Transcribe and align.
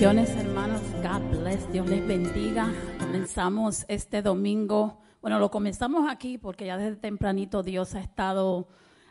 Hermanos. 0.00 0.80
God 1.02 1.38
bless. 1.38 1.72
Dios 1.72 1.88
les 1.88 2.04
bendiga. 2.06 2.68
Comenzamos 2.98 3.84
este 3.86 4.22
domingo. 4.22 5.00
Bueno, 5.22 5.38
lo 5.38 5.52
comenzamos 5.52 6.10
aquí 6.10 6.36
porque 6.36 6.66
ya 6.66 6.76
desde 6.76 6.96
tempranito 6.96 7.62
Dios 7.62 7.94
ha 7.94 8.00
estado 8.00 8.66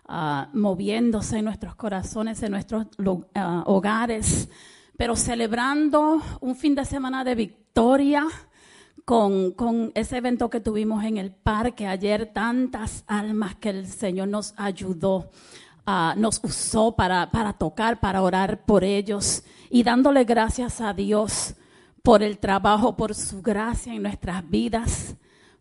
ah, 0.06 0.50
moviéndose 0.52 1.38
en 1.38 1.46
nuestros 1.46 1.76
corazones, 1.76 2.44
en 2.44 2.52
nuestros 2.52 2.88
ah, 3.34 3.64
hogares, 3.66 4.50
pero 4.98 5.16
celebrando 5.16 6.22
un 6.42 6.56
fin 6.56 6.76
de 6.76 6.84
semana 6.84 7.24
de 7.24 7.36
victoria. 7.36 8.28
Con, 9.06 9.52
con, 9.52 9.92
ese 9.96 10.18
evento 10.18 10.50
que 10.50 10.62
tuvimos 10.62 11.04
en 11.04 11.18
el 11.18 11.32
parque 11.32 11.88
ayer, 11.88 12.32
tantas 12.34 13.04
almas 13.08 13.56
que 13.56 13.70
el 13.70 13.88
Señor 13.88 14.30
nos 14.30 14.54
ayudó, 14.56 15.30
uh, 15.88 16.18
nos 16.18 16.40
usó 16.44 16.96
para, 16.96 17.32
para 17.32 17.54
tocar, 17.54 18.00
para 18.00 18.22
orar 18.22 18.66
por 18.66 18.84
ellos 18.84 19.44
y 19.70 19.84
dándole 19.84 20.24
gracias 20.24 20.82
a 20.82 20.94
Dios 20.94 21.56
por 22.02 22.24
el 22.24 22.38
trabajo, 22.38 22.96
por 22.96 23.16
su 23.16 23.42
gracia 23.42 23.94
en 23.94 24.04
nuestras 24.04 24.48
vidas, 24.50 25.16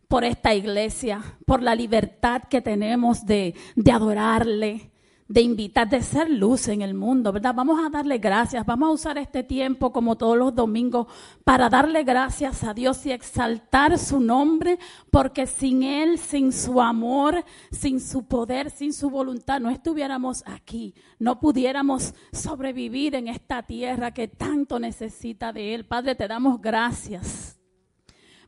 por 0.09 0.25
esta 0.25 0.55
iglesia, 0.55 1.23
por 1.47 1.63
la 1.63 1.75
libertad 1.75 2.43
que 2.43 2.61
tenemos 2.61 3.25
de, 3.25 3.55
de 3.77 3.93
adorarle, 3.93 4.92
de 5.29 5.41
invitar, 5.41 5.89
de 5.89 6.03
ser 6.03 6.29
luz 6.29 6.69
en 6.69 6.83
el 6.83 6.95
mundo, 6.95 7.33
¿verdad? 7.33 7.55
Vamos 7.55 7.81
a 7.85 7.89
darle 7.89 8.19
gracias, 8.19 8.67
vamos 8.67 8.89
a 8.89 8.93
usar 8.93 9.19
este 9.19 9.43
tiempo 9.43 9.93
como 9.93 10.17
todos 10.17 10.37
los 10.37 10.55
domingos 10.55 11.07
para 11.45 11.69
darle 11.69 12.05
gracias 12.05 12.65
a 12.65 12.75
Dios 12.75 13.07
y 13.07 13.13
exaltar 13.13 13.99
su 13.99 14.21
nombre, 14.21 14.79
porque 15.11 15.47
sin 15.47 15.83
Él, 15.83 16.19
sin 16.19 16.53
su 16.53 16.81
amor, 16.81 17.45
sin 17.71 18.01
su 18.01 18.27
poder, 18.27 18.71
sin 18.71 18.93
su 18.93 19.11
voluntad, 19.11 19.61
no 19.61 19.71
estuviéramos 19.71 20.43
aquí, 20.47 20.95
no 21.19 21.41
pudiéramos 21.41 22.15
sobrevivir 22.33 23.15
en 23.15 23.29
esta 23.29 23.63
tierra 23.63 24.13
que 24.13 24.29
tanto 24.29 24.79
necesita 24.79 25.53
de 25.53 25.75
Él. 25.75 25.87
Padre, 25.87 26.15
te 26.15 26.29
damos 26.29 26.61
gracias. 26.61 27.59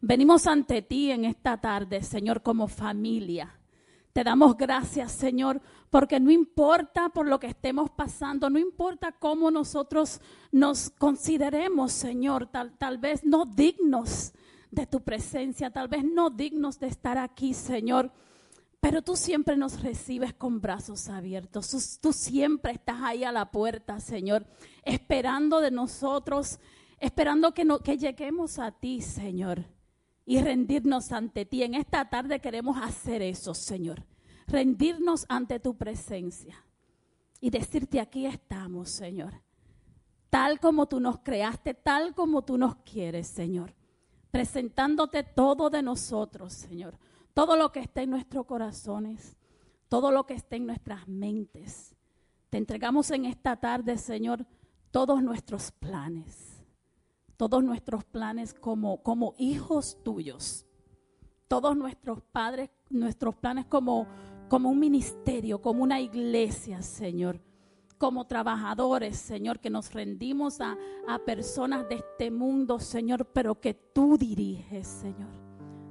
Venimos 0.00 0.46
ante 0.46 0.82
ti 0.82 1.10
en 1.10 1.24
esta 1.24 1.56
tarde, 1.58 2.02
Señor, 2.02 2.42
como 2.42 2.68
familia. 2.68 3.58
Te 4.12 4.22
damos 4.22 4.56
gracias, 4.56 5.10
Señor, 5.10 5.60
porque 5.94 6.18
no 6.18 6.32
importa 6.32 7.08
por 7.10 7.28
lo 7.28 7.38
que 7.38 7.46
estemos 7.46 7.88
pasando, 7.88 8.50
no 8.50 8.58
importa 8.58 9.12
cómo 9.12 9.52
nosotros 9.52 10.20
nos 10.50 10.90
consideremos, 10.90 11.92
Señor, 11.92 12.48
tal, 12.48 12.76
tal 12.76 12.98
vez 12.98 13.22
no 13.22 13.44
dignos 13.44 14.32
de 14.72 14.88
tu 14.88 15.02
presencia, 15.04 15.70
tal 15.70 15.86
vez 15.86 16.02
no 16.02 16.30
dignos 16.30 16.80
de 16.80 16.88
estar 16.88 17.16
aquí, 17.16 17.54
Señor. 17.54 18.10
Pero 18.80 19.02
tú 19.02 19.14
siempre 19.14 19.56
nos 19.56 19.82
recibes 19.82 20.34
con 20.34 20.60
brazos 20.60 21.08
abiertos. 21.08 22.00
Tú, 22.00 22.12
siempre 22.12 22.72
estás 22.72 23.00
ahí 23.00 23.22
a 23.22 23.30
la 23.30 23.52
puerta, 23.52 24.00
Señor, 24.00 24.48
esperando 24.82 25.60
de 25.60 25.70
nosotros, 25.70 26.58
esperando 26.98 27.54
que, 27.54 27.64
no, 27.64 27.78
que 27.78 27.98
lleguemos 27.98 28.58
a 28.58 28.72
ti, 28.72 29.00
Señor, 29.00 29.64
y 30.26 30.40
rendirnos 30.40 31.12
ante 31.12 31.46
ti. 31.46 31.62
En 31.62 31.76
esta 31.76 32.10
tarde 32.10 32.40
queremos 32.40 32.78
hacer 32.82 33.22
eso, 33.22 33.54
Señor 33.54 34.04
rendirnos 34.46 35.26
ante 35.28 35.60
tu 35.60 35.76
presencia 35.76 36.64
y 37.40 37.50
decirte 37.50 38.00
aquí 38.00 38.26
estamos, 38.26 38.90
Señor, 38.90 39.32
tal 40.30 40.60
como 40.60 40.86
tú 40.86 41.00
nos 41.00 41.18
creaste, 41.18 41.74
tal 41.74 42.14
como 42.14 42.42
tú 42.42 42.58
nos 42.58 42.76
quieres, 42.76 43.26
Señor, 43.26 43.74
presentándote 44.30 45.22
todo 45.22 45.70
de 45.70 45.82
nosotros, 45.82 46.52
Señor, 46.52 46.98
todo 47.34 47.56
lo 47.56 47.70
que 47.70 47.80
está 47.80 48.02
en 48.02 48.10
nuestros 48.10 48.46
corazones, 48.46 49.36
todo 49.88 50.10
lo 50.10 50.26
que 50.26 50.34
está 50.34 50.56
en 50.56 50.66
nuestras 50.66 51.06
mentes. 51.06 51.94
Te 52.50 52.58
entregamos 52.58 53.10
en 53.10 53.26
esta 53.26 53.56
tarde, 53.56 53.98
Señor, 53.98 54.46
todos 54.90 55.22
nuestros 55.22 55.72
planes, 55.72 56.64
todos 57.36 57.62
nuestros 57.62 58.04
planes 58.04 58.54
como, 58.54 59.02
como 59.02 59.34
hijos 59.38 60.02
tuyos, 60.02 60.64
todos 61.48 61.76
nuestros 61.76 62.22
padres, 62.22 62.70
nuestros 62.90 63.34
planes 63.34 63.66
como 63.66 64.06
como 64.54 64.70
un 64.70 64.78
ministerio, 64.78 65.60
como 65.60 65.82
una 65.82 65.98
iglesia, 66.00 66.80
Señor, 66.80 67.40
como 67.98 68.28
trabajadores, 68.28 69.16
Señor, 69.16 69.58
que 69.58 69.68
nos 69.68 69.92
rendimos 69.92 70.60
a, 70.60 70.76
personas 71.26 71.88
de 71.88 71.96
este 71.96 72.30
mundo, 72.30 72.78
Señor, 72.78 73.26
pero 73.32 73.60
que 73.60 73.74
tú 73.74 74.16
diriges, 74.16 74.86
Señor. 74.86 75.32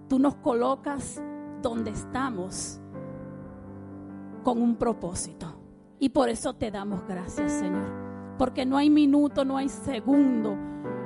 Tú 0.08 0.18
nos 0.18 0.36
colocas 0.36 1.22
donde 1.62 1.92
estamos 1.92 2.80
con 4.46 4.62
un 4.62 4.78
propósito. 4.78 5.54
Y 6.00 6.08
por 6.08 6.30
eso 6.30 6.54
te 6.54 6.72
damos 6.72 7.06
gracias, 7.06 7.52
Señor. 7.52 8.38
Porque 8.38 8.66
no 8.66 8.78
hay 8.78 8.90
minuto, 8.90 9.44
no 9.44 9.58
hay 9.58 9.68
segundo, 9.68 10.56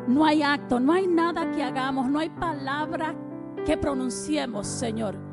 no 0.07 0.25
hay 0.25 0.43
acto, 0.43 0.79
no 0.79 0.93
hay 0.93 1.07
nada 1.07 1.49
que 1.53 1.63
hagamos, 1.63 2.07
no 2.07 2.19
hay 2.19 2.29
palabra 2.29 3.15
que 3.65 3.77
pronunciemos, 3.77 4.67
Señor, 4.67 5.26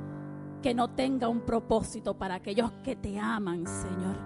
que 0.64 0.72
no 0.72 0.88
tenga 0.88 1.28
un 1.28 1.42
propósito 1.42 2.16
para 2.16 2.36
aquellos 2.36 2.72
que 2.82 2.96
te 2.96 3.20
aman, 3.20 3.66
Señor. 3.66 4.16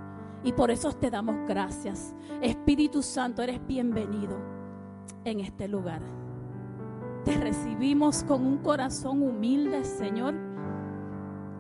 Y 0.45 0.53
por 0.53 0.71
eso 0.71 0.93
te 0.93 1.11
damos 1.11 1.35
gracias. 1.49 2.15
Espíritu 2.41 3.03
Santo, 3.03 3.43
eres 3.43 3.67
bienvenido 3.67 4.39
en 5.25 5.41
este 5.41 5.67
lugar. 5.67 6.01
Te 7.25 7.33
recibimos 7.33 8.23
con 8.23 8.47
un 8.47 8.59
corazón 8.59 9.21
humilde, 9.21 9.83
Señor. 9.83 10.37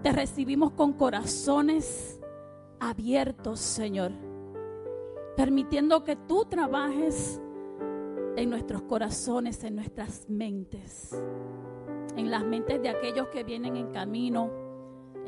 Te 0.04 0.12
recibimos 0.12 0.70
con 0.70 0.92
corazones 0.92 2.20
abiertos, 2.78 3.58
Señor. 3.58 4.12
Permitiendo 5.36 6.04
que 6.04 6.14
tú 6.14 6.44
trabajes 6.44 7.42
en 8.36 8.48
nuestros 8.48 8.82
corazones, 8.82 9.64
en 9.64 9.74
nuestras 9.74 10.30
mentes. 10.30 11.20
En 12.16 12.30
las 12.30 12.44
mentes 12.44 12.80
de 12.80 12.90
aquellos 12.90 13.26
que 13.30 13.42
vienen 13.42 13.76
en 13.76 13.90
camino 13.90 14.67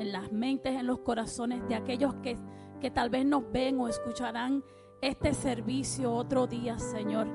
en 0.00 0.12
las 0.12 0.33
mentes, 0.33 0.75
en 0.75 0.87
los 0.87 1.00
corazones 1.00 1.66
de 1.69 1.75
aquellos 1.75 2.15
que, 2.16 2.37
que 2.81 2.91
tal 2.91 3.11
vez 3.11 3.27
nos 3.27 3.50
ven 3.53 3.78
o 3.78 3.87
escucharán 3.87 4.65
este 5.03 5.34
servicio 5.34 6.11
otro 6.12 6.47
día, 6.47 6.78
Señor. 6.78 7.28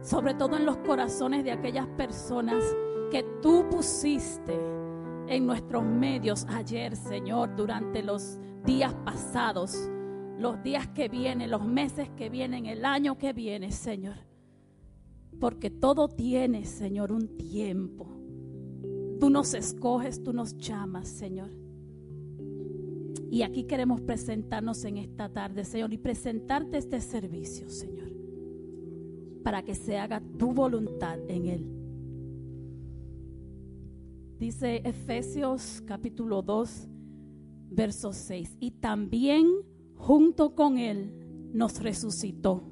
Sobre 0.00 0.32
todo 0.32 0.56
en 0.56 0.64
los 0.64 0.78
corazones 0.78 1.44
de 1.44 1.52
aquellas 1.52 1.86
personas 1.88 2.64
que 3.10 3.22
tú 3.42 3.66
pusiste 3.70 4.58
en 5.28 5.46
nuestros 5.46 5.84
medios 5.84 6.46
ayer, 6.48 6.96
Señor, 6.96 7.54
durante 7.54 8.02
los 8.02 8.38
días 8.64 8.94
pasados, 9.04 9.76
los 10.38 10.62
días 10.62 10.88
que 10.88 11.08
vienen, 11.10 11.50
los 11.50 11.66
meses 11.66 12.08
que 12.16 12.30
vienen, 12.30 12.64
el 12.64 12.86
año 12.86 13.18
que 13.18 13.34
viene, 13.34 13.72
Señor. 13.72 14.16
Porque 15.38 15.68
todo 15.68 16.08
tiene, 16.08 16.64
Señor, 16.64 17.12
un 17.12 17.36
tiempo. 17.36 18.06
Tú 19.20 19.28
nos 19.28 19.52
escoges, 19.52 20.22
tú 20.22 20.32
nos 20.32 20.56
llamas, 20.56 21.08
Señor. 21.08 21.63
Y 23.34 23.42
aquí 23.42 23.64
queremos 23.64 24.00
presentarnos 24.00 24.84
en 24.84 24.96
esta 24.96 25.28
tarde, 25.28 25.64
Señor, 25.64 25.92
y 25.92 25.98
presentarte 25.98 26.78
este 26.78 27.00
servicio, 27.00 27.68
Señor, 27.68 28.12
para 29.42 29.64
que 29.64 29.74
se 29.74 29.98
haga 29.98 30.22
tu 30.38 30.52
voluntad 30.52 31.18
en 31.26 31.46
él. 31.46 31.66
Dice 34.38 34.82
Efesios 34.84 35.82
capítulo 35.84 36.42
2, 36.42 36.88
verso 37.72 38.12
6, 38.12 38.56
y 38.60 38.70
también 38.70 39.48
junto 39.96 40.54
con 40.54 40.78
él 40.78 41.50
nos 41.52 41.80
resucitó 41.82 42.70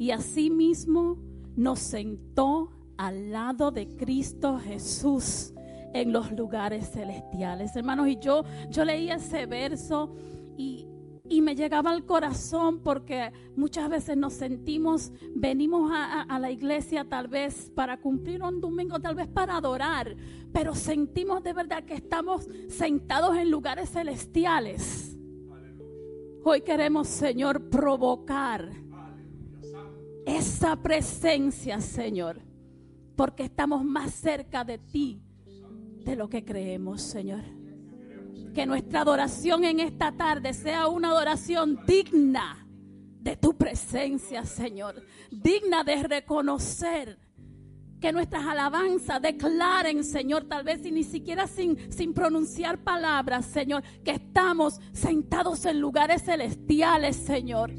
y 0.00 0.10
asimismo 0.10 1.16
nos 1.54 1.78
sentó 1.78 2.72
al 2.96 3.30
lado 3.30 3.70
de 3.70 3.86
Cristo 3.86 4.58
Jesús 4.58 5.54
en 5.92 6.12
los 6.12 6.32
lugares 6.32 6.90
celestiales. 6.90 7.74
Hermanos, 7.76 8.08
y 8.08 8.18
yo, 8.18 8.44
yo 8.68 8.84
leía 8.84 9.16
ese 9.16 9.46
verso 9.46 10.14
y, 10.56 10.86
y 11.28 11.40
me 11.40 11.54
llegaba 11.54 11.90
al 11.90 12.04
corazón 12.04 12.80
porque 12.82 13.32
muchas 13.56 13.88
veces 13.88 14.16
nos 14.16 14.34
sentimos, 14.34 15.12
venimos 15.34 15.90
a, 15.92 16.22
a, 16.22 16.38
la 16.38 16.50
iglesia 16.50 17.04
tal 17.04 17.28
vez 17.28 17.70
para 17.74 18.00
cumplir 18.00 18.42
un 18.42 18.60
domingo, 18.60 19.00
tal 19.00 19.14
vez 19.14 19.28
para 19.28 19.56
adorar, 19.56 20.16
pero 20.52 20.74
sentimos 20.74 21.42
de 21.42 21.52
verdad 21.52 21.84
que 21.84 21.94
estamos 21.94 22.48
sentados 22.68 23.36
en 23.36 23.50
lugares 23.50 23.90
celestiales. 23.90 25.16
Hoy 26.42 26.62
queremos, 26.62 27.06
Señor, 27.06 27.68
provocar 27.68 28.70
esa 30.26 30.76
presencia, 30.76 31.80
Señor, 31.80 32.40
porque 33.14 33.44
estamos 33.44 33.84
más 33.84 34.14
cerca 34.14 34.64
de 34.64 34.78
ti 34.78 35.20
de 36.04 36.16
lo 36.16 36.28
que 36.28 36.44
creemos, 36.44 37.02
Señor. 37.02 37.42
Que 38.54 38.66
nuestra 38.66 39.02
adoración 39.02 39.64
en 39.64 39.80
esta 39.80 40.12
tarde 40.12 40.52
sea 40.52 40.88
una 40.88 41.10
adoración 41.10 41.80
digna 41.86 42.66
de 43.20 43.36
tu 43.36 43.56
presencia, 43.56 44.44
Señor. 44.44 45.02
Digna 45.30 45.84
de 45.84 46.02
reconocer 46.02 47.18
que 48.00 48.12
nuestras 48.12 48.46
alabanzas 48.46 49.20
declaren, 49.20 50.04
Señor, 50.04 50.44
tal 50.44 50.64
vez 50.64 50.84
y 50.86 50.90
ni 50.90 51.04
siquiera 51.04 51.46
sin, 51.46 51.92
sin 51.92 52.14
pronunciar 52.14 52.78
palabras, 52.78 53.44
Señor, 53.46 53.82
que 54.04 54.12
estamos 54.12 54.80
sentados 54.92 55.66
en 55.66 55.80
lugares 55.80 56.22
celestiales, 56.24 57.16
Señor 57.16 57.70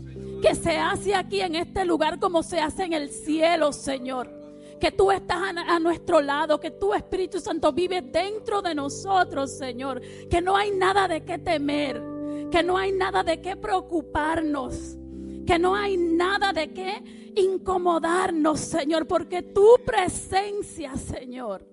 que 0.42 0.56
se 0.56 0.78
hace 0.78 1.16
aquí 1.16 1.42
en 1.42 1.56
este 1.56 1.86
lugar 1.86 2.20
como 2.20 2.42
se 2.44 2.60
hace 2.60 2.84
en 2.84 2.94
el 2.94 3.10
cielo, 3.10 3.72
Señor. 3.72 4.41
Que 4.82 4.92
tú 4.92 5.12
estás 5.12 5.40
a, 5.56 5.80
nuestro 5.80 6.22
lado, 6.22 6.60
que 6.60 6.72
tu 6.72 6.92
Espíritu 6.92 7.40
Santo 7.40 7.72
vive 7.72 8.02
dentro 8.02 8.64
de 8.64 8.74
nosotros, 8.74 9.52
Señor. 9.52 10.02
Que 10.28 10.42
no 10.42 10.58
hay 10.58 10.72
nada 10.72 11.08
de 11.08 11.24
qué 11.24 11.38
temer, 11.38 12.02
que 12.50 12.64
no 12.64 12.80
hay 12.80 12.92
nada 12.92 13.22
de 13.22 13.40
qué 13.40 13.56
preocuparnos, 13.56 14.98
que 15.46 15.60
no 15.60 15.76
hay 15.76 15.98
nada 15.98 16.52
de 16.52 16.74
qué 16.74 17.32
incomodarnos, 17.36 18.60
Señor, 18.60 19.06
porque 19.06 19.44
tu 19.44 19.76
presencia, 19.86 20.96
Señor, 20.96 21.64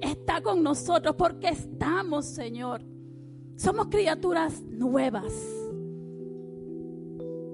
está 0.00 0.40
con 0.40 0.62
nosotros, 0.62 1.14
porque 1.14 1.48
estamos, 1.48 2.24
Señor. 2.24 2.80
Somos 3.56 3.88
criaturas 3.88 4.62
nuevas. 4.62 5.34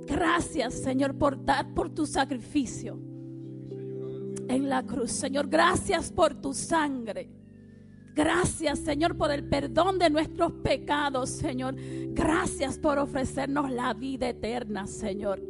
Gracias, 0.07 0.75
Señor, 0.75 1.19
por 1.19 1.45
dar 1.45 1.75
por 1.75 1.91
tu 1.91 2.07
sacrificio 2.07 3.01
en 4.49 4.69
la 4.69 4.83
cruz. 4.83 5.13
Señor, 5.13 5.49
gracias 5.49 6.11
por 6.11 6.35
tu 6.35 6.53
sangre. 6.55 7.29
Gracias, 8.15 8.81
Señor, 8.81 9.17
por 9.17 9.31
el 9.31 9.49
perdón 9.49 9.99
de 9.99 10.11
nuestros 10.11 10.53
pecados, 10.53 11.31
Señor. 11.31 11.75
Gracias 12.09 12.79
por 12.79 12.99
ofrecernos 12.99 13.71
la 13.71 13.95
vida 13.95 14.29
eterna, 14.29 14.87
Señor. 14.87 15.41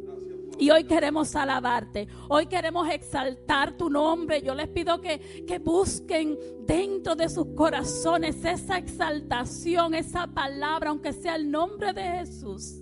Y 0.57 0.69
hoy 0.69 0.83
queremos 0.85 1.35
alabarte, 1.35 2.07
hoy 2.29 2.45
queremos 2.45 2.87
exaltar 2.89 3.75
tu 3.75 3.89
nombre. 3.89 4.41
Yo 4.41 4.53
les 4.55 4.69
pido 4.69 5.01
que, 5.01 5.45
que 5.47 5.59
busquen 5.59 6.37
dentro 6.65 7.15
de 7.15 7.27
sus 7.27 7.47
corazones 7.47 8.45
esa 8.45 8.77
exaltación, 8.77 9.95
esa 9.95 10.27
palabra, 10.27 10.91
aunque 10.91 11.11
sea 11.11 11.35
el 11.35 11.49
nombre 11.49 11.91
de 11.91 12.03
Jesús. 12.03 12.79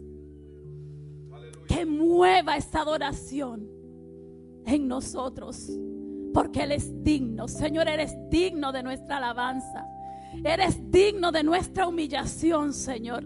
Que 1.67 1.85
mueva 1.85 2.57
esa 2.57 2.81
adoración 2.81 3.67
en 4.65 4.87
nosotros, 4.87 5.69
porque 6.33 6.63
Él 6.63 6.71
es 6.71 7.03
digno. 7.03 7.47
Señor, 7.47 7.87
eres 7.87 8.15
digno 8.29 8.71
de 8.71 8.83
nuestra 8.83 9.17
alabanza. 9.17 9.85
Eres 10.43 10.91
digno 10.91 11.31
de 11.31 11.43
nuestra 11.43 11.87
humillación, 11.87 12.73
Señor. 12.73 13.23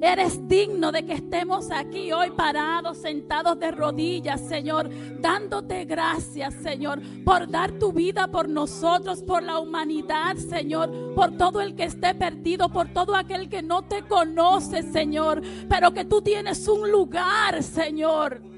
Eres 0.00 0.46
digno 0.48 0.92
de 0.92 1.04
que 1.04 1.14
estemos 1.14 1.70
aquí 1.70 2.12
hoy 2.12 2.30
parados, 2.30 2.98
sentados 2.98 3.58
de 3.58 3.70
rodillas, 3.70 4.40
Señor, 4.40 4.90
dándote 5.20 5.84
gracias, 5.84 6.52
Señor, 6.62 7.00
por 7.24 7.48
dar 7.48 7.72
tu 7.72 7.92
vida 7.92 8.26
por 8.28 8.48
nosotros, 8.48 9.22
por 9.22 9.42
la 9.42 9.58
humanidad, 9.58 10.36
Señor, 10.36 11.14
por 11.14 11.36
todo 11.36 11.60
el 11.60 11.74
que 11.74 11.84
esté 11.84 12.14
perdido, 12.14 12.68
por 12.68 12.88
todo 12.88 13.14
aquel 13.14 13.48
que 13.48 13.62
no 13.62 13.82
te 13.82 14.02
conoce, 14.02 14.82
Señor, 14.82 15.40
pero 15.68 15.92
que 15.92 16.04
tú 16.04 16.20
tienes 16.20 16.68
un 16.68 16.90
lugar, 16.90 17.62
Señor. 17.62 18.53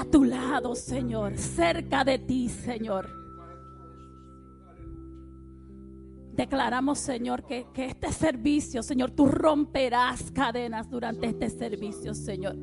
A 0.00 0.04
tu 0.04 0.24
lado, 0.24 0.74
Señor, 0.74 1.36
cerca 1.36 2.04
de 2.04 2.18
ti, 2.18 2.48
Señor. 2.48 3.08
Declaramos, 6.34 6.98
Señor, 6.98 7.44
que, 7.44 7.66
que, 7.72 7.86
este 7.86 8.12
servicio, 8.12 8.82
Señor, 8.82 9.12
tú 9.12 9.26
romperás 9.26 10.30
cadenas 10.32 10.90
durante 10.90 11.28
este 11.28 11.48
servicio, 11.48 12.12
Señor. 12.12 12.56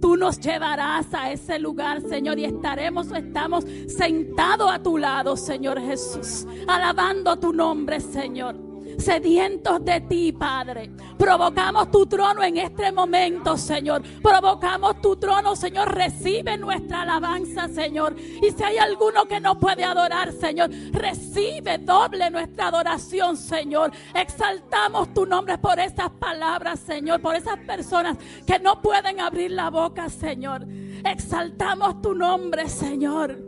Tú 0.00 0.16
nos 0.16 0.38
llevarás 0.38 1.14
a 1.14 1.32
ese 1.32 1.58
lugar, 1.58 2.02
Señor, 2.02 2.38
y 2.38 2.44
estaremos 2.44 3.10
o 3.10 3.16
estamos 3.16 3.64
sentados 3.86 4.70
a 4.70 4.82
tu 4.82 4.98
lado, 4.98 5.36
Señor 5.38 5.80
Jesús, 5.80 6.46
alabando 6.66 7.38
tu 7.38 7.54
nombre, 7.54 8.00
Señor 8.00 8.63
sedientos 8.98 9.84
de 9.84 10.00
ti, 10.02 10.32
Padre. 10.32 10.90
Provocamos 11.18 11.90
tu 11.90 12.06
trono 12.06 12.42
en 12.42 12.58
este 12.58 12.92
momento, 12.92 13.56
Señor. 13.56 14.02
Provocamos 14.22 15.00
tu 15.00 15.16
trono, 15.16 15.56
Señor. 15.56 15.94
Recibe 15.94 16.56
nuestra 16.56 17.02
alabanza, 17.02 17.68
Señor. 17.68 18.16
Y 18.18 18.50
si 18.50 18.62
hay 18.62 18.78
alguno 18.78 19.26
que 19.26 19.40
no 19.40 19.58
puede 19.58 19.84
adorar, 19.84 20.32
Señor, 20.32 20.70
recibe 20.92 21.78
doble 21.78 22.30
nuestra 22.30 22.68
adoración, 22.68 23.36
Señor. 23.36 23.92
Exaltamos 24.14 25.12
tu 25.14 25.26
nombre 25.26 25.58
por 25.58 25.78
esas 25.78 26.10
palabras, 26.10 26.80
Señor, 26.80 27.20
por 27.20 27.36
esas 27.36 27.58
personas 27.60 28.16
que 28.46 28.58
no 28.58 28.80
pueden 28.80 29.20
abrir 29.20 29.52
la 29.52 29.70
boca, 29.70 30.08
Señor. 30.08 30.66
Exaltamos 31.04 32.00
tu 32.02 32.14
nombre, 32.14 32.68
Señor. 32.68 33.38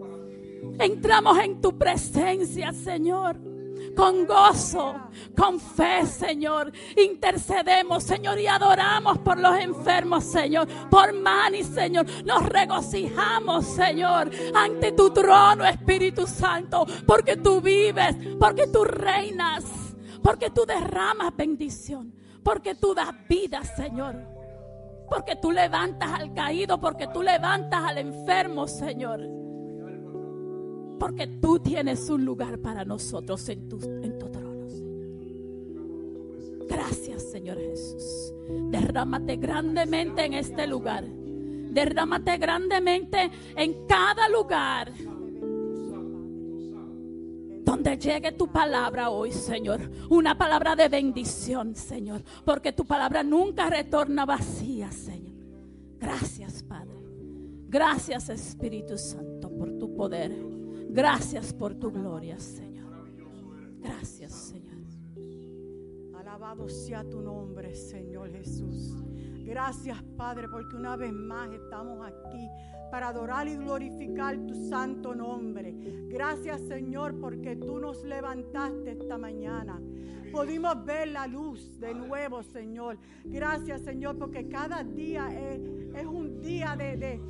Entramos 0.78 1.38
en 1.38 1.60
tu 1.60 1.76
presencia, 1.76 2.72
Señor 2.72 3.55
con 3.96 4.26
gozo, 4.26 4.94
con 5.36 5.58
fe, 5.58 6.06
Señor. 6.06 6.70
Intercedemos, 6.96 8.04
Señor, 8.04 8.38
y 8.38 8.46
adoramos 8.46 9.18
por 9.18 9.38
los 9.38 9.58
enfermos, 9.58 10.22
Señor. 10.24 10.68
Por 10.90 11.14
Mani, 11.14 11.64
Señor. 11.64 12.06
Nos 12.24 12.44
regocijamos, 12.46 13.64
Señor, 13.64 14.30
ante 14.54 14.92
tu 14.92 15.10
trono, 15.10 15.64
Espíritu 15.64 16.26
Santo, 16.26 16.86
porque 17.06 17.36
tú 17.36 17.60
vives, 17.60 18.14
porque 18.38 18.66
tú 18.66 18.84
reinas, 18.84 19.64
porque 20.22 20.50
tú 20.50 20.66
derramas 20.66 21.34
bendición, 21.34 22.14
porque 22.44 22.74
tú 22.74 22.94
das 22.94 23.12
vida, 23.28 23.64
Señor. 23.64 24.36
Porque 25.08 25.36
tú 25.36 25.52
levantas 25.52 26.10
al 26.12 26.34
caído, 26.34 26.78
porque 26.80 27.06
tú 27.06 27.22
levantas 27.22 27.84
al 27.84 27.98
enfermo, 27.98 28.66
Señor. 28.66 29.45
Porque 30.98 31.26
tú 31.26 31.58
tienes 31.58 32.08
un 32.08 32.24
lugar 32.24 32.58
para 32.58 32.84
nosotros 32.84 33.48
en 33.48 33.68
tu, 33.68 33.78
en 34.02 34.18
tu 34.18 34.28
trono, 34.28 34.68
Señor. 34.68 35.06
Gracias, 36.68 37.30
Señor 37.30 37.58
Jesús. 37.58 38.32
Derrámate 38.70 39.36
grandemente 39.36 40.24
en 40.24 40.34
este 40.34 40.66
lugar. 40.66 41.04
Derrámate 41.04 42.38
grandemente 42.38 43.30
en 43.56 43.86
cada 43.86 44.28
lugar 44.28 44.92
donde 47.66 47.98
llegue 47.98 48.32
tu 48.32 48.46
palabra 48.46 49.10
hoy, 49.10 49.32
Señor. 49.32 49.90
Una 50.08 50.38
palabra 50.38 50.76
de 50.76 50.88
bendición, 50.88 51.74
Señor. 51.74 52.22
Porque 52.44 52.72
tu 52.72 52.86
palabra 52.86 53.24
nunca 53.24 53.68
retorna 53.68 54.24
vacía, 54.24 54.90
Señor. 54.92 55.34
Gracias, 55.98 56.62
Padre. 56.62 56.94
Gracias, 57.68 58.28
Espíritu 58.28 58.96
Santo, 58.96 59.50
por 59.50 59.76
tu 59.78 59.94
poder. 59.94 60.55
Gracias 60.96 61.52
por 61.52 61.74
tu 61.74 61.90
gloria, 61.90 62.38
Señor. 62.40 63.12
Gracias, 63.82 64.32
Señor. 64.32 64.78
Alabado 66.18 66.70
sea 66.70 67.04
tu 67.04 67.20
nombre, 67.20 67.74
Señor 67.74 68.32
Jesús. 68.32 69.04
Gracias, 69.44 70.02
Padre, 70.16 70.48
porque 70.48 70.74
una 70.74 70.96
vez 70.96 71.12
más 71.12 71.52
estamos 71.52 71.98
aquí 72.06 72.48
para 72.90 73.08
adorar 73.08 73.46
y 73.46 73.56
glorificar 73.56 74.38
tu 74.46 74.54
santo 74.70 75.14
nombre. 75.14 75.74
Gracias, 76.08 76.62
Señor, 76.62 77.20
porque 77.20 77.56
tú 77.56 77.78
nos 77.78 78.02
levantaste 78.02 78.92
esta 78.92 79.18
mañana. 79.18 79.78
Pudimos 80.32 80.82
ver 80.82 81.08
la 81.08 81.26
luz 81.26 81.78
de 81.78 81.92
nuevo, 81.92 82.42
Señor. 82.42 82.96
Gracias, 83.22 83.82
Señor, 83.82 84.16
porque 84.16 84.48
cada 84.48 84.82
día 84.82 85.28
es, 85.28 85.60
es 85.94 86.06
un 86.06 86.40
día 86.40 86.74
de, 86.74 86.96
de 86.96 87.20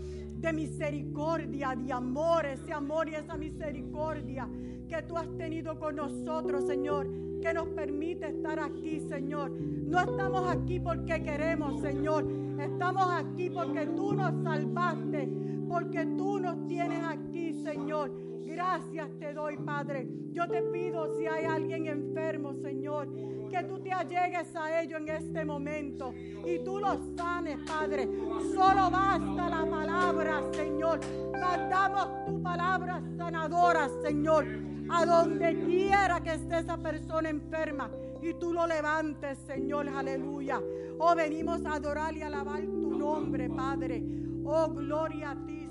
de 0.46 0.52
misericordia, 0.52 1.74
de 1.74 1.92
amor, 1.92 2.46
ese 2.46 2.72
amor 2.72 3.08
y 3.08 3.16
esa 3.16 3.36
misericordia 3.36 4.48
que 4.88 5.02
tú 5.02 5.16
has 5.16 5.28
tenido 5.36 5.76
con 5.76 5.96
nosotros, 5.96 6.68
Señor, 6.68 7.08
que 7.42 7.52
nos 7.52 7.66
permite 7.70 8.28
estar 8.28 8.60
aquí, 8.60 9.00
Señor. 9.08 9.50
No 9.50 9.98
estamos 9.98 10.48
aquí 10.48 10.78
porque 10.78 11.20
queremos, 11.20 11.80
Señor. 11.80 12.24
Estamos 12.60 13.08
aquí 13.10 13.50
porque 13.50 13.86
tú 13.86 14.12
nos 14.12 14.40
salvaste, 14.44 15.28
porque 15.68 16.06
tú 16.16 16.38
nos 16.38 16.64
tienes 16.68 17.02
aquí, 17.02 17.52
Señor. 17.64 18.12
Gracias 18.44 19.10
te 19.18 19.34
doy, 19.34 19.56
Padre. 19.56 20.06
Yo 20.30 20.46
te 20.46 20.62
pido 20.62 21.18
si 21.18 21.26
hay 21.26 21.44
alguien 21.44 21.88
enfermo, 21.88 22.54
Señor, 22.62 23.08
que 23.56 23.64
tú 23.64 23.78
te 23.78 23.90
allegues 23.90 24.54
a 24.54 24.82
ellos 24.82 25.00
en 25.00 25.08
este 25.08 25.44
momento 25.44 26.12
y 26.44 26.58
tú 26.62 26.78
los 26.78 26.98
sanes, 27.16 27.58
Padre. 27.66 28.06
Solo 28.54 28.90
basta 28.90 29.48
la 29.48 29.64
palabra, 29.64 30.42
Señor. 30.52 31.00
Mandamos 31.32 32.26
tu 32.26 32.42
palabra 32.42 33.02
sanadora, 33.16 33.88
Señor, 34.02 34.46
a 34.90 35.06
donde 35.06 35.58
quiera 35.64 36.20
que 36.22 36.34
esté 36.34 36.58
esa 36.58 36.76
persona 36.76 37.30
enferma 37.30 37.90
y 38.20 38.34
tú 38.34 38.52
lo 38.52 38.66
levantes, 38.66 39.38
Señor, 39.46 39.88
aleluya. 39.88 40.60
Oh, 40.98 41.14
venimos 41.14 41.64
a 41.64 41.74
adorar 41.74 42.14
y 42.14 42.22
alabar 42.22 42.60
tu 42.60 42.98
nombre, 42.98 43.48
Padre. 43.48 44.02
Oh, 44.44 44.68
gloria 44.68 45.30
a 45.30 45.46
ti, 45.46 45.65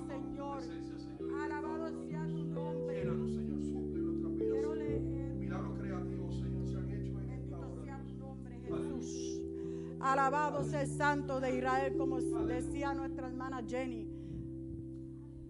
Alabado 10.06 10.64
sea 10.64 10.84
el 10.84 10.88
Santo 10.88 11.40
de 11.40 11.58
Israel, 11.58 11.98
como 11.98 12.22
decía 12.22 12.94
nuestra 12.94 13.26
hermana 13.26 13.64
Jenny. 13.68 14.08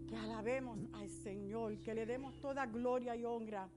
Que 0.08 0.16
alabemos 0.16 0.80
al 0.94 1.10
Señor, 1.10 1.78
que 1.80 1.94
le 1.94 2.06
demos 2.06 2.40
toda 2.40 2.66
gloria 2.66 3.18
y 3.18 3.26
honra. 3.26 3.68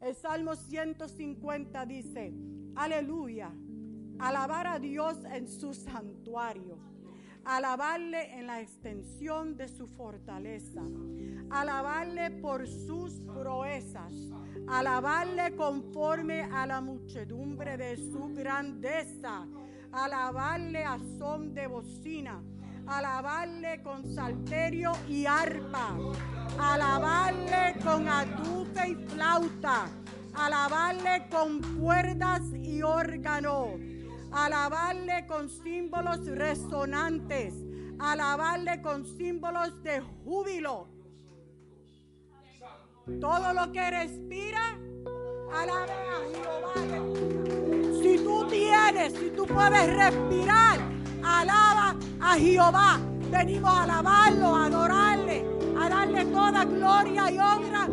El 0.00 0.14
Salmo 0.14 0.54
150 0.54 1.84
dice, 1.86 2.32
aleluya, 2.76 3.50
alabar 4.20 4.68
a 4.68 4.78
Dios 4.78 5.18
en 5.24 5.48
su 5.48 5.74
santuario, 5.74 6.78
alabarle 7.44 8.38
en 8.38 8.46
la 8.46 8.60
extensión 8.60 9.56
de 9.56 9.66
su 9.66 9.88
fortaleza, 9.88 10.84
alabarle 11.50 12.30
por 12.30 12.68
sus 12.68 13.14
proezas, 13.22 14.12
alabarle 14.68 15.56
conforme 15.56 16.42
a 16.42 16.64
la 16.64 16.80
muchedumbre 16.80 17.76
de 17.76 17.96
su 17.96 18.32
grandeza, 18.36 19.48
alabarle 19.92 20.84
a 20.84 20.98
son 21.18 21.54
de 21.54 21.66
bocina, 21.66 22.42
alabarle 22.86 23.82
con 23.82 24.06
salterio 24.14 24.92
y 25.08 25.26
arpa, 25.26 25.96
alabarle 26.58 27.78
con 27.82 28.08
atufe 28.08 28.90
y 28.90 28.94
flauta, 28.94 29.86
alabarle 30.34 31.28
con 31.30 31.60
cuerdas 31.78 32.42
y 32.54 32.82
órgano, 32.82 33.78
alabarle 34.32 35.26
con 35.26 35.48
símbolos 35.48 36.26
resonantes, 36.26 37.54
alabarle 37.98 38.80
con 38.82 39.04
símbolos 39.04 39.82
de 39.82 40.00
júbilo. 40.00 40.88
Todo 43.20 43.54
lo 43.54 43.72
que 43.72 43.90
respira, 43.90 44.78
alabe 45.52 45.92
a 45.92 46.20
Jehová. 46.32 48.02
Si 48.02 48.18
tú 48.24 48.46
tienes, 48.48 49.12
si 49.14 49.30
tú 49.30 49.46
puedes 49.46 49.96
respirar, 49.96 50.78
alaba 51.22 51.96
a 52.20 52.34
Jehová. 52.36 53.00
Venimos 53.30 53.70
a 53.70 53.82
alabarlo, 53.82 54.56
a 54.56 54.66
adorarle, 54.66 55.44
a 55.78 55.88
darle 55.88 56.24
toda 56.26 56.64
gloria 56.64 57.30
y 57.30 57.38
honra, 57.38 57.86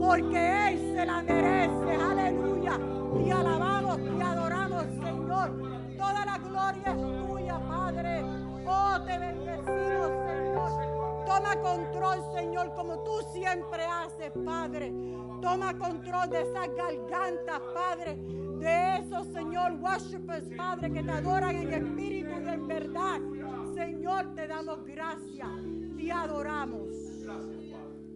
porque 0.00 0.68
Él 0.68 0.94
se 0.96 1.06
la 1.06 1.22
merece. 1.22 1.94
Aleluya. 2.02 2.78
Y 3.24 3.30
alabamos 3.30 3.98
y 4.00 4.22
adoramos, 4.22 4.84
Señor. 5.02 5.52
Toda 5.96 6.26
la 6.26 6.38
gloria 6.38 6.92
es 6.92 7.26
tuya, 7.26 7.60
Padre. 7.68 8.24
Oh, 8.66 9.00
te 9.06 9.18
bendecimos, 9.18 10.10
Señor. 10.26 10.89
Toma 11.30 11.54
control, 11.60 12.24
Señor, 12.34 12.74
como 12.74 13.04
tú 13.04 13.12
siempre 13.32 13.84
haces, 13.84 14.32
Padre. 14.44 14.92
Toma 15.40 15.78
control 15.78 16.28
de 16.28 16.40
esas 16.42 16.74
gargantas, 16.74 17.60
Padre. 17.72 18.16
De 18.58 18.96
esos, 18.98 19.28
Señor, 19.28 19.74
worshipers, 19.74 20.48
Padre, 20.56 20.92
que 20.92 21.04
te 21.04 21.10
adoran 21.12 21.54
en 21.54 21.72
espíritu 21.72 22.30
y 22.30 22.48
en 22.48 22.66
verdad. 22.66 23.20
Señor, 23.76 24.34
te 24.34 24.48
damos 24.48 24.84
gracias. 24.84 25.48
Te 25.96 26.10
adoramos. 26.10 26.88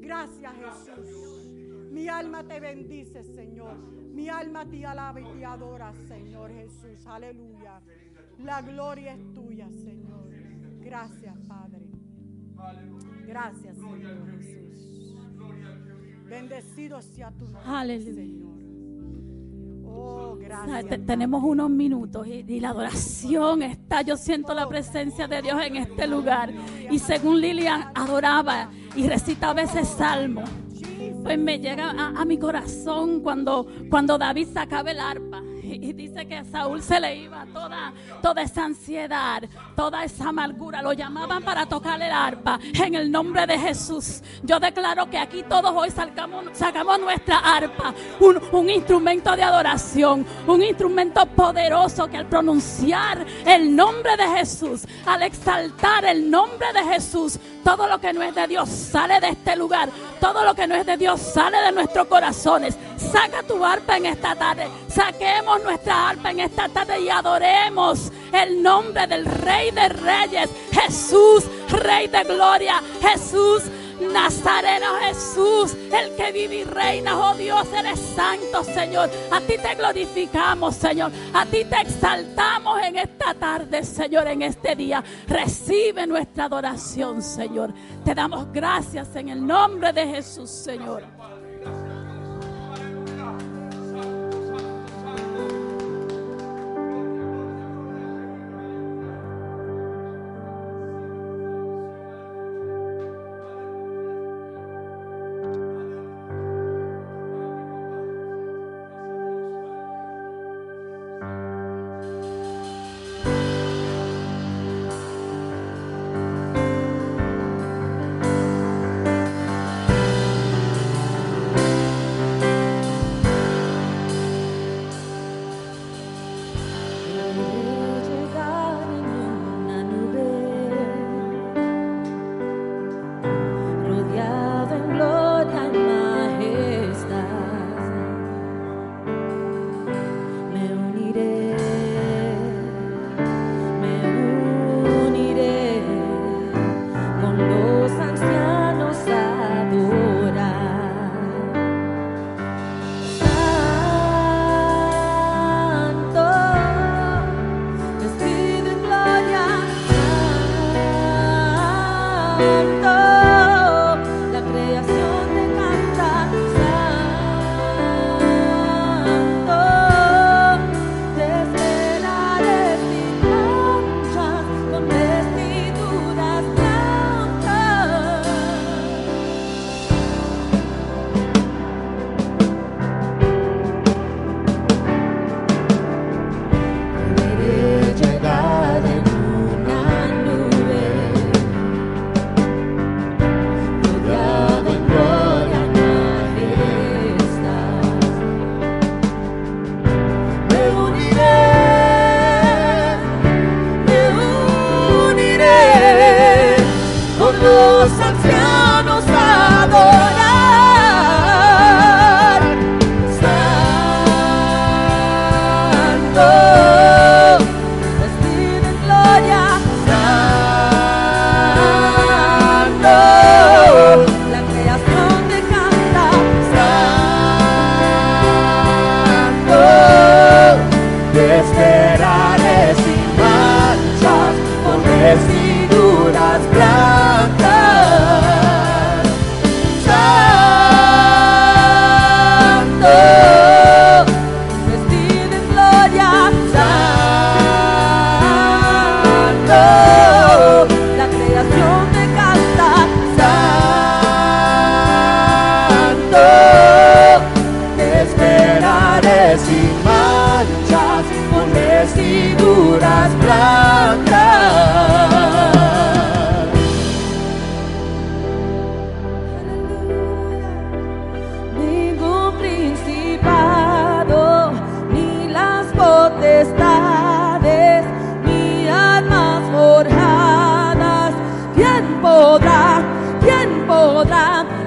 Gracias, 0.00 0.52
Jesús. 0.56 1.52
Mi 1.92 2.08
alma 2.08 2.42
te 2.42 2.58
bendice, 2.58 3.22
Señor. 3.22 3.76
Mi 4.12 4.28
alma 4.28 4.66
te 4.66 4.84
alaba 4.84 5.20
y 5.20 5.24
te 5.24 5.44
adora, 5.44 5.92
Señor 6.08 6.50
Jesús. 6.50 7.06
Aleluya. 7.06 7.80
La 8.40 8.60
gloria 8.60 9.14
es 9.14 9.32
tuya, 9.32 9.68
Señor. 9.70 10.28
Gracias, 10.80 11.36
Padre. 11.46 11.83
Gracias, 13.26 13.76
Señor 13.76 14.30
Jesús. 14.38 15.16
Bendecido 16.28 17.00
sea 17.02 17.30
tu 17.30 17.44
nombre. 17.44 18.00
Señor. 18.00 18.54
Oh, 19.86 20.36
gracias. 20.36 21.06
Tenemos 21.06 21.42
unos 21.44 21.70
minutos 21.70 22.26
y, 22.26 22.44
y 22.48 22.60
la 22.60 22.70
adoración 22.70 23.62
está. 23.62 24.02
Yo 24.02 24.16
siento 24.16 24.52
la 24.52 24.66
presencia 24.68 25.28
de 25.28 25.42
Dios 25.42 25.60
en 25.64 25.76
este 25.76 26.06
lugar. 26.08 26.52
Y 26.90 26.98
según 26.98 27.40
Lilian 27.40 27.92
adoraba 27.94 28.70
y 28.96 29.06
recitaba 29.06 29.62
ese 29.62 29.84
salmo, 29.84 30.42
pues 31.22 31.38
me 31.38 31.58
llega 31.60 31.90
a, 31.90 32.20
a 32.20 32.24
mi 32.24 32.38
corazón 32.38 33.20
cuando, 33.20 33.68
cuando 33.88 34.18
David 34.18 34.48
sacaba 34.52 34.90
el 34.90 34.98
arpa. 34.98 35.43
Y, 35.80 35.92
dice 35.92 36.26
que 36.26 36.36
a 36.36 36.44
Saúl 36.44 36.82
se 36.82 37.00
le 37.00 37.16
iba 37.16 37.44
toda, 37.52 37.92
toda 38.22 38.42
esa 38.42 38.64
ansiedad, 38.64 39.42
toda 39.74 40.04
esa 40.04 40.28
amargura. 40.28 40.82
Lo 40.82 40.92
llamaban 40.92 41.42
para 41.42 41.66
tocar 41.66 42.00
el 42.00 42.12
arpa. 42.12 42.60
En 42.74 42.94
el 42.94 43.10
nombre 43.10 43.46
de 43.46 43.58
Jesús, 43.58 44.22
yo 44.42 44.60
declaro 44.60 45.10
que 45.10 45.18
aquí 45.18 45.42
todos 45.42 45.72
hoy 45.74 45.90
sacamos, 45.90 46.44
sacamos 46.52 47.00
nuestra 47.00 47.38
arpa, 47.38 47.94
un, 48.20 48.40
un 48.52 48.70
instrumento 48.70 49.34
de 49.34 49.42
adoración, 49.42 50.24
un 50.46 50.62
instrumento 50.62 51.26
poderoso 51.26 52.06
que 52.08 52.18
al 52.18 52.26
pronunciar 52.26 53.26
el 53.44 53.74
nombre 53.74 54.16
de 54.16 54.38
Jesús, 54.38 54.86
al 55.06 55.22
exaltar 55.22 56.04
el 56.04 56.30
nombre 56.30 56.72
de 56.72 56.94
Jesús, 56.94 57.38
todo 57.64 57.86
lo 57.86 57.98
que 57.98 58.12
no 58.12 58.22
es 58.22 58.34
de 58.34 58.46
Dios 58.46 58.68
sale 58.68 59.18
de 59.20 59.30
este 59.30 59.56
lugar, 59.56 59.88
todo 60.20 60.44
lo 60.44 60.54
que 60.54 60.66
no 60.66 60.74
es 60.74 60.86
de 60.86 60.96
Dios 60.96 61.20
sale 61.20 61.58
de 61.62 61.72
nuestros 61.72 62.06
corazones. 62.06 62.76
Saca 62.96 63.42
tu 63.42 63.64
arpa 63.64 63.96
en 63.96 64.06
esta 64.06 64.36
tarde, 64.36 64.68
saquemos 64.86 65.62
nuestra 65.64 66.10
arpa 66.10 66.30
en 66.30 66.40
esta 66.40 66.68
tarde 66.68 67.00
y 67.00 67.08
adoremos 67.08 68.12
el 68.32 68.62
nombre 68.62 69.06
del 69.06 69.24
Rey 69.24 69.70
de 69.70 69.88
Reyes, 69.88 70.50
Jesús, 70.72 71.44
Rey 71.70 72.06
de 72.08 72.22
Gloria, 72.24 72.82
Jesús. 73.00 73.62
Nazareno 74.12 74.94
Jesús, 75.00 75.74
el 75.92 76.14
que 76.16 76.32
vive 76.32 76.56
y 76.56 76.64
reina, 76.64 77.18
oh 77.18 77.34
Dios, 77.34 77.66
eres 77.72 78.00
santo, 78.00 78.64
Señor. 78.64 79.10
A 79.30 79.40
ti 79.40 79.54
te 79.56 79.74
glorificamos, 79.74 80.76
Señor. 80.76 81.12
A 81.32 81.44
ti 81.46 81.64
te 81.64 81.80
exaltamos 81.80 82.82
en 82.82 82.96
esta 82.96 83.34
tarde, 83.34 83.82
Señor, 83.84 84.28
en 84.28 84.42
este 84.42 84.74
día. 84.74 85.02
Recibe 85.26 86.06
nuestra 86.06 86.44
adoración, 86.44 87.22
Señor. 87.22 87.72
Te 88.04 88.14
damos 88.14 88.52
gracias 88.52 89.14
en 89.16 89.28
el 89.28 89.46
nombre 89.46 89.92
de 89.92 90.06
Jesús, 90.06 90.50
Señor. 90.50 91.02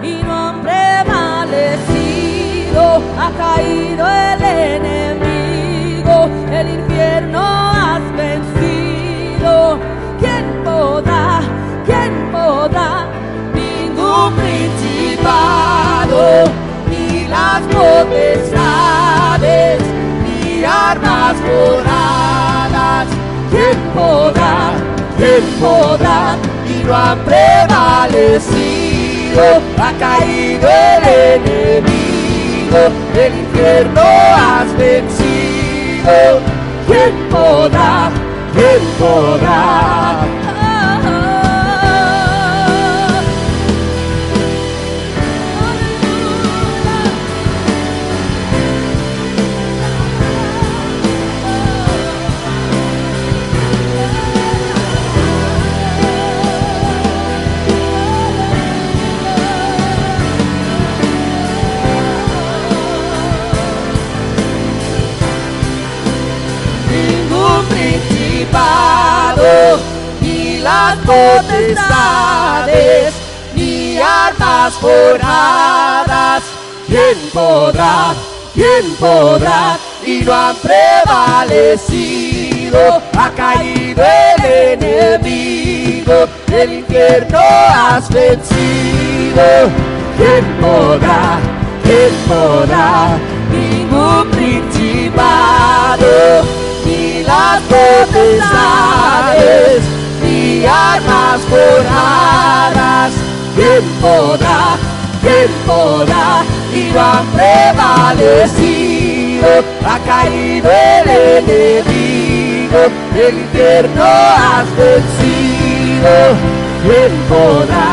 Y 0.01 0.23
no 0.23 0.33
han 0.49 0.61
prevalecido, 0.61 1.01
ha 3.19 3.29
caído 3.37 4.07
el 4.07 4.41
enemigo, 4.43 6.29
el 6.51 6.69
infierno 6.69 7.39
has 7.43 8.01
vencido. 8.15 9.79
¿Quién 10.19 10.45
podrá? 10.63 11.41
¿Quién 11.85 12.31
podrá? 12.31 13.05
Ningún 13.53 14.33
principado, 14.33 16.19
ni 16.89 17.27
las 17.27 17.61
potestades, 17.61 18.71
ni 20.23 20.63
armas 20.63 21.35
forjadas. 21.45 23.07
¿Quién 23.51 23.77
podrá? 23.93 24.73
¿Quién 25.17 25.43
podrá? 25.59 26.35
Y 26.67 26.71
no 26.83 26.93
han 26.95 27.19
prevalecido, 27.19 28.86
ha 29.77 29.93
caído 29.99 30.67
el 30.67 31.41
enemigo, 31.45 32.77
el 33.15 33.39
infierno 33.39 34.01
has 34.01 34.77
vencido. 34.77 36.41
¿Quién 36.87 37.29
podrá? 37.29 38.09
¿Quién 38.53 38.81
podrá? 38.99 40.06
Las 70.67 70.97
potestades, 70.97 71.63
ni 73.55 73.97
armas 73.97 74.73
forjadas. 74.73 76.43
¿Quién 76.87 77.17
podrá? 77.33 78.13
¿Quién 78.53 78.85
podrá? 78.99 79.77
Y 80.05 80.23
no 80.25 80.33
han 80.33 80.55
prevalecido, 80.57 81.81
ha 83.17 83.29
caído 83.31 84.03
el 84.03 84.43
enemigo, 84.83 86.27
el 86.51 86.73
infierno 86.79 87.39
has 87.39 88.09
vencido. 88.09 89.69
¿Quién 90.17 90.45
podrá? 90.59 91.39
¿Quién 91.83 92.13
podrá? 92.27 93.17
Ningún 93.51 94.25
principado, 94.31 96.11
ni 96.85 97.23
las 97.23 97.61
potestades, 97.61 98.57
ni 100.27 100.65
armas 100.65 101.41
forjadas. 101.49 103.13
¿Quién 103.55 103.83
podrá? 104.01 104.77
¿Quién 105.21 105.51
podrá? 105.65 106.43
Y 106.73 106.91
no 106.93 106.99
han 106.99 107.25
prevalecido, 107.37 108.67
ha 109.85 109.97
caído 109.99 110.69
el 110.69 111.07
enemigo, 111.39 112.79
el 113.15 113.35
infierno 113.39 114.03
has 114.03 114.67
vencido. 114.75 116.13
¿Quién 116.83 117.11
podrá? 117.29 117.89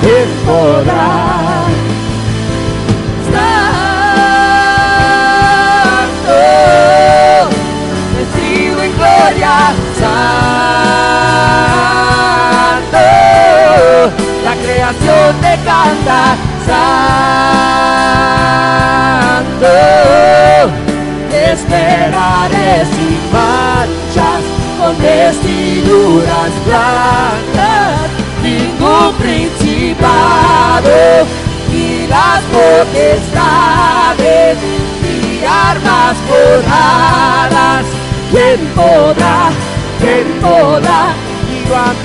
¿Quién 0.00 0.28
podrá? 0.46 1.35
Santo, 16.06 16.30
esperaré 21.32 22.86
sin 22.94 23.18
manchas, 23.32 24.44
con 24.78 24.94
vestiduras 25.02 26.52
blancas, 26.64 28.06
ningún 28.40 29.10
principado, 29.18 31.26
ni 31.72 32.06
las 32.06 32.40
potestades, 32.54 34.54
ni 35.02 35.18
armas 35.44 36.16
forjadas. 36.28 37.84
¿Quién 38.30 38.60
podrá? 38.76 39.50
¿Quién 39.98 40.26
podrá? 40.40 41.02
Y 41.50 41.52
no 41.68 41.74
han 41.74 41.98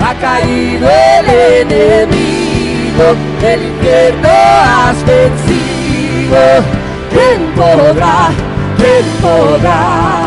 ha 0.00 0.14
caído 0.14 0.88
el 0.88 1.28
enemigo, 1.68 3.04
el 3.42 3.62
infierno 3.62 4.28
has 4.28 5.04
vencido. 5.04 6.38
¿Quién 7.10 7.52
podrá? 7.54 8.30
¿Quién 8.76 9.04
podrá? 9.20 10.17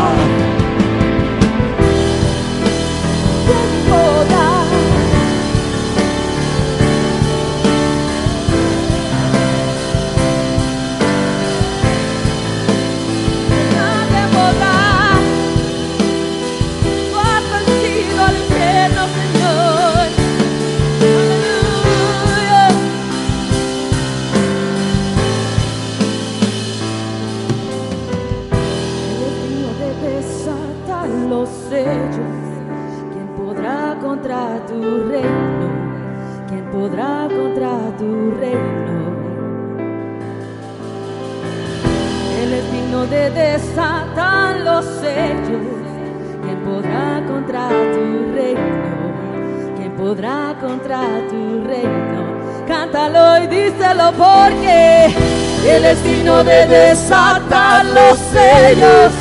Sellos. 58.74 59.12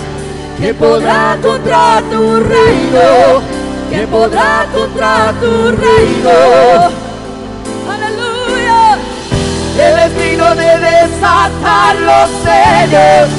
¿Quién 0.58 0.76
podrá 0.76 1.38
contra 1.42 2.02
tu 2.10 2.40
reino? 2.40 3.42
¿Quién 3.90 4.08
podrá 4.10 4.66
contra 4.74 5.34
tu 5.42 5.72
reino? 5.72 6.32
Aleluya. 7.90 8.98
Él 9.80 10.00
es 10.06 10.18
digno 10.18 10.56
de 10.56 10.78
desatar 10.78 11.96
los 11.96 12.30
sellos. 12.44 13.30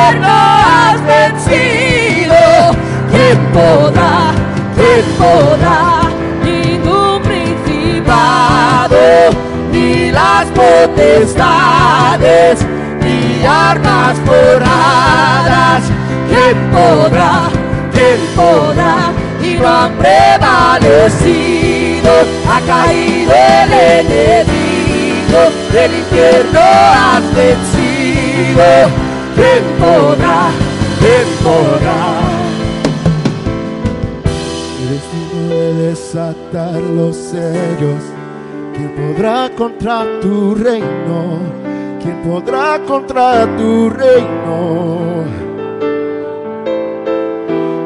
Infierno 0.00 0.28
has 0.28 1.00
vencido. 1.04 2.36
¿Quién 3.10 3.38
podrá? 3.52 4.32
¿Quién 4.76 5.04
podrá? 5.18 6.02
Ningún 6.42 7.22
principado, 7.22 8.98
ni 9.72 10.10
las 10.10 10.46
potestades, 10.48 11.46
ni 13.02 13.44
armas 13.44 14.18
forradas. 14.24 15.82
¿Quién 16.28 16.56
podrá? 16.70 17.50
¿Quién 17.92 18.20
podrá? 18.36 19.12
Y 19.42 19.54
no 19.54 19.68
han 19.68 19.92
prevalecido, 19.94 20.92
ha 22.48 22.60
caído 22.66 23.32
el 23.32 23.72
enemigo 23.72 25.40
del 25.72 25.92
infierno 25.94 26.60
has 26.60 27.34
vencido. 27.34 29.09
¿Quién 29.40 29.64
podrá? 29.78 30.50
¿Quién 31.00 31.28
podrá? 31.42 32.00
destino 34.90 35.48
de 35.48 35.74
desatar 35.86 36.82
los 36.82 37.16
sellos. 37.16 38.02
¿Quién 38.74 38.94
podrá 38.94 39.48
contra 39.56 40.04
tu 40.20 40.54
reino? 40.54 41.38
¿Quién 42.02 42.16
podrá 42.22 42.80
contra 42.86 43.46
tu 43.56 43.88
reino? 43.88 45.24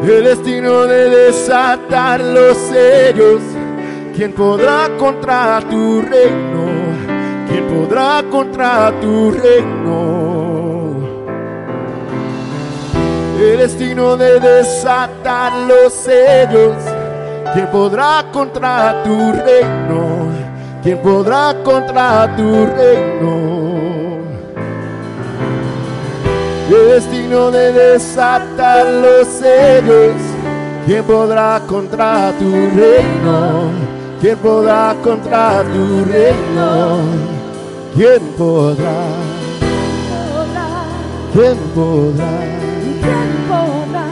El 0.02 0.24
destino 0.24 0.82
de 0.86 1.08
desatar 1.08 2.20
los 2.20 2.56
sellos. 2.56 3.42
¿Quién 4.16 4.32
podrá 4.32 4.88
contra 4.98 5.60
tu 5.70 6.02
reino? 6.02 6.64
¿quién 7.48 7.64
podrá 7.68 8.24
contra 8.28 8.92
tu 9.00 9.30
reino? 9.30 10.13
El 13.44 13.58
destino 13.58 14.16
de 14.16 14.40
desatar 14.40 15.52
los 15.68 15.92
sellos, 15.92 16.76
¿quién 17.52 17.66
podrá 17.66 18.24
contra 18.32 19.02
tu 19.04 19.32
reino? 19.32 20.28
¿Quién 20.82 20.96
podrá 21.02 21.54
contra 21.62 22.34
tu 22.36 22.64
reino? 22.64 24.18
El 26.70 26.88
destino 26.88 27.50
de 27.50 27.72
desatar 27.72 28.86
los 28.86 29.28
sellos, 29.28 30.16
¿quién 30.86 31.04
podrá 31.04 31.60
contra 31.66 32.32
tu 32.38 32.50
reino? 32.50 33.70
¿Quién 34.22 34.38
podrá 34.38 34.96
contra 35.04 35.62
tu 35.64 36.04
reino? 36.10 36.98
¿Quién 37.94 38.22
podrá? 38.38 39.02
¿Quién 41.34 41.56
podrá? 41.74 42.73
¿Quién 43.04 43.28
podrá? 43.48 44.06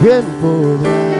¿Quién 0.00 0.24
podrá? 0.40 1.19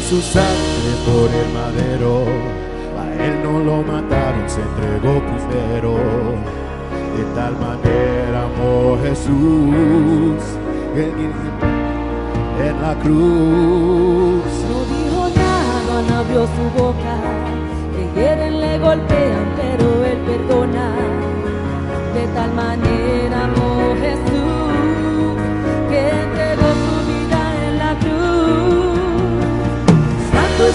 Su 0.00 0.20
sangre 0.20 0.92
por 1.06 1.30
el 1.30 1.48
madero, 1.54 2.24
a 3.00 3.24
él 3.24 3.42
no 3.42 3.60
lo 3.60 3.82
mataron, 3.82 4.48
se 4.48 4.60
entregó 4.60 5.20
primero. 5.20 5.96
De 7.16 7.24
tal 7.34 7.54
manera 7.58 8.44
amó 8.44 8.98
Jesús 9.02 10.42
en, 10.96 11.32
la 12.82 12.94
cruz. 13.02 14.44
No 14.68 14.78
dijo 14.94 15.28
nada, 15.34 16.02
no 16.08 16.14
abrió 16.16 16.46
su 16.46 16.64
boca, 16.78 17.14
le 17.94 18.20
hieren, 18.20 18.60
le 18.60 18.78
golpean, 18.78 19.46
pero 19.56 19.95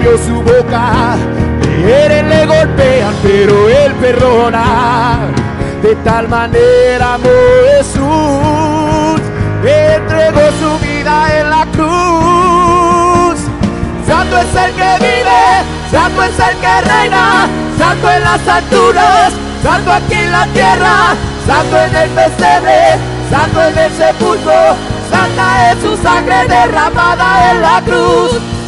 Abrió 0.00 0.18
su 0.18 0.42
boca. 0.42 1.16
Hieren, 1.84 2.28
le 2.28 2.46
golpean, 2.46 3.14
pero 3.22 3.68
él 3.68 3.94
perdona. 3.94 5.28
De 5.82 5.94
tal 5.96 6.28
manera 6.28 7.14
amó 7.14 7.28
Jesús, 7.76 9.20
entregó 9.62 10.40
su 10.60 10.78
vida 10.86 11.38
en 11.38 11.50
la 11.50 11.66
cruz. 11.72 13.40
Santo 14.06 14.38
es 14.38 14.54
el 14.54 14.72
que 14.74 15.06
vive, 15.06 15.90
santo 15.90 16.22
es 16.22 16.38
el 16.38 16.56
que 16.58 16.80
reina, 16.82 17.48
santo 17.78 18.10
en 18.10 18.22
las 18.22 18.48
alturas, 18.48 19.32
santo 19.62 19.92
aquí 19.92 20.14
en 20.14 20.32
la 20.32 20.46
tierra, 20.48 21.14
santo 21.46 21.76
en 21.78 21.96
el 21.96 22.10
pesebre, 22.10 22.98
santo 23.30 23.62
en 23.62 23.78
el 23.78 23.92
sepulcro, 23.92 24.76
santa 25.10 25.72
es 25.72 25.78
su 25.80 25.96
sangre 25.96 26.46
derramada 26.46 27.52
en 27.52 27.62
la 27.62 27.82
cruz. 27.86 28.49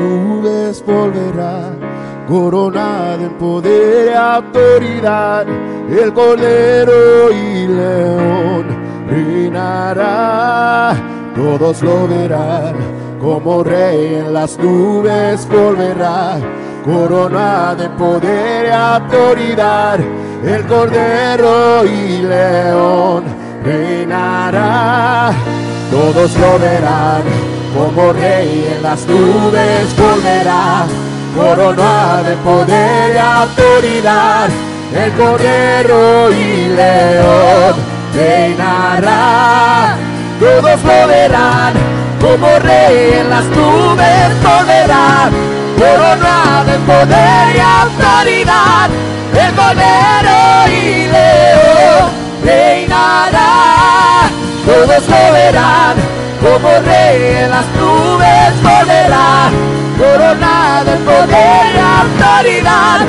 Nubes 0.00 0.84
volverá, 0.84 1.72
coronado 2.28 3.22
en 3.22 3.32
poder 3.38 4.12
y 4.12 4.14
autoridad, 4.14 5.46
el 5.90 6.12
cordero 6.12 7.30
y 7.30 7.66
león 7.66 8.66
reinará. 9.08 10.94
Todos 11.34 11.82
lo 11.82 12.08
verán 12.08 12.74
como 13.20 13.62
rey 13.62 14.14
en 14.14 14.32
las 14.32 14.58
nubes 14.58 15.46
volverá, 15.48 16.38
coronado 16.84 17.84
en 17.84 17.92
poder 17.92 18.66
y 18.66 18.70
autoridad, 18.70 20.00
el 20.42 20.66
cordero 20.66 21.84
y 21.84 22.22
león 22.22 23.24
reinará. 23.62 25.32
Todos 25.90 26.36
lo 26.38 26.58
verán 26.58 27.49
como 27.74 28.12
rey 28.12 28.72
en 28.76 28.82
las 28.82 29.06
nubes 29.06 29.96
volverá, 29.96 30.86
coronado 31.36 32.24
de 32.24 32.36
poder 32.36 33.14
y 33.14 33.18
autoridad, 33.18 34.48
el 34.94 35.12
cordero 35.12 36.30
y 36.32 36.68
león 36.68 37.74
reinará. 38.14 39.96
Todos 40.38 40.82
lo 40.82 41.06
verán 41.06 41.74
como 42.20 42.58
rey 42.58 43.20
en 43.20 43.30
las 43.30 43.44
nubes 43.44 44.42
volverá, 44.42 45.30
coronado 45.78 46.72
en 46.74 46.82
poder 46.82 47.56
y 47.56 47.60
autoridad, 47.60 48.90
el 49.32 49.54
cordero 49.54 50.68
y 50.68 51.06
león 51.06 52.10
reinará 52.44 53.50
todos 54.70 55.08
lo 55.08 55.32
verán 55.32 56.19
como 56.40 56.68
rey 56.80 57.44
en 57.44 57.50
las 57.50 57.66
nubes 57.76 58.62
volverá, 58.62 59.50
coronado 59.98 60.92
en 60.92 61.04
poder 61.04 61.66
y 61.74 61.78
autoridad, 61.78 63.00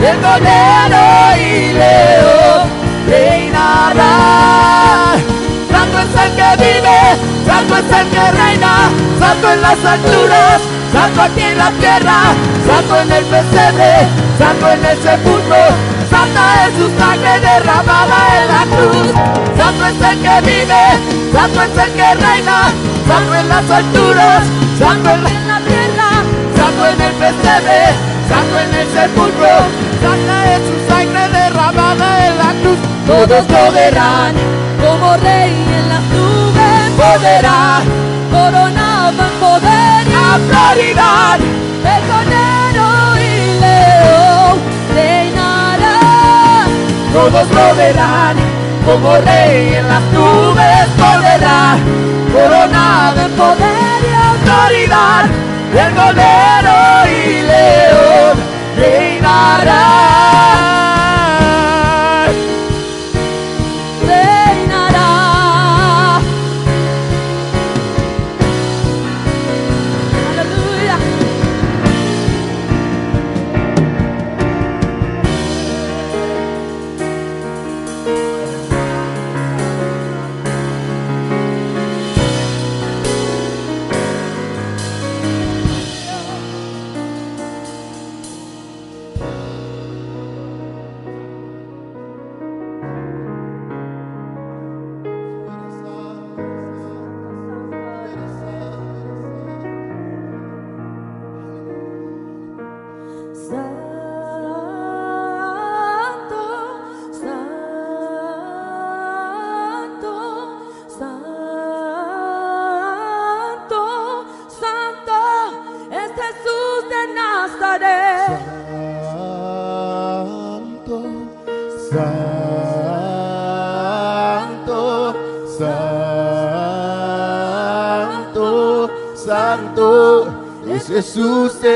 el 0.00 0.16
cordero 0.20 1.06
y 1.36 1.72
león 1.74 2.68
reinará. 3.06 4.12
Santo 5.70 5.98
es 5.98 6.14
el 6.24 6.30
que 6.36 6.50
vive, 6.64 7.00
santo 7.46 7.76
es 7.76 7.90
el 8.00 8.06
que 8.08 8.24
reina, 8.32 8.74
santo 9.18 9.52
en 9.52 9.60
las 9.62 9.84
alturas, 9.84 10.60
santo 10.92 11.22
aquí 11.22 11.42
en 11.42 11.58
la 11.58 11.70
tierra, 11.72 12.18
santo 12.66 13.00
en 13.00 13.12
el 13.12 13.24
pesebre, 13.24 13.92
santo 14.38 14.70
en 14.70 14.84
el 14.84 14.98
sepulcro, 15.02 15.62
santa 16.10 16.66
es 16.66 16.74
su 16.78 16.88
sangre 16.98 17.40
derramada 17.40 18.18
en 18.38 18.48
la 18.48 18.62
cruz. 18.76 19.08
Santo 19.56 19.86
es 19.86 20.10
el 20.10 20.18
que 20.22 20.40
vive, 20.50 20.84
santo 21.32 21.62
es 21.62 21.84
el 21.84 21.92
que 21.92 22.14
reina, 22.14 22.72
santo 23.06 23.34
en 23.34 23.48
las 23.48 23.70
alturas, 23.70 24.44
santo 24.78 25.10
en 25.10 25.48
la, 25.48 25.60
tierra, 25.60 26.10
santo 26.56 26.86
en 26.86 27.00
el 27.00 27.14
pesebre, 27.14 27.80
santo 28.28 28.58
en 28.58 28.74
el 28.74 28.88
sepulcro, 28.88 29.54
santa 30.00 30.54
es 30.54 30.60
su 30.68 30.92
sangre 30.92 31.28
derramada 31.28 32.26
en 32.28 32.38
la 32.38 32.52
cruz. 32.62 32.78
Todos 33.06 33.28
lo 33.48 34.86
Como 34.86 35.16
rey 35.16 35.50
en 35.50 35.88
las 35.88 36.02
nubes 36.12 36.90
poderá, 36.96 37.80
autoridad. 40.38 41.40
el 41.40 42.02
cordero 42.10 42.88
y 43.16 43.60
león 43.60 44.58
reinará. 44.94 46.66
todos 47.12 47.48
lo 47.50 47.74
verán, 47.74 48.36
como 48.84 49.16
rey 49.18 49.74
en 49.74 49.88
las 49.88 50.02
nubes 50.12 50.88
volverá, 50.96 51.76
coronado 52.32 53.20
en 53.20 53.32
poder 53.32 54.00
y 54.04 54.14
autoridad, 54.32 55.24
el 55.82 55.94
golero 55.94 56.76
y 57.06 57.42
león 57.42 58.36
reinará. 58.76 60.17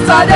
De 0.00 0.06
Nazaret. 0.06 0.35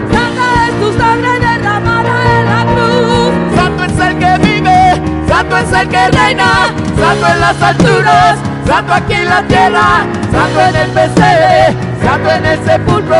El 4.11 4.19
que 4.19 4.47
vive, 4.47 5.01
santo 5.27 5.57
es 5.57 5.71
el 5.73 5.87
que 5.87 6.07
reina, 6.09 6.73
santo 6.99 7.27
en 7.27 7.41
las 7.41 7.61
alturas, 7.61 8.37
santo 8.65 8.93
aquí 8.93 9.13
en 9.13 9.29
la 9.29 9.41
tierra, 9.43 10.05
santo 10.31 10.61
en 10.61 10.75
el 10.75 10.89
pesebre, 10.91 11.75
santo 12.03 12.29
en 12.29 12.45
el 12.45 12.65
sepulcro. 12.65 13.17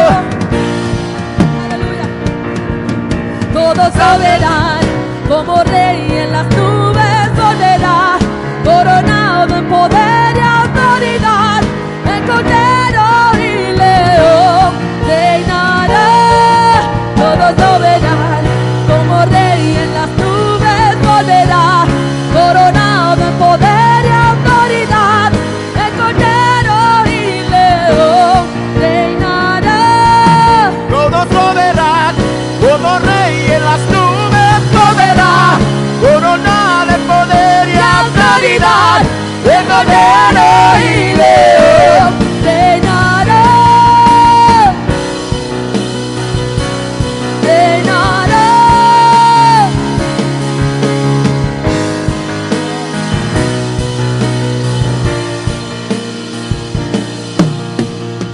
Aleluya. 1.66 2.08
Todos 3.54 3.96
lo 3.96 4.20
verán 4.20 4.80
como 5.28 5.64
rey 5.64 6.08
en 6.12 6.32
las 6.32 6.46
nubes 6.50 7.36
volverá, 7.36 8.18
coronado 8.66 9.56
en 9.56 9.66
poder 9.66 10.36
y 10.36 10.40
autoridad, 10.40 11.62
el 12.06 12.24
cordero 12.26 12.81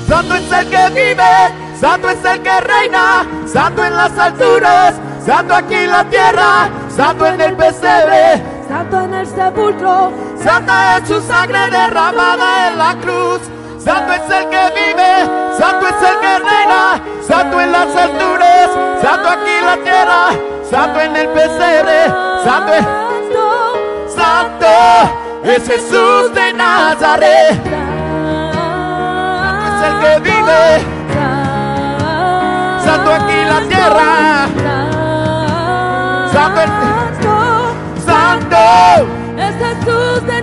Santo 0.07 0.35
es 0.35 0.51
el 0.51 0.69
que 0.69 0.89
vive, 0.89 1.23
santo 1.79 2.09
es 2.09 2.25
el 2.25 2.41
que 2.41 2.59
reina, 2.61 3.25
santo 3.45 3.85
en 3.85 3.95
las 3.95 4.17
alturas, 4.17 4.95
santo 5.25 5.53
aquí 5.53 5.75
en 5.75 5.91
la 5.91 6.03
tierra, 6.05 6.69
santo 6.89 7.27
en 7.27 7.41
el 7.41 7.55
pesebre, 7.55 8.41
Santo 8.67 9.01
en 9.01 9.13
el 9.13 9.27
sepulcro, 9.27 10.11
Santa 10.47 10.97
es 10.97 11.07
su 11.09 11.19
sangre 11.21 11.69
derramada 11.69 12.69
en 12.69 12.77
la 12.77 12.95
cruz. 13.01 13.41
Santo 13.83 14.13
es 14.13 14.21
el 14.31 14.47
que 14.49 14.71
vive, 14.75 15.25
santo 15.59 15.87
es 15.87 16.01
el 16.09 16.19
que 16.21 16.39
reina, 16.39 17.01
santo 17.27 17.59
en 17.59 17.71
las 17.73 17.93
alturas, 17.95 18.69
santo 19.01 19.27
aquí 19.29 19.49
en 19.59 19.65
la 19.65 19.77
tierra, 19.77 20.29
santo 20.69 20.99
en 21.01 21.15
el 21.17 21.27
pesebre, 21.29 22.05
santo 22.45 22.73
es, 22.73 22.85
Santo, 22.85 23.73
santo 24.15 24.67
es 25.43 25.67
Jesús 25.67 26.33
de 26.33 26.53
Nazaret. 26.53 27.61
Santo 29.43 29.65
es 29.67 29.83
el 29.83 29.99
que 29.99 30.19
vive, 30.31 30.85
santo 32.85 33.13
aquí 33.13 33.33
en 33.33 33.49
la 33.49 33.61
tierra, 33.67 34.47
santo 36.33 36.61
en- 36.61 36.71
santo. 38.05 38.57
es 39.37 39.55
Jesús 39.55 40.26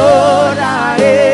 adoraré. 0.00 1.29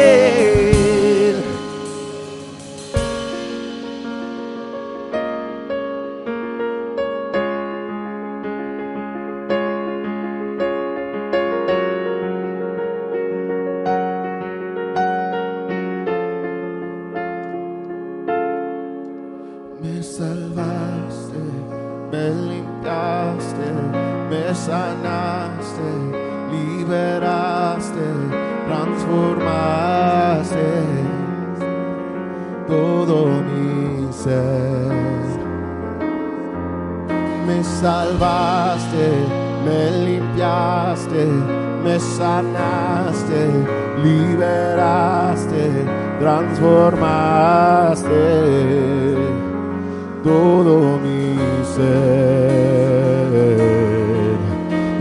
liberaste, 44.02 45.70
transformaste 46.20 48.06
todo 50.22 50.98
mi 50.98 51.38
ser. 51.74 51.86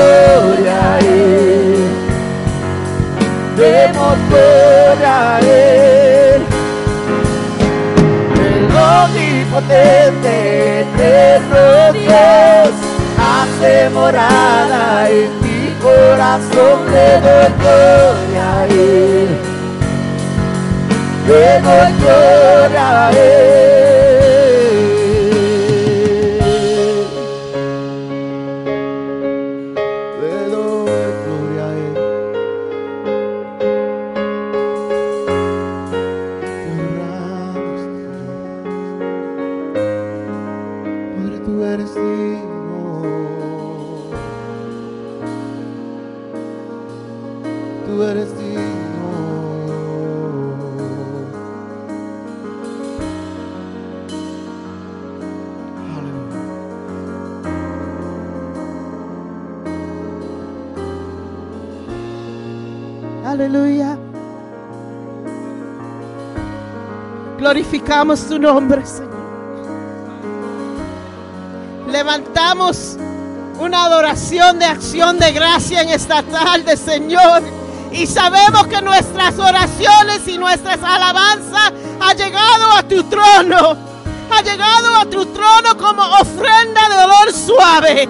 gloria 0.00 0.94
a 0.94 0.98
él. 0.98 1.88
Demos 3.56 4.16
gloria 4.28 5.36
a 5.36 5.40
él. 5.40 6.42
El 8.46 8.76
omnipotente 8.92 10.80
eterno 10.80 11.92
Dios 11.92 12.70
hace 13.30 13.90
morada 13.90 15.10
en 15.10 15.30
mi 15.42 15.74
corazón. 15.82 16.78
Le 16.92 17.08
doy 17.26 17.50
gloria 17.60 18.44
a 18.58 18.64
él. 18.66 19.28
Le 21.28 21.60
doy 21.66 21.92
gloria 22.00 23.06
a 23.06 23.10
él. 23.10 23.79
Glorificamos 67.70 68.26
tu 68.26 68.36
nombre, 68.36 68.84
Señor. 68.84 69.14
Levantamos 71.88 72.96
una 73.60 73.84
adoración 73.84 74.58
de 74.58 74.64
acción 74.64 75.20
de 75.20 75.30
gracia 75.30 75.82
en 75.82 75.90
esta 75.90 76.20
tarde, 76.24 76.76
Señor. 76.76 77.44
Y 77.92 78.08
sabemos 78.08 78.66
que 78.66 78.82
nuestras 78.82 79.38
oraciones 79.38 80.26
y 80.26 80.36
nuestras 80.36 80.82
alabanzas 80.82 81.72
ha 82.00 82.12
llegado 82.12 82.72
a 82.76 82.82
tu 82.82 83.04
trono. 83.04 83.76
Ha 84.32 84.42
llegado 84.42 84.96
a 84.96 85.04
tu 85.04 85.26
trono 85.26 85.76
como 85.78 86.02
ofrenda 86.02 86.88
de 86.88 87.04
olor 87.04 87.32
suave. 87.32 88.08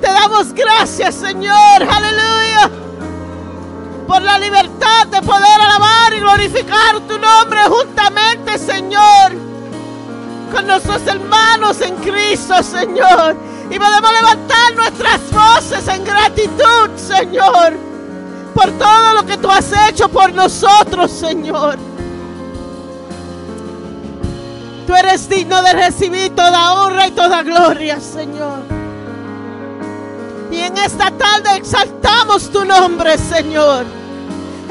Te 0.00 0.06
damos 0.06 0.54
gracias, 0.54 1.16
Señor. 1.16 1.82
Aleluya. 1.82 2.70
Por 4.06 4.22
la 4.22 4.38
libertad 4.38 4.71
de 5.10 5.22
poder 5.22 5.60
alabar 5.60 6.14
y 6.14 6.20
glorificar 6.20 7.00
tu 7.08 7.18
nombre 7.18 7.60
juntamente, 7.68 8.58
Señor. 8.58 9.32
Con 10.52 10.66
nuestros 10.66 11.06
hermanos 11.06 11.80
en 11.80 11.96
Cristo, 11.96 12.62
Señor. 12.62 13.36
Y 13.70 13.78
podemos 13.78 14.12
levantar 14.12 14.74
nuestras 14.74 15.20
voces 15.30 15.88
en 15.88 16.04
gratitud, 16.04 16.90
Señor. 16.96 17.74
Por 18.54 18.70
todo 18.72 19.14
lo 19.14 19.26
que 19.26 19.38
tú 19.38 19.50
has 19.50 19.72
hecho 19.88 20.08
por 20.08 20.32
nosotros, 20.32 21.10
Señor. 21.10 21.78
Tú 24.86 24.94
eres 24.94 25.28
digno 25.28 25.62
de 25.62 25.72
recibir 25.72 26.34
toda 26.34 26.74
honra 26.74 27.06
y 27.06 27.12
toda 27.12 27.42
gloria, 27.42 27.98
Señor. 28.00 28.60
Y 30.50 30.60
en 30.60 30.76
esta 30.76 31.10
tarde 31.10 31.56
exaltamos 31.56 32.50
tu 32.50 32.64
nombre, 32.64 33.16
Señor. 33.16 34.01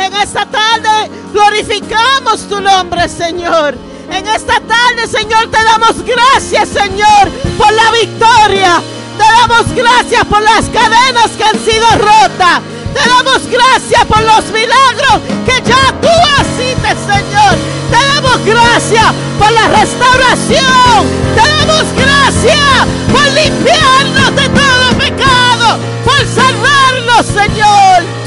En 0.02 0.16
esta 0.16 0.48
tarde 0.48 1.12
glorificamos 1.32 2.50
tu 2.50 2.60
nombre, 2.60 3.08
Señor. 3.08 3.76
En 4.10 4.28
esta 4.28 4.60
tarde, 4.60 5.06
Señor, 5.06 5.52
te 5.52 5.64
damos 5.64 6.04
gracias, 6.04 6.70
Señor, 6.70 7.30
por 7.56 7.72
la 7.72 7.92
victoria. 7.92 8.82
Te 9.16 9.24
damos 9.24 9.72
gracias 9.76 10.26
por 10.26 10.42
las 10.42 10.66
cadenas 10.70 11.30
que 11.38 11.44
han 11.44 11.60
sido 11.64 11.88
rotas. 12.00 12.62
Te 12.96 13.10
damos 13.10 13.46
gracias 13.46 14.06
por 14.06 14.22
los 14.24 14.46
milagros 14.52 15.22
que 15.46 15.62
ya 15.70 15.94
tú 16.02 16.10
haces, 16.36 16.98
Señor. 17.06 17.56
Te 17.92 17.98
damos 18.08 18.44
gracias 18.44 19.06
por 19.38 19.52
la 19.52 19.68
restauración. 19.68 21.06
Te 21.36 21.48
damos 21.48 21.86
gracias 21.96 22.88
por 23.14 23.28
limpiarnos 23.34 24.36
de 24.36 24.50
todo 24.50 24.98
pecado, 24.98 25.78
por 26.04 26.26
salvarnos, 26.26 27.26
Señor. 27.28 28.21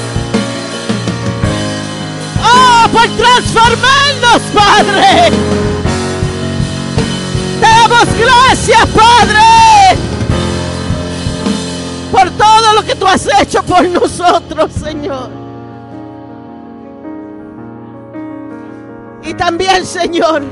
Por 2.93 3.09
transformarnos, 3.17 4.43
Padre. 4.55 5.31
Te 7.61 7.67
damos 7.67 8.07
gracias, 8.19 8.87
Padre, 8.89 9.99
por 12.13 12.31
todo 12.31 12.75
lo 12.75 12.83
que 12.83 12.95
tú 12.95 13.07
has 13.07 13.27
hecho 13.41 13.63
por 13.63 13.89
nosotros, 13.89 14.73
Señor. 14.73 15.31
Y 19.23 19.33
también, 19.35 19.87
Señor, 19.87 20.43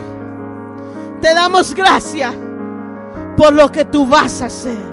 te 1.21 1.35
damos 1.35 1.75
gracias 1.75 2.35
por 3.37 3.53
lo 3.53 3.71
que 3.71 3.85
tú 3.85 4.07
vas 4.07 4.41
a 4.41 4.47
hacer. 4.47 4.93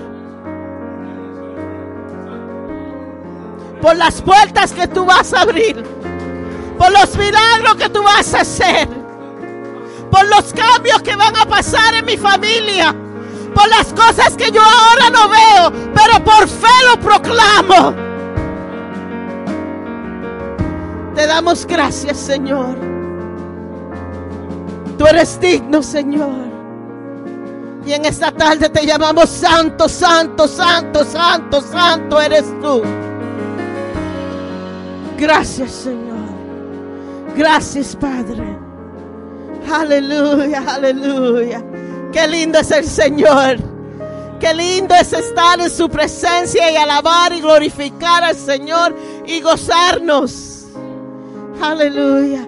Por 3.81 3.95
las 3.95 4.21
puertas 4.21 4.73
que 4.73 4.87
tú 4.87 5.05
vas 5.05 5.33
a 5.33 5.41
abrir. 5.41 5.83
Por 6.79 6.91
los 6.93 7.15
milagros 7.17 7.75
que 7.75 7.89
tú 7.89 8.01
vas 8.01 8.33
a 8.33 8.39
hacer. 8.39 8.87
Por 10.09 10.25
los 10.27 10.53
cambios 10.53 11.01
que 11.03 11.13
van 11.15 11.35
a 11.35 11.45
pasar 11.45 11.93
en 11.93 12.05
mi 12.05 12.15
familia. 12.15 12.95
Por 13.53 13.67
las 13.67 13.87
cosas 13.87 14.35
que 14.37 14.49
yo 14.49 14.61
ahora 14.61 15.09
no 15.09 15.27
veo, 15.27 15.91
pero 15.93 16.23
por 16.23 16.47
fe 16.47 16.67
lo 16.89 16.99
proclamo. 17.01 17.93
Te 21.13 21.27
damos 21.27 21.67
gracias, 21.67 22.17
Señor. 22.17 22.77
Tú 24.97 25.05
eres 25.05 25.37
digno, 25.39 25.83
Señor. 25.83 26.47
Y 27.85 27.91
en 27.91 28.05
esta 28.05 28.31
tarde 28.31 28.69
te 28.69 28.85
llamamos 28.85 29.29
Santo, 29.29 29.89
Santo, 29.89 30.47
Santo, 30.47 31.03
Santo, 31.03 31.61
Santo 31.61 32.21
eres 32.21 32.45
tú. 32.61 32.83
Gracias, 35.17 35.71
Señor. 35.71 36.08
Gracias, 37.39 37.95
Padre. 37.95 38.43
Aleluya, 39.71 40.61
aleluya. 40.67 41.63
Qué 42.11 42.27
lindo 42.27 42.59
es 42.59 42.69
el 42.69 42.83
Señor. 42.83 43.55
Qué 44.41 44.53
lindo 44.53 44.93
es 44.93 45.13
estar 45.13 45.57
en 45.61 45.69
su 45.69 45.87
presencia 45.87 46.69
y 46.69 46.75
alabar 46.75 47.31
y 47.31 47.39
glorificar 47.39 48.25
al 48.25 48.35
Señor 48.35 48.93
y 49.25 49.39
gozarnos. 49.39 50.65
Aleluya. 51.61 52.45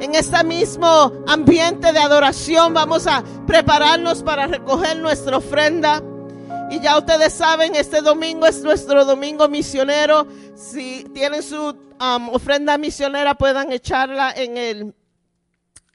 En 0.00 0.14
este 0.14 0.44
mismo 0.44 1.10
ambiente 1.26 1.90
de 1.90 1.98
adoración 1.98 2.74
vamos 2.74 3.06
a 3.06 3.24
prepararnos 3.46 4.22
para 4.22 4.46
recoger 4.46 4.98
nuestra 4.98 5.38
ofrenda. 5.38 6.02
Y 6.70 6.80
ya 6.80 6.98
ustedes 6.98 7.32
saben, 7.32 7.74
este 7.76 8.00
domingo 8.00 8.46
es 8.46 8.62
nuestro 8.62 9.04
domingo 9.04 9.48
misionero. 9.48 10.26
Si 10.56 11.04
tienen 11.12 11.42
su 11.42 11.60
um, 11.60 12.28
ofrenda 12.30 12.78
misionera, 12.78 13.34
puedan 13.34 13.70
echarla 13.70 14.32
en 14.32 14.56
el 14.56 14.94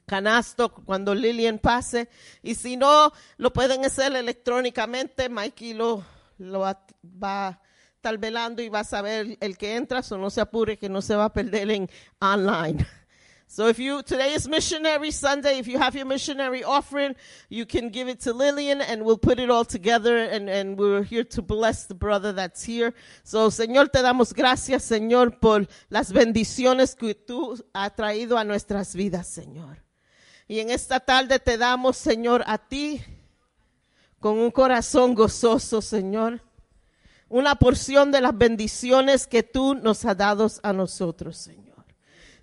canasto 0.06 0.72
cuando 0.72 1.14
Lilian 1.14 1.58
pase. 1.58 2.08
Y 2.42 2.54
si 2.54 2.76
no, 2.76 3.12
lo 3.36 3.52
pueden 3.52 3.84
hacer 3.84 4.14
electrónicamente. 4.14 5.28
Mikey 5.28 5.74
lo, 5.74 6.04
lo 6.38 6.60
va 6.60 6.78
a 7.22 7.60
estar 8.00 8.16
velando 8.16 8.62
y 8.62 8.70
va 8.70 8.80
a 8.80 8.84
saber 8.84 9.36
el 9.40 9.58
que 9.58 9.76
entra, 9.76 10.00
o 10.10 10.16
no 10.16 10.30
se 10.30 10.40
apure 10.40 10.78
que 10.78 10.88
no 10.88 11.02
se 11.02 11.14
va 11.14 11.26
a 11.26 11.32
perder 11.32 11.70
en 11.70 11.90
online. 12.18 12.86
So 13.52 13.66
if 13.66 13.80
you, 13.80 14.04
today 14.04 14.34
is 14.34 14.46
missionary 14.46 15.10
Sunday. 15.10 15.58
If 15.58 15.66
you 15.66 15.76
have 15.76 15.96
your 15.96 16.06
missionary 16.06 16.62
offering, 16.62 17.16
you 17.48 17.66
can 17.66 17.88
give 17.88 18.06
it 18.06 18.20
to 18.20 18.32
Lillian 18.32 18.80
and 18.80 19.04
we'll 19.04 19.18
put 19.18 19.40
it 19.40 19.50
all 19.50 19.64
together 19.64 20.18
and, 20.18 20.48
and 20.48 20.78
we're 20.78 21.02
here 21.02 21.24
to 21.24 21.42
bless 21.42 21.86
the 21.86 21.96
brother 21.96 22.32
that's 22.32 22.62
here. 22.62 22.94
So 23.24 23.48
Señor, 23.50 23.90
te 23.90 24.02
damos 24.02 24.32
gracias, 24.32 24.84
Señor, 24.84 25.40
por 25.40 25.66
las 25.88 26.12
bendiciones 26.12 26.94
que 26.94 27.12
tú 27.16 27.60
has 27.74 27.96
traído 27.96 28.38
a 28.38 28.44
nuestras 28.44 28.94
vidas, 28.94 29.26
Señor. 29.26 29.82
Y 30.46 30.60
en 30.60 30.70
esta 30.70 31.00
tarde 31.00 31.40
te 31.40 31.58
damos, 31.58 31.96
Señor, 31.96 32.44
a 32.46 32.56
ti 32.56 33.02
con 34.20 34.38
un 34.38 34.52
corazón 34.52 35.16
gozoso, 35.16 35.82
Señor. 35.82 36.40
Una 37.28 37.56
porción 37.56 38.12
de 38.12 38.20
las 38.20 38.38
bendiciones 38.38 39.26
que 39.26 39.42
tú 39.42 39.74
nos 39.74 40.04
has 40.04 40.16
dado 40.16 40.48
a 40.62 40.72
nosotros, 40.72 41.36
Señor. 41.36 41.69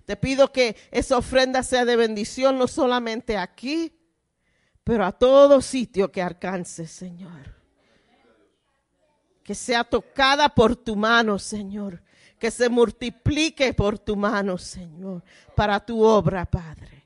Te 0.08 0.16
pido 0.16 0.50
que 0.50 0.74
esa 0.90 1.18
ofrenda 1.18 1.62
sea 1.62 1.84
de 1.84 1.94
bendición 1.94 2.56
no 2.56 2.66
solamente 2.66 3.36
aquí, 3.36 3.94
pero 4.82 5.04
a 5.04 5.12
todo 5.12 5.60
sitio 5.60 6.10
que 6.10 6.22
alcances, 6.22 6.90
Señor. 6.90 7.54
Que 9.44 9.54
sea 9.54 9.84
tocada 9.84 10.48
por 10.48 10.76
tu 10.76 10.96
mano, 10.96 11.38
Señor. 11.38 12.02
Que 12.38 12.50
se 12.50 12.70
multiplique 12.70 13.74
por 13.74 13.98
tu 13.98 14.16
mano, 14.16 14.56
Señor, 14.56 15.22
para 15.54 15.78
tu 15.78 16.02
obra, 16.02 16.46
Padre. 16.46 17.04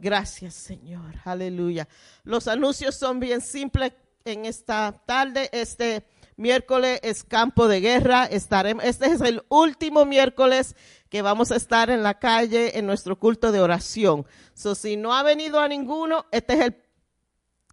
Gracias, 0.00 0.54
Señor. 0.54 1.14
Aleluya. 1.24 1.86
Los 2.24 2.48
anuncios 2.48 2.96
son 2.96 3.20
bien 3.20 3.42
simples 3.42 3.92
en 4.24 4.44
esta 4.44 5.00
tarde. 5.06 5.48
Este 5.52 6.04
miércoles 6.36 7.00
es 7.02 7.24
campo 7.24 7.68
de 7.68 7.80
guerra. 7.80 8.24
Estaremos, 8.24 8.84
este 8.84 9.06
es 9.06 9.20
el 9.20 9.42
último 9.48 10.04
miércoles 10.04 10.76
que 11.08 11.22
vamos 11.22 11.50
a 11.50 11.56
estar 11.56 11.90
en 11.90 12.02
la 12.02 12.18
calle 12.18 12.78
en 12.78 12.86
nuestro 12.86 13.18
culto 13.18 13.52
de 13.52 13.60
oración. 13.60 14.26
So, 14.54 14.74
si 14.74 14.96
no 14.96 15.14
ha 15.14 15.22
venido 15.22 15.60
a 15.60 15.68
ninguno, 15.68 16.26
esta 16.30 16.54
es 16.54 16.60
el, 16.60 16.76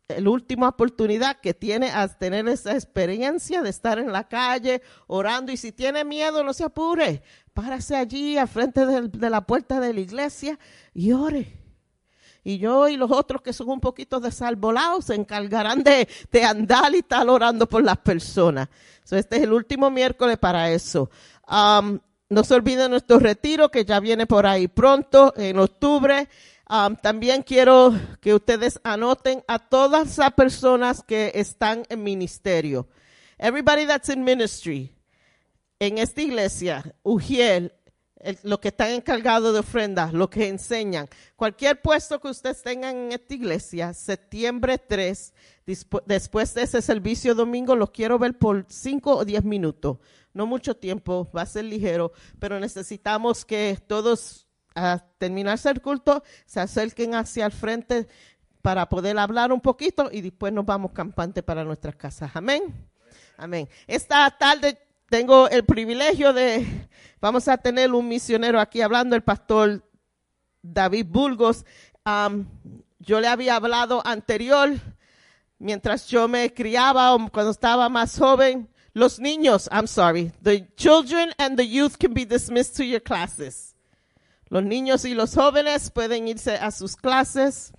el 0.07 0.27
última 0.27 0.69
oportunidad 0.69 1.39
que 1.39 1.53
tiene 1.53 1.91
a 1.91 2.07
tener 2.07 2.47
esa 2.47 2.73
experiencia 2.73 3.61
de 3.61 3.69
estar 3.69 3.99
en 3.99 4.11
la 4.11 4.27
calle 4.27 4.81
orando. 5.07 5.51
Y 5.51 5.57
si 5.57 5.71
tiene 5.71 6.03
miedo, 6.03 6.43
no 6.43 6.53
se 6.53 6.63
apure. 6.63 7.21
Párase 7.53 7.95
allí 7.95 8.37
al 8.37 8.47
frente 8.47 8.85
de 8.85 9.29
la 9.29 9.41
puerta 9.41 9.79
de 9.79 9.93
la 9.93 9.99
iglesia 9.99 10.57
y 10.93 11.11
ore. 11.11 11.66
Y 12.47 12.59
yo 12.59 12.87
y 12.87 12.95
los 12.95 13.11
otros 13.11 13.41
que 13.41 13.51
son 13.51 13.67
un 13.67 13.81
poquito 13.81 14.21
desalvolados 14.21 15.03
se 15.03 15.15
encargarán 15.15 15.83
de, 15.83 16.07
de 16.31 16.43
andar 16.45 16.95
y 16.95 16.99
estar 16.99 17.27
orando 17.27 17.67
por 17.67 17.83
las 17.83 17.97
personas. 17.97 18.69
So, 19.03 19.17
este 19.17 19.35
es 19.35 19.43
el 19.43 19.51
último 19.51 19.89
miércoles 19.89 20.37
para 20.37 20.71
eso. 20.71 21.09
Um, 21.45 21.99
no 22.29 22.45
se 22.45 22.53
olviden 22.53 22.91
nuestro 22.91 23.19
retiro 23.19 23.69
que 23.69 23.83
ya 23.83 23.99
viene 23.99 24.27
por 24.27 24.45
ahí 24.45 24.69
pronto, 24.69 25.33
en 25.35 25.59
octubre. 25.59 26.29
Um, 26.69 26.95
también 26.95 27.43
quiero 27.43 27.93
que 28.21 28.33
ustedes 28.33 28.79
anoten 28.81 29.43
a 29.45 29.59
todas 29.59 30.17
las 30.17 30.31
personas 30.31 31.03
que 31.03 31.33
están 31.35 31.83
en 31.89 32.01
ministerio. 32.01 32.87
Everybody 33.37 33.85
that's 33.85 34.07
in 34.07 34.23
ministry. 34.23 34.95
En 35.79 35.97
esta 35.97 36.21
iglesia, 36.21 36.95
Ujiel, 37.03 37.73
el, 38.19 38.37
lo 38.43 38.59
que 38.59 38.69
están 38.69 38.91
encargados 38.91 39.53
de 39.53 39.59
ofrendas, 39.59 40.13
lo 40.13 40.29
que 40.29 40.47
enseñan. 40.47 41.07
Cualquier 41.35 41.81
puesto 41.81 42.19
que 42.19 42.29
ustedes 42.29 42.61
tengan 42.61 42.95
en 42.95 43.11
esta 43.11 43.33
iglesia, 43.33 43.93
septiembre 43.93 44.77
3, 44.77 45.33
después 46.05 46.53
de 46.53 46.63
ese 46.63 46.81
servicio 46.81 47.35
domingo, 47.35 47.75
los 47.75 47.91
quiero 47.91 48.17
ver 48.17 48.37
por 48.37 48.65
5 48.67 49.17
o 49.17 49.25
10 49.25 49.43
minutos. 49.43 49.97
No 50.33 50.45
mucho 50.45 50.75
tiempo, 50.75 51.29
va 51.35 51.43
a 51.43 51.45
ser 51.45 51.65
ligero, 51.65 52.11
pero 52.39 52.59
necesitamos 52.59 53.43
que 53.45 53.77
todos, 53.87 54.47
a 54.75 55.03
terminarse 55.17 55.69
el 55.69 55.81
culto, 55.81 56.23
se 56.45 56.59
acerquen 56.59 57.15
hacia 57.15 57.45
el 57.45 57.51
frente 57.51 58.07
para 58.61 58.89
poder 58.89 59.17
hablar 59.17 59.51
un 59.51 59.61
poquito 59.61 60.09
y 60.11 60.21
después 60.21 60.51
nos 60.53 60.65
vamos 60.65 60.91
campante 60.91 61.41
para 61.41 61.63
nuestras 61.63 61.95
casas. 61.95 62.31
Amén. 62.33 62.73
Amén. 63.37 63.69
Esta 63.85 64.29
tarde 64.37 64.86
tengo 65.09 65.49
el 65.49 65.63
privilegio 65.63 66.33
de, 66.33 66.87
vamos 67.21 67.47
a 67.47 67.57
tener 67.57 67.91
un 67.93 68.07
misionero 68.07 68.59
aquí 68.59 68.81
hablando, 68.81 69.15
el 69.15 69.23
pastor 69.23 69.83
David 70.61 71.05
Burgos. 71.07 71.65
Um, 72.05 72.45
yo 72.99 73.19
le 73.19 73.27
había 73.27 73.55
hablado 73.55 74.01
anterior, 74.05 74.69
mientras 75.59 76.07
yo 76.07 76.27
me 76.27 76.53
criaba 76.53 77.13
o 77.13 77.29
cuando 77.29 77.51
estaba 77.51 77.89
más 77.89 78.17
joven, 78.17 78.69
los 78.93 79.19
niños, 79.19 79.69
I'm 79.71 79.87
sorry, 79.87 80.31
the 80.41 80.67
children 80.75 81.31
and 81.37 81.57
the 81.57 81.67
youth 81.67 81.97
can 81.99 82.13
be 82.13 82.25
dismissed 82.25 82.75
to 82.77 82.83
your 82.83 83.01
classes. 83.01 83.75
Los 84.49 84.63
niños 84.63 85.05
y 85.05 85.13
los 85.13 85.35
jóvenes 85.35 85.91
pueden 85.91 86.27
irse 86.27 86.55
a 86.55 86.71
sus 86.71 86.95
clases. 86.95 87.73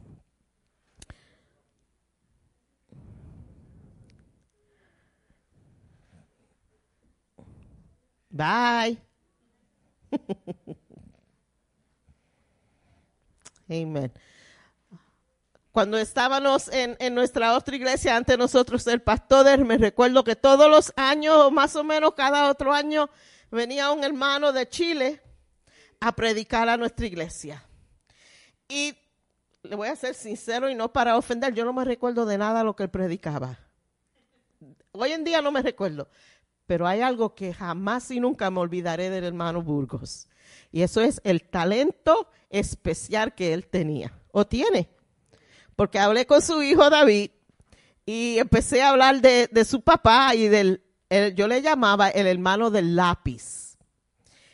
Bye. 8.39 8.97
Amen. 13.69 14.13
Cuando 15.73 15.99
estábamos 15.99 16.69
en, 16.69 16.97
en, 17.01 17.17
nuestra 17.17 17.57
otra 17.57 17.75
iglesia, 17.75 18.17
ante 18.17 18.37
nosotros 18.37 18.87
el 18.87 19.03
pastor, 19.03 19.65
me 19.65 19.77
recuerdo 19.77 20.23
que 20.23 20.37
todos 20.37 20.71
los 20.71 20.93
años, 20.97 21.51
más 21.51 21.75
o 21.75 21.83
menos 21.83 22.15
cada 22.15 22.49
otro 22.49 22.73
año, 22.73 23.11
venía 23.51 23.91
un 23.91 24.05
hermano 24.05 24.53
de 24.53 24.69
Chile 24.69 25.21
a 25.99 26.13
predicar 26.13 26.69
a 26.69 26.77
nuestra 26.77 27.07
iglesia. 27.07 27.65
Y 28.69 28.97
le 29.65 29.75
voy 29.75 29.89
a 29.89 29.97
ser 29.97 30.15
sincero 30.15 30.71
y 30.71 30.77
no 30.77 30.93
para 30.93 31.17
ofender, 31.17 31.53
yo 31.55 31.65
no 31.65 31.73
me 31.73 31.85
recuerdo 31.85 32.25
de 32.25 32.39
nada 32.39 32.63
lo 32.63 32.77
que 32.77 32.85
él 32.85 32.91
predicaba. 32.91 33.59
Hoy 34.93 35.11
en 35.11 35.25
día 35.25 35.43
no 35.43 35.51
me 35.51 35.61
recuerdo, 35.61 36.09
pero 36.69 36.87
hay 36.87 37.01
algo 37.01 37.35
que 37.35 37.55
jamás 37.55 38.11
y 38.11 38.21
nunca 38.21 38.51
me 38.51 38.61
olvidaré 38.61 39.09
del 39.09 39.25
hermano 39.25 39.63
Burgos. 39.63 40.29
Y 40.71 40.83
eso 40.83 41.01
es 41.01 41.19
el 41.25 41.49
talento 41.49 42.29
especial 42.51 43.35
que 43.35 43.55
él 43.55 43.67
tenía, 43.67 44.13
o 44.33 44.47
tiene. 44.47 44.91
Porque 45.75 45.99
hablé 45.99 46.27
con 46.27 46.43
su 46.43 46.63
hijo 46.63 46.91
David 46.91 47.31
y 48.05 48.39
empecé 48.39 48.83
a 48.83 48.91
hablar 48.91 49.23
de, 49.23 49.65
su 49.65 49.81
papá 49.81 50.35
y 50.35 50.49
del, 50.49 50.85
yo 51.35 51.49
le 51.49 51.63
llamaba 51.63 52.11
el 52.11 52.27
hermano 52.27 52.71
del 52.71 52.95
lápiz. 52.95 53.79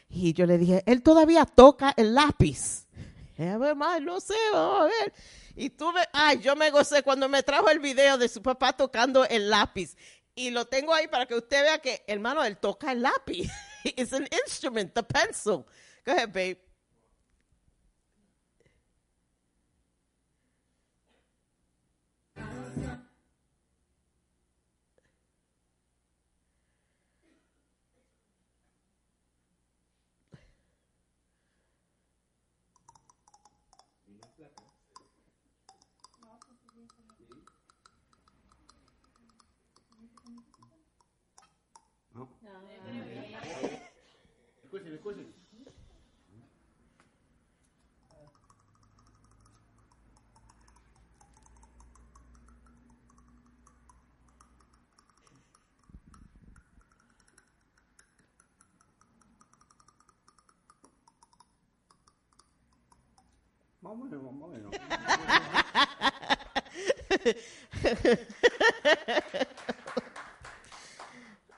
Y 0.08 0.34
yo 0.34 0.46
le 0.46 0.56
dije, 0.56 0.84
él 0.86 1.02
todavía 1.02 1.44
toca 1.44 1.94
el 1.96 2.14
lápiz. 2.14 2.86
A 3.40 3.58
ver, 3.58 3.76
no 4.02 4.20
sé, 4.20 4.34
vamos 4.52 4.82
a 4.82 4.84
ver. 4.84 5.12
Y 5.56 5.70
tuve, 5.70 6.00
ay, 6.12 6.38
yo 6.38 6.54
me 6.54 6.70
gocé 6.70 7.02
cuando 7.02 7.28
me 7.28 7.42
trajo 7.42 7.68
el 7.70 7.80
video 7.80 8.16
de 8.16 8.28
su 8.28 8.40
papá 8.40 8.72
tocando 8.72 9.24
el 9.24 9.50
lápiz. 9.50 9.96
Y 10.34 10.50
lo 10.50 10.64
tengo 10.66 10.92
ahí 10.92 11.06
para 11.08 11.26
que 11.26 11.34
usted 11.34 11.62
vea 11.62 11.78
que, 11.78 12.02
hermano, 12.06 12.44
él 12.44 12.56
toca 12.56 12.92
el 12.92 13.02
lápiz. 13.02 13.50
It's 13.84 14.12
an 14.12 14.26
instrument, 14.44 14.94
the 14.94 15.02
pencil. 15.02 15.66
Go 16.04 16.12
ahead, 16.12 16.32
babe. 16.32 16.58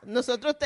Nosotros, 0.04 0.56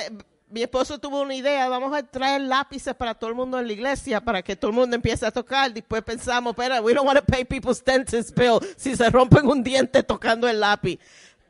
mi 0.49 0.63
esposo 0.63 0.99
tuvo 0.99 1.21
una 1.23 1.35
idea, 1.35 1.69
vamos 1.69 1.95
a 1.95 2.03
traer 2.03 2.41
lápices 2.43 2.95
para 2.95 3.15
todo 3.15 3.31
el 3.31 3.37
mundo 3.37 3.59
en 3.59 3.67
la 3.67 3.73
iglesia, 3.73 4.21
para 4.21 4.43
que 4.43 4.57
todo 4.57 4.71
el 4.71 4.77
mundo 4.77 4.97
empiece 4.97 5.25
a 5.27 5.31
tocar. 5.31 5.73
Después 5.73 6.03
pensamos, 6.03 6.55
pero 6.57 6.81
we 6.83 6.93
don't 6.95 7.07
want 7.07 7.19
to 7.19 7.25
pay 7.25 7.45
people's 7.45 7.85
dentist 7.85 8.37
bill 8.37 8.59
si 8.77 8.97
se 8.97 9.09
rompen 9.11 9.47
un 9.47 9.63
diente 9.63 10.03
tocando 10.03 10.49
el 10.49 10.61
lápiz. 10.61 10.99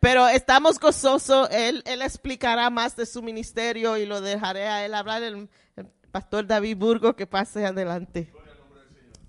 Pero 0.00 0.28
estamos 0.28 0.78
gozosos, 0.80 1.48
él, 1.50 1.82
él 1.86 2.02
explicará 2.02 2.70
más 2.70 2.96
de 2.96 3.06
su 3.06 3.22
ministerio 3.22 3.96
y 3.96 4.06
lo 4.06 4.20
dejaré 4.20 4.66
a 4.66 4.84
él 4.84 4.94
hablar, 4.94 5.22
el, 5.22 5.48
el 5.76 5.86
pastor 6.10 6.46
David 6.46 6.76
Burgo, 6.78 7.14
que 7.14 7.26
pase 7.26 7.66
adelante. 7.66 8.32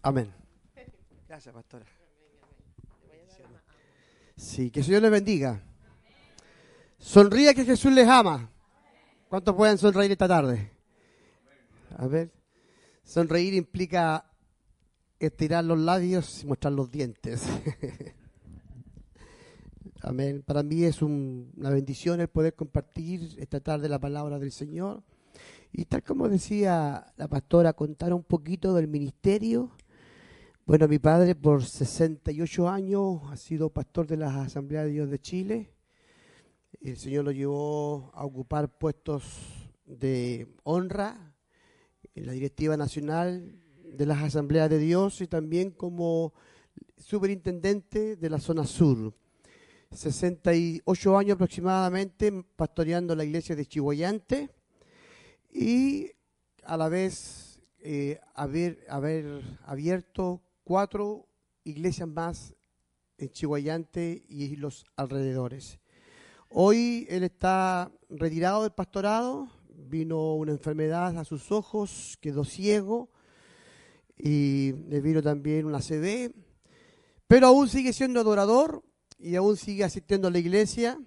Amén. 0.02 0.41
Gracias, 1.32 1.56
pastora. 1.56 1.86
Sí, 4.36 4.70
que 4.70 4.82
el 4.82 4.86
Señor 4.86 5.04
les 5.04 5.12
bendiga. 5.12 5.64
Sonríe 6.98 7.56
que 7.56 7.64
Jesús 7.64 7.94
les 7.94 8.06
ama. 8.06 8.52
¿Cuántos 9.30 9.56
pueden 9.56 9.78
sonreír 9.78 10.12
esta 10.12 10.28
tarde? 10.28 10.74
A 11.96 12.06
ver. 12.08 12.34
Sonreír 13.06 13.54
implica 13.54 14.30
estirar 15.20 15.64
los 15.64 15.80
labios 15.80 16.44
y 16.44 16.48
mostrar 16.48 16.74
los 16.74 16.92
dientes. 16.92 17.44
Amén. 20.02 20.44
Para 20.46 20.64
mí 20.64 20.84
es 20.84 21.02
una 21.02 21.70
bendición 21.70 22.20
el 22.20 22.28
poder 22.28 22.56
compartir 22.56 23.38
esta 23.40 23.62
tarde 23.62 23.88
la 23.88 24.00
palabra 24.00 24.38
del 24.38 24.52
Señor. 24.52 25.02
Y 25.72 25.86
tal 25.86 26.04
como 26.04 26.28
decía 26.28 27.14
la 27.16 27.30
pastora, 27.30 27.72
contar 27.72 28.14
un 28.14 28.24
poquito 28.24 28.74
del 28.74 28.90
ministerio 28.90 29.72
bueno, 30.72 30.88
mi 30.88 31.00
padre 31.00 31.36
por 31.36 31.66
68 31.66 32.70
años 32.70 33.20
ha 33.30 33.36
sido 33.36 33.72
pastor 33.72 34.08
de 34.08 34.16
la 34.16 34.44
Asamblea 34.44 34.86
de 34.86 34.92
Dios 34.92 35.10
de 35.10 35.20
Chile. 35.20 35.74
El 36.80 36.96
Señor 36.96 37.26
lo 37.26 37.32
llevó 37.34 38.10
a 38.14 38.24
ocupar 38.24 38.70
puestos 38.70 39.22
de 39.86 40.48
honra 40.64 41.36
en 42.16 42.26
la 42.26 42.32
directiva 42.32 42.78
nacional 42.78 43.60
de 43.84 44.06
las 44.06 44.24
Asambleas 44.24 44.70
de 44.70 44.80
Dios 44.80 45.20
y 45.20 45.28
también 45.28 45.72
como 45.72 46.34
superintendente 46.96 48.16
de 48.16 48.30
la 48.30 48.40
zona 48.40 48.64
sur. 48.64 49.14
68 49.92 51.18
años 51.18 51.36
aproximadamente 51.36 52.32
pastoreando 52.56 53.14
la 53.14 53.26
iglesia 53.26 53.58
de 53.58 53.66
Chihuayante 53.66 54.50
y 55.52 56.12
a 56.64 56.78
la 56.78 56.88
vez 56.88 57.60
eh, 57.80 58.22
haber 58.36 58.88
abierto 59.66 60.42
cuatro 60.64 61.28
iglesias 61.64 62.08
más 62.08 62.54
en 63.18 63.30
Chihuayante 63.30 64.24
y 64.28 64.56
los 64.56 64.86
alrededores. 64.96 65.80
Hoy 66.50 67.08
él 67.10 67.24
está 67.24 67.92
retirado 68.10 68.64
del 68.64 68.72
pastorado, 68.72 69.50
vino 69.70 70.36
una 70.36 70.52
enfermedad 70.52 71.18
a 71.18 71.24
sus 71.24 71.52
ojos, 71.52 72.18
quedó 72.20 72.44
ciego 72.44 73.10
y 74.18 74.74
le 74.90 75.02
vino 75.02 75.22
también 75.22 75.66
una 75.66 75.82
CD, 75.82 76.34
pero 77.28 77.48
aún 77.48 77.70
sigue 77.70 77.94
siendo 77.94 78.20
adorador 78.20 78.84
y 79.18 79.36
aún 79.36 79.56
sigue 79.56 79.84
asistiendo 79.84 80.28
a 80.28 80.32
la 80.32 80.40
iglesia 80.40 81.00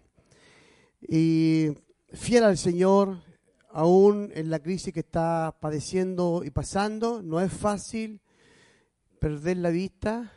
y 1.00 1.68
fiel 2.12 2.44
al 2.44 2.56
Señor, 2.56 3.22
aún 3.70 4.30
en 4.34 4.50
la 4.50 4.60
crisis 4.60 4.94
que 4.94 5.00
está 5.00 5.56
padeciendo 5.60 6.42
y 6.44 6.50
pasando, 6.50 7.22
no 7.22 7.40
es 7.40 7.52
fácil, 7.52 8.20
perder 9.24 9.56
la 9.56 9.70
vista, 9.70 10.30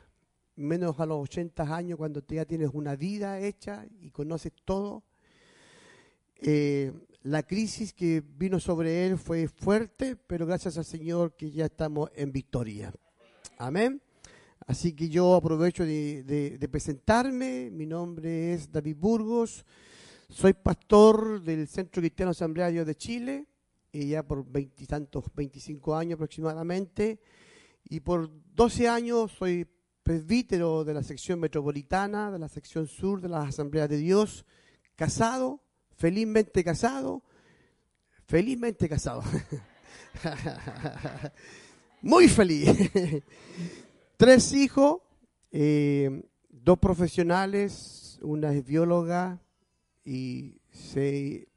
menos 0.56 0.98
a 1.02 1.06
los 1.06 1.22
80 1.24 1.76
años 1.76 1.98
cuando 1.98 2.24
ya 2.26 2.46
tienes 2.46 2.70
una 2.72 2.96
vida 2.96 3.38
hecha 3.38 3.86
y 4.00 4.12
conoces 4.12 4.54
todo. 4.64 5.04
Eh, 6.38 6.94
la 7.24 7.44
crisis 7.44 7.92
que 7.92 8.24
vino 8.26 8.62
sobre 8.62 9.06
él 9.06 9.18
fue 9.18 9.50
fuerte, 9.50 10.16
pero 10.16 10.46
gracias 10.46 10.78
al 10.78 10.86
Señor 10.86 11.36
que 11.36 11.52
ya 11.52 11.66
estamos 11.66 12.10
en 12.16 12.32
victoria. 12.32 12.94
Amén. 13.58 14.02
Así 14.66 14.94
que 14.94 15.10
yo 15.10 15.36
aprovecho 15.36 15.84
de, 15.84 16.70
presentarme. 16.72 17.70
Mi 17.70 17.86
nombre 17.86 18.54
es 18.54 18.72
David 18.72 18.96
Burgos. 18.96 19.66
Soy 20.30 20.54
pastor 20.54 21.44
del 21.44 21.68
Centro 21.68 22.02
Cristiano 22.02 22.32
Asambleario 22.32 22.86
de 22.86 22.96
Chile, 22.96 23.48
y 23.92 24.08
ya 24.08 24.24
por 24.24 24.50
veintitantos, 24.50 25.26
25 25.36 25.94
años 25.94 26.14
aproximadamente. 26.14 27.20
Y 27.90 28.02
por 28.02 28.30
12 28.54 28.90
años 28.90 29.32
soy 29.32 29.66
presbítero 30.04 30.84
de 30.84 30.94
la 30.94 31.04
sección 31.04 31.40
metropolitana, 31.40 32.32
de 32.32 32.40
la 32.40 32.50
sección 32.50 32.88
sur 32.88 33.22
de 33.22 33.30
las 33.30 33.48
Asambleas 33.48 33.88
de 33.88 33.98
Dios, 33.98 34.46
casado, 34.96 35.62
felizmente 35.96 36.64
casado, 36.66 37.24
felizmente 38.26 38.90
casado. 38.90 39.24
Muy 42.02 42.28
feliz. 42.28 42.70
Tres 44.18 44.52
hijos, 44.52 45.02
eh, 45.52 46.24
dos 46.50 46.80
profesionales, 46.80 48.20
una 48.22 48.52
es 48.54 48.66
bióloga 48.66 49.40
y 50.04 50.60
se 50.72 51.48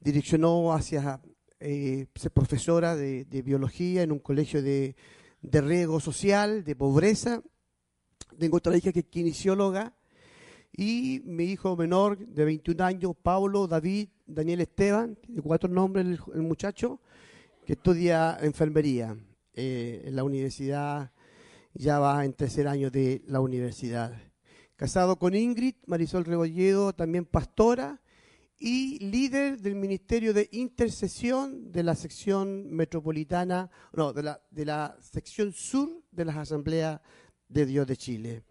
direccionó 0.00 0.72
hacia 0.72 1.20
eh, 1.58 2.06
ser 2.14 2.30
profesora 2.30 2.94
de 2.94 3.42
biología 3.44 4.02
en 4.02 4.12
un 4.12 4.20
colegio 4.20 4.62
de 4.62 4.94
de 5.44 5.60
riesgo 5.60 6.00
social, 6.00 6.64
de 6.64 6.74
pobreza. 6.74 7.42
Tengo 8.38 8.56
otra 8.56 8.76
hija 8.76 8.92
que 8.92 9.00
es 9.00 9.06
kinesióloga 9.06 9.94
y 10.72 11.22
mi 11.24 11.44
hijo 11.44 11.76
menor 11.76 12.18
de 12.18 12.44
21 12.44 12.84
años, 12.84 13.12
Pablo, 13.22 13.68
David, 13.68 14.08
Daniel 14.26 14.62
Esteban, 14.62 15.16
cuatro 15.42 15.68
nombres 15.68 16.18
el, 16.34 16.42
muchacho, 16.42 17.00
que 17.64 17.74
estudia 17.74 18.38
enfermería 18.40 19.16
eh, 19.52 20.02
en 20.06 20.16
la 20.16 20.24
universidad, 20.24 21.12
ya 21.74 21.98
va 21.98 22.24
en 22.24 22.32
tercer 22.32 22.66
año 22.66 22.90
de 22.90 23.22
la 23.26 23.40
universidad. 23.40 24.20
Casado 24.76 25.16
con 25.16 25.34
Ingrid, 25.36 25.76
Marisol 25.86 26.24
Rebolledo, 26.24 26.92
también 26.92 27.24
pastora, 27.24 28.00
y 28.66 28.98
líder 28.98 29.60
del 29.60 29.74
Ministerio 29.74 30.32
de 30.32 30.48
Intercesión 30.52 31.70
de 31.70 31.82
la 31.82 31.94
sección 31.94 32.70
metropolitana, 32.70 33.70
no, 33.92 34.14
de 34.14 34.22
la, 34.22 34.40
de 34.50 34.64
la 34.64 34.96
sección 35.02 35.52
sur 35.52 36.02
de 36.10 36.24
las 36.24 36.34
asambleas 36.38 36.98
de 37.46 37.66
Dios 37.66 37.86
de 37.86 37.96
Chile. 37.98 38.42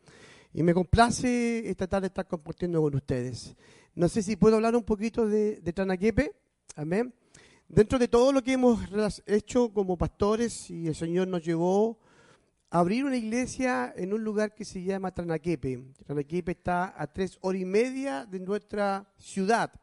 Y 0.54 0.62
me 0.62 0.76
complace 0.76 1.68
esta 1.68 1.88
tarde 1.88 2.08
estar 2.08 2.28
compartiendo 2.28 2.80
con 2.80 2.94
ustedes. 2.94 3.56
No 3.96 4.08
sé 4.08 4.22
si 4.22 4.36
puedo 4.36 4.58
hablar 4.58 4.76
un 4.76 4.84
poquito 4.84 5.26
de, 5.28 5.60
de 5.62 5.74
Tranaquepe. 5.74 6.36
Amén. 6.76 7.12
Dentro 7.68 7.98
de 7.98 8.08
todo 8.08 8.32
lo 8.32 8.44
que 8.44 8.54
hemos 8.54 8.82
hecho 9.26 9.74
como 9.74 9.98
pastores 9.98 10.70
y 10.70 10.90
el 10.90 10.96
Señor 10.96 11.28
nos 11.28 11.44
llevó 11.44 11.98
a 12.70 12.82
abrir 12.82 13.04
una 13.04 13.18
iglesia 13.18 13.92
en 13.98 14.14
un 14.14 14.24
lugar 14.24 14.54
que 14.54 14.64
se 14.64 14.84
llama 14.84 15.12
Tranaquepe. 15.12 15.84
Tranaquepe 16.06 16.52
está 16.52 16.94
a 16.96 17.08
tres 17.08 17.40
horas 17.42 17.64
y 17.64 17.66
media 17.66 18.28
de 18.28 18.40
nuestra 18.40 19.12
ciudad. 19.18 19.74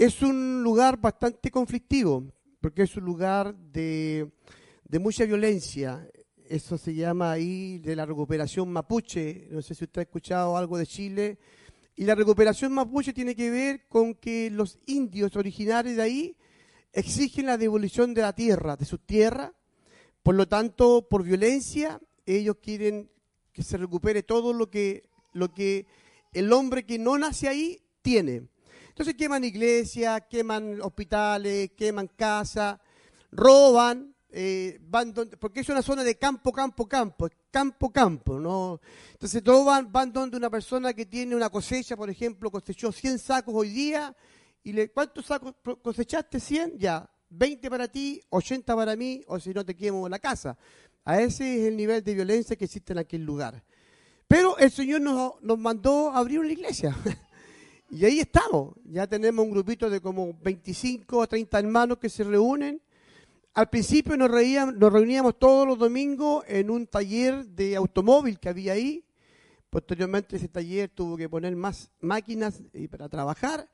Es 0.00 0.22
un 0.22 0.62
lugar 0.62 0.98
bastante 0.98 1.50
conflictivo, 1.50 2.24
porque 2.62 2.84
es 2.84 2.96
un 2.96 3.04
lugar 3.04 3.54
de, 3.54 4.30
mucha 4.98 5.26
violencia. 5.26 6.08
Eso 6.48 6.78
se 6.78 6.94
llama 6.94 7.32
ahí 7.32 7.78
de 7.80 7.94
la 7.94 8.06
recuperación 8.06 8.72
mapuche. 8.72 9.48
No 9.50 9.60
sé 9.60 9.74
si 9.74 9.84
usted 9.84 9.98
ha 9.98 10.04
escuchado 10.04 10.56
algo 10.56 10.78
de 10.78 10.86
Chile. 10.86 11.38
Y 11.96 12.04
la 12.04 12.14
recuperación 12.14 12.72
mapuche 12.72 13.12
tiene 13.12 13.36
que 13.36 13.50
ver 13.50 13.88
con 13.88 14.14
que 14.14 14.48
los 14.48 14.78
indios 14.86 15.36
originarios 15.36 15.96
de 15.96 16.02
ahí 16.02 16.36
exigen 16.94 17.44
la 17.44 17.58
devolución 17.58 18.14
de 18.14 18.22
la 18.22 18.32
tierra, 18.34 18.76
de 18.78 18.86
su 18.86 18.96
tierra. 18.96 19.52
Por 20.22 20.34
lo 20.34 20.48
tanto, 20.48 21.08
por 21.10 21.24
violencia, 21.24 22.00
ellos 22.24 22.56
quieren 22.62 23.10
que 23.52 23.62
se 23.62 23.76
recupere 23.76 24.22
todo 24.22 24.54
lo 24.54 24.70
que, 24.70 25.10
lo 25.34 25.52
que 25.52 25.84
el 26.32 26.50
hombre 26.54 26.86
que 26.86 26.98
no 26.98 27.18
nace 27.18 27.48
ahí 27.48 27.82
tiene. 28.00 28.48
Entonces 29.00 29.16
queman 29.16 29.42
iglesias, 29.44 30.24
queman 30.28 30.78
hospitales, 30.82 31.70
queman 31.74 32.06
casas, 32.06 32.78
roban, 33.32 34.14
eh, 34.28 34.78
van 34.78 35.14
porque 35.38 35.60
es 35.60 35.68
una 35.70 35.80
zona 35.80 36.04
de 36.04 36.18
campo, 36.18 36.52
campo, 36.52 36.86
campo, 36.86 37.30
campo, 37.50 37.90
campo, 37.90 38.38
¿no? 38.38 38.78
Entonces 39.12 39.42
todos 39.42 39.64
van, 39.64 39.90
van 39.90 40.12
donde 40.12 40.36
una 40.36 40.50
persona 40.50 40.92
que 40.92 41.06
tiene 41.06 41.34
una 41.34 41.48
cosecha, 41.48 41.96
por 41.96 42.10
ejemplo, 42.10 42.50
cosechó 42.50 42.92
100 42.92 43.18
sacos 43.18 43.54
hoy 43.54 43.70
día, 43.70 44.14
y 44.62 44.74
le, 44.74 44.90
¿cuántos 44.90 45.24
sacos 45.24 45.54
cosechaste? 45.80 46.38
100, 46.38 46.76
ya, 46.76 47.08
20 47.30 47.70
para 47.70 47.88
ti, 47.88 48.20
80 48.28 48.76
para 48.76 48.96
mí, 48.96 49.24
o 49.28 49.40
si 49.40 49.54
no 49.54 49.64
te 49.64 49.74
quemo 49.74 50.10
la 50.10 50.18
casa. 50.18 50.58
A 51.06 51.22
ese 51.22 51.58
es 51.58 51.68
el 51.68 51.76
nivel 51.78 52.04
de 52.04 52.12
violencia 52.12 52.54
que 52.54 52.66
existe 52.66 52.92
en 52.92 52.98
aquel 52.98 53.24
lugar. 53.24 53.64
Pero 54.28 54.58
el 54.58 54.70
Señor 54.70 55.00
nos, 55.00 55.42
nos 55.42 55.58
mandó 55.58 56.10
abrir 56.10 56.40
una 56.40 56.52
iglesia. 56.52 56.94
y 57.90 58.04
ahí 58.04 58.20
estamos. 58.20 58.74
Ya 58.84 59.06
tenemos 59.06 59.44
un 59.44 59.50
grupito 59.50 59.90
de 59.90 60.00
como 60.00 60.32
25 60.42 61.18
o 61.18 61.26
30 61.26 61.58
hermanos 61.58 61.98
que 61.98 62.08
se 62.08 62.24
reúnen 62.24 62.80
al 63.54 63.68
principio 63.68 64.16
nos, 64.16 64.30
nos 64.30 64.92
reuníamos 64.92 65.38
todos 65.38 65.66
los 65.66 65.78
domingos 65.78 66.44
en 66.46 66.70
un 66.70 66.86
taller 66.86 67.44
de 67.46 67.76
automóvil 67.76 68.38
que 68.38 68.48
había 68.48 68.74
ahí. 68.74 69.04
Posteriormente 69.68 70.36
ese 70.36 70.48
taller 70.48 70.88
tuvo 70.90 71.16
que 71.16 71.28
poner 71.28 71.54
más 71.56 71.90
máquinas 72.00 72.62
para 72.90 73.08
trabajar. 73.08 73.68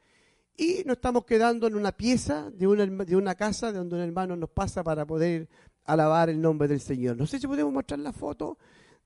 Y 0.56 0.82
nos 0.86 0.96
estamos 0.96 1.26
quedando 1.26 1.66
en 1.66 1.74
una 1.74 1.92
pieza 1.92 2.50
de 2.50 2.66
una, 2.66 2.86
de 2.86 3.16
una 3.16 3.34
casa 3.34 3.70
donde 3.70 3.96
un 3.96 4.00
hermano 4.00 4.34
nos 4.36 4.48
pasa 4.48 4.82
para 4.82 5.04
poder 5.04 5.48
alabar 5.84 6.30
el 6.30 6.40
nombre 6.40 6.68
del 6.68 6.80
Señor. 6.80 7.16
No 7.16 7.26
sé 7.26 7.38
si 7.38 7.46
podemos 7.46 7.72
mostrar 7.72 8.00
la 8.00 8.12
foto 8.12 8.56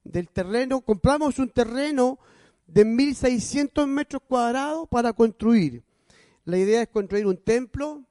del 0.04 0.28
terreno. 0.28 0.80
Compramos 0.82 1.40
un 1.40 1.50
terreno 1.50 2.20
de 2.72 2.86
1.600 2.86 3.86
metros 3.86 4.22
cuadrados 4.26 4.88
para 4.88 5.12
construir. 5.12 5.82
La 6.44 6.56
idea 6.56 6.82
es 6.82 6.88
construir 6.88 7.26
un 7.26 7.36
templo, 7.36 8.04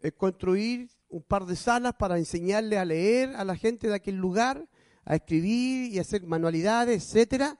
es 0.00 0.12
construir 0.12 0.88
un 1.08 1.22
par 1.22 1.46
de 1.46 1.56
salas 1.56 1.94
para 1.94 2.18
enseñarle 2.18 2.78
a 2.78 2.84
leer 2.84 3.34
a 3.36 3.44
la 3.44 3.56
gente 3.56 3.88
de 3.88 3.94
aquel 3.94 4.16
lugar, 4.16 4.68
a 5.04 5.16
escribir 5.16 5.92
y 5.92 5.98
hacer 5.98 6.22
manualidades, 6.24 7.02
etcétera, 7.02 7.58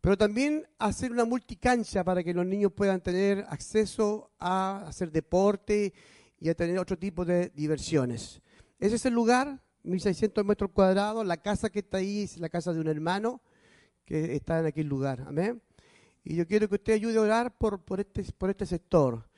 pero 0.00 0.16
también 0.16 0.66
hacer 0.78 1.12
una 1.12 1.24
multicancha 1.24 2.04
para 2.04 2.22
que 2.22 2.34
los 2.34 2.46
niños 2.46 2.72
puedan 2.72 3.00
tener 3.00 3.44
acceso 3.48 4.30
a 4.38 4.86
hacer 4.86 5.10
deporte 5.10 5.92
y 6.38 6.48
a 6.48 6.54
tener 6.54 6.78
otro 6.78 6.96
tipo 6.98 7.24
de 7.24 7.50
diversiones. 7.50 8.40
Ese 8.78 8.96
es 8.96 9.04
el 9.06 9.12
lugar, 9.12 9.62
1600 9.82 10.44
metros 10.44 10.70
cuadrados, 10.72 11.26
la 11.26 11.36
casa 11.36 11.68
que 11.68 11.80
está 11.80 11.98
ahí 11.98 12.22
es 12.22 12.38
la 12.38 12.48
casa 12.48 12.72
de 12.72 12.80
un 12.80 12.88
hermano 12.88 13.42
que 14.04 14.34
está 14.34 14.60
en 14.60 14.66
aquel 14.66 14.86
lugar, 14.86 15.24
amén. 15.28 15.62
Y 16.22 16.36
yo 16.36 16.46
quiero 16.46 16.68
que 16.68 16.74
usted 16.74 16.92
ayude 16.92 17.16
a 17.16 17.22
orar 17.22 17.56
por, 17.56 17.82
por, 17.82 18.00
este, 18.00 18.24
por 18.36 18.50
este 18.50 18.66
sector, 18.66 19.28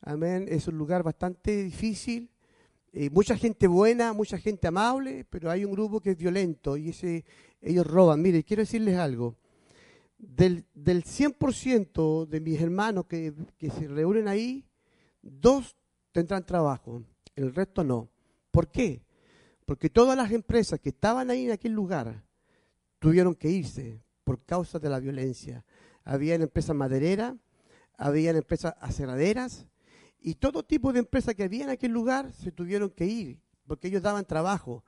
amén. 0.00 0.46
Es 0.48 0.66
un 0.68 0.76
lugar 0.76 1.02
bastante 1.02 1.62
difícil, 1.62 2.30
eh, 2.92 3.08
mucha 3.10 3.36
gente 3.36 3.66
buena, 3.66 4.12
mucha 4.12 4.36
gente 4.38 4.68
amable, 4.68 5.24
pero 5.30 5.50
hay 5.50 5.64
un 5.64 5.72
grupo 5.72 6.00
que 6.00 6.10
es 6.10 6.16
violento 6.16 6.76
y 6.76 6.90
ese, 6.90 7.24
ellos 7.60 7.86
roban. 7.86 8.20
Mire, 8.20 8.44
quiero 8.44 8.62
decirles 8.62 8.98
algo. 8.98 9.36
Del, 10.18 10.66
del 10.74 11.04
100% 11.04 12.26
de 12.26 12.40
mis 12.40 12.60
hermanos 12.60 13.06
que, 13.06 13.34
que 13.58 13.70
se 13.70 13.88
reúnen 13.88 14.28
ahí, 14.28 14.64
dos 15.20 15.76
tendrán 16.12 16.44
trabajo, 16.44 17.02
el 17.34 17.54
resto 17.54 17.82
no. 17.82 18.10
¿Por 18.50 18.70
qué? 18.70 19.02
Porque 19.64 19.88
todas 19.88 20.16
las 20.16 20.30
empresas 20.30 20.78
que 20.78 20.90
estaban 20.90 21.30
ahí 21.30 21.46
en 21.46 21.52
aquel 21.52 21.72
lugar 21.72 22.22
tuvieron 22.98 23.34
que 23.34 23.48
irse 23.48 24.02
por 24.22 24.44
causa 24.44 24.78
de 24.78 24.90
la 24.90 25.00
violencia. 25.00 25.64
Habían 26.04 26.42
empresas 26.42 26.74
madereras, 26.74 27.34
habían 27.96 28.36
empresas 28.36 28.74
aceraderas, 28.80 29.66
y 30.20 30.34
todo 30.34 30.62
tipo 30.62 30.92
de 30.92 31.00
empresas 31.00 31.34
que 31.34 31.42
había 31.42 31.64
en 31.64 31.70
aquel 31.70 31.92
lugar 31.92 32.32
se 32.32 32.52
tuvieron 32.52 32.90
que 32.90 33.06
ir, 33.06 33.40
porque 33.66 33.88
ellos 33.88 34.02
daban 34.02 34.24
trabajo. 34.24 34.84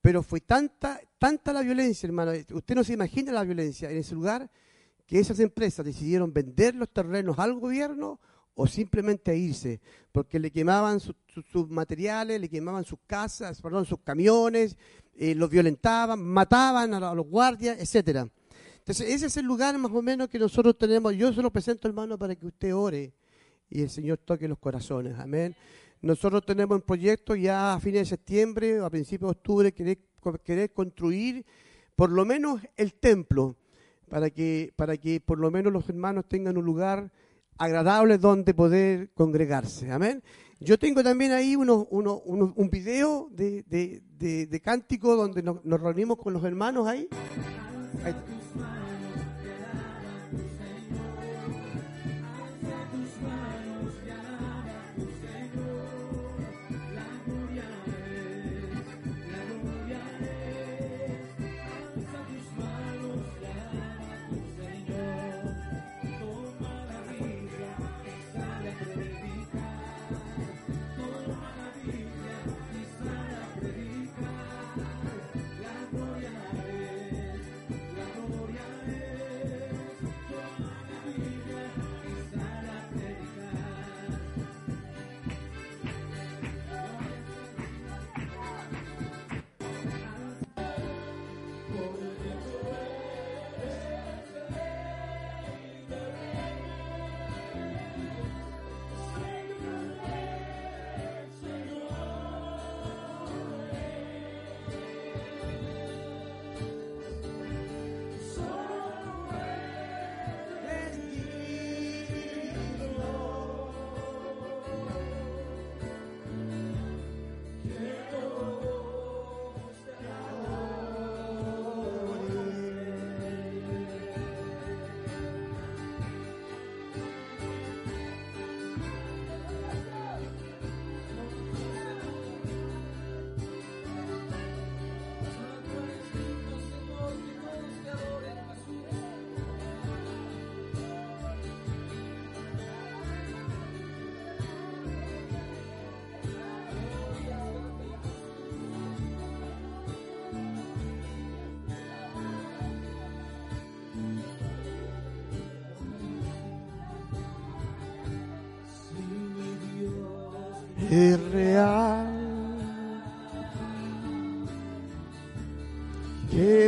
Pero 0.00 0.22
fue 0.22 0.40
tanta, 0.40 1.00
tanta 1.18 1.52
la 1.52 1.62
violencia, 1.62 2.06
hermano. 2.06 2.32
Usted 2.52 2.74
no 2.74 2.84
se 2.84 2.92
imagina 2.92 3.32
la 3.32 3.42
violencia 3.42 3.90
en 3.90 3.96
ese 3.98 4.14
lugar 4.14 4.50
que 5.06 5.18
esas 5.18 5.40
empresas 5.40 5.84
decidieron 5.86 6.32
vender 6.32 6.74
los 6.74 6.90
terrenos 6.90 7.38
al 7.38 7.54
gobierno 7.54 8.20
o 8.54 8.66
simplemente 8.66 9.36
irse, 9.36 9.80
porque 10.12 10.38
le 10.38 10.50
quemaban 10.50 10.98
sus 10.98 11.68
materiales, 11.68 12.40
le 12.40 12.48
quemaban 12.48 12.84
sus 12.84 12.98
casas, 13.06 13.60
perdón, 13.60 13.84
sus 13.84 14.00
camiones, 14.00 14.76
eh, 15.14 15.34
los 15.34 15.50
violentaban, 15.50 16.22
mataban 16.22 16.94
a, 16.94 17.14
los 17.14 17.26
guardias, 17.26 17.78
etcétera. 17.78 18.28
Entonces, 18.86 19.14
ese 19.14 19.26
es 19.26 19.36
el 19.36 19.44
lugar 19.44 19.76
más 19.78 19.90
o 19.90 20.00
menos 20.00 20.28
que 20.28 20.38
nosotros 20.38 20.78
tenemos. 20.78 21.12
Yo 21.16 21.32
se 21.32 21.42
lo 21.42 21.50
presento, 21.50 21.88
hermano, 21.88 22.16
para 22.16 22.36
que 22.36 22.46
usted 22.46 22.72
ore 22.72 23.12
y 23.68 23.82
el 23.82 23.90
Señor 23.90 24.18
toque 24.18 24.46
los 24.46 24.58
corazones. 24.58 25.18
Amén. 25.18 25.56
Nosotros 26.02 26.46
tenemos 26.46 26.76
un 26.76 26.82
proyecto 26.82 27.34
ya 27.34 27.74
a 27.74 27.80
fines 27.80 28.02
de 28.02 28.04
septiembre 28.10 28.80
o 28.80 28.86
a 28.86 28.90
principios 28.90 29.32
de 29.32 29.38
octubre 29.38 29.72
querer, 29.72 29.98
querer 30.44 30.72
construir 30.72 31.44
por 31.96 32.10
lo 32.10 32.24
menos 32.24 32.60
el 32.76 32.94
templo 32.94 33.56
para 34.08 34.30
que, 34.30 34.72
para 34.76 34.96
que 34.96 35.20
por 35.20 35.40
lo 35.40 35.50
menos 35.50 35.72
los 35.72 35.88
hermanos 35.88 36.26
tengan 36.28 36.56
un 36.56 36.64
lugar 36.64 37.10
agradable 37.58 38.18
donde 38.18 38.54
poder 38.54 39.10
congregarse. 39.14 39.90
Amén. 39.90 40.22
Yo 40.60 40.78
tengo 40.78 41.02
también 41.02 41.32
ahí 41.32 41.56
uno, 41.56 41.88
uno, 41.90 42.22
un 42.24 42.70
video 42.70 43.30
de, 43.32 43.64
de, 43.64 44.46
de, 44.46 44.60
cántico 44.60 45.16
donde 45.16 45.42
nos, 45.42 45.60
reunimos 45.64 46.18
con 46.18 46.32
los 46.32 46.44
hermanos 46.44 46.86
ahí. 46.86 47.08
ahí. 48.04 48.14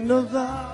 Que 0.09 0.68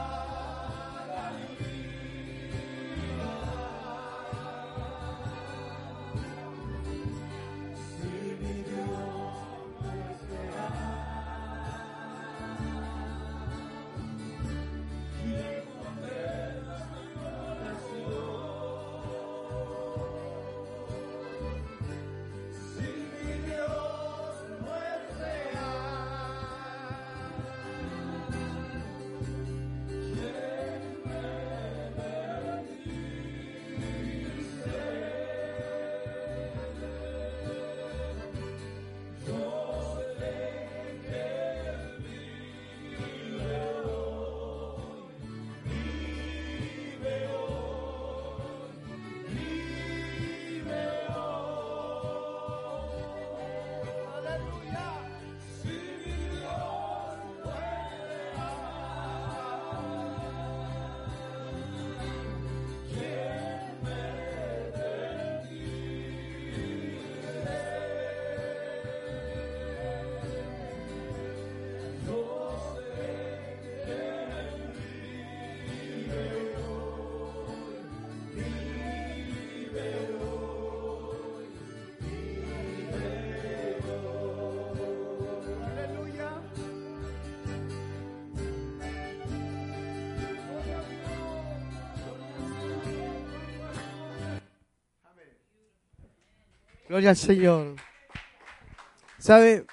Gloria 96.94 97.10
al 97.10 97.16
Señor. 97.16 97.74
¿Sabe? 99.18 99.66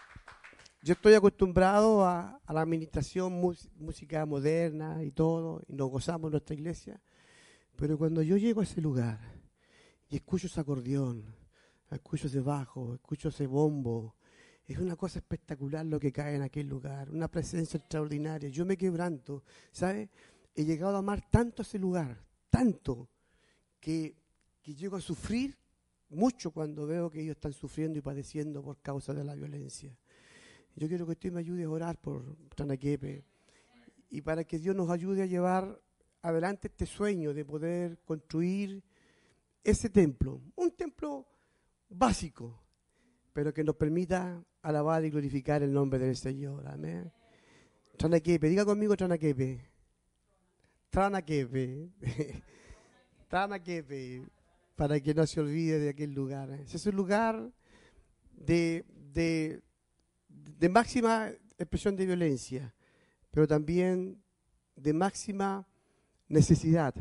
Yo 0.82 0.94
estoy 0.94 1.14
acostumbrado 1.14 2.04
a, 2.04 2.42
la 2.50 2.62
administración 2.62 3.34
música 3.78 4.26
moderna 4.26 5.04
y 5.04 5.12
todo, 5.12 5.62
y 5.68 5.76
nos 5.76 5.92
gozamos 5.92 6.30
en 6.30 6.32
nuestra 6.32 6.56
iglesia. 6.56 7.00
Pero 7.76 7.96
cuando 8.00 8.24
yo 8.24 8.38
llego 8.38 8.62
a 8.62 8.64
ese 8.64 8.82
lugar 8.82 9.20
y 10.10 10.16
escucho 10.16 10.48
ese 10.48 10.62
acordeón, 10.62 11.36
escucho 11.92 12.26
ese 12.26 12.40
bajo, 12.40 12.96
escucho 12.96 13.30
ese 13.30 13.46
bombo, 13.46 14.16
es 14.66 14.80
una 14.80 14.96
cosa 14.96 15.20
espectacular 15.20 15.86
lo 15.86 16.00
que 16.00 16.12
cae 16.12 16.38
en 16.38 16.42
aquel 16.42 16.66
lugar, 16.66 17.12
una 17.12 17.28
presencia 17.28 17.78
extraordinaria. 17.78 18.50
Yo 18.50 18.66
me 18.66 18.78
quebranto, 18.78 19.44
¿sabe? 19.72 20.10
He 20.56 20.66
llegado 20.66 20.96
a 20.96 21.00
amar 21.00 21.22
tanto 21.30 21.62
ese 21.62 21.78
lugar, 21.78 22.26
tanto, 22.50 23.12
que, 23.80 24.16
que 24.64 24.74
llego 24.74 24.96
a 24.96 25.02
sufrir 25.02 25.61
mucho 26.12 26.52
cuando 26.52 26.86
veo 26.86 27.10
que 27.10 27.22
ellos 27.22 27.36
están 27.36 27.54
sufriendo 27.54 27.98
y 27.98 28.02
padeciendo 28.02 28.62
por 28.62 28.82
causa 28.82 29.14
de 29.14 29.24
la 29.24 29.34
violencia. 29.36 29.98
Yo 30.76 30.88
quiero 30.88 31.06
que 31.06 31.14
usted 31.14 31.32
me 31.32 31.40
ayude 31.40 31.64
a 31.64 31.70
orar 31.70 31.98
por 32.00 32.38
Tanaquepe 32.56 33.26
y 34.10 34.22
para 34.22 34.44
que 34.44 34.60
Dios 34.60 34.76
nos 34.76 34.90
ayude 34.90 35.24
a 35.24 35.26
llevar 35.26 35.82
adelante 36.22 36.68
este 36.68 36.86
sueño 36.86 37.34
de 37.34 37.46
poder 37.46 38.00
construir 38.00 38.84
ese 39.64 39.90
templo, 39.90 40.42
un 40.56 40.72
templo 40.72 41.28
básico, 41.90 42.62
pero 43.34 43.54
que 43.54 43.64
nos 43.64 43.76
permita 43.76 44.44
alabar 44.62 45.04
y 45.06 45.10
glorificar 45.10 45.64
el 45.64 45.74
nombre 45.74 46.00
del 46.00 46.16
Señor. 46.16 46.68
Amén. 46.68 47.12
Tranaquepe, 47.98 48.50
diga 48.50 48.66
conmigo 48.66 48.96
Tranaquepe. 48.96 49.62
Tranaquepe. 50.90 51.90
Tranaquepe 53.30 54.41
para 54.82 55.00
que 55.00 55.14
no 55.14 55.28
se 55.28 55.40
olvide 55.40 55.78
de 55.78 55.90
aquel 55.90 56.12
lugar. 56.12 56.50
Ese 56.54 56.78
es 56.78 56.88
un 56.88 56.96
lugar 56.96 57.52
de, 58.32 58.84
de, 59.14 59.62
de 60.28 60.70
máxima 60.70 61.30
expresión 61.60 61.96
de 61.96 62.08
violencia, 62.08 62.74
pero 63.30 63.48
también 63.48 64.20
de 64.76 64.92
máxima 64.92 65.68
necesidad 66.28 66.96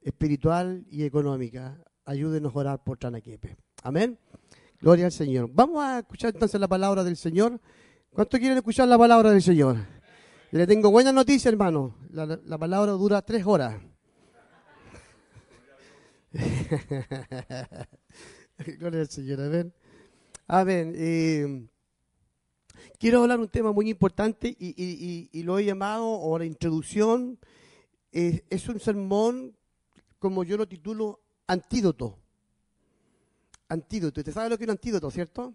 espiritual 0.00 0.86
y 0.88 1.02
económica. 1.02 1.82
Ayúdenos 2.04 2.54
a 2.54 2.58
orar 2.60 2.84
por 2.84 2.96
Tranaquepe. 2.96 3.56
Amén. 3.82 4.16
Gloria 4.80 5.06
al 5.06 5.12
Señor. 5.12 5.50
Vamos 5.52 5.82
a 5.82 5.98
escuchar 5.98 6.32
entonces 6.32 6.60
la 6.60 6.68
palabra 6.68 7.02
del 7.02 7.16
Señor. 7.16 7.60
¿Cuánto 8.10 8.38
quieren 8.38 8.58
escuchar 8.58 8.86
la 8.86 8.98
palabra 8.98 9.32
del 9.32 9.42
Señor? 9.42 9.78
Le 10.52 10.64
tengo 10.64 10.92
buena 10.92 11.10
noticia, 11.10 11.48
hermano. 11.48 11.96
La, 12.08 12.24
la 12.24 12.56
palabra 12.56 12.92
dura 12.92 13.20
tres 13.20 13.44
horas. 13.44 13.82
Gloria 18.78 19.00
al 19.00 19.08
Señor, 19.08 19.40
amén. 19.40 19.72
Amén. 20.46 21.70
Quiero 22.98 23.22
hablar 23.22 23.40
un 23.40 23.48
tema 23.48 23.72
muy 23.72 23.90
importante 23.90 24.54
y, 24.58 25.42
lo 25.42 25.58
he 25.58 25.64
llamado, 25.64 26.06
o 26.06 26.38
la 26.38 26.44
introducción, 26.44 27.38
es 28.12 28.68
un 28.68 28.80
sermón, 28.80 29.56
como 30.18 30.44
yo 30.44 30.56
lo 30.56 30.66
titulo, 30.66 31.20
antídoto. 31.46 32.18
Antídoto. 33.68 34.20
¿Usted 34.20 34.32
sabe 34.32 34.48
lo 34.48 34.56
que 34.56 34.64
es 34.64 34.68
un 34.68 34.72
antídoto, 34.72 35.10
cierto? 35.10 35.54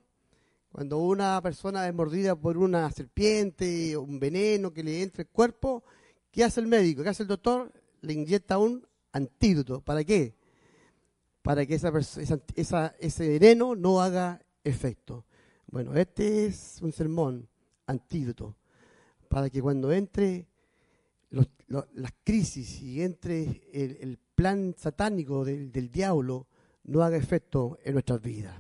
Cuando 0.72 0.99
una 0.99 1.41
persona 1.41 1.88
es 1.88 1.93
mordida 1.93 2.36
por 2.36 2.57
una 2.57 2.89
serpiente 2.91 3.95
o 3.95 4.01
un 4.01 4.20
veneno 4.20 4.72
que 4.72 4.84
le 4.84 5.01
entra 5.01 5.24
al 5.24 5.30
cuerpo, 5.30 5.84
¿qué 6.32 6.43
hace 6.43 6.62
el 6.62 6.68
médico? 6.68 7.03
¿Qué 7.03 7.09
hace 7.09 7.24
el 7.24 7.30
doctor? 7.30 7.72
Le 8.01 8.14
inyecta 8.14 8.57
un 8.57 8.86
antídoto. 9.12 9.82
¿Para 9.82 10.03
qué? 10.03 10.36
Para 11.41 11.65
que 11.65 11.75
esa, 11.75 11.89
esa- 11.97 12.41
esa- 12.55 12.95
ese 12.99 13.27
veneno 13.27 13.75
no 13.75 14.01
haga 14.01 14.41
efecto. 14.63 15.25
Bueno, 15.67 15.95
este 15.95 16.45
es 16.45 16.79
un 16.81 16.91
sermón 16.91 17.47
antídoto 17.87 18.55
para 19.29 19.49
que 19.49 19.61
cuando 19.61 19.91
entre 19.91 20.47
las 21.29 22.13
crisis 22.23 22.81
y 22.81 23.01
entre 23.01 23.61
el, 23.73 23.97
el 24.01 24.19
plan 24.35 24.75
satánico 24.77 25.45
del, 25.45 25.71
del 25.71 25.89
diablo 25.89 26.47
no 26.83 27.01
haga 27.03 27.15
efecto 27.17 27.79
en 27.83 27.93
nuestras 27.93 28.21
vidas. 28.21 28.53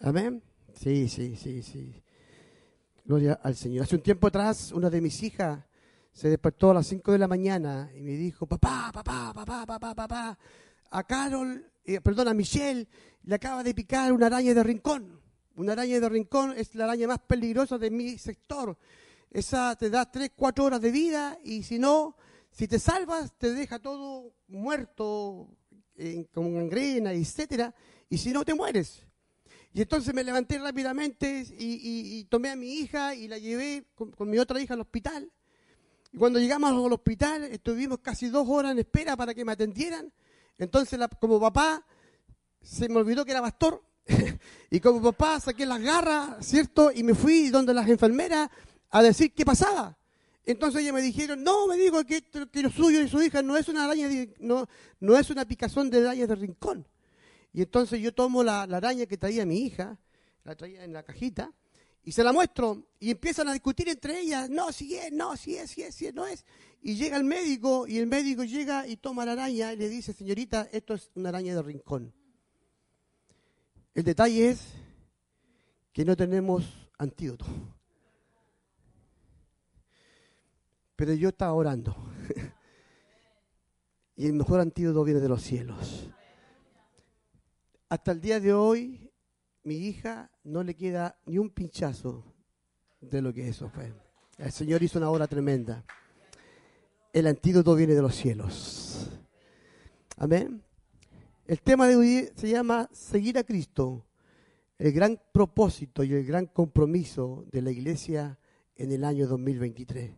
Amén. 0.00 0.42
Sí, 0.74 1.08
sí, 1.08 1.34
sí, 1.36 1.62
sí. 1.62 2.02
Gloria 3.04 3.40
al 3.42 3.56
Señor. 3.56 3.84
Hace 3.84 3.96
un 3.96 4.02
tiempo 4.02 4.26
atrás, 4.26 4.70
una 4.72 4.90
de 4.90 5.00
mis 5.00 5.22
hijas 5.22 5.64
se 6.12 6.28
despertó 6.28 6.70
a 6.70 6.74
las 6.74 6.86
5 6.86 7.12
de 7.12 7.18
la 7.18 7.26
mañana 7.28 7.90
y 7.96 8.02
me 8.02 8.12
dijo, 8.12 8.46
papá, 8.46 8.90
papá, 8.92 9.32
papá, 9.34 9.64
papá, 9.64 9.94
papá, 9.94 10.38
a 10.90 11.04
Carol, 11.04 11.64
eh, 11.94 12.02
perdón, 12.02 12.28
a 12.28 12.34
Michelle, 12.34 12.86
le 13.22 13.34
acaba 13.34 13.62
de 13.62 13.72
picar 13.72 14.12
una 14.12 14.26
araña 14.26 14.52
de 14.52 14.62
rincón. 14.62 15.22
Una 15.56 15.72
araña 15.72 15.98
de 15.98 16.08
rincón 16.10 16.52
es 16.54 16.74
la 16.74 16.84
araña 16.84 17.08
más 17.08 17.20
peligrosa 17.20 17.78
de 17.78 17.90
mi 17.90 18.18
sector. 18.18 18.76
Esa 19.30 19.74
te 19.74 19.88
da 19.88 20.10
3, 20.10 20.32
4 20.36 20.64
horas 20.66 20.82
de 20.82 20.90
vida 20.90 21.38
y 21.42 21.62
si 21.62 21.78
no, 21.78 22.14
si 22.50 22.68
te 22.68 22.78
salvas, 22.78 23.32
te 23.38 23.54
deja 23.54 23.78
todo 23.78 24.34
muerto, 24.48 25.48
en, 25.96 26.24
con 26.24 26.54
gangrena, 26.54 27.12
etcétera, 27.12 27.74
y 28.10 28.18
si 28.18 28.32
no, 28.32 28.44
te 28.44 28.52
mueres. 28.52 29.02
Y 29.72 29.80
entonces 29.80 30.12
me 30.12 30.22
levanté 30.22 30.58
rápidamente 30.58 31.46
y, 31.58 32.22
tomé 32.24 32.50
a 32.50 32.56
mi 32.56 32.80
hija 32.80 33.14
y 33.14 33.28
la 33.28 33.38
llevé 33.38 33.86
con 33.94 34.28
mi 34.28 34.38
otra 34.38 34.60
hija 34.60 34.74
al 34.74 34.80
hospital. 34.80 35.32
Y 36.12 36.18
cuando 36.18 36.38
llegamos 36.38 36.70
al 36.70 36.92
hospital, 36.92 37.44
estuvimos 37.44 38.00
casi 38.00 38.28
dos 38.28 38.46
horas 38.46 38.72
en 38.72 38.80
espera 38.80 39.16
para 39.16 39.32
que 39.32 39.44
me 39.46 39.52
atendieran. 39.52 40.12
Entonces, 40.58 40.98
la- 40.98 41.08
como 41.08 41.40
papá, 41.40 41.84
se 42.62 42.88
me 42.88 42.96
olvidó 42.96 43.24
que 43.24 43.30
era 43.30 43.40
pastor. 43.42 43.82
y 44.70 44.80
como 44.80 45.00
papá, 45.02 45.38
saqué 45.40 45.64
las 45.66 45.80
garras, 45.80 46.44
¿cierto? 46.44 46.90
Y 46.92 47.02
me 47.02 47.14
fui 47.14 47.50
donde 47.50 47.72
las 47.74 47.88
enfermeras 47.88 48.50
a 48.90 49.02
decir 49.02 49.32
qué 49.32 49.44
pasaba. 49.44 49.96
Entonces 50.44 50.80
ellas 50.80 50.94
me 50.94 51.02
dijeron, 51.02 51.42
no, 51.42 51.66
me 51.66 51.76
dijo 51.76 52.02
que, 52.04 52.22
que 52.22 52.62
lo 52.62 52.70
suyo 52.70 53.02
y 53.02 53.08
su 53.08 53.22
hija 53.22 53.42
no 53.42 53.56
es 53.56 53.68
una 53.68 53.84
araña, 53.84 54.08
de- 54.08 54.34
no, 54.40 54.66
no 55.00 55.16
es 55.18 55.28
una 55.30 55.44
picazón 55.44 55.90
de 55.90 55.98
araña 56.00 56.26
de 56.26 56.34
rincón. 56.34 56.86
Y 57.52 57.62
entonces 57.62 58.00
yo 58.00 58.14
tomo 58.14 58.42
la, 58.42 58.66
la 58.66 58.78
araña 58.78 59.04
que 59.06 59.18
traía 59.18 59.44
mi 59.44 59.58
hija, 59.58 59.98
la 60.44 60.56
traía 60.56 60.84
en 60.84 60.92
la 60.94 61.02
cajita, 61.02 61.52
y 62.08 62.12
se 62.12 62.24
la 62.24 62.32
muestro, 62.32 62.86
y 62.98 63.10
empiezan 63.10 63.48
a 63.48 63.52
discutir 63.52 63.86
entre 63.90 64.18
ellas, 64.18 64.48
no, 64.48 64.72
si 64.72 64.96
es, 64.96 65.12
no, 65.12 65.36
si 65.36 65.56
es, 65.56 65.70
si 65.70 65.82
es, 65.82 65.94
si 65.94 66.06
es, 66.06 66.14
no 66.14 66.26
es. 66.26 66.42
Y 66.80 66.94
llega 66.94 67.18
el 67.18 67.24
médico, 67.24 67.86
y 67.86 67.98
el 67.98 68.06
médico 68.06 68.44
llega 68.44 68.86
y 68.86 68.96
toma 68.96 69.26
la 69.26 69.32
araña 69.32 69.74
y 69.74 69.76
le 69.76 69.90
dice, 69.90 70.14
señorita, 70.14 70.70
esto 70.72 70.94
es 70.94 71.10
una 71.16 71.28
araña 71.28 71.54
de 71.54 71.60
rincón. 71.60 72.14
El 73.92 74.04
detalle 74.04 74.48
es 74.48 74.72
que 75.92 76.02
no 76.06 76.16
tenemos 76.16 76.64
antídoto. 76.96 77.44
Pero 80.96 81.12
yo 81.12 81.28
estaba 81.28 81.52
orando. 81.52 81.94
y 84.16 84.24
el 84.24 84.32
mejor 84.32 84.60
antídoto 84.60 85.04
viene 85.04 85.20
de 85.20 85.28
los 85.28 85.42
cielos. 85.42 86.08
Hasta 87.90 88.12
el 88.12 88.22
día 88.22 88.40
de 88.40 88.54
hoy, 88.54 89.07
mi 89.64 89.76
hija 89.76 90.30
no 90.44 90.62
le 90.62 90.74
queda 90.74 91.18
ni 91.26 91.38
un 91.38 91.50
pinchazo 91.50 92.24
de 93.00 93.22
lo 93.22 93.32
que 93.32 93.48
eso 93.48 93.68
fue. 93.68 93.92
El 94.38 94.52
Señor 94.52 94.82
hizo 94.82 94.98
una 94.98 95.10
obra 95.10 95.26
tremenda. 95.26 95.84
El 97.12 97.26
antídoto 97.26 97.74
viene 97.74 97.94
de 97.94 98.02
los 98.02 98.14
cielos. 98.14 99.10
Amén. 100.16 100.62
El 101.46 101.60
tema 101.60 101.88
de 101.88 101.96
hoy 101.96 102.28
se 102.34 102.48
llama 102.48 102.88
Seguir 102.92 103.38
a 103.38 103.44
Cristo, 103.44 104.04
el 104.78 104.92
gran 104.92 105.20
propósito 105.32 106.04
y 106.04 106.12
el 106.12 106.24
gran 106.24 106.46
compromiso 106.46 107.46
de 107.50 107.62
la 107.62 107.70
iglesia 107.70 108.38
en 108.76 108.92
el 108.92 109.04
año 109.04 109.26
2023. 109.26 110.12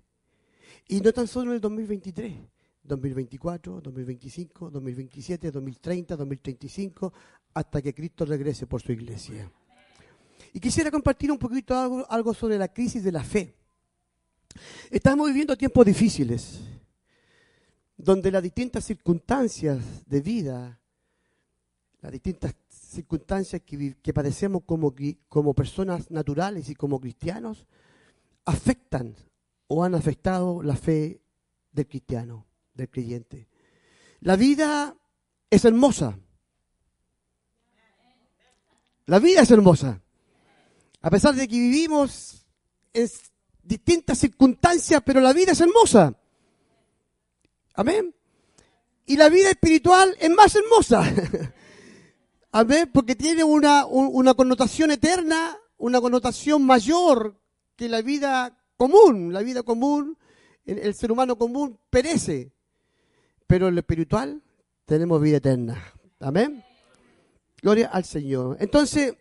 Y 0.89 1.01
no 1.01 1.13
tan 1.13 1.27
solo 1.27 1.53
en 1.53 1.57
el 1.57 1.61
2023, 1.61 2.35
2024, 2.83 3.81
2025, 3.81 4.71
2027, 4.71 5.51
2030, 5.51 6.17
2035, 6.17 7.13
hasta 7.55 7.83
que 7.83 7.95
Cristo 7.95 8.25
regrese 8.25 8.67
por 8.67 8.81
su 8.83 8.93
iglesia. 8.93 9.51
Y 10.53 10.61
quisiera 10.61 10.91
compartir 10.91 11.31
un 11.31 11.39
poquito 11.39 12.07
algo, 12.09 12.35
sobre 12.35 12.59
la 12.59 12.69
crisis 12.69 13.05
de 13.05 13.13
la 13.13 13.23
fe. 13.23 13.55
Estamos 14.91 15.29
viviendo 15.29 15.57
tiempos 15.57 15.87
difíciles, 15.87 16.61
donde 17.97 18.31
las 18.31 18.43
distintas 18.43 18.85
circunstancias 18.85 19.79
de 20.07 20.21
vida, 20.21 20.81
las 22.01 22.13
distintas 22.13 22.55
circunstancias 22.69 23.63
que, 23.65 23.97
que 24.03 24.13
padecemos 24.13 24.63
como, 24.65 24.93
como 25.29 25.55
personas 25.55 26.11
naturales 26.11 26.69
y 26.69 26.75
como 26.75 27.01
cristianos, 27.01 27.67
afectan 28.45 29.15
o 29.69 29.85
han 29.85 29.95
afectado 29.95 30.63
la 30.63 30.75
fe 30.75 31.23
del 31.71 31.87
cristiano, 31.87 32.47
del 32.75 32.89
creyente. 32.89 33.49
La 34.21 34.35
vida 34.35 34.97
es 35.49 35.65
hermosa. 35.65 36.19
La 39.11 39.19
vida 39.19 39.41
es 39.41 39.51
hermosa. 39.51 40.01
A 41.03 41.11
pesar 41.11 41.35
de 41.35 41.49
que 41.49 41.59
vivimos 41.59 42.47
en 42.93 43.09
distintas 43.61 44.19
circunstancias, 44.19 45.03
pero 45.05 45.21
la 45.21 45.33
vida 45.33 45.51
es 45.51 45.61
hermosa. 45.61 46.15
Amén. 47.75 48.15
Y 49.07 49.17
la 49.17 49.29
vida 49.29 49.51
espiritual 49.51 50.17
es 50.21 50.31
más 50.31 50.55
hermosa. 50.55 51.03
Amén. 52.53 52.89
Porque 52.95 53.17
tiene 53.17 53.43
una, 53.43 53.85
una 53.85 54.35
connotación 54.35 54.93
eterna, 54.93 55.59
una 55.77 56.01
connotación 56.01 56.65
mayor 56.65 57.37
que 57.75 57.89
la 57.89 58.03
vida 58.03 58.63
común. 58.77 59.33
La 59.33 59.41
vida 59.41 59.65
común, 59.65 60.19
el 60.65 60.95
ser 60.95 61.11
humano 61.11 61.37
común 61.37 61.81
perece. 61.91 62.53
Pero 63.49 63.67
en 63.67 63.75
lo 63.75 63.81
espiritual 63.81 64.41
tenemos 64.85 65.21
vida 65.21 65.39
eterna. 65.39 65.83
Amén. 66.21 66.63
Gloria 67.63 67.89
al 67.89 68.05
Señor. 68.05 68.57
Entonces, 68.61 69.15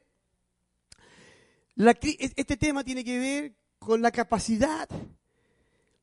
este 1.75 2.57
tema 2.57 2.83
tiene 2.83 3.03
que 3.03 3.19
ver 3.19 3.55
con 3.77 4.01
la 4.01 4.11
capacidad 4.11 4.87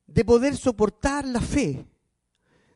de 0.07 0.25
poder 0.25 0.55
soportar 0.55 1.25
la 1.25 1.41
fe, 1.41 1.85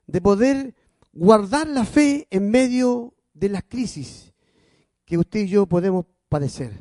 de 0.05 0.21
poder 0.21 0.75
guardar 1.13 1.67
la 1.67 1.85
fe 1.85 2.27
en 2.29 2.49
medio 2.51 3.13
de 3.33 3.49
las 3.49 3.63
crisis 3.63 4.33
que 5.05 5.17
usted 5.17 5.41
y 5.41 5.47
yo 5.47 5.65
podemos 5.65 6.05
padecer. 6.29 6.71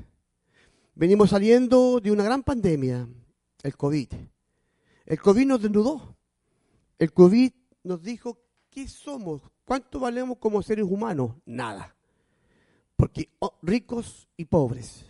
Venimos 0.95 1.31
saliendo 1.31 2.01
de 2.01 2.11
una 2.11 2.25
gran 2.25 2.43
pandemia, 2.43 3.09
el 3.63 3.77
COVID. 3.77 4.09
El 5.07 5.21
COVID 5.21 5.47
nos 5.47 5.63
desnudó. 5.63 6.17
El 6.99 7.13
COVID 7.13 7.53
nos 7.83 8.03
dijo 8.03 8.39
qué 8.69 8.87
somos, 8.87 9.43
cuánto 9.65 9.99
valemos 9.99 10.39
como 10.39 10.63
seres 10.63 10.85
humanos. 10.85 11.33
Nada. 11.47 11.97
Porque 13.01 13.31
oh, 13.39 13.57
ricos 13.63 14.29
y 14.37 14.45
pobres, 14.45 15.07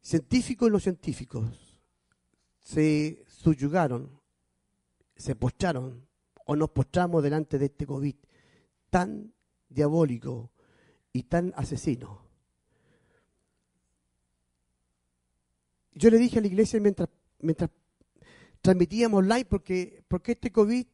científicos 0.00 0.68
y 0.68 0.72
no 0.72 0.80
científicos, 0.80 1.78
se 2.60 3.24
subyugaron, 3.28 4.10
se 5.14 5.36
postraron 5.36 6.08
o 6.44 6.56
nos 6.56 6.70
postramos 6.70 7.22
delante 7.22 7.60
de 7.60 7.66
este 7.66 7.86
COVID 7.86 8.16
tan 8.90 9.32
diabólico 9.68 10.50
y 11.12 11.22
tan 11.22 11.52
asesino. 11.56 12.20
Yo 15.92 16.10
le 16.10 16.18
dije 16.18 16.40
a 16.40 16.42
la 16.42 16.48
iglesia 16.48 16.80
mientras, 16.80 17.08
mientras 17.38 17.70
transmitíamos 18.60 19.24
live, 19.24 19.44
porque, 19.44 20.02
porque 20.08 20.32
este 20.32 20.50
COVID 20.50 20.86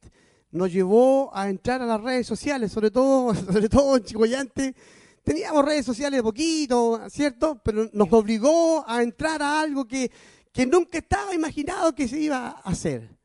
nos 0.51 0.71
llevó 0.71 1.35
a 1.35 1.49
entrar 1.49 1.81
a 1.81 1.87
las 1.87 1.99
redes 1.99 2.27
sociales, 2.27 2.71
sobre 2.71 2.91
todo, 2.91 3.33
sobre 3.51 3.69
todo 3.69 3.97
en 3.97 4.03
Chicoyante, 4.03 4.75
Teníamos 5.23 5.63
redes 5.63 5.85
sociales 5.85 6.17
de 6.17 6.23
poquito, 6.23 7.01
¿cierto? 7.09 7.61
Pero 7.63 7.89
nos 7.93 8.11
obligó 8.11 8.83
a 8.87 9.01
entrar 9.01 9.41
a 9.41 9.61
algo 9.61 9.87
que, 9.87 10.11
que 10.51 10.65
nunca 10.65 10.97
estaba 10.97 11.33
imaginado 11.33 11.95
que 11.95 12.09
se 12.09 12.19
iba 12.19 12.47
a 12.47 12.51
hacer. 12.59 13.17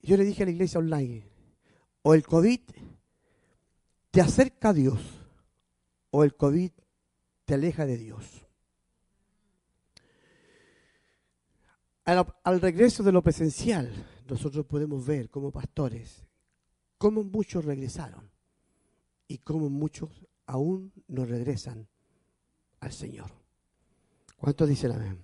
Yo 0.00 0.16
le 0.16 0.24
dije 0.24 0.42
a 0.42 0.46
la 0.46 0.52
iglesia 0.52 0.80
online, 0.80 1.28
o 2.02 2.14
el 2.14 2.26
COVID 2.26 2.60
te 4.10 4.20
acerca 4.22 4.70
a 4.70 4.72
Dios, 4.72 4.98
o 6.10 6.24
el 6.24 6.34
COVID 6.34 6.70
te 7.44 7.54
aleja 7.54 7.84
de 7.84 7.98
Dios. 7.98 8.24
Al, 12.06 12.26
al, 12.42 12.60
regreso 12.62 13.02
de 13.02 13.12
lo 13.12 13.22
presencial, 13.22 13.92
nosotros 14.26 14.64
podemos 14.64 15.04
ver 15.04 15.28
como 15.28 15.52
pastores 15.52 16.24
cómo 16.96 17.22
muchos 17.22 17.62
regresaron 17.64 18.30
y 19.28 19.38
cómo 19.38 19.68
muchos 19.68 20.10
aún 20.50 20.92
no 21.06 21.24
regresan 21.24 21.88
al 22.80 22.92
Señor. 22.92 23.30
¿Cuántos 24.36 24.68
dicen 24.68 24.92
amén? 24.92 25.18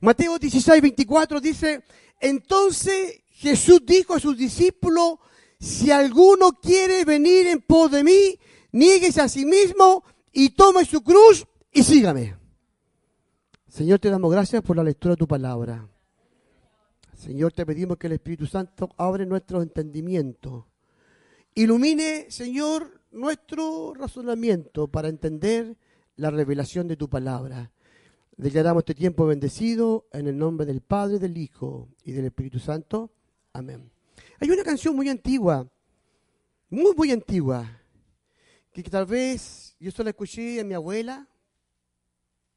Mateo 0.00 0.38
16, 0.38 0.80
24 0.80 1.40
dice, 1.40 1.84
entonces 2.18 3.22
Jesús 3.28 3.82
dijo 3.84 4.14
a 4.14 4.20
sus 4.20 4.36
discípulos, 4.36 5.18
si 5.60 5.90
alguno 5.90 6.52
quiere 6.60 7.04
venir 7.04 7.46
en 7.46 7.60
pos 7.60 7.90
de 7.90 8.02
mí, 8.02 8.38
nieguese 8.72 9.20
a 9.20 9.28
sí 9.28 9.44
mismo 9.44 10.02
y 10.32 10.50
tome 10.50 10.84
su 10.84 11.02
cruz 11.02 11.46
y 11.70 11.82
sígame. 11.82 12.34
Señor, 13.68 13.98
te 13.98 14.10
damos 14.10 14.32
gracias 14.32 14.62
por 14.62 14.76
la 14.76 14.84
lectura 14.84 15.12
de 15.12 15.18
tu 15.18 15.28
palabra. 15.28 15.88
Señor, 17.14 17.52
te 17.52 17.64
pedimos 17.66 17.98
que 17.98 18.06
el 18.06 18.14
Espíritu 18.14 18.46
Santo 18.46 18.88
abre 18.96 19.24
nuestro 19.26 19.62
entendimiento. 19.62 20.66
Ilumine, 21.54 22.30
Señor, 22.30 23.01
nuestro 23.12 23.94
razonamiento 23.94 24.88
para 24.88 25.08
entender 25.08 25.76
la 26.16 26.30
revelación 26.30 26.88
de 26.88 26.96
tu 26.96 27.08
palabra. 27.08 27.70
Declaramos 28.36 28.82
este 28.82 28.94
tiempo 28.94 29.26
bendecido 29.26 30.06
en 30.12 30.26
el 30.26 30.36
nombre 30.36 30.66
del 30.66 30.80
Padre, 30.80 31.18
del 31.18 31.36
Hijo 31.36 31.88
y 32.04 32.12
del 32.12 32.26
Espíritu 32.26 32.58
Santo. 32.58 33.12
Amén. 33.52 33.90
Hay 34.40 34.50
una 34.50 34.64
canción 34.64 34.96
muy 34.96 35.08
antigua, 35.08 35.68
muy, 36.70 36.94
muy 36.96 37.12
antigua, 37.12 37.80
que 38.72 38.82
tal 38.82 39.06
vez 39.06 39.76
yo 39.78 39.90
se 39.90 40.02
la 40.02 40.10
escuché 40.10 40.60
a 40.60 40.64
mi 40.64 40.74
abuela, 40.74 41.28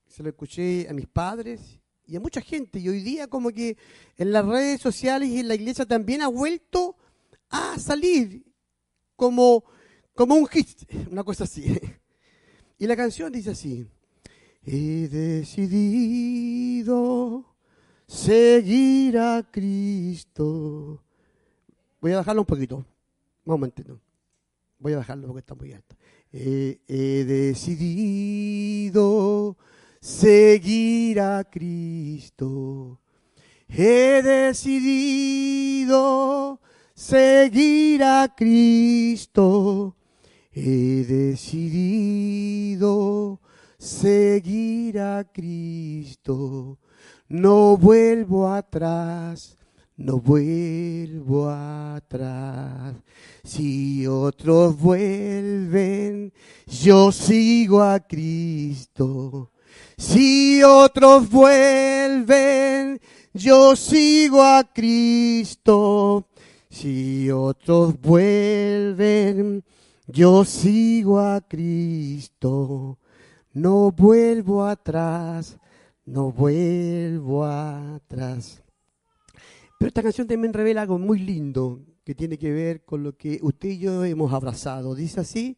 se 0.07 0.23
la 0.23 0.29
escuché 0.29 0.87
a 0.89 0.93
mis 0.93 1.07
padres 1.07 1.79
y 2.07 2.15
a 2.15 2.19
mucha 2.21 2.39
gente. 2.39 2.79
Y 2.79 2.87
hoy 2.87 3.01
día 3.01 3.27
como 3.27 3.49
que 3.51 3.77
en 4.17 4.31
las 4.31 4.45
redes 4.45 4.79
sociales 4.81 5.29
y 5.29 5.39
en 5.39 5.49
la 5.49 5.55
iglesia 5.55 5.85
también 5.85 6.21
ha 6.21 6.27
vuelto 6.27 6.95
a 7.49 7.77
salir 7.77 8.45
como 9.17 9.65
como 10.15 10.35
un 10.35 10.47
hit, 10.47 10.69
una 11.11 11.23
cosa 11.23 11.43
así. 11.43 11.79
Y 12.77 12.87
la 12.87 12.97
canción 12.97 13.31
dice 13.31 13.51
así, 13.51 13.87
he 14.61 15.07
decidido 15.07 16.25
seguir 18.05 19.17
a 19.17 19.47
Cristo. 19.49 21.01
Voy 22.01 22.11
a 22.11 22.17
bajarlo 22.17 22.41
un 22.41 22.45
poquito, 22.45 22.75
un 22.75 22.85
momentito. 23.45 23.97
Voy 24.77 24.91
a 24.91 24.97
bajarlo 24.97 25.27
porque 25.27 25.39
está 25.39 25.55
muy 25.55 25.71
alto. 25.71 25.95
he 26.33 27.23
decidido 27.25 28.35
seguir 30.01 31.21
a 31.21 31.45
Cristo. 31.45 32.99
He 33.69 34.21
decidido 34.21 34.99
seguir 36.93 38.03
a 38.03 38.35
Cristo 38.35 39.95
he 40.55 41.03
decidido 41.03 42.89
seguir 43.77 44.99
a 45.01 45.25
Cristo. 45.25 46.79
No 47.27 47.75
vuelvo 47.75 48.47
atrás, 48.47 49.57
no 49.97 50.17
vuelvo 50.19 51.49
atrás. 51.49 52.95
Si 53.43 54.07
otros 54.07 54.79
vuelven, 54.79 56.31
yo 56.65 57.11
sigo 57.11 57.83
a 57.83 57.99
Cristo. 57.99 59.51
Si 59.97 60.63
otros 60.63 61.29
vuelven, 61.29 63.01
yo 63.33 63.75
sigo 63.75 64.41
a 64.41 64.63
Cristo. 64.73 66.29
Si 66.69 67.29
otros 67.29 67.99
vuelven, 67.99 69.65
yo 70.07 70.45
sigo 70.45 71.19
a 71.19 71.41
Cristo. 71.41 72.99
No 73.53 73.91
vuelvo 73.91 74.65
atrás, 74.65 75.57
no 76.05 76.31
vuelvo 76.31 77.45
atrás. 77.45 78.61
Pero 79.79 79.87
esta 79.87 80.03
canción 80.03 80.27
también 80.27 80.53
revela 80.53 80.81
algo 80.81 80.99
muy 80.99 81.19
lindo 81.19 81.81
que 82.03 82.15
tiene 82.15 82.37
que 82.37 82.51
ver 82.51 82.83
con 82.83 83.03
lo 83.03 83.17
que 83.17 83.39
usted 83.41 83.69
y 83.69 83.79
yo 83.79 84.03
hemos 84.05 84.31
abrazado. 84.31 84.93
Dice 84.93 85.21
así, 85.21 85.57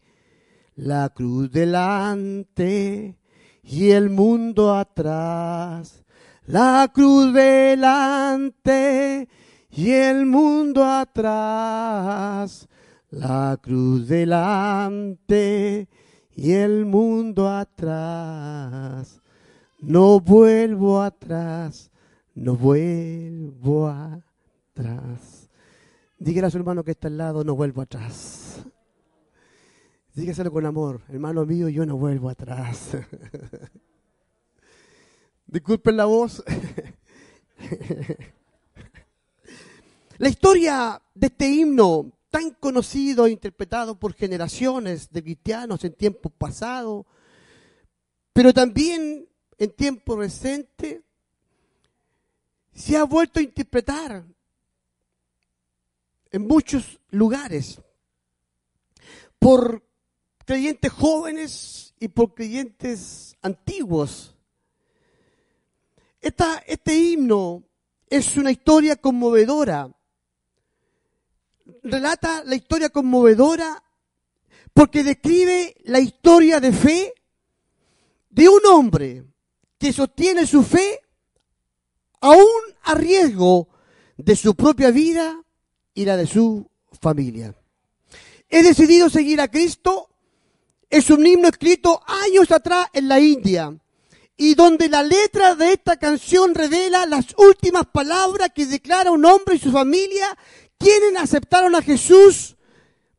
la 0.76 1.10
cruz 1.10 1.52
delante 1.52 3.18
y 3.64 3.90
el 3.90 4.10
mundo 4.10 4.74
atrás. 4.74 6.04
La 6.46 6.90
cruz 6.94 7.34
delante 7.34 9.28
y 9.70 9.92
el 9.92 10.26
mundo 10.26 10.86
atrás. 10.86 12.68
La 13.10 13.58
cruz 13.62 14.08
delante 14.08 15.88
y 16.36 16.52
el 16.52 16.86
mundo 16.86 17.50
atrás. 17.50 19.22
No 19.80 20.20
vuelvo 20.20 21.02
atrás, 21.02 21.90
no 22.36 22.58
vuelvo 22.58 23.88
atrás. 23.88 25.50
Dígale 26.20 26.48
a 26.48 26.50
su 26.50 26.58
hermano 26.58 26.84
que 26.84 26.92
está 26.92 27.08
al 27.08 27.18
lado, 27.18 27.46
no 27.46 27.56
vuelvo 27.56 27.82
atrás. 27.82 28.66
Dígaselo 30.14 30.52
con 30.52 30.66
amor, 30.66 31.02
hermano 31.10 31.46
mío, 31.46 31.70
yo 31.70 31.86
no 31.86 31.96
vuelvo 31.96 32.30
atrás. 32.30 32.98
Disculpen 35.48 35.96
la 35.96 36.04
voz. 36.06 36.44
la 40.18 40.28
historia 40.28 41.02
de 41.16 41.28
este 41.28 41.48
himno 41.48 42.17
tan 42.38 42.52
conocido 42.52 43.26
e 43.26 43.32
interpretado 43.32 43.98
por 43.98 44.14
generaciones 44.14 45.10
de 45.10 45.24
cristianos 45.24 45.84
en 45.84 45.94
tiempos 45.94 46.32
pasados, 46.38 47.04
pero 48.32 48.54
también 48.54 49.28
en 49.58 49.72
tiempo 49.72 50.16
reciente, 50.16 51.02
se 52.76 52.96
ha 52.96 53.06
vuelto 53.06 53.40
a 53.40 53.42
interpretar 53.42 54.24
en 56.30 56.48
muchos 56.48 57.00
lugares 57.10 57.82
por 59.40 59.84
creyentes 60.46 60.92
jóvenes 60.92 61.96
y 62.00 62.08
por 62.08 62.36
creyentes 62.36 63.36
antiguos. 63.42 64.36
este 66.22 66.96
himno 66.96 67.64
es 68.08 68.38
una 68.38 68.52
historia 68.52 68.96
conmovedora. 68.96 69.92
Relata 71.84 72.44
la 72.46 72.56
historia 72.56 72.90
conmovedora 72.90 73.84
porque 74.74 75.04
describe 75.04 75.76
la 75.86 76.00
historia 76.00 76.60
de 76.60 76.72
fe 76.72 77.14
de 78.30 78.48
un 78.48 78.66
hombre 78.68 79.26
que 79.78 79.92
sostiene 79.92 80.46
su 80.46 80.64
fe 80.64 81.00
aún 82.22 82.62
a 82.84 82.96
riesgo 82.96 83.70
de 84.18 84.36
su 84.36 84.56
propia 84.56 84.92
vida 84.92 85.42
y 85.94 86.06
la 86.06 86.18
de 86.18 86.28
su 86.28 86.70
familia. 87.02 87.56
He 88.50 88.64
decidido 88.64 89.10
seguir 89.10 89.42
a 89.42 89.50
Cristo 89.50 90.10
es 90.90 91.10
un 91.10 91.26
himno 91.26 91.50
escrito 91.50 92.02
años 92.08 92.52
atrás 92.52 92.88
en 92.94 93.08
la 93.08 93.20
India 93.20 93.78
y 94.38 94.54
donde 94.56 94.88
la 94.88 95.04
letra 95.04 95.56
de 95.56 95.74
esta 95.74 95.98
canción 95.98 96.54
revela 96.54 97.06
las 97.06 97.26
últimas 97.38 97.88
palabras 97.88 98.52
que 98.54 98.68
declara 98.68 99.12
un 99.12 99.26
hombre 99.26 99.56
y 99.56 99.60
su 99.60 99.72
familia 99.72 100.38
quienes 100.78 101.22
aceptaron 101.22 101.76
a 101.76 101.82
Jesús 101.82 102.56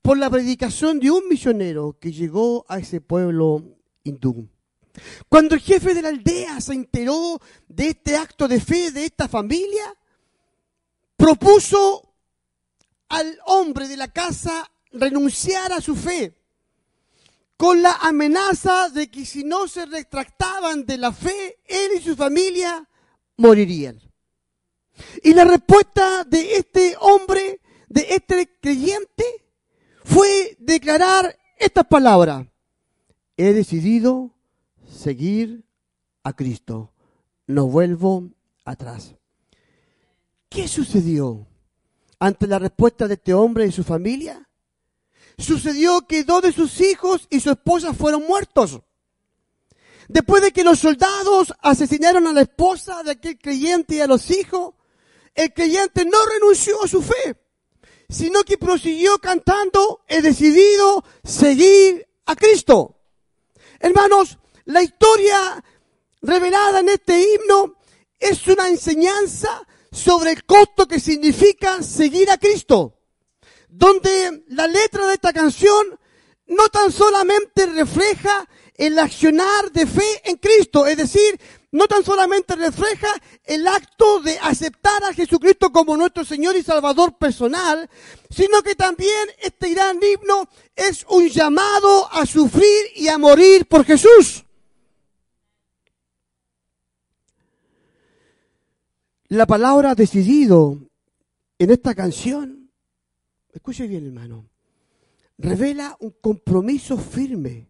por 0.03 0.17
la 0.19 0.31
predicación 0.31 1.01
de 1.01 1.11
un 1.11 1.29
misionero 1.29 1.99
que 2.01 2.13
llegó 2.13 2.65
a 2.69 2.79
ese 2.79 3.01
pueblo 3.01 3.63
hindú. 4.05 4.49
Cuando 5.29 5.55
el 5.55 5.61
jefe 5.61 5.95
de 5.95 6.03
la 6.03 6.09
aldea 6.09 6.61
se 6.61 6.73
enteró 6.73 7.41
de 7.69 7.89
este 7.89 8.17
acto 8.17 8.49
de 8.49 8.61
fe 8.61 8.91
de 8.91 9.05
esta 9.05 9.29
familia, 9.29 9.95
propuso 11.17 12.15
al 13.09 13.39
hombre 13.47 13.89
de 13.89 13.97
la 13.97 14.09
casa 14.09 14.71
renunciar 14.93 15.73
a 15.73 15.81
su 15.81 15.95
fe 15.95 16.39
con 17.57 17.83
la 17.83 17.93
amenaza 18.03 18.89
de 18.89 19.11
que 19.11 19.27
si 19.27 19.43
no 19.43 19.67
se 19.67 19.85
retractaban 19.85 20.87
de 20.87 20.97
la 20.97 21.13
fe, 21.13 21.59
él 21.67 21.91
y 21.99 22.01
su 22.01 22.15
familia 22.15 22.89
morirían. 23.37 24.01
Y 25.23 25.35
la 25.35 25.45
respuesta 25.45 26.25
de 26.25 26.57
este 26.57 26.97
hombre, 27.01 27.61
de 27.89 28.07
este 28.11 28.59
creyente, 28.61 29.25
fue 30.05 30.57
declarar 30.59 31.37
estas 31.59 31.87
palabras. 31.87 32.47
He 33.37 33.53
decidido 33.53 34.35
seguir 34.89 35.65
a 36.23 36.33
Cristo. 36.33 36.93
No 37.47 37.67
vuelvo 37.67 38.31
atrás. 38.65 39.15
¿Qué 40.49 40.69
sucedió 40.69 41.47
ante 42.19 42.47
la 42.47 42.59
respuesta 42.59 43.07
de 43.07 43.15
este 43.15 43.35
hombre 43.35 43.67
y 43.67 43.73
su 43.73 43.85
familia? 43.85 44.49
sucedió 45.39 46.03
que 46.07 46.25
dos 46.25 46.43
de 46.43 46.53
sus 46.53 46.81
hijos 46.81 47.27
y 47.31 47.41
su 47.41 47.51
esposa 47.51 47.95
fueron 47.95 48.27
muertos. 48.27 48.81
Después 50.09 50.43
de 50.43 50.53
que 50.53 50.65
los 50.65 50.79
soldados 50.79 51.55
asesinaron 51.61 52.27
a 52.27 52.33
la 52.33 52.43
esposa 52.43 53.03
de 53.03 53.13
aquel 53.13 53.39
creyente 53.39 53.97
y 53.97 54.01
a 54.01 54.07
los 54.07 54.31
hijos, 54.31 54.75
el 55.39 55.53
creyente 55.53 56.05
no 56.05 56.19
renunció 56.27 56.83
a 56.83 56.89
su 56.89 57.03
fe, 57.03 57.37
sino 58.09 58.43
que 58.43 58.59
prosiguió 58.59 59.19
cantando, 59.19 60.03
he 60.07 60.23
decidido 60.23 61.05
seguir 61.25 62.07
a 62.27 62.37
Cristo. 62.37 62.97
Hermanos, 63.81 64.39
la 64.65 64.83
historia 64.83 65.65
revelada 66.23 66.81
en 66.81 66.89
este 66.91 67.21
himno 67.21 67.77
es 68.19 68.47
una 68.47 68.69
enseñanza 68.69 69.67
sobre 69.91 70.33
el 70.33 70.45
costo 70.45 70.87
que 70.87 71.01
significa 71.01 71.83
seguir 71.83 72.31
a 72.31 72.39
Cristo 72.39 72.99
donde 73.69 74.45
la 74.49 74.67
letra 74.67 75.07
de 75.07 75.15
esta 75.15 75.33
canción 75.33 75.99
no 76.47 76.69
tan 76.69 76.91
solamente 76.91 77.67
refleja 77.67 78.49
el 78.75 78.99
accionar 78.99 79.71
de 79.73 79.87
fe 79.87 80.23
en 80.25 80.37
Cristo, 80.37 80.87
es 80.87 80.97
decir, 80.97 81.39
no 81.71 81.87
tan 81.87 82.05
solamente 82.05 82.57
refleja 82.57 83.09
el 83.45 83.67
acto 83.67 84.21
de 84.21 84.39
aceptar 84.39 85.05
a 85.05 85.13
Jesucristo 85.13 85.71
como 85.71 85.97
nuestro 85.97 86.25
Señor 86.25 86.57
y 86.57 86.63
Salvador 86.63 87.17
personal, 87.19 87.89
sino 88.31 88.63
que 88.63 88.75
también 88.75 89.29
este 89.43 89.71
gran 89.71 89.97
himno 89.97 90.49
es 90.75 91.05
un 91.11 91.29
llamado 91.29 92.11
a 92.13 92.25
sufrir 92.25 92.87
y 92.97 93.09
a 93.09 93.19
morir 93.19 93.67
por 93.67 93.85
Jesús. 93.85 94.45
La 99.29 99.47
palabra 99.47 99.95
decidido 99.95 100.79
en 101.59 101.71
esta 101.71 101.95
canción 101.95 102.59
escuche 103.53 103.87
bien 103.87 104.07
hermano, 104.07 104.49
revela 105.37 105.97
un 106.01 106.13
compromiso 106.21 106.97
firme, 106.97 107.68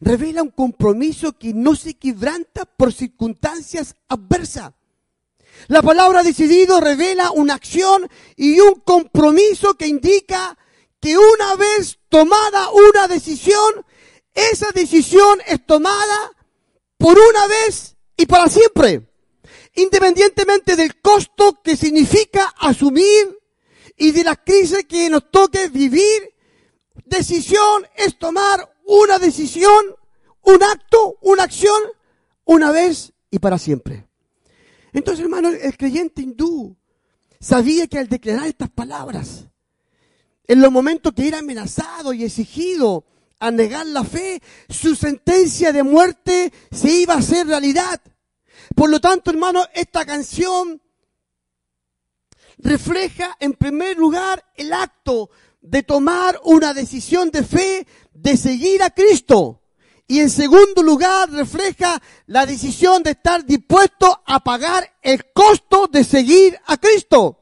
revela 0.00 0.42
un 0.42 0.50
compromiso 0.50 1.38
que 1.38 1.52
no 1.54 1.74
se 1.76 1.94
quebranta 1.94 2.64
por 2.64 2.92
circunstancias 2.92 3.96
adversas. 4.08 4.72
La 5.68 5.82
palabra 5.82 6.22
decidido 6.22 6.80
revela 6.80 7.30
una 7.30 7.54
acción 7.54 8.08
y 8.36 8.58
un 8.60 8.80
compromiso 8.80 9.74
que 9.74 9.86
indica 9.86 10.58
que 11.00 11.16
una 11.16 11.56
vez 11.56 11.98
tomada 12.08 12.70
una 12.70 13.08
decisión, 13.08 13.84
esa 14.34 14.70
decisión 14.74 15.40
es 15.46 15.64
tomada 15.66 16.32
por 16.96 17.18
una 17.18 17.46
vez 17.46 17.96
y 18.16 18.26
para 18.26 18.48
siempre, 18.48 19.08
independientemente 19.74 20.76
del 20.76 21.00
costo 21.00 21.60
que 21.62 21.76
significa 21.76 22.54
asumir 22.58 23.38
y 23.96 24.12
de 24.12 24.24
la 24.24 24.36
crisis 24.36 24.84
que 24.88 25.10
nos 25.10 25.30
toque 25.30 25.68
vivir, 25.68 26.34
decisión 27.04 27.86
es 27.96 28.18
tomar 28.18 28.71
una 28.84 29.18
decisión, 29.18 29.96
un 30.42 30.62
acto, 30.62 31.18
una 31.22 31.44
acción, 31.44 31.80
una 32.44 32.70
vez 32.70 33.12
y 33.30 33.38
para 33.38 33.58
siempre. 33.58 34.06
Entonces, 34.92 35.24
hermano, 35.24 35.48
el 35.48 35.76
creyente 35.76 36.22
hindú 36.22 36.76
sabía 37.40 37.86
que 37.86 37.98
al 37.98 38.08
declarar 38.08 38.46
estas 38.46 38.70
palabras, 38.70 39.46
en 40.46 40.60
los 40.60 40.70
momentos 40.70 41.12
que 41.12 41.28
era 41.28 41.38
amenazado 41.38 42.12
y 42.12 42.24
exigido 42.24 43.04
a 43.38 43.50
negar 43.50 43.86
la 43.86 44.04
fe, 44.04 44.40
su 44.68 44.94
sentencia 44.94 45.72
de 45.72 45.82
muerte 45.82 46.52
se 46.70 46.90
iba 46.90 47.14
a 47.14 47.18
hacer 47.18 47.46
realidad. 47.46 48.00
Por 48.74 48.90
lo 48.90 49.00
tanto, 49.00 49.30
hermano, 49.30 49.64
esta 49.74 50.04
canción 50.04 50.80
refleja 52.58 53.36
en 53.40 53.54
primer 53.54 53.96
lugar 53.96 54.44
el 54.56 54.72
acto 54.72 55.30
de 55.60 55.82
tomar 55.82 56.40
una 56.44 56.74
decisión 56.74 57.30
de 57.30 57.42
fe, 57.42 57.86
de 58.22 58.36
seguir 58.36 58.82
a 58.82 58.90
Cristo. 58.90 59.60
Y 60.06 60.20
en 60.20 60.30
segundo 60.30 60.82
lugar 60.82 61.30
refleja 61.30 62.00
la 62.26 62.46
decisión 62.46 63.02
de 63.02 63.12
estar 63.12 63.44
dispuesto 63.44 64.22
a 64.26 64.40
pagar 64.40 64.98
el 65.02 65.32
costo 65.32 65.86
de 65.86 66.04
seguir 66.04 66.58
a 66.66 66.76
Cristo 66.76 67.41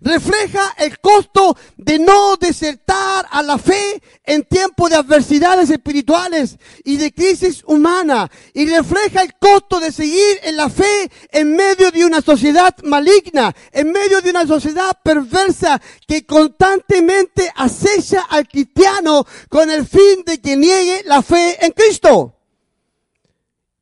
refleja 0.00 0.74
el 0.78 0.98
costo 0.98 1.56
de 1.76 1.98
no 1.98 2.36
desertar 2.36 3.26
a 3.30 3.42
la 3.42 3.58
fe 3.58 4.02
en 4.24 4.42
tiempos 4.44 4.90
de 4.90 4.96
adversidades 4.96 5.70
espirituales 5.70 6.58
y 6.84 6.96
de 6.96 7.12
crisis 7.12 7.62
humana. 7.66 8.30
Y 8.52 8.66
refleja 8.66 9.22
el 9.22 9.34
costo 9.34 9.80
de 9.80 9.92
seguir 9.92 10.38
en 10.42 10.56
la 10.56 10.68
fe 10.68 11.10
en 11.30 11.54
medio 11.54 11.90
de 11.90 12.04
una 12.04 12.20
sociedad 12.20 12.74
maligna, 12.84 13.54
en 13.72 13.92
medio 13.92 14.20
de 14.20 14.30
una 14.30 14.46
sociedad 14.46 14.98
perversa 15.02 15.80
que 16.06 16.24
constantemente 16.24 17.50
acecha 17.54 18.22
al 18.30 18.48
cristiano 18.48 19.26
con 19.48 19.70
el 19.70 19.86
fin 19.86 20.24
de 20.26 20.40
que 20.40 20.56
niegue 20.56 21.02
la 21.04 21.22
fe 21.22 21.64
en 21.64 21.72
Cristo. 21.72 22.36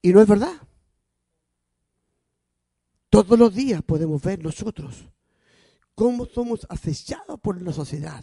Y 0.01 0.13
no 0.13 0.21
es 0.21 0.27
verdad. 0.27 0.55
Todos 3.09 3.39
los 3.39 3.55
días 3.55 3.83
podemos 3.83 4.23
ver 4.23 4.43
nosotros 4.43 5.12
cómo 5.94 6.27
somos 6.27 6.66
acechados 6.69 7.39
por 7.40 7.60
la 7.60 7.73
sociedad 7.73 8.23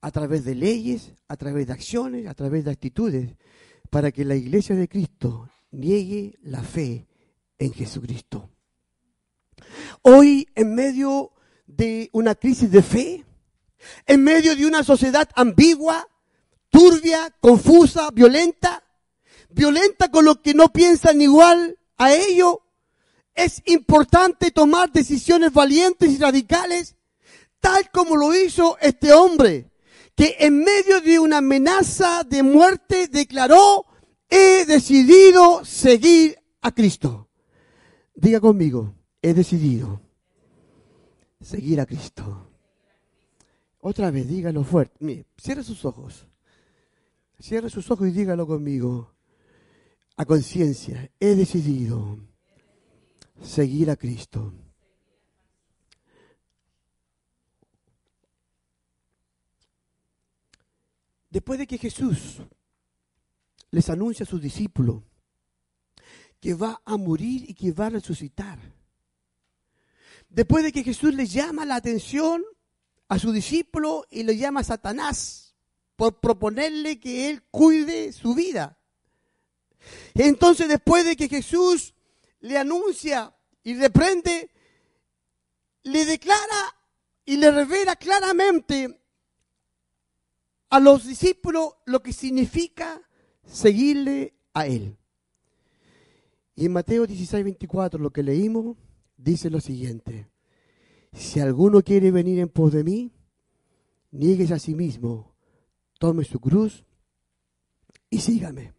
a 0.00 0.10
través 0.10 0.44
de 0.44 0.54
leyes, 0.54 1.12
a 1.28 1.36
través 1.36 1.66
de 1.66 1.72
acciones, 1.72 2.26
a 2.26 2.34
través 2.34 2.64
de 2.64 2.70
actitudes, 2.70 3.36
para 3.90 4.12
que 4.12 4.24
la 4.24 4.36
iglesia 4.36 4.74
de 4.74 4.88
Cristo 4.88 5.48
niegue 5.70 6.38
la 6.42 6.62
fe 6.62 7.06
en 7.58 7.72
Jesucristo. 7.72 8.50
Hoy, 10.02 10.48
en 10.54 10.74
medio 10.74 11.32
de 11.66 12.10
una 12.12 12.34
crisis 12.34 12.70
de 12.70 12.82
fe, 12.82 13.24
en 14.06 14.22
medio 14.22 14.54
de 14.56 14.66
una 14.66 14.84
sociedad 14.84 15.28
ambigua, 15.34 16.08
turbia, 16.70 17.34
confusa, 17.40 18.10
violenta, 18.12 18.84
violenta 19.50 20.10
con 20.10 20.24
los 20.24 20.38
que 20.38 20.54
no 20.54 20.72
piensan 20.72 21.20
igual 21.20 21.78
a 21.96 22.12
ello, 22.12 22.65
es 23.36 23.62
importante 23.66 24.50
tomar 24.50 24.90
decisiones 24.90 25.52
valientes 25.52 26.10
y 26.10 26.18
radicales, 26.18 26.96
tal 27.60 27.90
como 27.90 28.16
lo 28.16 28.34
hizo 28.34 28.78
este 28.80 29.12
hombre, 29.12 29.70
que 30.14 30.36
en 30.40 30.58
medio 30.60 31.02
de 31.02 31.18
una 31.18 31.38
amenaza 31.38 32.24
de 32.24 32.42
muerte 32.42 33.08
declaró, 33.08 33.84
he 34.30 34.64
decidido 34.64 35.64
seguir 35.64 36.38
a 36.62 36.72
Cristo. 36.72 37.28
Diga 38.14 38.40
conmigo, 38.40 38.94
he 39.20 39.34
decidido 39.34 40.00
seguir 41.40 41.80
a 41.80 41.86
Cristo. 41.86 42.50
Otra 43.80 44.10
vez, 44.10 44.26
dígalo 44.26 44.64
fuerte. 44.64 44.96
Mire, 45.00 45.26
cierre 45.36 45.62
sus 45.62 45.84
ojos. 45.84 46.26
Cierre 47.38 47.68
sus 47.68 47.88
ojos 47.90 48.08
y 48.08 48.12
dígalo 48.12 48.46
conmigo. 48.46 49.12
A 50.16 50.24
conciencia, 50.24 51.10
he 51.20 51.34
decidido 51.34 52.18
seguir 53.42 53.90
a 53.90 53.96
Cristo. 53.96 54.52
Después 61.30 61.58
de 61.58 61.66
que 61.66 61.78
Jesús 61.78 62.40
les 63.70 63.90
anuncia 63.90 64.24
a 64.24 64.28
sus 64.28 64.40
discípulos 64.40 65.02
que 66.40 66.54
va 66.54 66.80
a 66.84 66.96
morir 66.96 67.44
y 67.50 67.54
que 67.54 67.72
va 67.72 67.86
a 67.86 67.90
resucitar, 67.90 68.58
después 70.28 70.64
de 70.64 70.72
que 70.72 70.84
Jesús 70.84 71.14
les 71.14 71.32
llama 71.32 71.66
la 71.66 71.76
atención 71.76 72.42
a 73.08 73.18
su 73.18 73.32
discípulo 73.32 74.06
y 74.10 74.22
le 74.22 74.36
llama 74.36 74.60
a 74.60 74.64
Satanás 74.64 75.54
por 75.96 76.20
proponerle 76.20 77.00
que 77.00 77.28
él 77.30 77.42
cuide 77.50 78.12
su 78.12 78.34
vida. 78.34 78.78
Entonces 80.14 80.68
después 80.68 81.04
de 81.04 81.16
que 81.16 81.28
Jesús 81.28 81.95
le 82.40 82.58
anuncia 82.58 83.34
y 83.62 83.74
reprende, 83.74 84.50
le 85.82 86.04
declara 86.04 86.76
y 87.24 87.36
le 87.36 87.50
revela 87.50 87.96
claramente 87.96 89.00
a 90.70 90.80
los 90.80 91.06
discípulos 91.06 91.74
lo 91.84 92.02
que 92.02 92.12
significa 92.12 93.02
seguirle 93.44 94.34
a 94.54 94.66
Él. 94.66 94.96
Y 96.54 96.66
en 96.66 96.72
Mateo 96.72 97.06
16, 97.06 97.44
24, 97.44 98.00
lo 98.00 98.10
que 98.10 98.22
leímos, 98.22 98.76
dice 99.16 99.50
lo 99.50 99.60
siguiente. 99.60 100.28
Si 101.12 101.40
alguno 101.40 101.82
quiere 101.82 102.10
venir 102.10 102.38
en 102.38 102.48
pos 102.48 102.72
de 102.72 102.84
mí, 102.84 103.12
nieguese 104.10 104.54
a 104.54 104.58
sí 104.58 104.74
mismo, 104.74 105.34
tome 105.98 106.24
su 106.24 106.40
cruz 106.40 106.84
y 108.10 108.20
sígame. 108.20 108.75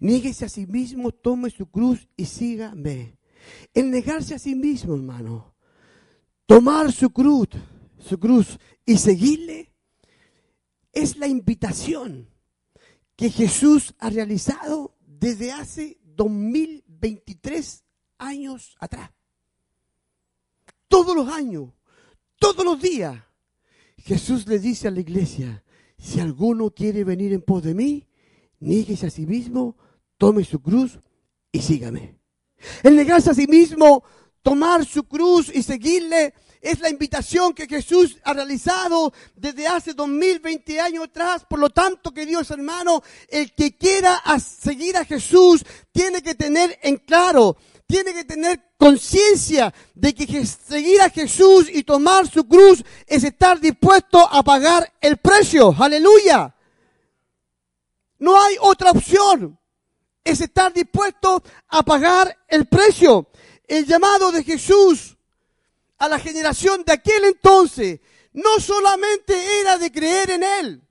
Niéguese 0.00 0.46
a 0.46 0.48
sí 0.48 0.66
mismo, 0.66 1.12
tome 1.12 1.50
su 1.50 1.66
cruz 1.66 2.08
y 2.16 2.24
sígame. 2.24 3.18
El 3.74 3.90
negarse 3.90 4.34
a 4.34 4.38
sí 4.38 4.54
mismo, 4.54 4.94
hermano. 4.94 5.54
Tomar 6.46 6.90
su 6.90 7.10
cruz, 7.10 7.48
su 7.98 8.18
cruz 8.18 8.58
y 8.84 8.96
seguirle 8.96 9.72
es 10.92 11.16
la 11.16 11.28
invitación 11.28 12.28
que 13.14 13.30
Jesús 13.30 13.94
ha 13.98 14.10
realizado 14.10 14.96
desde 15.06 15.52
hace 15.52 15.98
2023 16.02 17.84
años 18.18 18.76
atrás. 18.80 19.10
Todos 20.88 21.14
los 21.14 21.28
años, 21.28 21.70
todos 22.38 22.64
los 22.64 22.80
días, 22.80 23.22
Jesús 23.98 24.46
le 24.48 24.58
dice 24.58 24.88
a 24.88 24.90
la 24.90 25.00
iglesia, 25.00 25.62
si 25.98 26.20
alguno 26.20 26.70
quiere 26.70 27.04
venir 27.04 27.32
en 27.34 27.42
pos 27.42 27.62
de 27.62 27.74
mí, 27.74 28.08
nieguese 28.58 29.06
a 29.06 29.10
sí 29.10 29.26
mismo, 29.26 29.76
tome 30.20 30.44
su 30.44 30.60
cruz 30.60 30.98
y 31.50 31.62
sígame. 31.62 32.14
El 32.82 32.94
negarse 32.94 33.30
a 33.30 33.34
sí 33.34 33.46
mismo, 33.46 34.04
tomar 34.42 34.84
su 34.84 35.04
cruz 35.04 35.50
y 35.52 35.62
seguirle 35.62 36.34
es 36.60 36.78
la 36.80 36.90
invitación 36.90 37.54
que 37.54 37.66
Jesús 37.66 38.18
ha 38.22 38.34
realizado 38.34 39.14
desde 39.34 39.66
hace 39.66 39.94
2020 39.94 40.78
años 40.78 41.04
atrás. 41.04 41.46
Por 41.48 41.58
lo 41.58 41.70
tanto, 41.70 42.12
que 42.12 42.26
Dios 42.26 42.50
hermano, 42.50 43.02
el 43.30 43.54
que 43.54 43.78
quiera 43.78 44.22
seguir 44.38 44.98
a 44.98 45.06
Jesús 45.06 45.64
tiene 45.90 46.22
que 46.22 46.34
tener 46.34 46.78
en 46.82 46.98
claro, 46.98 47.56
tiene 47.86 48.12
que 48.12 48.24
tener 48.24 48.60
conciencia 48.76 49.72
de 49.94 50.14
que 50.14 50.44
seguir 50.44 51.00
a 51.00 51.08
Jesús 51.08 51.70
y 51.72 51.82
tomar 51.82 52.28
su 52.28 52.46
cruz 52.46 52.84
es 53.06 53.24
estar 53.24 53.58
dispuesto 53.58 54.18
a 54.30 54.42
pagar 54.42 54.92
el 55.00 55.16
precio. 55.16 55.74
Aleluya. 55.78 56.54
No 58.18 58.38
hay 58.38 58.56
otra 58.60 58.90
opción 58.90 59.59
es 60.24 60.40
estar 60.40 60.72
dispuesto 60.72 61.42
a 61.68 61.82
pagar 61.82 62.36
el 62.48 62.66
precio. 62.66 63.28
El 63.66 63.86
llamado 63.86 64.32
de 64.32 64.44
Jesús 64.44 65.16
a 65.98 66.08
la 66.08 66.18
generación 66.18 66.82
de 66.84 66.92
aquel 66.92 67.24
entonces 67.24 68.00
no 68.32 68.60
solamente 68.60 69.60
era 69.60 69.78
de 69.78 69.90
creer 69.90 70.30
en 70.30 70.42
Él 70.42 70.82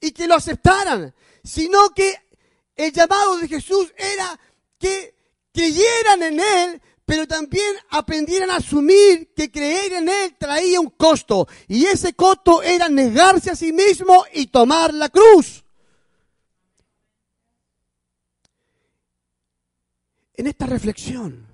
y 0.00 0.12
que 0.12 0.26
lo 0.26 0.34
aceptaran, 0.34 1.14
sino 1.44 1.90
que 1.90 2.16
el 2.76 2.92
llamado 2.92 3.36
de 3.38 3.48
Jesús 3.48 3.92
era 3.96 4.38
que 4.78 5.14
creyeran 5.52 6.22
en 6.22 6.40
Él, 6.40 6.82
pero 7.04 7.26
también 7.26 7.76
aprendieran 7.90 8.50
a 8.50 8.56
asumir 8.56 9.32
que 9.34 9.50
creer 9.50 9.92
en 9.94 10.08
Él 10.08 10.34
traía 10.38 10.80
un 10.80 10.90
costo. 10.90 11.46
Y 11.68 11.86
ese 11.86 12.14
costo 12.14 12.62
era 12.62 12.88
negarse 12.88 13.50
a 13.50 13.56
sí 13.56 13.72
mismo 13.72 14.24
y 14.32 14.46
tomar 14.46 14.94
la 14.94 15.08
cruz. 15.08 15.64
En 20.42 20.48
esta 20.48 20.66
reflexión 20.66 21.46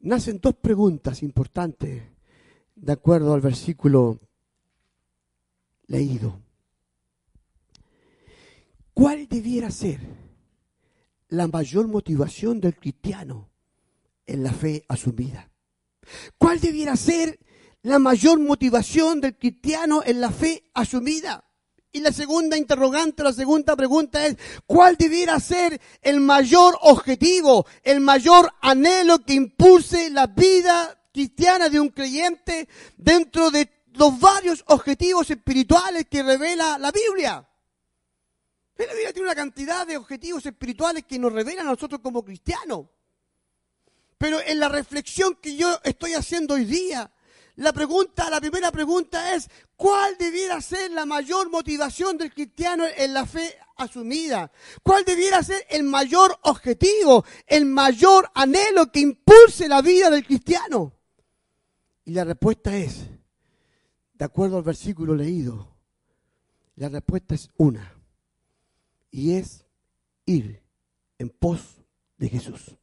nacen 0.00 0.40
dos 0.42 0.56
preguntas 0.56 1.22
importantes 1.22 2.02
de 2.74 2.92
acuerdo 2.92 3.32
al 3.32 3.40
versículo 3.40 4.20
leído. 5.86 6.38
¿Cuál 8.92 9.26
debiera 9.26 9.70
ser 9.70 10.00
la 11.28 11.48
mayor 11.48 11.88
motivación 11.88 12.60
del 12.60 12.76
cristiano 12.76 13.48
en 14.26 14.42
la 14.42 14.52
fe 14.52 14.84
asumida? 14.86 15.50
¿Cuál 16.36 16.60
debiera 16.60 16.94
ser 16.94 17.40
la 17.80 17.98
mayor 17.98 18.38
motivación 18.38 19.22
del 19.22 19.38
cristiano 19.38 20.02
en 20.04 20.20
la 20.20 20.30
fe 20.30 20.70
asumida? 20.74 21.43
Y 21.94 22.00
la 22.00 22.10
segunda 22.10 22.58
interrogante, 22.58 23.22
la 23.22 23.32
segunda 23.32 23.76
pregunta 23.76 24.26
es, 24.26 24.36
¿cuál 24.66 24.96
debiera 24.96 25.38
ser 25.38 25.80
el 26.02 26.18
mayor 26.18 26.76
objetivo, 26.80 27.66
el 27.84 28.00
mayor 28.00 28.52
anhelo 28.62 29.24
que 29.24 29.34
impulse 29.34 30.10
la 30.10 30.26
vida 30.26 31.00
cristiana 31.12 31.68
de 31.68 31.78
un 31.78 31.90
creyente 31.90 32.68
dentro 32.96 33.52
de 33.52 33.70
los 33.92 34.18
varios 34.18 34.64
objetivos 34.66 35.30
espirituales 35.30 36.06
que 36.10 36.24
revela 36.24 36.78
la 36.78 36.90
Biblia? 36.90 37.48
La 38.76 38.86
Biblia 38.86 39.12
tiene 39.12 39.28
una 39.28 39.36
cantidad 39.36 39.86
de 39.86 39.96
objetivos 39.96 40.44
espirituales 40.44 41.04
que 41.04 41.20
nos 41.20 41.32
revelan 41.32 41.68
a 41.68 41.70
nosotros 41.70 42.00
como 42.00 42.24
cristianos. 42.24 42.86
Pero 44.18 44.40
en 44.44 44.58
la 44.58 44.68
reflexión 44.68 45.36
que 45.36 45.54
yo 45.54 45.78
estoy 45.84 46.14
haciendo 46.14 46.54
hoy 46.54 46.64
día, 46.64 47.08
la 47.56 47.72
pregunta, 47.72 48.28
la 48.30 48.40
primera 48.40 48.72
pregunta 48.72 49.34
es, 49.34 49.48
¿cuál 49.76 50.16
debiera 50.18 50.60
ser 50.60 50.90
la 50.90 51.06
mayor 51.06 51.50
motivación 51.50 52.18
del 52.18 52.32
cristiano 52.32 52.84
en 52.96 53.14
la 53.14 53.26
fe 53.26 53.54
asumida? 53.76 54.50
¿Cuál 54.82 55.04
debiera 55.04 55.40
ser 55.42 55.64
el 55.70 55.84
mayor 55.84 56.36
objetivo, 56.42 57.24
el 57.46 57.66
mayor 57.66 58.28
anhelo 58.34 58.90
que 58.90 59.00
impulse 59.00 59.68
la 59.68 59.82
vida 59.82 60.10
del 60.10 60.26
cristiano? 60.26 60.92
Y 62.04 62.12
la 62.12 62.24
respuesta 62.24 62.76
es, 62.76 63.06
de 64.14 64.24
acuerdo 64.24 64.58
al 64.58 64.64
versículo 64.64 65.14
leído, 65.14 65.76
la 66.74 66.88
respuesta 66.88 67.36
es 67.36 67.50
una, 67.56 67.94
y 69.12 69.34
es 69.34 69.64
ir 70.26 70.60
en 71.18 71.30
pos 71.30 71.76
de 72.18 72.28
Jesús. 72.28 72.76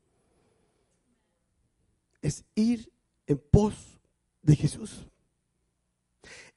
Es 2.22 2.45
ir 2.56 2.89
en 3.27 3.38
pos 3.38 4.01
de 4.42 4.56
Jesús. 4.56 5.06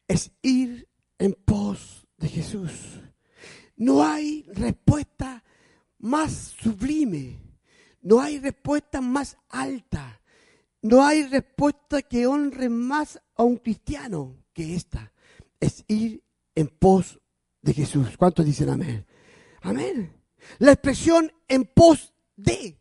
Es 0.09 0.31
ir 0.43 0.89
en 1.19 1.33
pos 1.33 2.07
de 2.19 2.29
Jesús. 2.29 3.01
No 3.77 4.05
hay 4.05 4.45
respuesta 4.53 5.43
más 5.99 6.55
sublime, 6.61 7.41
no 8.03 8.21
hay 8.21 8.39
respuesta 8.39 9.01
más 9.01 9.37
alta, 9.49 10.21
no 10.83 11.05
hay 11.05 11.27
respuesta 11.27 12.03
que 12.03 12.27
honre 12.27 12.69
más 12.69 13.21
a 13.37 13.43
un 13.43 13.57
cristiano 13.57 14.37
que 14.53 14.75
esta. 14.75 15.13
Es 15.59 15.85
ir 15.89 16.23
en 16.55 16.69
pos 16.69 17.21
de 17.63 17.73
Jesús. 17.73 18.17
¿Cuántos 18.17 18.45
dicen 18.45 18.69
amén? 18.69 19.07
Amén. 19.63 20.13
La 20.59 20.73
expresión 20.73 21.33
en 21.49 21.65
pos 21.65 22.13
de. 22.37 22.79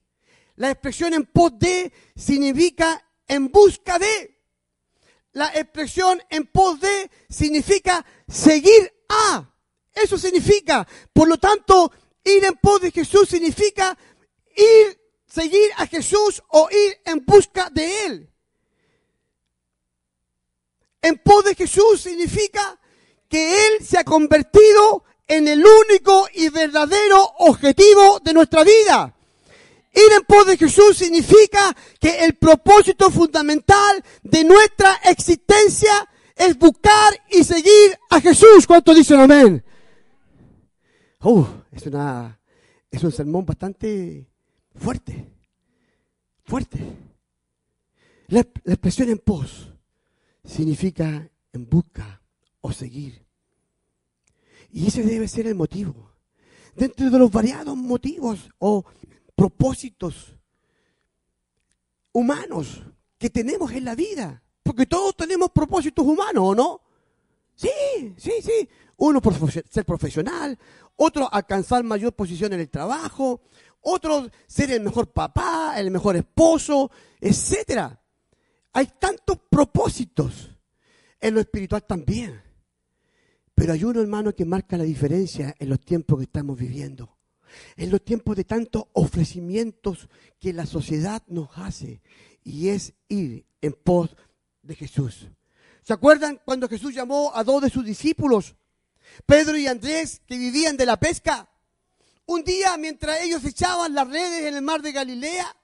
La 0.55 0.69
expresión 0.69 1.13
en 1.13 1.25
pos 1.25 1.57
de 1.57 1.91
significa 2.15 3.09
en 3.27 3.49
busca 3.49 3.97
de. 3.97 4.32
La 5.33 5.47
expresión 5.47 6.21
en 6.29 6.45
pos 6.45 6.79
de 6.79 7.09
significa 7.29 8.05
seguir 8.27 8.93
a. 9.09 9.49
Eso 9.93 10.17
significa. 10.17 10.87
Por 11.11 11.27
lo 11.27 11.37
tanto, 11.37 11.91
ir 12.23 12.45
en 12.45 12.53
pos 12.55 12.81
de 12.81 12.91
Jesús 12.91 13.29
significa 13.29 13.97
ir, 14.55 14.99
seguir 15.25 15.71
a 15.77 15.87
Jesús 15.87 16.41
o 16.49 16.69
ir 16.71 17.01
en 17.05 17.25
busca 17.25 17.69
de 17.71 18.05
Él. 18.05 18.29
En 21.01 21.17
pos 21.17 21.43
de 21.43 21.55
Jesús 21.55 22.01
significa 22.01 22.79
que 23.27 23.67
Él 23.67 23.85
se 23.85 23.97
ha 23.97 24.03
convertido 24.03 25.03
en 25.27 25.47
el 25.47 25.65
único 25.65 26.27
y 26.33 26.49
verdadero 26.49 27.23
objetivo 27.39 28.19
de 28.19 28.33
nuestra 28.33 28.63
vida. 28.63 29.15
Ir 29.93 30.11
en 30.17 30.25
pos 30.25 30.47
de 30.47 30.57
Jesús 30.57 30.97
significa 30.97 31.75
que 31.99 32.25
el 32.25 32.35
propósito 32.35 33.11
fundamental 33.11 34.03
de 34.23 34.43
nuestra 34.43 34.95
existencia 35.05 36.09
es 36.35 36.57
buscar 36.57 37.13
y 37.29 37.43
seguir 37.43 37.97
a 38.09 38.19
Jesús. 38.19 38.65
¿Cuántos 38.65 38.95
dicen 38.95 39.19
amén? 39.19 39.63
Uh, 41.21 41.45
es, 41.71 41.85
una, 41.85 42.39
es 42.89 43.03
un 43.03 43.11
sermón 43.11 43.45
bastante 43.45 44.27
fuerte. 44.75 45.31
Fuerte. 46.43 46.79
La, 48.27 48.45
la 48.63 48.73
expresión 48.73 49.09
en 49.09 49.19
pos 49.19 49.71
significa 50.43 51.29
en 51.53 51.69
busca 51.69 52.19
o 52.61 52.71
seguir. 52.71 53.23
Y 54.71 54.87
ese 54.87 55.03
debe 55.03 55.27
ser 55.27 55.45
el 55.45 55.53
motivo. 55.53 56.11
Dentro 56.75 57.11
de 57.11 57.19
los 57.19 57.31
variados 57.31 57.77
motivos 57.77 58.49
o 58.57 58.83
propósitos 59.35 60.35
humanos 62.11 62.83
que 63.17 63.29
tenemos 63.29 63.71
en 63.71 63.85
la 63.85 63.95
vida. 63.95 64.43
Porque 64.61 64.85
todos 64.85 65.15
tenemos 65.15 65.49
propósitos 65.51 66.05
humanos, 66.05 66.43
¿o 66.45 66.55
no? 66.55 66.81
Sí, 67.55 67.69
sí, 68.17 68.33
sí. 68.41 68.69
Uno 68.97 69.21
ser 69.69 69.85
profesional, 69.85 70.57
otro 70.95 71.27
alcanzar 71.31 71.83
mayor 71.83 72.13
posición 72.13 72.53
en 72.53 72.61
el 72.61 72.69
trabajo, 72.69 73.41
otro 73.81 74.29
ser 74.47 74.71
el 74.71 74.81
mejor 74.81 75.11
papá, 75.11 75.73
el 75.77 75.91
mejor 75.91 76.15
esposo, 76.15 76.89
etcétera. 77.19 77.99
Hay 78.71 78.87
tantos 78.99 79.37
propósitos 79.49 80.51
en 81.19 81.33
lo 81.33 81.41
espiritual 81.41 81.83
también. 81.83 82.41
Pero 83.55 83.73
hay 83.73 83.83
uno, 83.83 84.01
hermano, 84.01 84.33
que 84.33 84.45
marca 84.45 84.77
la 84.77 84.83
diferencia 84.83 85.53
en 85.59 85.69
los 85.69 85.79
tiempos 85.81 86.17
que 86.17 86.23
estamos 86.23 86.57
viviendo. 86.57 87.12
En 87.75 87.91
los 87.91 88.03
tiempos 88.03 88.35
de 88.35 88.43
tantos 88.43 88.85
ofrecimientos 88.93 90.09
que 90.39 90.53
la 90.53 90.65
sociedad 90.65 91.23
nos 91.27 91.49
hace. 91.55 92.01
Y 92.43 92.69
es 92.69 92.93
ir 93.07 93.45
en 93.61 93.73
pos 93.73 94.15
de 94.61 94.75
Jesús. 94.75 95.27
¿Se 95.83 95.93
acuerdan 95.93 96.41
cuando 96.45 96.69
Jesús 96.69 96.93
llamó 96.93 97.31
a 97.35 97.43
dos 97.43 97.61
de 97.61 97.69
sus 97.69 97.85
discípulos, 97.85 98.55
Pedro 99.25 99.57
y 99.57 99.67
Andrés, 99.67 100.21
que 100.25 100.37
vivían 100.37 100.77
de 100.77 100.85
la 100.85 100.97
pesca? 100.97 101.49
Un 102.25 102.43
día, 102.43 102.77
mientras 102.77 103.21
ellos 103.21 103.43
echaban 103.43 103.93
las 103.93 104.07
redes 104.07 104.45
en 104.45 104.55
el 104.55 104.61
mar 104.61 104.81
de 104.81 104.93
Galilea, 104.93 105.55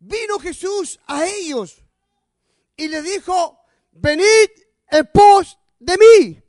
vino 0.00 0.38
Jesús 0.40 0.98
a 1.06 1.24
ellos 1.24 1.82
y 2.76 2.88
les 2.88 3.04
dijo, 3.04 3.58
venid 3.92 4.50
en 4.90 5.08
pos 5.12 5.58
de 5.78 5.96
mí. 5.96 6.42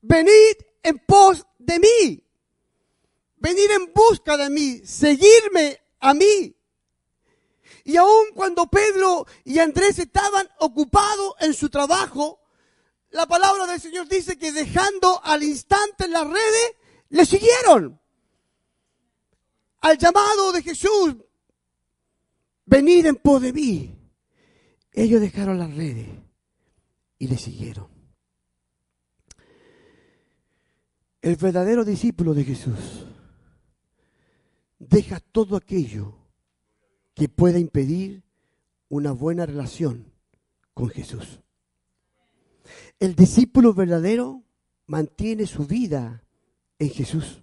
Venid 0.00 0.56
en 0.82 0.98
pos 1.00 1.44
de 1.58 1.78
mí. 1.78 2.24
Venid 3.40 3.70
en 3.70 3.92
busca 3.92 4.36
de 4.36 4.50
mí. 4.50 4.80
Seguirme 4.84 5.78
a 6.00 6.14
mí. 6.14 6.54
Y 7.84 7.96
aun 7.96 8.26
cuando 8.34 8.66
Pedro 8.66 9.26
y 9.44 9.58
Andrés 9.58 9.98
estaban 9.98 10.46
ocupados 10.58 11.34
en 11.40 11.54
su 11.54 11.70
trabajo, 11.70 12.40
la 13.10 13.26
palabra 13.26 13.66
del 13.66 13.80
Señor 13.80 14.08
dice 14.08 14.36
que 14.36 14.52
dejando 14.52 15.20
al 15.24 15.42
instante 15.42 16.06
las 16.08 16.26
redes, 16.26 16.72
le 17.08 17.24
siguieron. 17.24 17.98
Al 19.80 19.96
llamado 19.96 20.52
de 20.52 20.62
Jesús, 20.62 21.16
venid 22.66 23.06
en 23.06 23.16
pos 23.16 23.40
de 23.40 23.52
mí. 23.52 23.94
Ellos 24.92 25.20
dejaron 25.20 25.58
las 25.58 25.74
redes 25.74 26.08
y 27.18 27.28
le 27.28 27.38
siguieron. 27.38 27.88
El 31.22 31.36
verdadero 31.36 31.84
discípulo 31.84 32.34
de 32.34 32.44
Jesús 32.44 33.06
deja 34.78 35.20
todo 35.20 35.56
aquello 35.56 36.14
que 37.14 37.28
pueda 37.28 37.58
impedir 37.58 38.22
una 38.88 39.12
buena 39.12 39.44
relación 39.46 40.12
con 40.74 40.88
Jesús. 40.88 41.40
El 43.00 43.14
discípulo 43.14 43.74
verdadero 43.74 44.42
mantiene 44.86 45.46
su 45.46 45.66
vida 45.66 46.24
en 46.78 46.90
Jesús. 46.90 47.42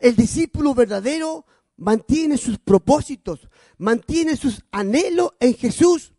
El 0.00 0.16
discípulo 0.16 0.74
verdadero 0.74 1.46
mantiene 1.76 2.36
sus 2.36 2.58
propósitos, 2.58 3.48
mantiene 3.76 4.36
sus 4.36 4.62
anhelos 4.70 5.32
en 5.40 5.54
Jesús. 5.54 6.12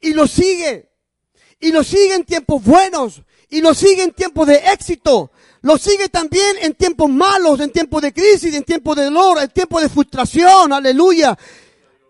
Y 0.00 0.12
lo 0.12 0.26
sigue. 0.26 0.90
Y 1.60 1.72
lo 1.72 1.82
sigue 1.82 2.14
en 2.14 2.24
tiempos 2.24 2.62
buenos. 2.62 3.22
Y 3.48 3.60
lo 3.60 3.74
sigue 3.74 4.02
en 4.02 4.12
tiempos 4.12 4.46
de 4.46 4.56
éxito. 4.72 5.32
Lo 5.68 5.76
sigue 5.76 6.08
también 6.08 6.56
en 6.62 6.72
tiempos 6.72 7.10
malos, 7.10 7.60
en 7.60 7.70
tiempos 7.70 8.00
de 8.00 8.14
crisis, 8.14 8.54
en 8.54 8.64
tiempos 8.64 8.96
de 8.96 9.04
dolor, 9.04 9.38
en 9.38 9.50
tiempos 9.50 9.82
de 9.82 9.90
frustración. 9.90 10.72
Aleluya. 10.72 11.36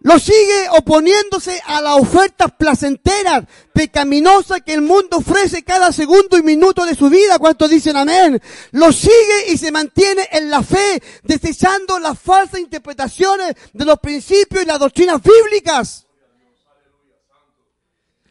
Lo 0.03 0.17
sigue 0.21 0.69
oponiéndose 0.71 1.61
a 1.67 1.81
las 1.81 1.97
ofertas 1.97 2.53
placenteras, 2.57 3.47
pecaminosas 3.73 4.61
que 4.65 4.75
el 4.75 4.83
mundo 4.83 5.17
ofrece 5.17 5.65
cada 5.65 5.91
segundo 5.91 6.39
y 6.39 6.45
minuto 6.45 6.87
de 6.87 6.95
su 6.95 7.11
vida. 7.11 7.41
¿Cuántos 7.41 7.69
dicen 7.69 7.97
amén? 7.97 8.41
Lo 8.71 8.93
sigue 8.93 9.49
y 9.49 9.59
se 9.59 9.73
mantiene 9.73 10.29
en 10.31 10.51
la 10.51 10.63
fe, 10.63 11.03
desechando 11.25 11.99
las 11.99 12.17
falsas 12.17 12.61
interpretaciones 12.61 13.57
de 13.73 13.85
los 13.85 13.99
principios 13.99 14.63
y 14.63 14.67
las 14.67 14.79
doctrinas 14.79 15.21
bíblicas. 15.21 16.07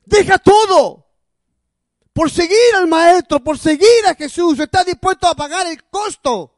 Deja 0.06 0.38
todo 0.38 1.07
por 2.18 2.32
seguir 2.32 2.74
al 2.76 2.88
Maestro, 2.88 3.40
por 3.44 3.60
seguir 3.60 4.04
a 4.08 4.16
Jesús. 4.16 4.60
Está 4.60 4.84
dispuesto 4.84 5.28
a 5.28 5.36
pagar 5.36 5.68
el 5.68 5.84
costo. 5.84 6.56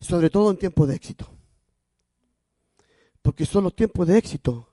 sobre 0.00 0.30
todo 0.30 0.50
en 0.50 0.56
tiempos 0.56 0.88
de 0.88 0.96
éxito. 0.96 1.30
Porque 3.20 3.46
son 3.46 3.64
los 3.64 3.76
tiempos 3.76 4.08
de 4.08 4.18
éxito 4.18 4.68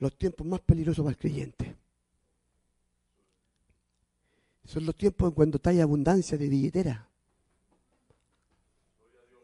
los 0.00 0.16
tiempos 0.16 0.46
más 0.46 0.60
peligrosos 0.60 1.04
para 1.04 1.12
el 1.12 1.18
creyente. 1.18 1.76
Son 4.64 4.86
los 4.86 4.96
tiempos 4.96 5.28
en 5.28 5.34
cuando 5.34 5.60
hay 5.64 5.80
abundancia 5.80 6.36
de 6.38 6.48
billetera, 6.48 7.08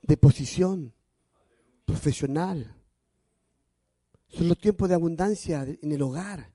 de 0.02 0.16
posición 0.16 0.92
profesional. 1.84 2.74
Son 4.36 4.48
los 4.48 4.58
tiempos 4.58 4.88
de 4.88 4.94
abundancia 4.94 5.62
en 5.62 5.92
el 5.92 6.02
hogar. 6.02 6.52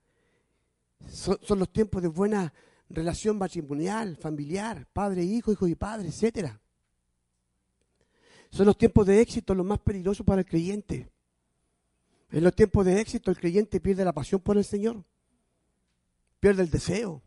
Son, 1.08 1.38
son 1.42 1.60
los 1.60 1.72
tiempos 1.72 2.02
de 2.02 2.10
buena 2.10 2.54
relación 2.90 3.38
matrimonial, 3.38 4.18
familiar, 4.18 4.88
padre, 4.92 5.24
hijo, 5.24 5.52
hijo 5.52 5.68
y 5.68 5.76
padre, 5.76 6.10
etcétera. 6.10 6.60
Son 8.52 8.66
los 8.66 8.78
tiempos 8.78 9.06
de 9.06 9.22
éxito 9.22 9.54
los 9.54 9.66
más 9.66 9.80
peligrosos 9.80 10.26
para 10.26 10.42
el 10.42 10.46
creyente. 10.46 11.10
En 12.32 12.44
los 12.44 12.56
tiempos 12.56 12.86
de 12.86 13.00
éxito 13.00 13.32
el 13.32 13.38
creyente 13.38 13.80
pierde 13.80 14.04
la 14.04 14.14
pasión 14.14 14.42
por 14.42 14.58
el 14.58 14.64
Señor, 14.64 15.04
pierde 16.40 16.64
el 16.64 16.70
deseo, 16.70 17.24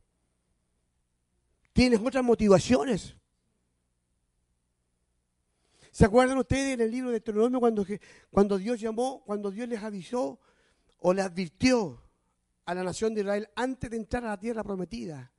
tienes 1.73 2.01
otras 2.01 2.24
motivaciones. 2.24 3.16
¿Se 5.93 6.06
acuerdan 6.06 6.39
ustedes 6.39 6.73
en 6.73 6.81
el 6.81 6.90
libro 6.90 7.10
de 7.10 7.20
Deuteronomio 7.20 7.60
cuando, 7.60 7.86
cuando 8.31 8.56
Dios 8.56 8.81
llamó, 8.81 9.23
cuando 9.27 9.51
Dios 9.51 9.69
les 9.69 9.82
avisó 9.82 10.40
o 10.98 11.12
les 11.12 11.27
advirtió 11.27 12.02
a 12.64 12.74
la 12.74 12.82
nación 12.82 13.14
de 13.14 13.20
Israel 13.20 13.48
antes 13.55 13.90
de 13.90 13.98
entrar 13.98 14.24
a 14.24 14.28
la 14.28 14.40
tierra 14.40 14.64
prometida? 14.64 15.31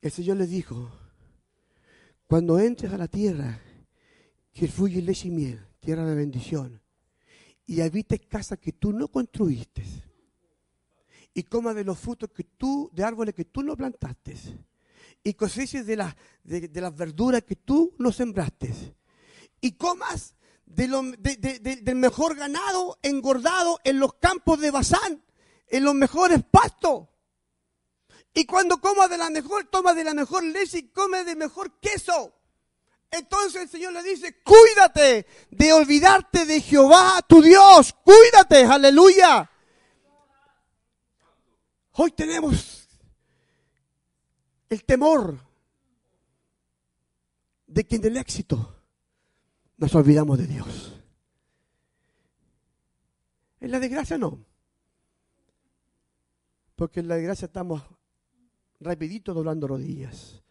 El 0.00 0.10
Señor 0.10 0.38
les 0.38 0.48
dijo, 0.48 0.90
cuando 2.26 2.58
entres 2.58 2.90
a 2.94 2.96
la 2.96 3.08
tierra 3.08 3.60
que 4.54 4.66
fluye 4.68 5.02
leche 5.02 5.28
y 5.28 5.32
miel, 5.32 5.66
tierra 5.80 6.06
de 6.06 6.14
bendición, 6.14 6.80
y 7.66 7.82
habites 7.82 8.20
casa 8.26 8.56
que 8.56 8.72
tú 8.72 8.90
no 8.90 9.08
construiste, 9.08 9.84
y 11.34 11.42
comas 11.42 11.74
de 11.74 11.84
los 11.84 11.98
frutos 11.98 12.30
que 12.30 12.44
tú, 12.44 12.90
de 12.94 13.04
árboles 13.04 13.34
que 13.34 13.44
tú 13.44 13.62
no 13.62 13.76
plantaste, 13.76 14.34
y 15.22 15.34
coseches 15.34 15.84
de, 15.84 15.96
las 15.96 16.16
de, 16.42 16.80
las 16.80 16.96
verduras 16.96 17.42
que 17.42 17.56
tú 17.56 17.94
no 17.98 18.10
sembraste, 18.12 18.94
y 19.60 19.72
comas 19.72 20.34
de 20.66 20.86
del 21.82 21.96
mejor 21.96 22.36
ganado 22.36 22.98
engordado 23.02 23.80
en 23.84 23.98
los 23.98 24.14
campos 24.14 24.60
de 24.60 24.70
Bazán, 24.70 25.22
en 25.68 25.84
los 25.84 25.94
mejores 25.94 26.42
pastos. 26.50 27.08
Y 28.32 28.44
cuando 28.46 28.80
comas 28.80 29.10
de 29.10 29.18
la 29.18 29.30
mejor, 29.30 29.64
toma 29.66 29.94
de 29.94 30.04
la 30.04 30.14
mejor 30.14 30.44
leche 30.44 30.78
y 30.78 30.88
come 30.90 31.24
de 31.24 31.34
mejor 31.34 31.80
queso. 31.80 32.34
Entonces 33.10 33.62
el 33.62 33.68
Señor 33.68 33.92
le 33.92 34.04
dice, 34.04 34.40
cuídate 34.42 35.26
de 35.50 35.72
olvidarte 35.72 36.46
de 36.46 36.60
Jehová, 36.60 37.20
tu 37.28 37.42
Dios. 37.42 37.92
Cuídate, 38.04 38.64
aleluya. 38.64 39.50
Hoy 41.92 42.12
tenemos 42.12 42.88
el 44.68 44.84
temor 44.84 45.36
de 47.66 47.84
que 47.84 47.96
en 47.96 48.04
el 48.04 48.16
éxito 48.16 48.79
nos 49.80 49.94
olvidamos 49.94 50.38
de 50.38 50.46
Dios. 50.46 50.92
En 53.60 53.70
la 53.70 53.80
desgracia 53.80 54.18
no. 54.18 54.44
Porque 56.76 57.00
en 57.00 57.08
la 57.08 57.16
desgracia 57.16 57.46
estamos 57.46 57.82
rapidito 58.78 59.32
doblando 59.32 59.66
rodillas. 59.66 60.42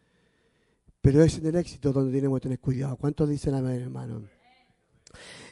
Pero 1.02 1.24
es 1.24 1.38
en 1.38 1.46
el 1.46 1.56
éxito 1.56 1.94
donde 1.94 2.12
tenemos 2.12 2.40
que 2.40 2.44
tener 2.44 2.60
cuidado. 2.60 2.98
¿Cuántos 2.98 3.30
dicen 3.30 3.54
amén, 3.54 3.82
hermano? 3.82 4.28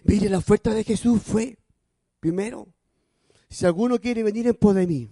Mire, 0.03 0.27
la 0.29 0.39
oferta 0.39 0.73
de 0.73 0.83
Jesús 0.83 1.21
fue, 1.21 1.57
primero, 2.19 2.67
si 3.47 3.65
alguno 3.65 3.99
quiere 3.99 4.23
venir 4.23 4.47
en 4.47 4.55
pos 4.55 4.75
de 4.75 4.87
mí, 4.87 5.11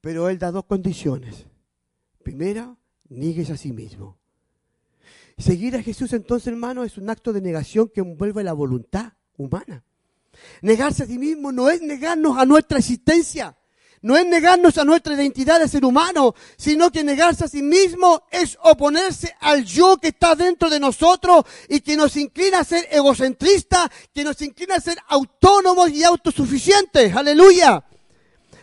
pero 0.00 0.28
Él 0.30 0.38
da 0.38 0.50
dos 0.50 0.64
condiciones. 0.64 1.46
Primera, 2.22 2.76
niegues 3.08 3.50
a 3.50 3.56
sí 3.58 3.72
mismo. 3.72 4.18
Seguir 5.38 5.76
a 5.76 5.82
Jesús 5.82 6.12
entonces, 6.12 6.48
hermano, 6.48 6.82
es 6.82 6.98
un 6.98 7.08
acto 7.08 7.32
de 7.32 7.40
negación 7.40 7.90
que 7.94 8.00
envuelve 8.00 8.42
la 8.42 8.52
voluntad 8.52 9.12
humana. 9.36 9.84
Negarse 10.62 11.04
a 11.04 11.06
sí 11.06 11.18
mismo 11.18 11.52
no 11.52 11.70
es 11.70 11.80
negarnos 11.80 12.36
a 12.36 12.44
nuestra 12.44 12.78
existencia, 12.78 13.56
no 14.02 14.16
es 14.16 14.26
negarnos 14.26 14.78
a 14.78 14.84
nuestra 14.84 15.14
identidad 15.14 15.60
de 15.60 15.68
ser 15.68 15.84
humano, 15.84 16.34
sino 16.56 16.90
que 16.90 17.04
negarse 17.04 17.44
a 17.44 17.48
sí 17.48 17.62
mismo 17.62 18.24
es 18.30 18.58
oponerse 18.62 19.34
al 19.40 19.64
yo 19.64 19.96
que 19.96 20.08
está 20.08 20.34
dentro 20.34 20.70
de 20.70 20.80
nosotros 20.80 21.44
y 21.68 21.80
que 21.80 21.96
nos 21.96 22.16
inclina 22.16 22.60
a 22.60 22.64
ser 22.64 22.88
egocentristas, 22.90 23.88
que 24.12 24.24
nos 24.24 24.40
inclina 24.42 24.76
a 24.76 24.80
ser 24.80 24.98
autónomos 25.08 25.90
y 25.90 26.02
autosuficientes. 26.04 27.14
Aleluya. 27.14 27.84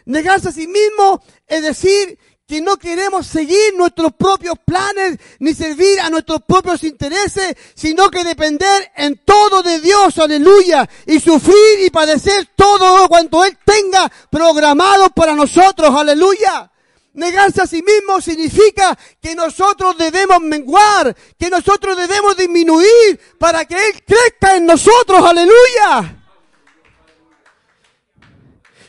Negarse 0.06 0.50
a 0.50 0.52
sí 0.52 0.68
mismo 0.68 1.22
es 1.48 1.64
decir 1.64 2.20
que 2.48 2.62
no 2.62 2.78
queremos 2.78 3.26
seguir 3.26 3.74
nuestros 3.76 4.14
propios 4.14 4.56
planes 4.64 5.18
ni 5.40 5.54
servir 5.56 6.00
a 6.00 6.12
nuestros 6.12 6.42
propios 6.44 6.84
intereses, 6.84 7.56
sino 7.74 8.12
que 8.12 8.24
depender 8.24 8.92
en 8.96 9.20
todo 9.26 9.64
de 9.64 9.80
Dios, 9.80 10.18
aleluya, 10.20 10.88
y 11.08 11.20
sufrir 11.20 11.80
y 11.84 11.90
padecer 11.90 12.50
todo 12.56 13.08
cuanto 13.10 13.44
Él 13.44 13.58
tenga 13.66 14.12
programado 14.30 15.10
para 15.10 15.34
nosotros, 15.34 15.94
aleluya. 15.96 16.72
Negarse 17.14 17.62
a 17.62 17.68
sí 17.68 17.82
mismo 17.82 18.22
significa 18.22 18.96
que 19.22 19.34
nosotros 19.34 19.98
debemos 19.98 20.42
menguar, 20.42 21.16
que 21.40 21.50
nosotros 21.50 21.98
debemos 21.98 22.38
disminuir 22.38 23.20
para 23.40 23.66
que 23.66 23.76
Él 23.76 24.04
crezca 24.06 24.56
en 24.58 24.66
nosotros, 24.66 25.24
aleluya. 25.24 26.25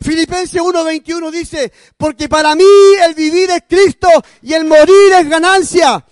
Filipenses 0.00 0.60
1:21 0.60 1.30
dice, 1.30 1.72
porque 1.96 2.28
para 2.28 2.54
mí 2.54 2.64
el 3.06 3.14
vivir 3.14 3.50
es 3.50 3.62
Cristo 3.68 4.08
y 4.42 4.52
el 4.52 4.64
morir 4.64 5.12
es 5.18 5.28
ganancia. 5.28 6.04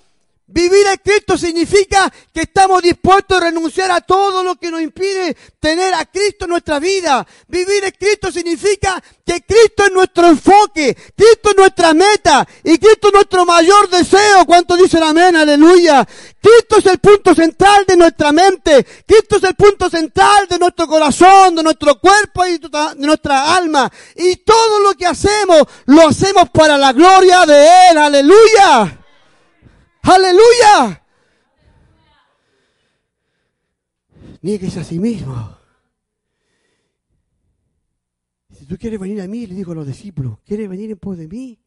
Vivir 0.55 0.87
en 0.87 0.99
Cristo 0.99 1.37
significa 1.37 2.09
que 2.33 2.43
estamos 2.43 2.81
dispuestos 2.81 3.39
a 3.39 3.41
renunciar 3.47 3.91
a 3.91 4.01
todo 4.01 4.45
lo 4.45 4.55
que 4.55 4.71
nos 4.71 4.81
impide 4.83 5.37
tener 5.59 5.93
a 5.93 6.05
Cristo 6.05 6.45
en 6.45 6.53
nuestra 6.53 6.79
vida. 6.79 7.27
Vivir 7.49 7.83
en 7.83 7.91
Cristo 7.91 8.31
significa 8.31 9.03
que 9.27 9.43
Cristo 9.43 9.87
es 9.87 9.93
nuestro 9.93 10.29
enfoque, 10.29 10.97
Cristo 11.17 11.51
es 11.51 11.57
nuestra 11.57 11.93
meta 11.93 12.47
y 12.63 12.79
Cristo 12.79 13.09
es 13.09 13.15
nuestro 13.15 13.45
mayor 13.45 13.91
deseo. 13.91 14.47
¿Cuánto 14.47 14.77
dicen 14.77 15.03
amén? 15.03 15.35
Aleluya. 15.35 16.07
Cristo 16.41 16.79
es 16.79 16.87
el 16.87 16.99
punto 17.01 17.35
central 17.35 17.85
de 17.89 17.97
nuestra 17.97 18.31
mente. 18.31 18.87
Cristo 19.05 19.39
es 19.39 19.43
el 19.43 19.57
punto 19.57 19.91
central 19.91 20.47
de 20.47 20.61
nuestro 20.61 20.87
corazón, 20.87 21.57
de 21.57 21.65
nuestro 21.65 21.99
cuerpo 21.99 22.47
y 22.47 22.59
de 22.59 22.71
nuestra 22.99 23.57
alma. 23.57 23.91
Y 24.15 24.37
todo 24.37 24.79
lo 24.85 24.95
que 24.95 25.07
hacemos, 25.07 25.65
lo 25.87 26.07
hacemos 26.07 26.49
para 26.51 26.79
la 26.79 26.93
gloria 26.93 27.45
de 27.45 27.91
Él. 27.91 27.99
Aleluya. 27.99 29.01
Aleluya. 30.05 31.03
Niegues 34.43 34.77
a 34.77 34.85
sí 34.85 34.99
mismo. 34.99 35.57
Si 38.51 38.67
tú 38.67 38.77
quieres 38.77 39.01
venir 39.01 39.23
a 39.23 39.27
mí, 39.27 39.47
le 39.47 39.55
digo 39.55 39.73
a 39.73 39.75
los 39.75 39.87
discípulos, 39.87 40.39
¿quieres 40.45 40.69
venir 40.69 40.91
en 40.91 40.99
pos 40.99 41.17
de 41.17 41.27
mí? 41.27 41.59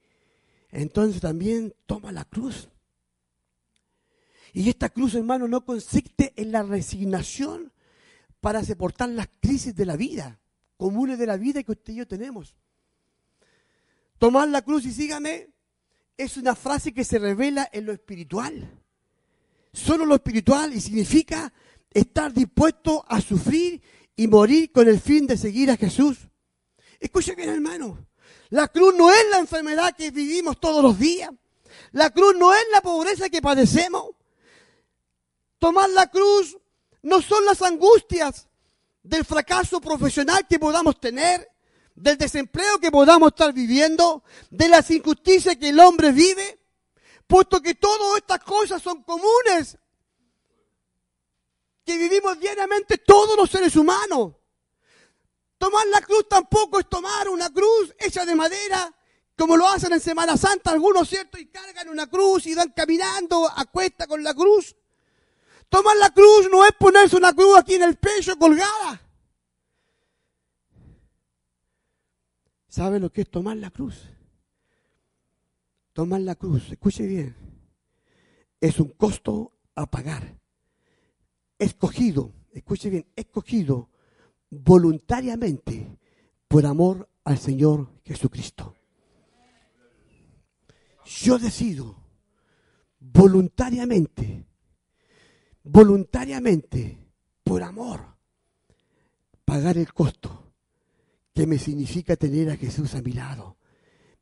Entonces 0.69 1.19
también 1.19 1.73
toma 1.87 2.11
la 2.11 2.25
cruz. 2.25 2.69
Y 4.53 4.69
esta 4.69 4.89
cruz, 4.89 5.15
hermano, 5.15 5.47
no 5.47 5.65
consiste 5.65 6.33
en 6.35 6.51
la 6.51 6.61
resignación 6.61 7.73
para 8.39 8.63
soportar 8.63 9.09
las 9.09 9.29
crisis 9.39 9.75
de 9.75 9.85
la 9.85 9.97
vida, 9.97 10.39
comunes 10.77 11.17
de 11.17 11.25
la 11.25 11.37
vida 11.37 11.63
que 11.63 11.71
usted 11.71 11.93
y 11.93 11.97
yo 11.97 12.07
tenemos. 12.07 12.55
Tomar 14.19 14.47
la 14.49 14.61
cruz 14.61 14.85
y 14.85 14.91
sígame 14.91 15.49
es 16.17 16.35
una 16.37 16.55
frase 16.55 16.93
que 16.93 17.03
se 17.03 17.19
revela 17.19 17.69
en 17.71 17.85
lo 17.85 17.93
espiritual. 17.93 18.81
Solo 19.71 20.05
lo 20.05 20.15
espiritual 20.15 20.73
y 20.73 20.81
significa 20.81 21.53
estar 21.91 22.33
dispuesto 22.33 23.05
a 23.07 23.21
sufrir 23.21 23.81
y 24.15 24.27
morir 24.27 24.71
con 24.71 24.87
el 24.87 24.99
fin 24.99 25.27
de 25.27 25.37
seguir 25.37 25.69
a 25.69 25.77
Jesús. 25.77 26.17
Escuche 26.99 27.35
bien, 27.35 27.49
hermano. 27.49 28.07
La 28.49 28.67
cruz 28.67 28.95
no 28.95 29.11
es 29.11 29.23
la 29.29 29.39
enfermedad 29.39 29.95
que 29.95 30.09
vivimos 30.09 30.59
todos 30.59 30.81
los 30.83 30.97
días. 30.97 31.29
La 31.91 32.09
cruz 32.09 32.35
no 32.35 32.53
es 32.53 32.63
la 32.71 32.81
pobreza 32.81 33.29
que 33.29 33.41
padecemos. 33.41 34.11
Tomar 35.59 35.89
la 35.91 36.07
cruz 36.07 36.57
no 37.03 37.21
son 37.21 37.45
las 37.45 37.61
angustias 37.61 38.47
del 39.03 39.23
fracaso 39.23 39.79
profesional 39.79 40.47
que 40.47 40.59
podamos 40.59 40.99
tener 40.99 41.47
del 41.97 42.17
desempleo 42.17 42.79
que 42.79 42.91
podamos 42.91 43.29
estar 43.29 43.51
viviendo, 43.51 44.23
de 44.51 44.69
las 44.69 44.89
injusticias 44.91 45.57
que 45.57 45.69
el 45.69 45.79
hombre 45.79 46.11
vive, 46.11 46.59
puesto 47.25 47.59
que 47.59 47.73
todas 47.73 48.17
estas 48.17 48.43
cosas 48.43 48.81
son 48.81 49.01
comunes, 49.03 49.77
que 51.83 51.97
vivimos 51.97 52.39
diariamente 52.39 52.99
todos 52.99 53.35
los 53.35 53.49
seres 53.49 53.75
humanos. 53.75 54.33
Tomar 55.57 55.87
la 55.87 56.01
cruz 56.01 56.27
tampoco 56.29 56.79
es 56.79 56.87
tomar 56.87 57.29
una 57.29 57.49
cruz 57.49 57.95
hecha 57.97 58.25
de 58.25 58.35
madera, 58.35 58.93
como 59.35 59.57
lo 59.57 59.67
hacen 59.67 59.91
en 59.91 59.99
Semana 59.99 60.37
Santa 60.37 60.71
algunos, 60.71 61.09
¿cierto? 61.09 61.39
Y 61.39 61.47
cargan 61.47 61.89
una 61.89 62.07
cruz 62.07 62.45
y 62.45 62.53
van 62.53 62.71
caminando 62.75 63.49
a 63.49 63.65
cuesta 63.65 64.05
con 64.05 64.23
la 64.23 64.35
cruz. 64.35 64.75
Tomar 65.67 65.97
la 65.97 66.11
cruz 66.11 66.47
no 66.51 66.63
es 66.63 66.73
ponerse 66.73 67.15
una 67.15 67.33
cruz 67.33 67.57
aquí 67.57 67.73
en 67.73 67.83
el 67.83 67.95
pecho 67.95 68.37
colgada. 68.37 69.01
¿Sabe 72.77 72.99
lo 72.99 73.11
que 73.11 73.21
es 73.21 73.31
tomar 73.31 73.57
la 73.57 73.71
cruz? 73.71 74.07
Tomar 75.93 76.21
la 76.21 76.35
cruz, 76.35 76.69
escuche 76.69 77.07
bien, 77.07 77.35
es 78.61 78.79
un 78.79 78.89
costo 78.89 79.57
a 79.73 79.89
pagar. 79.89 80.39
Escogido, 81.57 82.35
escuche 82.51 82.91
bien, 82.91 83.07
escogido 83.15 83.89
voluntariamente 84.51 85.97
por 86.47 86.67
amor 86.67 87.09
al 87.23 87.39
Señor 87.39 87.89
Jesucristo. 88.05 88.75
yo 91.03 91.39
decido 91.39 91.95
voluntariamente, 92.99 94.45
voluntariamente, 95.63 97.09
por 97.43 97.63
amor, 97.63 98.17
pagar 99.45 99.79
el 99.79 99.91
costo 99.91 100.46
que 101.37 101.45
me 101.45 101.59
significa 101.59 102.15
tener 102.15 102.49
a 102.49 102.57
Jesús 102.57 102.95
a 102.95 103.01
mi 103.03 103.13
lado, 103.13 103.57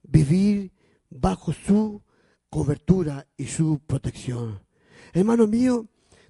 vivir 0.03 0.73
bajo 1.09 1.53
su 1.53 2.03
cobertura 2.49 3.25
y 3.37 3.47
su 3.47 3.79
protección. 3.87 4.61
Hermano 5.13 5.47
mío, 5.47 5.87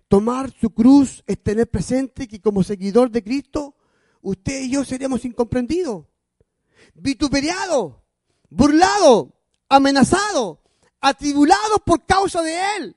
tomar 0.07 0.53
su 0.61 0.69
cruz 0.69 1.23
es 1.25 1.41
tener 1.41 1.67
presente 1.71 2.27
que 2.27 2.39
como 2.39 2.61
seguidor 2.61 3.09
de 3.09 3.23
Cristo, 3.23 3.75
usted 4.21 4.61
y 4.61 4.73
yo 4.73 4.85
seremos 4.85 5.25
incomprendidos, 5.25 6.05
vituperiados, 6.93 7.95
burlados, 8.51 9.29
amenazados, 9.67 10.59
atribulados 11.01 11.79
por 11.83 12.05
causa 12.05 12.43
de 12.43 12.59
Él. 12.77 12.95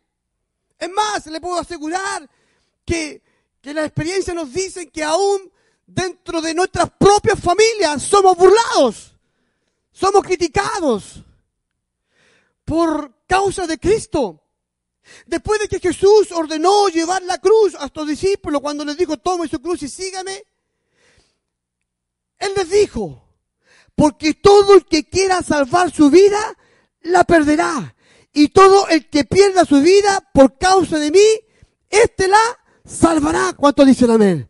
Es 0.79 0.91
más, 0.91 1.25
le 1.25 1.41
puedo 1.41 1.59
asegurar 1.59 2.29
que, 2.85 3.23
que 3.63 3.73
la 3.73 3.87
experiencia 3.87 4.35
nos 4.35 4.53
dice 4.53 4.91
que 4.91 5.03
aún 5.03 5.51
dentro 5.89 6.43
de 6.43 6.55
nuestras 6.55 6.91
propias 6.91 7.41
familias 7.41 8.03
somos 8.03 8.37
burlados, 8.37 9.17
somos 9.91 10.23
criticados 10.23 11.25
por 12.65 13.25
causa 13.27 13.67
de 13.67 13.79
Cristo. 13.79 14.45
Después 15.27 15.59
de 15.59 15.69
que 15.69 15.81
Jesús 15.81 16.31
ordenó 16.33 16.89
llevar 16.89 17.23
la 17.23 17.39
cruz 17.39 17.75
a 17.75 17.89
sus 17.93 18.07
discípulos 18.07 18.61
cuando 18.61 18.85
les 18.85 18.97
dijo, 18.97 19.17
tome 19.17 19.49
su 19.49 19.61
cruz 19.61 19.83
y 19.83 19.89
sígame, 19.89 20.45
Él 22.39 22.53
les 22.55 22.69
dijo, 22.69 23.25
porque 23.97 24.35
todo 24.35 24.75
el 24.75 24.85
que 24.85 25.09
quiera 25.09 25.43
salvar 25.43 25.91
su 25.91 26.11
vida, 26.11 26.39
la 27.01 27.25
perderá. 27.25 27.95
Y 28.35 28.49
todo 28.49 28.87
el 28.89 29.09
que 29.09 29.25
pierda 29.25 29.65
su 29.65 29.81
vida 29.81 30.23
por 30.35 30.59
causa 30.59 30.99
de 30.99 31.11
mí, 31.11 31.27
éste 31.89 32.29
la 32.29 32.39
salvará. 32.85 33.55
¿Cuánto 33.55 33.85
dicen 33.87 34.11
amén? 34.11 34.48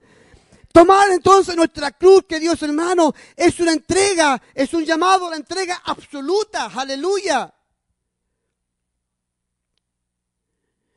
Tomar 0.73 1.11
entonces 1.11 1.57
nuestra 1.57 1.93
cruz, 1.93 2.25
que 2.29 2.39
Dios 2.39 2.63
hermano, 2.63 3.15
es 3.37 3.59
una 3.61 3.73
entrega, 3.73 4.41
es 4.55 4.73
un 4.75 4.85
llamado 4.85 5.27
a 5.27 5.31
la 5.31 5.37
entrega 5.37 5.83
absoluta. 5.85 6.67
Aleluya. 6.67 7.53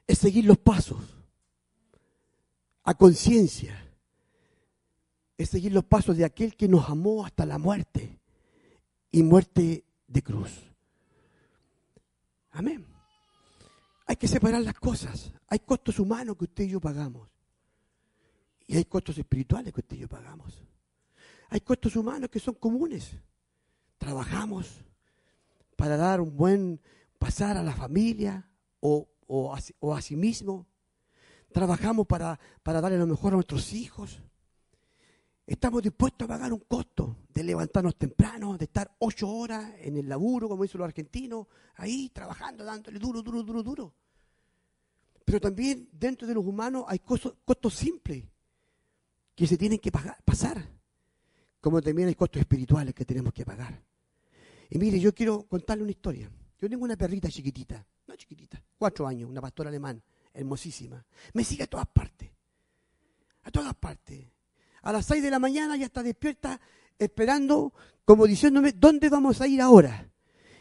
Es 0.06 0.18
seguir 0.18 0.46
los 0.46 0.58
pasos 0.58 1.00
a 2.84 2.94
conciencia. 2.94 3.78
Es 5.38 5.50
seguir 5.50 5.72
los 5.72 5.86
pasos 5.86 6.18
de 6.18 6.26
aquel 6.26 6.56
que 6.56 6.68
nos 6.68 6.90
amó 6.90 7.26
hasta 7.26 7.46
la 7.46 7.58
muerte 7.58 8.20
y 9.12 9.24
muerte 9.24 9.86
de 10.08 10.22
cruz. 10.22 10.52
Amén. 12.52 12.86
Hay 14.06 14.18
que 14.18 14.28
separar 14.28 14.62
las 14.62 14.76
cosas. 14.76 15.32
Hay 15.48 15.60
costos 15.60 15.98
humanos 16.00 16.36
que 16.38 16.44
usted 16.44 16.66
y 16.66 16.70
yo 16.70 16.82
pagamos. 16.82 17.30
Y 18.72 18.78
hay 18.78 18.86
costos 18.86 19.18
espirituales 19.18 19.74
que 19.74 19.82
usted 19.82 20.08
pagamos. 20.08 20.64
Hay 21.50 21.60
costos 21.60 21.94
humanos 21.98 22.30
que 22.30 22.40
son 22.40 22.54
comunes. 22.54 23.18
Trabajamos 23.98 24.86
para 25.76 25.98
dar 25.98 26.22
un 26.22 26.38
buen 26.38 26.80
pasar 27.20 27.58
a 27.58 27.64
la 27.64 27.74
familia 27.74 28.50
o, 28.80 29.10
o, 29.28 29.54
a, 29.54 30.02
sí 30.02 30.16
mismo. 30.16 30.68
Trabajamos 31.52 32.08
para, 32.08 32.40
para 32.64 32.80
darle 32.80 32.98
lo 32.98 33.08
mejor 33.08 33.34
a 33.34 33.36
nuestros 33.36 33.74
hijos. 33.74 34.22
Estamos 35.46 35.84
dispuestos 35.84 36.24
a 36.24 36.30
pagar 36.30 36.54
un 36.54 36.62
costo 36.62 37.18
de 37.28 37.44
levantarnos 37.44 37.98
temprano, 37.98 38.58
de 38.58 38.64
estar 38.64 38.96
ocho 39.00 39.28
horas 39.28 39.70
en 39.80 39.98
el 39.98 40.08
laburo, 40.08 40.48
como 40.48 40.64
dicen 40.64 40.80
los 40.80 40.88
argentinos, 40.88 41.48
ahí 41.76 42.08
trabajando, 42.08 42.64
dándole 42.64 43.00
duro, 43.00 43.22
duro, 43.22 43.44
duro, 43.44 43.64
duro. 43.64 43.94
Pero 45.26 45.42
también 45.42 45.90
dentro 45.92 46.26
de 46.26 46.36
los 46.36 46.46
humanos 46.46 46.86
hay 46.88 47.00
costos 47.00 47.74
simples 47.74 48.32
que 49.42 49.48
se 49.48 49.58
tienen 49.58 49.80
que 49.80 49.92
pasar, 49.92 50.70
como 51.60 51.82
también 51.82 52.08
hay 52.10 52.14
costos 52.14 52.42
espirituales 52.42 52.94
que 52.94 53.06
tenemos 53.06 53.34
que 53.34 53.44
pagar. 53.44 53.82
Y 54.70 54.78
mire, 54.78 55.00
yo 55.00 55.16
quiero 55.16 55.48
contarle 55.48 55.82
una 55.82 55.90
historia. 55.90 56.30
Yo 56.60 56.70
tengo 56.70 56.84
una 56.84 56.96
perrita 56.96 57.28
chiquitita, 57.28 57.84
no 58.06 58.16
chiquitita, 58.16 58.64
cuatro 58.78 59.08
años, 59.08 59.28
una 59.28 59.42
pastora 59.42 59.70
alemán, 59.70 60.00
hermosísima. 60.32 61.04
Me 61.34 61.44
sigue 61.44 61.64
a 61.64 61.66
todas 61.66 61.88
partes, 61.88 62.30
a 63.42 63.50
todas 63.50 63.74
partes 63.74 64.28
a 64.84 64.92
las 64.92 65.08
6 65.08 65.24
de 65.24 65.32
la 65.32 65.40
mañana 65.40 65.76
ya 65.76 65.88
está 65.88 66.04
despierta 66.04 66.62
esperando, 67.00 67.74
como 68.06 68.28
diciéndome, 68.28 68.74
¿dónde 68.74 69.10
vamos 69.10 69.42
a 69.42 69.48
ir 69.48 69.60
ahora? 69.60 70.08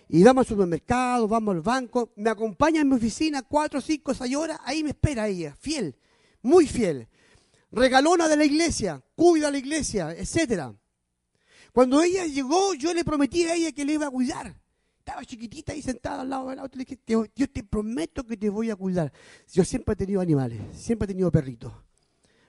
Y 0.09 0.24
vamos 0.24 0.47
al 0.47 0.48
supermercado, 0.48 1.28
vamos 1.28 1.55
al 1.55 1.61
banco, 1.61 2.12
me 2.16 2.31
acompaña 2.31 2.81
en 2.81 2.89
mi 2.89 2.97
oficina 2.97 3.43
cuatro, 3.43 3.78
cinco, 3.82 4.15
seis 4.15 4.35
horas, 4.35 4.59
ahí 4.65 4.82
me 4.82 4.90
espera 4.90 5.28
ella, 5.28 5.55
fiel, 5.55 5.94
muy 6.40 6.66
fiel. 6.66 7.09
Regalona 7.73 8.29
de 8.29 8.37
la 8.37 8.45
iglesia, 8.45 9.03
cuida 9.15 9.49
a 9.49 9.51
la 9.51 9.59
iglesia, 9.59 10.13
etcétera. 10.13 10.75
Cuando 11.73 12.03
ella 12.03 12.27
llegó, 12.27 12.75
yo 12.75 12.93
le 12.93 13.05
prometí 13.05 13.45
a 13.45 13.55
ella 13.55 13.73
que 13.73 13.85
le 13.85 13.95
iba 13.95 14.07
a 14.07 14.11
cuidar. 14.11 14.61
Estaba 14.99 15.25
chiquitita 15.25 15.73
ahí 15.73 15.83
sentada 15.83 16.23
al 16.23 16.31
lado 16.31 16.51
del 16.51 16.59
auto. 16.59 16.77
Le 16.77 16.85
dije, 16.85 17.01
yo 17.07 17.51
te 17.51 17.63
prometo 17.63 18.25
que 18.25 18.37
te 18.37 18.51
voy 18.51 18.71
a 18.71 18.77
cuidar. 18.77 19.13
Yo 19.53 19.65
siempre 19.65 19.93
he 19.93 19.97
tenido 19.97 20.21
animales, 20.21 20.61
siempre 20.77 21.05
he 21.05 21.09
tenido 21.09 21.31
perritos. 21.31 21.73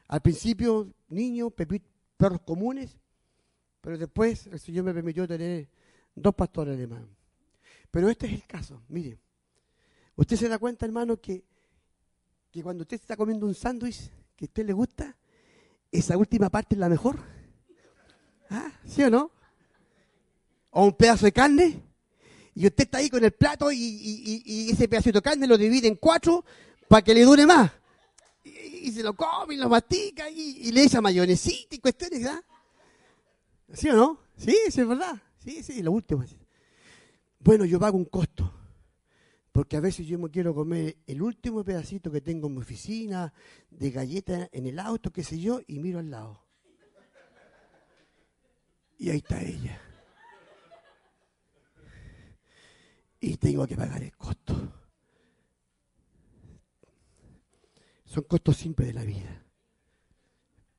Al 0.08 0.22
principio, 0.22 0.92
niños, 1.10 1.54
perros 1.54 2.42
comunes, 2.42 2.98
pero 3.80 3.98
después 3.98 4.48
el 4.48 4.60
Señor 4.60 4.86
me 4.86 4.94
permitió 4.94 5.28
tener 5.28 5.70
dos 6.16 6.36
pastores 6.36 6.76
alemanes. 6.76 7.10
Pero 7.90 8.10
este 8.10 8.28
es 8.28 8.34
el 8.34 8.46
caso, 8.46 8.82
mire. 8.90 9.20
Usted 10.16 10.36
se 10.36 10.50
da 10.50 10.60
cuenta, 10.60 10.86
hermano, 10.86 11.18
que, 11.18 11.44
que 12.52 12.62
cuando 12.62 12.82
usted 12.84 12.96
está 12.96 13.16
comiendo 13.16 13.46
un 13.46 13.56
sándwich 13.56 14.12
que 14.42 14.46
a 14.46 14.50
usted 14.50 14.66
le 14.66 14.74
gusta, 14.74 15.16
esa 15.92 16.18
última 16.18 16.50
parte 16.50 16.76
es 16.76 16.80
la 16.80 16.90
mejor. 16.90 17.20
¿Ah? 18.50 18.72
¿Sí 18.86 19.04
o 19.04 19.10
no? 19.10 19.32
O 20.72 20.86
un 20.86 20.94
pedazo 20.94 21.26
de 21.26 21.32
carne, 21.32 21.82
y 22.56 22.66
usted 22.66 22.86
está 22.86 22.98
ahí 22.98 23.10
con 23.10 23.24
el 23.24 23.32
plato 23.32 23.72
y, 23.72 23.78
y 23.78 24.72
ese 24.72 24.88
pedacito 24.88 25.20
de 25.20 25.24
carne 25.24 25.48
lo 25.48 25.58
divide 25.58 25.88
en 25.88 25.96
cuatro 25.96 26.44
para 26.88 27.02
que 27.02 27.14
le 27.14 27.24
dure 27.24 27.46
más 27.46 27.72
y 28.82 28.92
se 28.92 29.04
lo 29.04 29.14
come 29.14 29.54
y 29.54 29.58
lo 29.58 29.70
mastica 29.70 30.30
y, 30.30 30.72
le 30.72 30.84
echa 30.84 31.02
mayonesita 31.02 31.76
y 31.76 31.80
cuestiones, 31.80 32.24
¿verdad? 32.24 32.44
¿Sí 33.74 33.90
o 33.90 33.96
no? 33.96 34.20
Sí, 34.38 34.58
sí, 34.70 34.82
es 34.82 34.88
verdad. 34.88 35.22
Sí, 35.44 35.64
sí, 35.64 35.82
lo 35.82 35.92
último. 35.92 36.24
Bueno, 37.40 37.66
yo 37.66 37.80
pago 37.80 37.98
un 37.98 38.06
costo. 38.06 38.52
Porque 39.52 39.76
a 39.76 39.82
veces 39.82 40.08
yo 40.08 40.18
me 40.18 40.30
quiero 40.30 40.56
comer 40.56 40.98
el 41.08 41.22
último 41.22 41.64
pedacito 41.64 42.10
que 42.10 42.22
tengo 42.22 42.48
en 42.48 42.56
mi 42.56 42.62
oficina, 42.62 43.34
de 43.70 43.92
galleta 43.92 44.50
en 44.52 44.66
el 44.66 44.80
auto, 44.80 45.12
qué 45.12 45.24
sé 45.24 45.40
yo, 45.40 45.60
y 45.68 45.80
miro 45.80 46.00
al 46.00 46.10
lado. 46.10 46.46
Y 48.98 49.10
ahí 49.10 49.18
está 49.18 49.42
ella. 49.42 49.82
Y 53.20 53.36
tengo 53.38 53.68
que 53.68 53.76
pagar 53.76 54.02
el 54.04 54.16
costo. 54.16 54.74
Son 58.06 58.24
costos 58.24 58.58
simples 58.58 58.88
de 58.88 58.94
la 58.94 59.04
vida. 59.04 59.44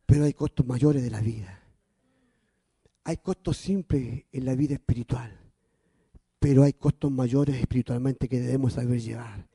Pero 0.06 0.24
hay 0.24 0.34
costos 0.34 0.66
mayores 0.66 1.02
de 1.02 1.10
la 1.10 1.20
vida. 1.20 1.62
Hay 3.04 3.18
costos 3.18 3.56
simples 3.56 4.24
en 4.32 4.44
la 4.44 4.54
vida 4.54 4.74
espiritual. 4.74 5.41
Pero 6.42 6.64
hay 6.64 6.72
costos 6.72 7.12
mayores 7.12 7.54
espiritualmente 7.54 8.28
que 8.28 8.40
debemos 8.40 8.72
saber 8.72 9.00
llevar. 9.00 9.46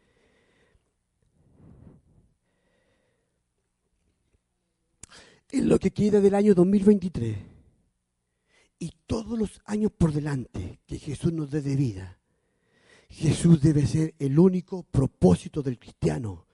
En 5.52 5.68
lo 5.68 5.78
que 5.80 5.92
queda 5.92 6.22
del 6.22 6.34
año 6.34 6.56
2023 6.56 7.38
y 8.80 8.94
todos 9.06 9.38
los 9.38 9.62
años 9.66 9.92
por 9.98 10.14
delante 10.14 10.80
que 10.88 10.98
Jesús 10.98 11.34
nos 11.34 11.52
dé 11.52 11.62
de 11.62 11.76
vida, 11.76 12.20
Jesús 13.10 13.62
debe 13.62 13.86
ser 13.86 14.16
el 14.18 14.40
único 14.40 14.84
propósito 14.84 15.62
del 15.62 15.78
cristiano 15.78 16.46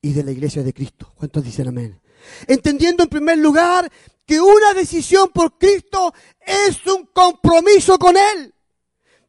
y 0.00 0.12
de 0.12 0.22
la 0.22 0.30
iglesia 0.30 0.62
de 0.62 0.72
Cristo. 0.72 1.12
¿Cuántos 1.16 1.42
dicen 1.42 1.66
amén? 1.66 2.00
Entendiendo 2.46 3.02
en 3.02 3.08
primer 3.08 3.38
lugar 3.38 3.90
que 4.24 4.40
una 4.40 4.74
decisión 4.74 5.30
por 5.34 5.58
Cristo 5.58 6.14
es 6.38 6.86
un 6.86 7.06
compromiso 7.06 7.98
con 7.98 8.14
Él. 8.16 8.54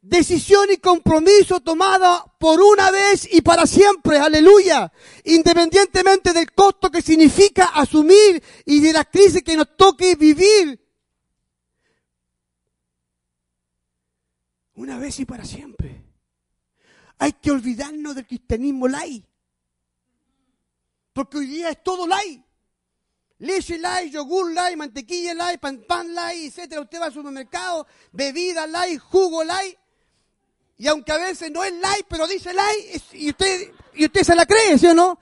Decisión 0.05 0.67
y 0.69 0.79
compromiso 0.79 1.61
tomada 1.61 2.25
por 2.37 2.61
una 2.61 2.91
vez 2.91 3.25
y 3.31 3.41
para 3.41 3.65
siempre, 3.65 4.17
aleluya. 4.17 4.91
Independientemente 5.23 6.33
del 6.33 6.51
costo 6.51 6.91
que 6.91 7.01
significa 7.01 7.67
asumir 7.67 8.43
y 8.65 8.81
de 8.81 8.91
la 8.91 9.05
crisis 9.05 9.41
que 9.41 9.55
nos 9.55 9.77
toque 9.77 10.15
vivir. 10.15 10.77
Una 14.73 14.99
vez 14.99 15.21
y 15.21 15.25
para 15.25 15.45
siempre. 15.45 16.03
Hay 17.19 17.31
que 17.31 17.51
olvidarnos 17.51 18.13
del 18.13 18.27
cristianismo 18.27 18.89
laico. 18.89 19.29
Porque 21.13 21.37
hoy 21.37 21.45
día 21.45 21.69
es 21.69 21.81
todo 21.81 22.05
light. 22.05 22.43
Leche 23.37 23.77
light, 23.77 24.11
yogur 24.11 24.51
light, 24.51 24.75
mantequilla 24.75 25.33
light, 25.33 25.61
pan, 25.61 25.85
pan 25.87 26.13
light, 26.13 26.47
etcétera. 26.47 26.81
Usted 26.81 26.99
va 26.99 27.05
al 27.05 27.13
supermercado, 27.13 27.87
bebida 28.11 28.67
light, 28.67 28.99
jugo 28.99 29.45
light. 29.45 29.77
Y 30.83 30.87
aunque 30.89 31.13
a 31.13 31.17
veces 31.17 31.49
no 31.49 31.63
es 31.63 31.71
light, 31.71 32.05
pero 32.09 32.27
dice 32.27 32.51
es- 32.91 33.13
y 33.13 33.29
usted, 33.29 33.71
y 33.93 34.03
usted 34.03 34.21
se 34.21 34.35
la 34.35 34.45
cree, 34.45 34.77
¿sí 34.77 34.85
o 34.87 34.93
no? 34.93 35.17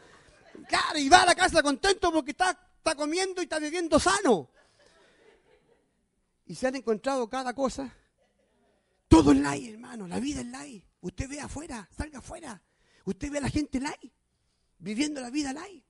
Claro, 0.67 0.97
y 0.97 1.07
va 1.07 1.21
a 1.21 1.25
la 1.27 1.35
casa 1.35 1.61
contento 1.61 2.11
porque 2.11 2.31
está, 2.31 2.49
está 2.77 2.95
comiendo 2.95 3.41
y 3.41 3.43
está 3.43 3.59
viviendo 3.59 3.99
sano. 3.99 4.49
Y 6.47 6.55
se 6.55 6.65
han 6.65 6.77
encontrado 6.77 7.29
cada 7.29 7.53
cosa. 7.53 7.95
Todo 9.07 9.33
es 9.33 9.37
light, 9.37 9.71
hermano. 9.71 10.07
La 10.07 10.19
vida 10.19 10.39
es 10.39 10.47
light. 10.47 10.83
Usted 11.01 11.29
ve 11.29 11.39
afuera, 11.39 11.87
salga 11.95 12.17
afuera. 12.17 12.59
Usted 13.05 13.29
ve 13.31 13.37
a 13.37 13.41
la 13.41 13.49
gente 13.49 13.79
light, 13.79 14.11
viviendo 14.79 15.21
la 15.21 15.29
vida 15.29 15.53
light. 15.53 15.85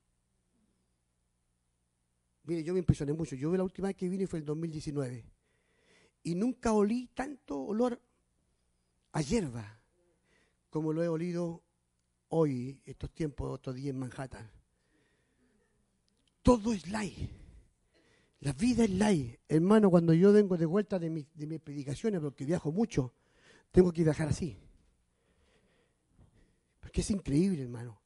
Mire, 2.44 2.62
yo 2.62 2.74
me 2.74 2.80
impresioné 2.80 3.14
mucho. 3.14 3.38
Yo 3.38 3.56
la 3.56 3.64
última 3.64 3.88
vez 3.88 3.96
que 3.96 4.10
vine 4.10 4.28
fue 4.28 4.40
el 4.40 4.44
2019. 4.46 5.24
Y 6.24 6.36
nunca 6.36 6.74
olí 6.74 7.08
tanto 7.16 7.58
olor 7.58 8.02
a 9.14 9.22
hierba 9.22 9.80
como 10.70 10.94
lo 10.94 11.04
he 11.04 11.08
olido 11.08 11.64
hoy, 12.30 12.82
estos 12.86 13.12
tiempos, 13.12 13.52
otros 13.52 13.76
días 13.76 13.90
en 13.94 14.00
Manhattan. 14.00 14.50
Todo 16.42 16.74
es 16.74 16.88
light. 16.88 17.30
La 18.40 18.54
vida 18.54 18.86
es 18.86 18.90
light. 18.90 19.40
Hermano, 19.48 19.90
cuando 19.90 20.14
yo 20.14 20.32
vengo 20.32 20.58
de 20.58 20.66
vuelta 20.66 20.98
de, 20.98 21.10
mis- 21.10 21.28
de 21.36 21.46
mis 21.46 21.60
predicaciones, 21.60 22.22
porque 22.22 22.46
viajo 22.46 22.72
mucho, 22.72 23.14
tengo 23.72 23.92
que 23.92 24.04
viajar 24.04 24.30
así. 24.30 24.58
Porque 26.80 27.02
es 27.02 27.12
increíble, 27.12 27.64
hermano. 27.64 28.02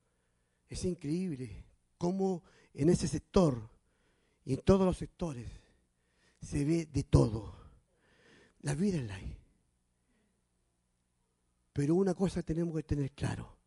Es 0.68 0.84
increíble 0.86 1.66
cómo 1.98 2.44
en 2.74 2.90
ese 2.90 3.08
sector 3.08 3.70
y 4.44 4.54
en 4.56 4.62
todos 4.62 4.86
los 4.86 4.98
sectores 4.98 5.50
se 6.42 6.66
ve 6.66 6.88
de 6.88 7.04
todo. 7.04 7.56
La 8.62 8.74
vida 8.74 8.98
es 8.98 9.06
light. 9.06 9.38
Pero 11.76 11.96
una 11.96 12.14
cosa 12.14 12.42
tenemos 12.42 12.74
que 12.74 12.84
tener 12.84 13.12
claro. 13.12 13.58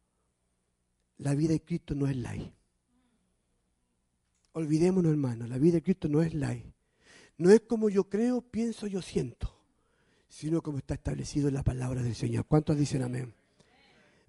La 1.19 1.35
vida 1.35 1.53
de 1.53 1.61
Cristo 1.61 1.95
no 1.95 2.07
es 2.07 2.17
light. 2.17 2.51
Olvidémonos, 4.53 5.13
hermano, 5.13 5.47
la 5.47 5.59
vida 5.59 5.75
de 5.75 5.83
Cristo 5.83 6.09
no 6.09 6.23
es 6.23 6.33
light. 6.33 6.65
No 7.37 7.51
es 7.51 7.61
como 7.61 7.91
yo 7.91 8.09
creo, 8.09 8.41
pienso, 8.41 8.87
yo 8.87 9.03
siento, 9.03 9.55
sino 10.27 10.63
como 10.63 10.79
está 10.79 10.95
establecido 10.95 11.49
en 11.49 11.55
la 11.55 11.63
palabra 11.63 12.03
del 12.03 12.15
Señor. 12.15 12.47
¿Cuántos 12.47 12.79
dicen 12.79 13.03
amén? 13.03 13.35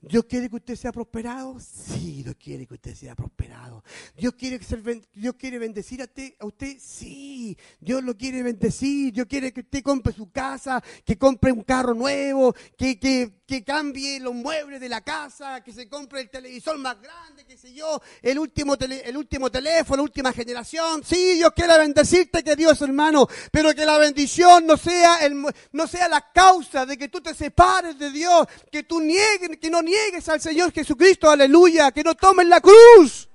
¿Dios 0.01 0.25
quiere 0.25 0.49
que 0.49 0.55
usted 0.55 0.75
sea 0.75 0.91
prosperado? 0.91 1.57
Sí, 1.59 2.23
Dios 2.23 2.35
quiere 2.41 2.65
que 2.65 2.75
usted 2.75 2.95
sea 2.95 3.15
prosperado. 3.15 3.83
¿Dios 4.15 4.33
quiere, 4.35 4.63
ser 4.63 4.81
Dios 5.13 5.35
quiere 5.37 5.59
bendecir 5.59 6.01
a 6.01 6.45
usted? 6.45 6.77
Sí, 6.79 7.57
Dios 7.81 8.01
lo 8.03 8.15
quiere 8.15 8.41
bendecir. 8.41 9.11
Dios 9.13 9.27
quiere 9.27 9.51
que 9.51 9.59
usted 9.61 9.83
compre 9.83 10.13
su 10.13 10.31
casa, 10.31 10.81
que 11.05 11.17
compre 11.17 11.51
un 11.51 11.63
carro 11.63 11.93
nuevo, 11.93 12.55
que, 12.77 12.97
que, 12.97 13.41
que 13.45 13.63
cambie 13.63 14.19
los 14.21 14.33
muebles 14.33 14.79
de 14.79 14.87
la 14.87 15.01
casa, 15.01 15.61
que 15.63 15.73
se 15.73 15.89
compre 15.89 16.21
el 16.21 16.29
televisor 16.29 16.77
más 16.77 17.01
grande, 17.01 17.45
qué 17.45 17.57
sé 17.57 17.73
yo, 17.73 18.01
el 18.21 18.39
último, 18.39 18.77
tele- 18.77 19.01
el 19.05 19.17
último 19.17 19.51
teléfono, 19.51 19.97
la 19.97 20.03
última 20.03 20.31
generación. 20.31 21.03
Sí, 21.03 21.33
Dios 21.35 21.51
quiere 21.53 21.77
bendecirte, 21.77 22.41
que 22.43 22.55
Dios, 22.55 22.81
hermano, 22.81 23.27
pero 23.51 23.73
que 23.75 23.85
la 23.85 23.97
bendición 23.97 24.65
no 24.65 24.77
sea, 24.77 25.25
el, 25.25 25.43
no 25.73 25.87
sea 25.87 26.07
la 26.07 26.31
causa 26.31 26.85
de 26.85 26.97
que 26.97 27.09
tú 27.09 27.19
te 27.19 27.33
separes 27.33 27.99
de 27.99 28.11
Dios, 28.11 28.47
que 28.71 28.83
tú 28.83 29.01
niegues, 29.01 29.57
que 29.59 29.69
no 29.69 29.81
niegues 29.89 30.29
al 30.29 30.39
Señor 30.39 30.71
Jesucristo, 30.71 31.29
aleluya, 31.29 31.91
que 31.91 32.03
no 32.03 32.15
tomes 32.15 32.47
la 32.47 32.61
cruz. 32.61 33.29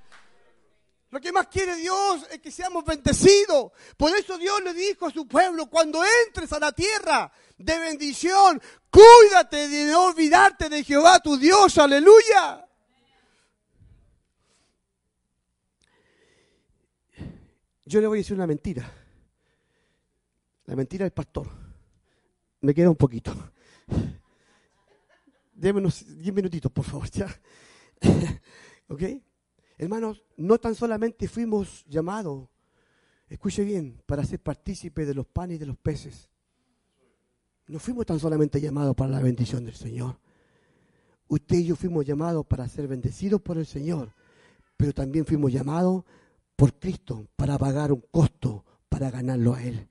Lo 1.10 1.20
que 1.20 1.31
más 1.31 1.47
quiere 1.47 1.76
Dios 1.76 2.26
es 2.31 2.40
que 2.40 2.51
seamos 2.51 2.85
bendecidos. 2.85 3.70
Por 3.97 4.16
eso 4.16 4.36
Dios 4.36 4.60
le 4.64 4.74
dijo 4.74 5.06
a 5.06 5.12
su 5.12 5.28
pueblo, 5.28 5.66
cuando 5.66 6.02
entres 6.26 6.52
a 6.52 6.59
la 6.59 6.72
tierra 6.72 7.31
de 7.56 7.78
bendición, 7.78 8.60
cuídate 8.90 9.68
de 9.68 9.94
olvidarte 9.94 10.68
de 10.68 10.82
Jehová 10.82 11.20
tu 11.20 11.36
Dios, 11.36 11.78
aleluya. 11.78 12.66
Yo 17.86 18.01
le 18.01 18.06
voy 18.06 18.18
a 18.18 18.20
decir 18.20 18.35
una 18.35 18.47
mentira. 18.47 18.90
La 20.64 20.74
mentira 20.74 21.05
del 21.05 21.12
pastor. 21.12 21.48
Me 22.62 22.74
queda 22.74 22.90
un 22.90 22.97
poquito. 22.97 23.32
Deme 25.64 25.78
unos 25.78 26.04
10 26.06 26.34
minutitos, 26.34 26.70
por 26.70 26.84
favor, 26.84 27.10
ya. 27.10 27.26
¿Ok? 28.88 29.02
Hermanos, 29.78 30.22
no 30.36 30.58
tan 30.58 30.74
solamente 30.74 31.26
fuimos 31.26 31.86
llamados, 31.88 32.50
escuche 33.30 33.64
bien, 33.64 33.98
para 34.04 34.26
ser 34.26 34.40
partícipes 34.40 35.06
de 35.06 35.14
los 35.14 35.26
panes 35.26 35.56
y 35.56 35.58
de 35.60 35.64
los 35.64 35.78
peces. 35.78 36.28
No 37.66 37.78
fuimos 37.78 38.04
tan 38.04 38.20
solamente 38.20 38.60
llamados 38.60 38.94
para 38.94 39.12
la 39.12 39.20
bendición 39.20 39.64
del 39.64 39.74
Señor. 39.74 40.18
Usted 41.28 41.56
y 41.56 41.64
yo 41.64 41.76
fuimos 41.76 42.04
llamados 42.04 42.44
para 42.44 42.68
ser 42.68 42.86
bendecidos 42.86 43.40
por 43.40 43.56
el 43.56 43.64
Señor, 43.64 44.12
pero 44.76 44.92
también 44.92 45.24
fuimos 45.24 45.50
llamados 45.50 46.04
por 46.56 46.78
Cristo 46.78 47.26
para 47.36 47.56
pagar 47.56 47.90
un 47.90 48.04
costo 48.10 48.66
para 48.90 49.10
ganarlo 49.10 49.54
a 49.54 49.62
Él. 49.62 49.88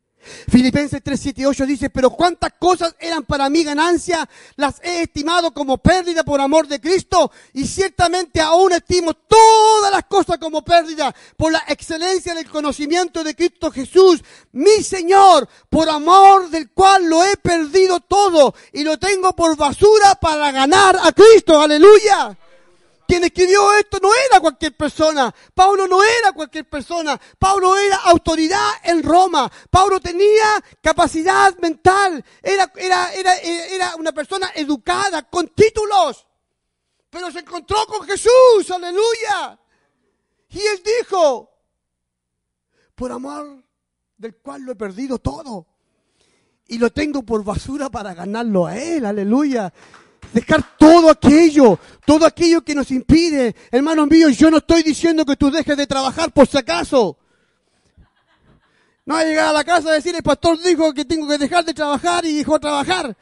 Filipenses 0.50 1.02
3, 1.04 1.20
7 1.20 1.42
y 1.42 1.46
8 1.46 1.66
dice, 1.66 1.90
pero 1.90 2.10
cuántas 2.10 2.54
cosas 2.60 2.96
eran 3.00 3.24
para 3.24 3.50
mí 3.50 3.64
ganancia, 3.64 4.28
las 4.56 4.82
he 4.84 5.04
estimado 5.04 5.54
como 5.54 5.78
pérdida 5.78 6.24
por 6.24 6.42
amor 6.42 6.68
de 6.68 6.80
Cristo 6.80 7.32
y 7.54 7.66
ciertamente 7.66 8.42
aún 8.42 8.74
estimo 8.74 9.14
todas 9.14 9.92
las 9.92 10.06
cosas 10.06 10.38
como 10.38 10.64
pérdida 10.64 11.14
por 11.38 11.52
la 11.52 11.64
excelencia 11.68 12.34
del 12.34 12.50
conocimiento 12.50 13.24
de 13.24 13.36
Cristo 13.36 13.72
Jesús, 13.72 14.24
mi 14.52 14.84
Señor, 14.84 15.48
por 15.70 15.90
amor 15.90 16.50
del 16.50 16.72
cual 16.72 17.06
lo 17.10 17.24
he 17.24 17.38
perdido 17.38 18.00
todo 18.00 18.54
y 18.72 18.84
lo 18.84 18.98
tengo 18.98 19.34
por 19.36 19.56
basura 19.58 20.16
para 20.16 20.52
ganar 20.52 20.98
a 21.02 21.12
Cristo, 21.12 21.60
aleluya. 21.60 22.38
Quien 23.08 23.24
escribió 23.24 23.74
esto 23.74 24.00
no 24.02 24.10
era 24.30 24.40
cualquier 24.40 24.76
persona. 24.76 25.34
Pablo 25.54 25.88
no 25.88 26.02
era 26.04 26.32
cualquier 26.34 26.68
persona. 26.70 27.20
Pablo 27.38 27.76
era 27.76 27.98
autoridad 27.98 28.70
en 28.84 29.04
Roma. 29.04 29.52
Pablo 29.70 30.00
tenía 30.00 30.64
capacidad 30.82 31.58
mental. 31.60 32.24
Era, 32.42 32.72
era, 32.76 33.14
era, 33.14 33.38
era 33.38 33.96
una 33.98 34.12
persona 34.12 34.52
educada, 34.56 35.30
con 35.30 35.50
títulos. 35.50 36.26
Pero 37.10 37.32
se 37.32 37.40
encontró 37.40 37.86
con 37.88 38.08
Jesús, 38.08 38.72
aleluya. 38.72 39.60
Y 40.50 40.60
él 40.60 40.82
dijo, 40.84 41.52
por 42.96 43.12
amor 43.12 43.64
del 44.18 44.36
cual 44.38 44.62
lo 44.64 44.72
he 44.72 44.76
perdido 44.76 45.20
todo. 45.20 45.68
Y 46.68 46.78
lo 46.78 46.92
tengo 46.92 47.24
por 47.24 47.44
basura 47.44 47.90
para 47.90 48.14
ganarlo 48.14 48.66
a 48.66 48.78
él, 48.78 49.06
aleluya 49.06 49.74
dejar 50.32 50.78
todo 50.78 51.10
aquello, 51.10 51.80
todo 52.06 52.26
aquello 52.26 52.64
que 52.64 52.76
nos 52.76 52.92
impide. 52.92 53.56
Hermanos 53.72 54.08
míos, 54.08 54.38
yo 54.38 54.50
no 54.50 54.58
estoy 54.58 54.84
diciendo 54.84 55.26
que 55.26 55.36
tú 55.36 55.52
dejes 55.52 55.76
de 55.76 55.88
trabajar 55.88 56.32
por 56.32 56.48
si 56.48 56.58
acaso. 56.58 57.18
No 59.06 59.16
hay 59.16 59.28
llegar 59.28 59.48
a 59.48 59.54
la 59.54 59.64
casa 59.64 59.90
a 59.90 59.94
decir, 59.94 60.16
el 60.16 60.24
pastor 60.24 60.62
dijo 60.62 60.94
que 60.94 61.04
tengo 61.04 61.28
que 61.28 61.38
dejar 61.38 61.66
de 61.66 61.74
trabajar 61.74 62.24
y 62.26 62.38
dejó 62.38 62.60
trabajar. 62.60 63.16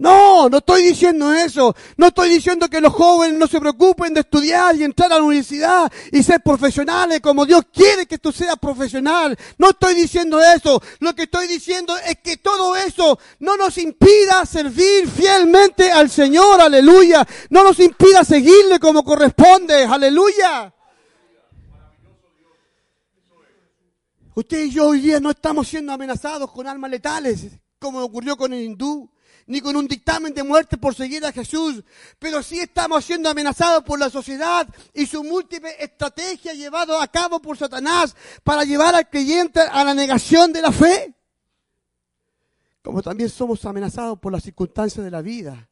No, 0.00 0.48
no 0.48 0.58
estoy 0.58 0.82
diciendo 0.84 1.30
eso. 1.30 1.76
No 1.98 2.06
estoy 2.06 2.30
diciendo 2.30 2.70
que 2.70 2.80
los 2.80 2.94
jóvenes 2.94 3.38
no 3.38 3.46
se 3.46 3.60
preocupen 3.60 4.14
de 4.14 4.20
estudiar 4.20 4.74
y 4.74 4.82
entrar 4.82 5.12
a 5.12 5.18
la 5.18 5.22
universidad 5.22 5.92
y 6.10 6.22
ser 6.22 6.40
profesionales 6.40 7.20
como 7.20 7.44
Dios 7.44 7.64
quiere 7.70 8.06
que 8.06 8.16
tú 8.16 8.32
seas 8.32 8.56
profesional. 8.58 9.36
No 9.58 9.68
estoy 9.68 9.94
diciendo 9.94 10.40
eso. 10.42 10.82
Lo 11.00 11.14
que 11.14 11.24
estoy 11.24 11.48
diciendo 11.48 11.94
es 11.98 12.16
que 12.24 12.38
todo 12.38 12.74
eso 12.76 13.18
no 13.40 13.58
nos 13.58 13.76
impida 13.76 14.46
servir 14.46 15.06
fielmente 15.06 15.92
al 15.92 16.08
Señor. 16.08 16.62
Aleluya. 16.62 17.28
No 17.50 17.62
nos 17.62 17.78
impida 17.78 18.24
seguirle 18.24 18.80
como 18.80 19.04
corresponde. 19.04 19.84
Aleluya. 19.84 20.72
Usted 24.34 24.64
y 24.64 24.70
yo 24.70 24.86
hoy 24.86 25.00
día 25.00 25.20
no 25.20 25.28
estamos 25.28 25.68
siendo 25.68 25.92
amenazados 25.92 26.50
con 26.52 26.66
armas 26.66 26.90
letales, 26.90 27.48
como 27.78 28.00
ocurrió 28.00 28.38
con 28.38 28.54
el 28.54 28.62
hindú, 28.62 29.10
ni 29.50 29.60
con 29.60 29.74
un 29.74 29.88
dictamen 29.88 30.32
de 30.32 30.44
muerte 30.44 30.78
por 30.78 30.94
seguir 30.94 31.26
a 31.26 31.32
Jesús, 31.32 31.82
pero 32.20 32.40
sí 32.40 32.60
estamos 32.60 33.04
siendo 33.04 33.28
amenazados 33.28 33.82
por 33.82 33.98
la 33.98 34.08
sociedad 34.08 34.68
y 34.94 35.06
su 35.06 35.24
múltiple 35.24 35.74
estrategia 35.82 36.54
llevada 36.54 37.02
a 37.02 37.08
cabo 37.08 37.42
por 37.42 37.56
Satanás 37.58 38.14
para 38.44 38.62
llevar 38.62 38.94
al 38.94 39.10
creyente 39.10 39.58
a 39.58 39.82
la 39.82 39.92
negación 39.92 40.52
de 40.52 40.62
la 40.62 40.70
fe. 40.70 41.12
Como 42.80 43.02
también 43.02 43.28
somos 43.28 43.64
amenazados 43.64 44.20
por 44.20 44.30
las 44.30 44.44
circunstancias 44.44 45.04
de 45.04 45.10
la 45.10 45.20
vida, 45.20 45.68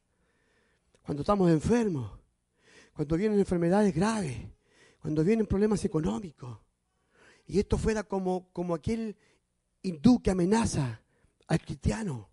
cuando 1.01 1.21
estamos 1.21 1.49
enfermos, 1.49 2.11
cuando 2.93 3.15
vienen 3.15 3.39
enfermedades 3.39 3.95
graves, 3.95 4.35
cuando 4.99 5.23
vienen 5.23 5.47
problemas 5.47 5.85
económicos. 5.85 6.59
Y 7.47 7.59
esto 7.59 7.77
fuera 7.77 8.03
como, 8.03 8.49
como 8.51 8.75
aquel 8.75 9.15
hindú 9.83 10.21
que 10.21 10.31
amenaza 10.31 11.01
al 11.47 11.61
cristiano. 11.61 12.29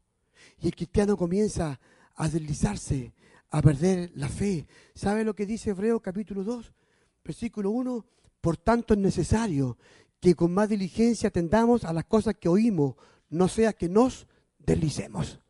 Y 0.60 0.66
el 0.68 0.74
cristiano 0.74 1.16
comienza 1.16 1.78
a 2.14 2.28
deslizarse, 2.28 3.12
a 3.50 3.62
perder 3.62 4.10
la 4.14 4.28
fe. 4.28 4.66
¿Sabe 4.94 5.24
lo 5.24 5.34
que 5.34 5.46
dice 5.46 5.70
Hebreo 5.70 6.00
capítulo 6.00 6.44
2, 6.44 6.72
versículo 7.24 7.70
1? 7.70 8.06
Por 8.40 8.56
tanto 8.56 8.94
es 8.94 9.00
necesario 9.00 9.76
que 10.20 10.34
con 10.34 10.52
más 10.52 10.68
diligencia 10.68 11.28
atendamos 11.28 11.84
a 11.84 11.92
las 11.92 12.04
cosas 12.04 12.36
que 12.40 12.48
oímos, 12.48 12.94
no 13.28 13.48
sea 13.48 13.72
que 13.72 13.88
nos 13.88 14.26
deslicemos. 14.58 15.40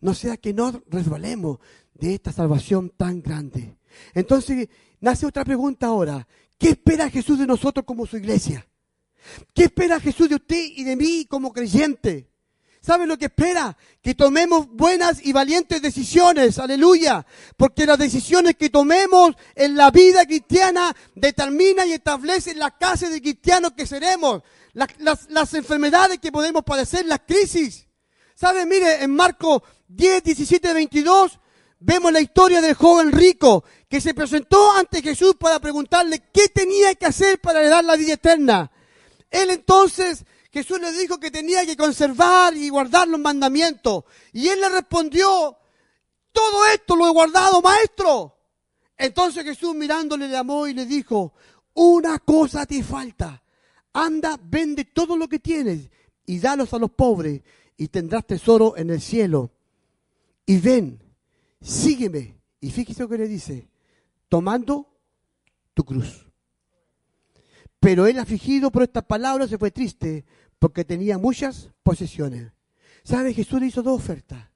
no 0.00 0.12
sea 0.12 0.36
que 0.36 0.52
nos 0.52 0.82
resbalemos 0.90 1.58
de 1.94 2.14
esta 2.14 2.30
salvación 2.30 2.90
tan 2.90 3.22
grande. 3.22 3.78
Entonces, 4.12 4.68
nace 5.00 5.24
otra 5.24 5.46
pregunta 5.46 5.86
ahora. 5.86 6.28
¿Qué 6.58 6.70
espera 6.70 7.08
Jesús 7.08 7.38
de 7.38 7.46
nosotros 7.46 7.86
como 7.86 8.04
su 8.04 8.18
iglesia? 8.18 8.66
¿Qué 9.54 9.64
espera 9.64 9.98
Jesús 9.98 10.28
de 10.28 10.34
usted 10.34 10.62
y 10.76 10.84
de 10.84 10.96
mí 10.96 11.24
como 11.24 11.54
creyente? 11.54 12.28
¿Sabe 12.84 13.06
lo 13.06 13.16
que 13.16 13.26
espera? 13.26 13.78
Que 14.02 14.14
tomemos 14.14 14.68
buenas 14.68 15.24
y 15.24 15.32
valientes 15.32 15.80
decisiones, 15.80 16.58
aleluya. 16.58 17.24
Porque 17.56 17.86
las 17.86 17.98
decisiones 17.98 18.56
que 18.56 18.68
tomemos 18.68 19.34
en 19.54 19.74
la 19.74 19.90
vida 19.90 20.26
cristiana 20.26 20.94
determinan 21.14 21.88
y 21.88 21.92
establecen 21.92 22.58
la 22.58 22.72
clase 22.72 23.08
de 23.08 23.22
cristianos 23.22 23.72
que 23.72 23.86
seremos, 23.86 24.42
las, 24.74 25.54
enfermedades 25.54 26.18
que 26.18 26.30
podemos 26.30 26.62
padecer, 26.62 27.06
las 27.06 27.20
crisis. 27.26 27.86
¿Sabe? 28.34 28.66
Mire, 28.66 29.02
en 29.02 29.12
Marcos 29.12 29.62
10, 29.88 30.22
17, 30.22 30.74
22, 30.74 31.40
vemos 31.80 32.12
la 32.12 32.20
historia 32.20 32.60
del 32.60 32.74
joven 32.74 33.12
rico 33.12 33.64
que 33.88 34.02
se 34.02 34.12
presentó 34.12 34.72
ante 34.72 35.00
Jesús 35.00 35.36
para 35.40 35.58
preguntarle 35.58 36.24
qué 36.34 36.48
tenía 36.48 36.94
que 36.96 37.06
hacer 37.06 37.40
para 37.40 37.60
heredar 37.60 37.82
la 37.82 37.96
vida 37.96 38.12
eterna. 38.12 38.70
Él 39.30 39.48
entonces 39.48 40.26
Jesús 40.54 40.80
le 40.80 40.92
dijo 40.92 41.18
que 41.18 41.32
tenía 41.32 41.66
que 41.66 41.76
conservar 41.76 42.56
y 42.56 42.68
guardar 42.68 43.08
los 43.08 43.18
mandamientos. 43.18 44.04
Y 44.32 44.46
él 44.46 44.60
le 44.60 44.68
respondió, 44.68 45.58
todo 46.30 46.66
esto 46.72 46.94
lo 46.94 47.08
he 47.08 47.10
guardado, 47.10 47.60
maestro. 47.60 48.36
Entonces 48.96 49.42
Jesús 49.42 49.74
mirándole 49.74 50.28
le 50.28 50.32
llamó 50.32 50.68
y 50.68 50.72
le 50.72 50.86
dijo, 50.86 51.34
una 51.74 52.20
cosa 52.20 52.66
te 52.66 52.84
falta. 52.84 53.42
Anda, 53.94 54.38
vende 54.40 54.84
todo 54.84 55.16
lo 55.16 55.28
que 55.28 55.40
tienes 55.40 55.90
y 56.24 56.38
dalos 56.38 56.72
a 56.72 56.78
los 56.78 56.92
pobres 56.92 57.42
y 57.76 57.88
tendrás 57.88 58.24
tesoro 58.24 58.76
en 58.76 58.90
el 58.90 59.00
cielo. 59.00 59.50
Y 60.46 60.58
ven, 60.58 61.02
sígueme. 61.60 62.38
Y 62.60 62.70
fíjese 62.70 63.02
lo 63.02 63.08
que 63.08 63.18
le 63.18 63.26
dice, 63.26 63.68
tomando 64.28 64.88
tu 65.74 65.82
cruz. 65.82 66.28
Pero 67.80 68.06
él 68.06 68.20
afligido 68.20 68.70
por 68.70 68.84
estas 68.84 69.04
palabras 69.04 69.50
se 69.50 69.58
fue 69.58 69.72
triste 69.72 70.24
porque 70.58 70.84
tenía 70.84 71.18
muchas 71.18 71.70
posesiones. 71.82 72.52
¿Sabe? 73.04 73.34
Jesús 73.34 73.60
le 73.60 73.66
hizo 73.66 73.82
dos 73.82 74.00
ofertas. 74.00 74.48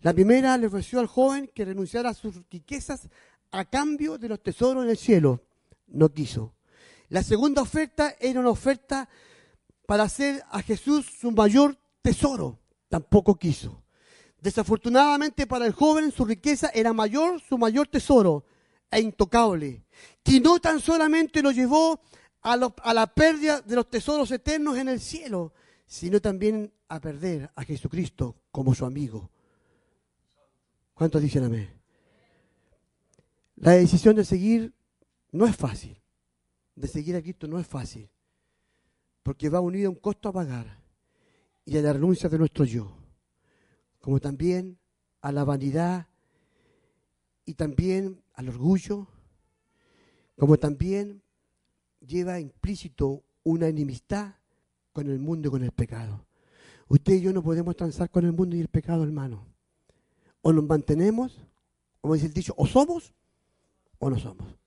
La 0.00 0.12
primera 0.12 0.56
le 0.56 0.66
ofreció 0.66 1.00
al 1.00 1.06
joven 1.06 1.50
que 1.54 1.64
renunciara 1.64 2.10
a 2.10 2.14
sus 2.14 2.36
riquezas 2.50 3.08
a 3.50 3.64
cambio 3.64 4.18
de 4.18 4.28
los 4.28 4.42
tesoros 4.42 4.84
en 4.84 4.90
el 4.90 4.98
cielo. 4.98 5.42
No 5.86 6.10
quiso. 6.10 6.54
La 7.08 7.22
segunda 7.22 7.62
oferta 7.62 8.14
era 8.20 8.40
una 8.40 8.50
oferta 8.50 9.08
para 9.86 10.04
hacer 10.04 10.44
a 10.50 10.62
Jesús 10.62 11.06
su 11.18 11.32
mayor 11.32 11.78
tesoro. 12.02 12.58
Tampoco 12.88 13.36
quiso. 13.36 13.82
Desafortunadamente 14.40 15.46
para 15.46 15.66
el 15.66 15.72
joven 15.72 16.12
su 16.12 16.24
riqueza 16.24 16.70
era 16.72 16.92
mayor, 16.92 17.40
su 17.40 17.58
mayor 17.58 17.88
tesoro, 17.88 18.44
e 18.90 19.00
intocable. 19.00 19.84
Que 20.22 20.40
no 20.40 20.60
tan 20.60 20.80
solamente 20.80 21.42
lo 21.42 21.50
llevó 21.50 22.00
a, 22.52 22.94
la 22.94 23.06
pérdida 23.06 23.60
de 23.60 23.76
los 23.76 23.88
tesoros 23.88 24.30
eternos 24.30 24.76
en 24.78 24.88
el 24.88 25.00
cielo, 25.00 25.52
sino 25.86 26.20
también 26.20 26.72
a 26.88 27.00
perder 27.00 27.50
a 27.54 27.64
Jesucristo 27.64 28.36
como 28.50 28.74
su 28.74 28.84
amigo. 28.84 29.30
¿Cuántos 30.94 31.22
dicen 31.22 31.44
amén? 31.44 31.70
La 33.56 33.72
decisión 33.72 34.16
de 34.16 34.24
seguir 34.24 34.72
no 35.32 35.46
es 35.46 35.56
fácil. 35.56 36.00
De 36.74 36.88
seguir 36.88 37.16
a 37.16 37.22
Cristo 37.22 37.46
no 37.46 37.58
es 37.58 37.66
fácil. 37.66 38.08
Porque 39.22 39.48
va 39.48 39.60
unido 39.60 39.88
a 39.88 39.90
un 39.90 39.96
costo 39.96 40.28
a 40.28 40.32
pagar 40.32 40.80
y 41.64 41.76
a 41.76 41.82
la 41.82 41.92
renuncia 41.92 42.28
de 42.28 42.38
nuestro 42.38 42.64
yo. 42.64 42.96
Como 44.00 44.20
también 44.20 44.78
a 45.20 45.32
la 45.32 45.44
vanidad 45.44 46.06
y 47.44 47.54
también 47.54 48.22
al 48.34 48.48
orgullo. 48.48 49.06
Como 50.36 50.56
también 50.56 51.22
lleva 52.00 52.40
implícito 52.40 53.24
una 53.44 53.68
enemistad 53.68 54.34
con 54.92 55.08
el 55.08 55.18
mundo 55.18 55.48
y 55.48 55.50
con 55.50 55.62
el 55.62 55.72
pecado. 55.72 56.26
Usted 56.88 57.14
y 57.14 57.20
yo 57.20 57.32
no 57.32 57.42
podemos 57.42 57.76
transar 57.76 58.10
con 58.10 58.24
el 58.24 58.32
mundo 58.32 58.56
y 58.56 58.60
el 58.60 58.68
pecado, 58.68 59.04
hermano. 59.04 59.46
O 60.42 60.52
nos 60.52 60.64
mantenemos, 60.64 61.38
como 62.00 62.14
dice 62.14 62.26
el 62.26 62.32
dicho, 62.32 62.54
o 62.56 62.66
somos 62.66 63.14
o 63.98 64.08
no 64.08 64.18
somos. 64.18 64.58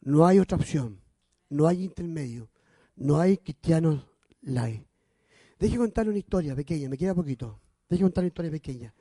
No 0.00 0.26
hay 0.26 0.38
otra 0.38 0.56
opción. 0.56 1.00
No 1.48 1.66
hay 1.66 1.84
intermedio. 1.84 2.48
No 2.96 3.18
hay 3.18 3.38
cristianos 3.38 4.04
light. 4.42 4.86
Deje 5.58 5.76
contarle 5.76 6.10
una 6.10 6.18
historia 6.18 6.54
pequeña, 6.54 6.88
me 6.88 6.96
queda 6.96 7.14
poquito. 7.14 7.60
Deje 7.88 8.02
contar 8.02 8.22
una 8.22 8.28
historia 8.28 8.50
pequeña. 8.50 8.94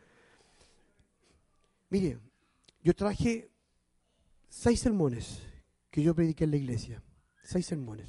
Mire, 1.90 2.20
yo 2.84 2.94
traje 2.94 3.50
seis 4.50 4.80
sermones 4.80 5.42
que 5.90 6.04
yo 6.04 6.16
prediqué 6.16 6.44
en 6.44 6.52
la 6.52 6.58
iglesia. 6.58 7.04
Seis 7.44 7.66
sermones. 7.66 8.08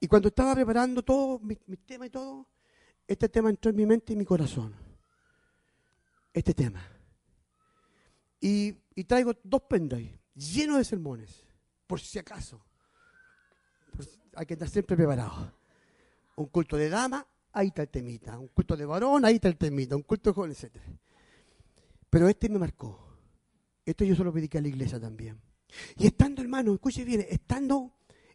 Y 0.00 0.08
cuando 0.08 0.28
estaba 0.28 0.54
preparando 0.54 1.02
todo, 1.02 1.38
mis 1.40 1.58
mi 1.66 1.76
temas 1.76 2.08
y 2.08 2.10
todo, 2.10 2.46
este 3.06 3.28
tema 3.28 3.50
entró 3.50 3.70
en 3.70 3.76
mi 3.76 3.86
mente 3.86 4.12
y 4.12 4.16
mi 4.16 4.24
corazón. 4.24 4.74
Este 6.32 6.52
tema. 6.52 6.82
Y, 8.40 8.72
traigo 9.04 9.34
dos 9.42 9.62
pendrives 9.62 10.12
llenos 10.34 10.76
de 10.78 10.84
sermones, 10.84 11.44
por 11.86 12.00
si 12.00 12.18
acaso. 12.18 12.62
Hay 14.34 14.44
que 14.44 14.54
estar 14.54 14.68
siempre 14.68 14.96
preparado. 14.96 15.52
Un 16.36 16.46
culto 16.46 16.76
de 16.76 16.90
dama, 16.90 17.26
ahí 17.52 17.68
está 17.68 17.82
el 17.82 17.88
temita. 17.88 18.38
Un 18.38 18.48
culto 18.48 18.76
de 18.76 18.84
varón, 18.84 19.24
ahí 19.24 19.36
está 19.36 19.48
el 19.48 19.56
temita. 19.56 19.96
Un 19.96 20.02
culto 20.02 20.30
de 20.30 20.34
joven, 20.34 20.50
etc. 20.50 20.76
Pero 22.10 22.28
este 22.28 22.50
me 22.50 22.58
marcó. 22.58 23.18
Esto 23.86 24.04
yo 24.04 24.14
solo 24.14 24.32
prediqué 24.32 24.58
a 24.58 24.60
la 24.60 24.68
iglesia 24.68 25.00
también. 25.00 25.40
Y 25.96 26.06
estando, 26.06 26.42
hermano, 26.42 26.74
escuche 26.74 27.04
bien, 27.04 27.26
estando 27.28 27.92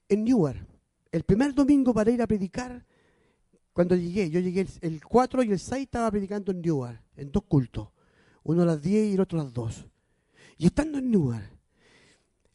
en 0.08 0.24
Newark, 0.24 0.68
el 1.12 1.24
primer 1.24 1.54
domingo 1.54 1.94
para 1.94 2.12
ir 2.12 2.22
a 2.22 2.28
predicar, 2.28 2.86
cuando 3.74 3.96
llegué, 3.96 4.30
yo 4.30 4.40
llegué 4.40 4.62
el, 4.62 4.70
el 4.82 5.06
4 5.06 5.44
y 5.44 5.52
el 5.52 5.60
6 5.60 5.84
estaba 5.84 6.12
predicando 6.12 6.52
en 6.52 6.62
Newark, 6.62 7.02
en 7.16 7.32
dos 7.32 7.44
cultos, 7.44 7.90
uno 8.44 8.64
a 8.64 8.66
las 8.66 8.82
10 8.82 9.12
y 9.12 9.14
el 9.14 9.20
otro 9.22 9.40
a 9.40 9.44
las 9.44 9.54
2. 9.54 9.88
Y 10.58 10.66
estando 10.66 10.98
en 10.98 11.10
Newark, 11.10 11.50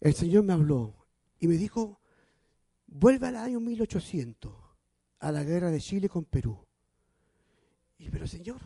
el 0.00 0.14
Señor 0.14 0.44
me 0.44 0.52
habló 0.52 1.06
y 1.40 1.48
me 1.48 1.56
dijo, 1.56 2.00
vuelve 2.86 3.26
al 3.26 3.36
año 3.36 3.60
1800, 3.60 4.52
a 5.20 5.32
la 5.32 5.42
guerra 5.42 5.70
de 5.70 5.80
Chile 5.80 6.08
con 6.08 6.24
Perú. 6.24 6.58
Y 7.98 8.10
pero 8.10 8.26
Señor, 8.26 8.60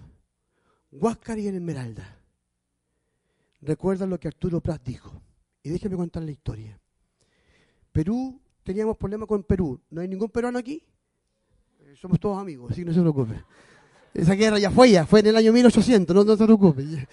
Huáscar 0.90 1.38
y 1.38 1.46
en 1.46 1.54
Esmeralda, 1.54 2.20
recuerda 3.60 4.06
lo 4.06 4.18
que 4.18 4.28
Arturo 4.28 4.60
Prat 4.60 4.82
dijo. 4.84 5.22
Y 5.62 5.70
déjeme 5.70 5.96
contar 5.96 6.22
la 6.22 6.30
historia. 6.30 6.78
Perú, 7.92 8.40
teníamos 8.62 8.96
problemas 8.96 9.28
con 9.28 9.42
Perú. 9.42 9.80
¿No 9.90 10.00
hay 10.00 10.08
ningún 10.08 10.30
peruano 10.30 10.58
aquí? 10.58 10.82
Eh, 11.80 11.94
Somos 11.96 12.18
todos 12.18 12.40
amigos, 12.40 12.70
así 12.70 12.82
que 12.82 12.86
no 12.86 12.92
se 12.92 13.00
preocupe. 13.00 13.42
Esa 14.14 14.34
guerra 14.34 14.58
ya 14.58 14.70
fue 14.70 14.90
ya, 14.90 15.06
fue 15.06 15.20
en 15.20 15.26
el 15.28 15.36
año 15.36 15.52
1800, 15.52 16.26
no, 16.26 16.36
se 16.36 16.44
preocupe. 16.44 16.84
Ya, 16.86 17.08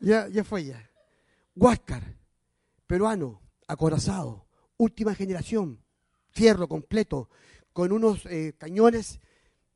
ya, 0.00 0.28
ya 0.28 0.44
fue 0.44 0.64
ya. 0.66 0.90
Huáscar, 1.54 2.16
peruano, 2.86 3.40
acorazado, 3.66 4.46
última 4.76 5.14
generación, 5.14 5.82
fierro 6.30 6.68
completo, 6.68 7.30
con 7.72 7.92
unos 7.92 8.26
eh, 8.26 8.54
cañones 8.58 9.20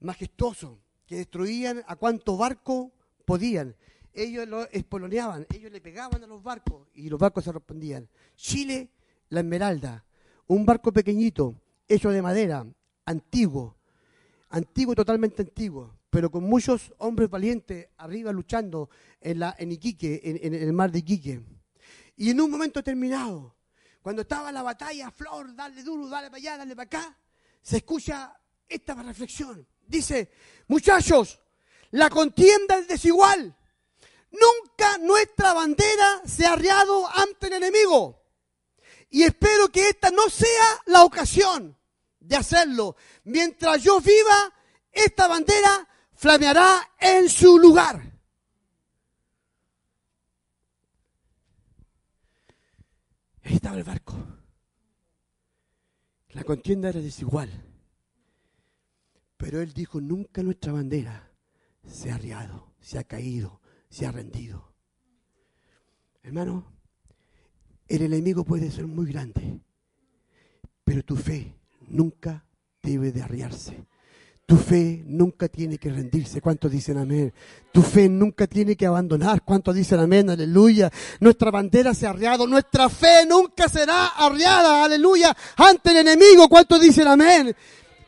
majestuosos 0.01 0.78
que 1.07 1.16
destruían 1.16 1.82
a 1.86 1.97
cuanto 1.97 2.36
barco 2.36 2.93
podían. 3.24 3.77
Ellos 4.17 4.49
lo 4.49 4.67
espoloneaban, 4.71 5.47
ellos 5.55 5.71
le 5.71 5.83
pegaban 5.83 6.25
a 6.25 6.27
los 6.27 6.43
barcos 6.43 6.89
y 6.95 7.11
los 7.11 7.21
barcos 7.21 7.45
se 7.45 7.53
respondían. 7.53 8.09
Chile, 8.35 8.89
la 9.29 9.41
Esmeralda, 9.41 10.07
un 10.47 10.65
barco 10.65 10.91
pequeñito, 10.91 11.55
hecho 11.87 12.09
de 12.11 12.23
madera, 12.23 12.67
antiguo, 13.05 13.77
antiguo, 14.49 14.95
totalmente 14.95 15.43
antiguo, 15.43 15.99
pero 16.09 16.31
con 16.31 16.45
muchos 16.45 16.95
hombres 16.97 17.29
valientes 17.29 17.89
arriba 17.99 18.33
luchando 18.33 18.89
en, 19.21 19.39
la, 19.39 19.55
en 19.59 19.73
Iquique, 19.73 20.23
en, 20.25 20.55
en 20.55 20.63
el 20.63 20.73
mar 20.73 20.91
de 20.91 21.01
Iquique. 21.01 21.43
Y 22.17 22.31
en 22.31 22.41
un 22.41 22.51
momento 22.51 22.81
determinado, 22.81 23.55
cuando 24.01 24.23
estaba 24.23 24.51
la 24.51 24.63
batalla, 24.63 25.11
Flor, 25.11 25.55
dale 25.55 25.83
duro, 25.83 26.09
dale 26.09 26.29
para 26.29 26.39
allá, 26.39 26.57
dale 26.57 26.75
para 26.75 26.87
acá, 26.87 27.19
se 27.61 27.77
escucha 27.77 28.35
esta 28.67 28.95
reflexión. 28.95 29.67
Dice, 29.87 30.31
muchachos, 30.69 31.39
la 31.91 32.09
contienda 32.09 32.79
es 32.79 32.89
desigual. 32.89 33.55
Nunca 34.31 34.98
nuestra 34.98 35.53
bandera 35.53 36.23
se 36.27 36.47
ha 36.47 36.53
arriado 36.53 37.09
ante 37.09 37.47
el 37.47 37.55
enemigo. 37.55 38.23
Y 39.11 39.23
espero 39.23 39.69
que 39.69 39.89
esta 39.89 40.11
no 40.11 40.28
sea 40.28 40.82
la 40.86 41.05
ocasión 41.05 41.77
de 42.20 42.36
hacerlo. 42.36 42.97
Mientras 43.24 43.82
yo 43.82 44.01
viva, 44.01 44.53
esta 44.93 45.28
bandera 45.28 45.89
flameará 46.15 46.93
en 46.98 47.28
su 47.28 47.59
lugar. 47.59 48.03
Ahí 53.43 53.55
estaba 53.55 53.77
el 53.77 53.85
barco. 53.85 54.15
La 56.31 56.43
contienda 56.43 56.89
era 56.89 57.01
desigual. 57.01 57.48
Pero 59.36 59.61
él 59.61 59.73
dijo, 59.73 60.01
nunca 60.01 60.43
nuestra 60.43 60.73
bandera 60.73 61.31
se 61.86 62.11
ha 62.11 62.16
arriado, 62.16 62.74
se 62.81 62.98
ha 62.98 63.05
caído, 63.05 63.61
se 63.97 64.05
ha 64.05 64.12
rendido. 64.12 64.74
Hermano, 66.23 66.66
el 67.89 68.02
enemigo 68.02 68.44
puede 68.44 68.70
ser 68.70 68.86
muy 68.86 69.06
grande, 69.06 69.59
pero 70.85 71.02
tu 71.02 71.16
fe 71.16 71.55
nunca 71.89 72.44
debe 72.82 73.10
de 73.10 73.23
arriarse. 73.23 73.86
Tu 74.44 74.56
fe 74.56 75.02
nunca 75.06 75.48
tiene 75.48 75.78
que 75.78 75.90
rendirse. 75.90 76.43
¿Cuántos 76.43 76.70
dicen 76.70 76.98
amén? 76.98 77.32
Tu 77.73 77.81
fe 77.81 78.09
nunca 78.09 78.47
tiene 78.47 78.77
que 78.77 78.86
abandonar. 78.86 79.43
¿Cuántos 79.43 79.74
dicen 79.74 79.98
amén? 79.98 80.28
Aleluya. 80.28 80.93
Nuestra 81.18 81.51
bandera 81.51 81.94
se 81.94 82.06
ha 82.06 82.10
arriado. 82.10 82.47
Nuestra 82.47 82.89
fe 82.90 83.27
nunca 83.27 83.66
será 83.68 84.09
arriada. 84.09 84.85
Aleluya. 84.85 85.35
Ante 85.56 85.93
el 85.93 85.97
enemigo. 85.97 86.48
¿Cuántos 86.48 86.81
dicen 86.81 87.09
amén? 87.09 87.56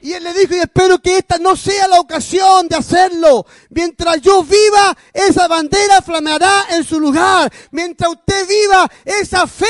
Y 0.01 0.13
él 0.13 0.23
le 0.23 0.33
dijo, 0.33 0.55
y 0.55 0.59
espero 0.59 1.01
que 1.01 1.19
esta 1.19 1.39
no 1.39 1.57
sea 1.57 1.89
la 1.89 1.99
ocasión 1.99 2.69
de 2.69 2.77
hacerlo. 2.77 3.45
Mientras 3.71 4.21
yo 4.21 4.45
viva, 4.45 4.97
esa 5.13 5.49
bandera 5.49 6.01
flameará 6.03 6.67
en 6.71 6.85
su 6.85 7.01
lugar. 7.01 7.53
Mientras 7.73 8.13
usted 8.13 8.47
viva, 8.47 8.89
esa 9.05 9.47
fe 9.49 9.67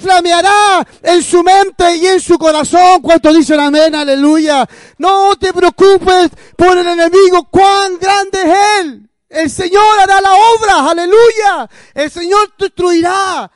flameará 0.00 0.86
en 1.02 1.22
su 1.22 1.42
mente 1.42 1.96
y 1.96 2.06
en 2.06 2.20
su 2.20 2.38
corazón. 2.38 3.02
¿Cuánto 3.02 3.32
dicen 3.32 3.58
amén? 3.58 3.92
Aleluya. 3.94 4.68
No 4.98 5.36
te 5.36 5.52
preocupes 5.52 6.30
por 6.56 6.78
el 6.78 6.86
enemigo. 6.86 7.48
Cuán 7.50 7.98
grande 7.98 8.40
es 8.40 8.80
él. 8.80 9.10
El 9.28 9.50
Señor 9.50 9.98
hará 10.00 10.20
la 10.20 10.32
obra. 10.32 10.90
Aleluya. 10.90 11.68
El 11.92 12.08
Señor 12.08 12.54
destruirá. 12.56 13.50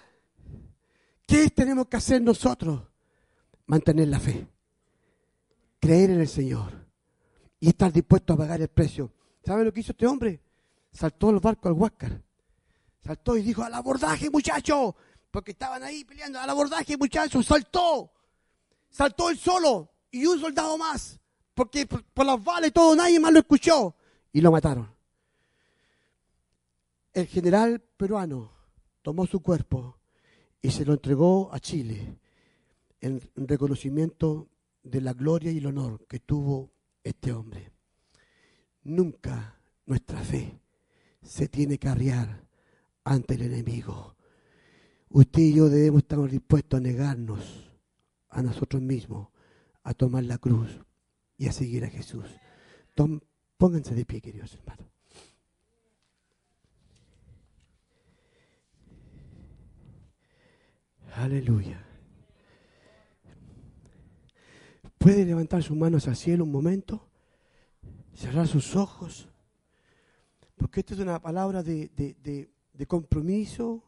¿Qué 1.25 1.51
tenemos 1.51 1.87
que 1.87 1.99
hacer 1.99 2.21
nosotros? 2.21 2.81
Mantener 3.67 4.09
la 4.09 4.19
fe 4.19 4.47
creer 5.81 6.11
en 6.11 6.21
el 6.21 6.29
Señor 6.29 6.87
y 7.61 7.69
estar 7.69 7.93
dispuesto 7.93 8.33
a 8.33 8.37
pagar 8.37 8.61
el 8.61 8.69
precio. 8.69 9.13
¿Sabe 9.45 9.65
lo 9.65 9.73
que 9.73 9.81
hizo 9.81 9.93
este 9.93 10.07
hombre? 10.07 10.41
Saltó 10.93 11.31
el 11.31 11.41
barco 11.41 11.69
al 11.69 11.75
Huáscar. 11.75 12.23
Saltó 13.05 13.37
y 13.37 13.43
dijo, 13.43 13.63
al 13.63 13.75
abordaje 13.75 14.31
muchacho. 14.31 14.97
Porque 15.31 15.53
estaban 15.53 15.83
ahí 15.83 16.05
peleando, 16.05 16.41
al 16.41 16.51
abordaje 16.51 16.97
muchacho. 16.97 17.43
Saltó. 17.43 18.13
Saltó 18.91 19.31
él 19.31 19.39
solo 19.39 19.91
y 20.11 20.27
un 20.27 20.41
soldado 20.41 20.77
más. 20.79 21.21
Porque 21.55 21.87
por, 21.87 22.03
por 22.05 22.27
las 22.27 22.43
balas 22.43 22.69
y 22.69 22.73
todo 22.73 22.97
nadie 22.97 23.21
más 23.21 23.33
lo 23.33 23.39
escuchó. 23.39 23.95
Y 24.33 24.41
lo 24.41 24.51
mataron. 24.51 24.91
El 27.13 27.27
general 27.27 27.81
peruano 27.97 28.53
tomó 29.03 29.27
su 29.27 29.41
cuerpo 29.41 29.99
y 30.61 30.71
se 30.71 30.85
lo 30.85 30.95
entregó 30.95 31.51
a 31.53 31.61
Chile 31.61 32.19
en 33.01 33.21
reconocimiento 33.37 34.49
de 34.91 35.01
la 35.01 35.13
gloria 35.13 35.51
y 35.51 35.59
el 35.59 35.67
honor 35.67 36.07
que 36.07 36.21
tuvo 36.21 36.73
este 37.03 37.33
hombre. 37.33 37.73
Nunca 38.83 39.61
nuestra 39.85 40.21
fe 40.21 40.61
se 41.23 41.49
tiene 41.49 41.79
que 41.79 41.89
arriar 41.89 42.47
ante 43.05 43.35
el 43.35 43.43
enemigo. 43.43 44.17
Usted 45.09 45.43
y 45.43 45.55
yo 45.55 45.69
debemos 45.69 46.03
estar 46.03 46.19
dispuestos 46.31 46.79
a 46.79 46.81
negarnos 46.81 47.71
a 48.29 48.43
nosotros 48.43 48.83
mismos, 48.83 49.29
a 49.83 49.95
tomar 49.95 50.25
la 50.25 50.39
cruz 50.39 50.81
y 51.37 51.49
a 51.49 51.53
seguir 51.53 51.85
a 51.85 51.91
Jesús. 51.91 52.25
pónganse 53.57 53.95
de 53.95 54.05
pie, 54.05 54.21
queridos 54.21 54.55
hermanos. 54.55 54.87
Aleluya. 61.15 61.86
Puede 64.99 65.25
levantar 65.25 65.63
sus 65.63 65.77
manos 65.77 66.09
al 66.09 66.17
cielo 66.17 66.45
un 66.45 66.53
momento, 66.53 67.09
cerrar 68.15 68.49
sus 68.49 68.75
ojos, 68.75 69.29
porque 70.57 70.81
esto 70.81 70.95
es 70.95 71.01
una 71.01 71.21
palabra 71.21 71.63
de, 71.63 71.91
de 72.73 72.87
compromiso, 72.87 73.83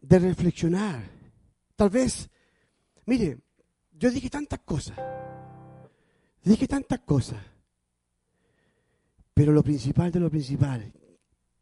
de 0.00 0.18
reflexionar. 0.18 1.02
Tal 1.76 1.90
vez, 1.90 2.28
mire, 3.06 3.38
yo 3.92 4.10
dije 4.10 4.30
tantas 4.30 4.60
cosas, 4.60 4.98
dije 6.42 6.66
tantas 6.66 7.00
cosas, 7.00 7.42
pero 9.34 9.52
lo 9.52 9.62
principal 9.62 10.10
de 10.10 10.20
lo 10.20 10.30
principal, 10.30 10.92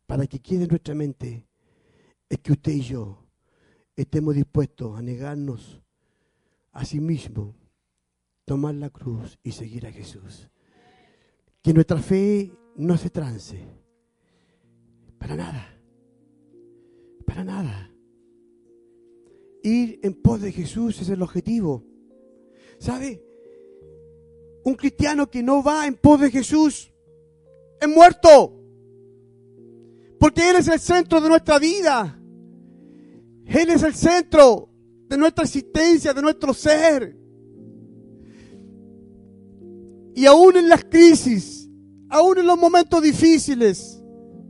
para 0.07 0.27
que 0.27 0.41
quede 0.41 0.65
en 0.65 0.69
nuestra 0.69 0.95
mente, 0.95 1.47
es 2.29 2.39
que 2.39 2.53
usted 2.53 2.73
y 2.73 2.83
yo 2.83 3.27
estemos 3.95 4.35
dispuestos 4.35 4.99
a 4.99 5.03
negarnos 5.03 5.83
a 6.73 6.85
sí 6.85 7.01
mismos 7.01 7.55
tomar 8.47 8.75
la 8.77 8.89
cruz 8.89 9.39
y 9.43 9.53
seguir 9.53 9.87
a 9.87 9.93
Jesús. 9.93 10.49
Que 11.61 11.75
nuestra 11.75 11.99
fe 11.99 12.51
no 12.77 12.97
se 12.97 13.11
trance. 13.11 13.59
Para 15.19 15.37
nada. 15.37 15.69
Para 17.27 17.45
nada. 17.45 17.93
Ir 19.63 19.99
en 20.03 20.15
pos 20.15 20.41
de 20.41 20.53
Jesús 20.53 21.03
es 21.03 21.09
el 21.11 21.21
objetivo. 21.23 21.85
¿Sabe? 22.79 23.23
Un 24.65 24.75
cristiano 24.75 25.29
que 25.29 25.43
no 25.43 25.63
va 25.63 25.87
en 25.87 25.97
pos 25.97 26.21
de 26.21 26.31
Jesús 26.31 26.93
es 27.81 27.89
muerto. 27.89 28.63
Porque 30.21 30.49
Él 30.49 30.57
es 30.57 30.69
el 30.69 30.79
centro 30.79 31.21
de 31.21 31.29
nuestra 31.29 31.59
vida. 31.59 32.17
Él 33.45 33.71
es 33.71 33.83
el 33.83 33.95
centro 33.95 34.69
de 35.09 35.19
nuestra 35.19 35.45
existencia, 35.45 36.15
de 36.15 36.23
nuestro 36.23 36.55
ser. 36.55 37.26
Y 40.17 40.25
aún 40.25 40.57
en 40.57 40.71
las 40.71 40.83
crisis, 40.83 41.69
aún 42.09 42.39
en 42.39 42.47
los 42.47 42.59
momentos 42.59 43.03
difíciles, 43.03 44.03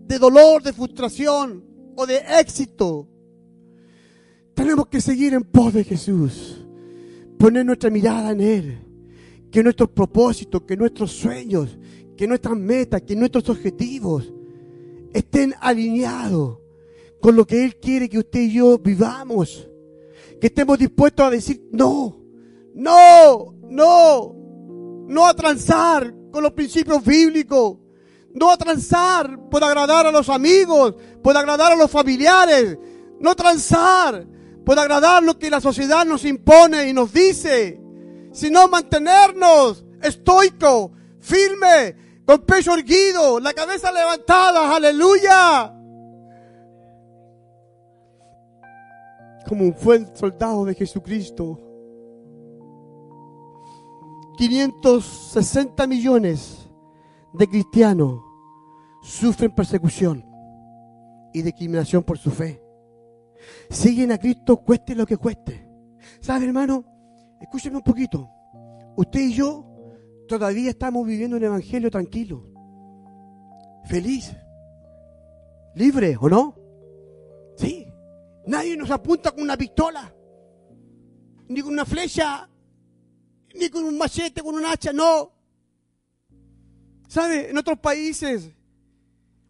de 0.07 0.17
dolor, 0.17 0.63
de 0.63 0.73
frustración 0.73 1.65
o 1.97 2.07
de 2.07 2.23
éxito, 2.39 3.09
tenemos 4.55 4.87
que 4.87 5.01
seguir 5.01 5.35
en 5.35 5.43
pos 5.43 5.75
de 5.75 5.83
Jesús, 5.83 6.65
poner 7.37 7.67
nuestra 7.67 7.91
mirada 7.91 8.31
en 8.31 8.41
Él, 8.41 8.79
que 9.51 9.65
nuestros 9.65 9.91
propósitos, 9.91 10.63
que 10.63 10.77
nuestros 10.77 11.11
sueños, 11.11 11.77
que 12.17 12.29
nuestras 12.29 12.57
metas, 12.57 13.03
que 13.03 13.17
nuestros 13.17 13.49
objetivos 13.49 14.33
estén 15.13 15.53
alineados 15.61 16.61
con 17.21 17.35
lo 17.35 17.45
que 17.45 17.65
Él 17.65 17.75
quiere 17.75 18.09
que 18.09 18.19
usted 18.19 18.43
y 18.43 18.53
yo 18.53 18.79
vivamos, 18.79 19.69
que 20.41 20.47
estemos 20.47 20.79
dispuestos 20.79 21.27
a 21.27 21.31
decir, 21.31 21.61
no, 21.73 22.25
no, 22.73 23.53
no, 23.69 24.46
no 25.07 25.27
a 25.27 25.35
transar 25.35 26.15
con 26.31 26.43
los 26.43 26.53
principios 26.53 27.05
bíblicos, 27.05 27.79
no 28.35 28.51
a 28.51 28.57
transar 28.57 29.49
por 29.49 29.65
agradar 29.65 30.07
a 30.07 30.13
los 30.13 30.29
amigos, 30.29 30.95
por 31.23 31.37
agradar 31.37 31.73
a 31.73 31.77
los 31.77 31.91
familiares, 31.91 32.79
no 33.19 33.35
transar 33.35 34.27
por 34.65 34.79
agradar 34.79 35.23
lo 35.23 35.39
que 35.39 35.49
la 35.49 35.61
sociedad 35.61 36.05
nos 36.05 36.25
impone 36.25 36.89
y 36.89 36.93
nos 36.93 37.13
dice, 37.13 37.81
sino 38.33 38.69
mantenernos 38.69 39.85
estoico, 40.03 40.93
firme, 41.21 41.97
con 42.27 42.41
pecho 42.41 42.75
erguido, 42.75 43.39
la 43.39 43.55
cabeza 43.55 43.93
levantada, 43.93 44.75
aleluya. 44.75 45.73
Como 49.49 49.65
un 49.65 49.77
buen 49.81 50.17
soldado 50.17 50.65
de 50.65 50.75
Jesucristo 50.75 51.66
560 54.37 55.87
millones 55.87 56.69
de 57.33 57.49
cristianos 57.49 58.23
sufren 59.03 59.55
persecución 59.55 60.25
y 61.33 61.43
discriminación 61.43 62.03
por 62.03 62.19
su 62.19 62.31
fe. 62.31 62.63
Siguen 63.71 64.13
a 64.13 64.19
Cristo 64.19 64.59
cueste 64.59 64.95
lo 64.95 65.07
que 65.07 65.17
cueste. 65.17 65.69
¿Sabe, 66.21 66.47
hermano? 66.47 66.85
Escúcheme 67.41 67.77
un 67.77 67.83
poquito. 67.83 68.31
Usted 68.97 69.21
y 69.21 69.35
yo 69.35 69.65
todavía 70.29 70.71
estamos 70.71 71.07
viviendo 71.07 71.37
un 71.37 71.45
evangelio 71.45 71.91
tranquilo, 71.91 72.51
feliz, 73.85 74.35
libre, 75.75 76.17
¿o 76.21 76.29
no? 76.29 76.57
Sí. 77.57 77.87
Nadie 78.47 78.77
nos 78.77 78.91
apunta 78.91 79.33
con 79.33 79.43
una 79.43 79.57
pistola, 79.57 80.15
ni 81.49 81.61
con 81.61 81.73
una 81.73 81.85
flecha 81.85 82.49
ni 83.59 83.69
con 83.69 83.85
un 83.85 83.97
machete, 83.99 84.43
con 84.43 84.55
un 84.55 84.65
hacha, 84.65 84.93
no. 84.93 85.33
¿Sabe? 87.09 87.51
En 87.51 87.59
otros 87.59 87.79
países, 87.79 88.51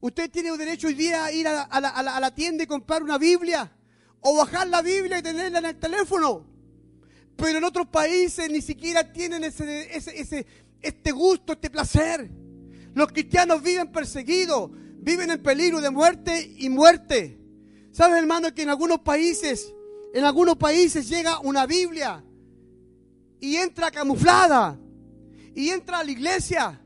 usted 0.01 0.31
tiene 0.31 0.51
el 0.51 0.59
derecho 0.59 0.89
hoy 0.89 0.95
día 0.95 1.25
a 1.25 1.33
ir 1.33 1.49
a 1.49 2.21
la, 2.21 2.35
tienda 2.35 2.65
y 2.65 2.67
comprar 2.67 3.03
una 3.03 3.19
Biblia, 3.19 3.73
o 4.21 4.37
bajar 4.37 4.69
la 4.69 4.83
Biblia 4.83 5.19
y 5.19 5.23
tenerla 5.23 5.59
en 5.59 5.65
el 5.67 5.77
teléfono. 5.77 6.47
Pero 7.37 7.59
en 7.59 7.65
otros 7.65 7.89
países 7.89 8.51
ni 8.51 8.63
siquiera 8.63 9.13
tienen 9.13 9.45
ese, 9.45 9.97
ese, 9.97 10.47
este 10.81 11.13
gusto, 11.13 11.53
este 11.53 11.71
placer. 11.71 12.31
Los 12.95 13.13
cristianos 13.13 13.63
viven 13.63 13.93
perseguidos, 13.93 14.71
viven 14.73 15.31
en 15.31 15.43
peligro 15.43 15.81
de 15.81 15.91
muerte 15.91 16.55
y 16.57 16.69
muerte. 16.69 17.39
¿Sabes, 17.93 18.19
hermano, 18.19 18.55
que 18.55 18.63
en 18.63 18.71
algunos 18.71 19.01
países, 19.01 19.73
en 20.15 20.25
algunos 20.25 20.57
países 20.57 21.09
llega 21.09 21.41
una 21.41 21.67
Biblia 21.67 22.23
y 23.41 23.57
entra 23.57 23.91
camuflada 23.91 24.79
y 25.55 25.71
entra 25.71 25.99
a 25.99 26.05
la 26.05 26.11
iglesia 26.11 26.81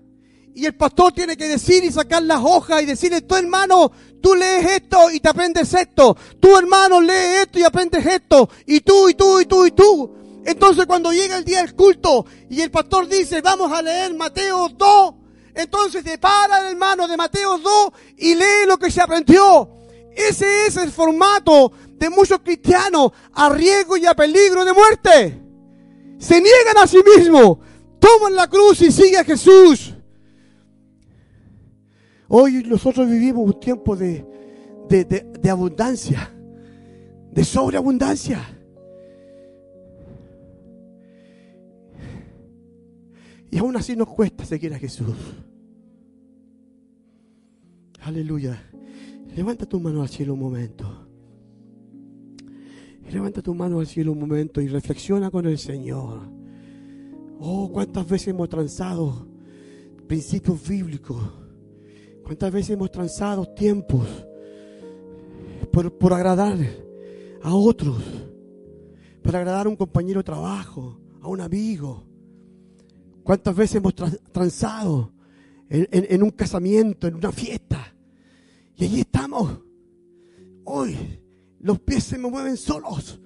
Y 0.54 0.66
el 0.66 0.74
pastor 0.74 1.12
tiene 1.12 1.36
que 1.36 1.48
decir 1.48 1.84
y 1.84 1.92
sacar 1.92 2.22
las 2.22 2.40
hojas 2.42 2.82
y 2.82 2.86
decirle, 2.86 3.22
tú 3.22 3.36
hermano, 3.36 3.90
tú 4.20 4.34
lees 4.34 4.66
esto 4.72 5.10
y 5.10 5.20
te 5.20 5.28
aprendes 5.28 5.72
esto. 5.72 6.16
Tú 6.40 6.56
hermano, 6.56 7.00
lees 7.00 7.42
esto 7.42 7.58
y 7.60 7.62
aprendes 7.62 8.04
esto. 8.04 8.48
Y 8.66 8.80
tú, 8.80 9.08
y 9.08 9.14
tú, 9.14 9.40
y 9.40 9.46
tú, 9.46 9.66
y 9.66 9.70
tú. 9.70 10.16
Entonces 10.44 10.86
cuando 10.86 11.12
llega 11.12 11.38
el 11.38 11.44
día 11.44 11.58
del 11.58 11.74
culto 11.74 12.26
y 12.48 12.60
el 12.60 12.70
pastor 12.70 13.08
dice, 13.08 13.40
vamos 13.40 13.70
a 13.72 13.80
leer 13.80 14.14
Mateo 14.14 14.68
2, 14.68 15.14
entonces 15.54 16.02
te 16.02 16.18
para 16.18 16.60
el 16.60 16.72
hermano 16.72 17.06
de 17.06 17.16
Mateo 17.16 17.58
2 17.58 17.92
y 18.18 18.34
lee 18.34 18.66
lo 18.66 18.78
que 18.78 18.90
se 18.90 19.00
aprendió. 19.00 19.68
Ese 20.16 20.66
es 20.66 20.76
el 20.76 20.90
formato 20.90 21.72
de 21.92 22.10
muchos 22.10 22.40
cristianos 22.40 23.12
a 23.32 23.48
riesgo 23.50 23.96
y 23.96 24.06
a 24.06 24.14
peligro 24.14 24.64
de 24.64 24.72
muerte. 24.72 25.49
Se 26.20 26.34
niegan 26.34 26.76
a 26.82 26.86
sí 26.86 26.98
mismos, 27.16 27.58
toman 27.98 28.34
la 28.34 28.46
cruz 28.46 28.82
y 28.82 28.92
siguen 28.92 29.20
a 29.20 29.24
Jesús. 29.24 29.94
Hoy 32.28 32.62
nosotros 32.62 33.08
vivimos 33.08 33.46
un 33.46 33.58
tiempo 33.58 33.96
de, 33.96 34.26
de, 34.90 35.04
de, 35.04 35.50
abundancia, 35.50 36.30
de 37.32 37.42
sobreabundancia. 37.42 38.38
Y 43.50 43.56
aún 43.56 43.74
así 43.78 43.96
nos 43.96 44.08
cuesta 44.08 44.44
seguir 44.44 44.74
a 44.74 44.78
Jesús. 44.78 45.16
Aleluya. 48.02 48.62
Levanta 49.34 49.64
tu 49.64 49.80
mano 49.80 50.02
al 50.02 50.08
cielo 50.10 50.34
un 50.34 50.40
momento. 50.40 51.09
Levanta 53.10 53.42
tu 53.42 53.54
mano 53.54 53.80
al 53.80 53.86
cielo 53.86 54.12
un 54.12 54.20
momento 54.20 54.60
y 54.60 54.68
reflexiona 54.68 55.30
con 55.30 55.44
el 55.46 55.58
Señor. 55.58 56.20
Oh, 57.40 57.70
cuántas 57.72 58.08
veces 58.08 58.28
hemos 58.28 58.48
transado 58.48 59.26
principios 60.06 60.66
bíblicos. 60.68 61.20
Cuántas 62.22 62.52
veces 62.52 62.70
hemos 62.70 62.90
transado 62.90 63.46
tiempos 63.54 64.06
por, 65.72 65.92
por 65.98 66.12
agradar 66.12 66.56
a 67.42 67.54
otros. 67.54 68.00
Para 69.22 69.40
agradar 69.40 69.66
a 69.66 69.70
un 69.70 69.76
compañero 69.76 70.20
de 70.20 70.24
trabajo, 70.24 71.00
a 71.20 71.28
un 71.28 71.40
amigo. 71.40 72.04
¿Cuántas 73.24 73.56
veces 73.56 73.76
hemos 73.76 73.94
tra- 73.94 74.18
transado 74.30 75.12
en 75.68 76.22
un 76.22 76.30
casamiento, 76.30 77.08
en 77.08 77.16
una 77.16 77.32
fiesta? 77.32 77.92
Y 78.76 78.84
allí 78.84 79.00
estamos. 79.00 79.58
Hoy 80.64 81.19
los 81.60 81.78
pies 81.80 82.04
se 82.04 82.18
me 82.18 82.28
mueven 82.28 82.56
solos. 82.56 83.20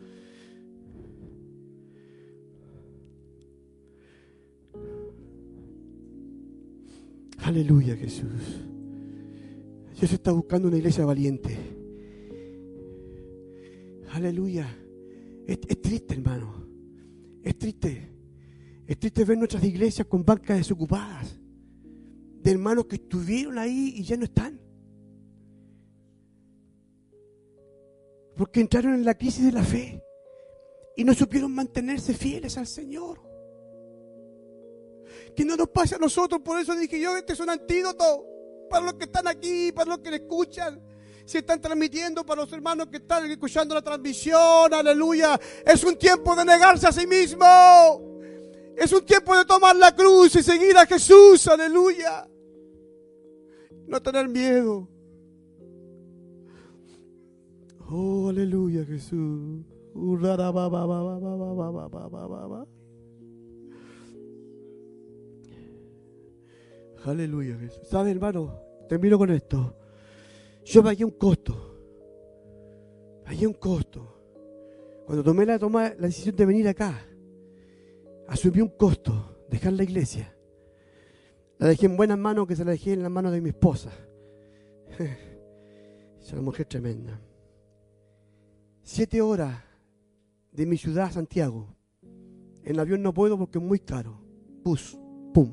Aleluya 7.39 7.97
Jesús. 7.97 8.65
Dios 10.01 10.13
está 10.13 10.33
buscando 10.33 10.69
una 10.69 10.79
iglesia 10.79 11.05
valiente. 11.05 11.57
Aleluya. 14.11 14.67
Es, 15.47 15.59
es 15.69 15.83
triste, 15.83 16.15
hermano. 16.15 16.67
Es 17.43 17.57
triste. 17.59 18.11
Es 18.87 18.99
triste 18.99 19.25
ver 19.25 19.39
nuestras 19.39 19.63
iglesias 19.63 20.07
con 20.09 20.25
bancas 20.25 20.59
desocupadas. 20.59 21.39
De 22.43 22.51
hermanos 22.51 22.87
que 22.87 22.97
estuvieron 22.97 23.59
ahí 23.59 23.95
y 23.97 24.03
ya 24.03 24.17
no 24.17 24.25
están. 24.25 24.64
Porque 28.37 28.61
entraron 28.61 28.95
en 28.95 29.05
la 29.05 29.15
crisis 29.15 29.45
de 29.45 29.53
la 29.53 29.63
fe 29.63 30.03
y 30.97 31.05
no 31.05 31.15
supieron 31.15 31.53
mantenerse 31.53 32.15
fieles 32.15 32.57
al 32.57 32.67
Señor. 32.67 33.21
Que 35.35 35.45
no 35.45 35.57
nos 35.57 35.69
pase 35.69 35.97
a 35.97 35.99
nosotros, 35.99 36.41
por 36.43 36.61
eso 36.61 36.75
dije 36.75 36.99
yo, 36.99 37.17
este 37.17 37.33
es 37.33 37.41
un 37.41 37.51
antídoto 37.51 38.27
para 38.69 38.85
los 38.85 38.95
que 38.95 39.05
están 39.05 39.27
aquí, 39.29 39.73
para 39.73 39.91
los 39.91 39.99
que 39.99 40.11
le 40.11 40.17
escuchan. 40.17 40.81
Si 41.25 41.39
están 41.39 41.61
transmitiendo 41.61 42.25
para 42.25 42.43
los 42.43 42.53
hermanos 42.53 42.89
que 42.89 42.99
están 42.99 43.31
escuchando 43.31 43.75
la 43.75 43.83
transmisión, 43.83 44.73
aleluya. 44.73 45.41
Es 45.65 45.83
un 45.85 45.97
tiempo 45.97 46.37
de 46.37 46.45
negarse 46.45 46.87
a 46.87 46.93
sí 46.93 47.07
mismo. 47.07 47.45
Es 48.77 48.93
un 48.93 49.05
tiempo 49.07 49.37
de 49.37 49.45
tomar 49.45 49.75
la 49.77 49.95
cruz 49.95 50.35
y 50.37 50.43
seguir 50.43 50.77
a 50.77 50.85
Jesús, 50.87 51.47
aleluya. 51.49 52.29
No 53.87 54.03
tener 54.03 54.29
miedo. 54.29 54.89
Ba, 62.09 62.27
ba, 62.27 62.47
ba. 62.47 62.67
Aleluya, 67.05 67.59
Jesús. 67.59 67.87
¿Sabe, 67.89 68.11
hermano? 68.11 68.59
Termino 68.89 69.19
con 69.19 69.31
esto. 69.31 69.77
Yo 70.65 70.83
pagué 70.83 71.05
un 71.05 71.11
costo. 71.13 71.77
Pagué 73.25 73.47
un 73.47 73.53
costo. 73.55 74.15
Cuando 75.05 75.23
tomé 75.23 75.45
la, 75.45 75.59
toma, 75.59 75.91
la 75.99 76.07
decisión 76.07 76.35
de 76.35 76.47
venir 76.47 76.67
acá, 76.67 77.07
asumí 78.27 78.63
un 78.63 78.71
costo, 78.71 79.45
dejar 79.51 79.75
la 79.75 79.83
iglesia. 79.83 80.35
La 81.59 81.69
dejé 81.69 81.87
en 81.87 81.97
buenas 81.97 82.19
manos 82.19 82.47
que 82.47 82.57
se 82.57 82.65
la 82.65 82.71
dejé 82.73 82.95
en 82.95 83.03
las 83.03 83.11
manos 83.11 83.33
de 83.33 83.43
mi 83.43 83.51
esposa. 83.51 83.93
Es 84.99 86.33
una 86.33 86.41
mujer 86.41 86.65
tremenda. 86.65 87.21
Siete 88.87 89.23
horas 89.23 89.63
de 90.53 90.67
mi 90.67 90.77
ciudad 90.77 91.07
a 91.07 91.11
Santiago. 91.11 91.75
En 92.65 92.79
avión 92.79 93.03
no 93.03 93.15
puedo 93.15 93.39
porque 93.39 93.59
es 93.59 93.65
muy 93.65 93.79
caro. 93.79 94.21
Bus, 94.63 94.99
pum. 95.33 95.51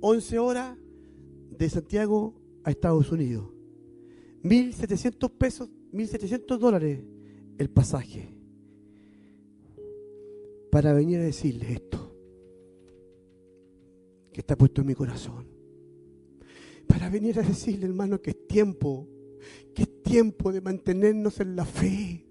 11 0.00 0.38
horas 0.38 0.78
de 1.50 1.68
Santiago 1.68 2.34
a 2.64 2.70
Estados 2.70 3.12
Unidos. 3.12 3.50
1.700 4.42 5.30
pesos, 5.32 5.68
1.700 5.92 6.58
dólares 6.58 7.04
el 7.58 7.68
pasaje. 7.68 8.34
Para 10.70 10.94
venir 10.94 11.18
a 11.18 11.24
decirle 11.24 11.74
esto. 11.74 12.10
Que 14.32 14.40
está 14.40 14.56
puesto 14.56 14.80
en 14.80 14.86
mi 14.86 14.94
corazón. 14.94 15.46
Para 16.88 17.10
venir 17.10 17.38
a 17.38 17.42
decirle, 17.42 17.84
hermano, 17.84 18.20
que 18.22 18.30
es 18.30 18.46
tiempo. 18.46 19.08
Que 19.74 19.82
es 19.82 20.02
tiempo 20.02 20.52
de 20.52 20.60
mantenernos 20.60 21.40
en 21.40 21.56
la 21.56 21.64
fe. 21.64 22.26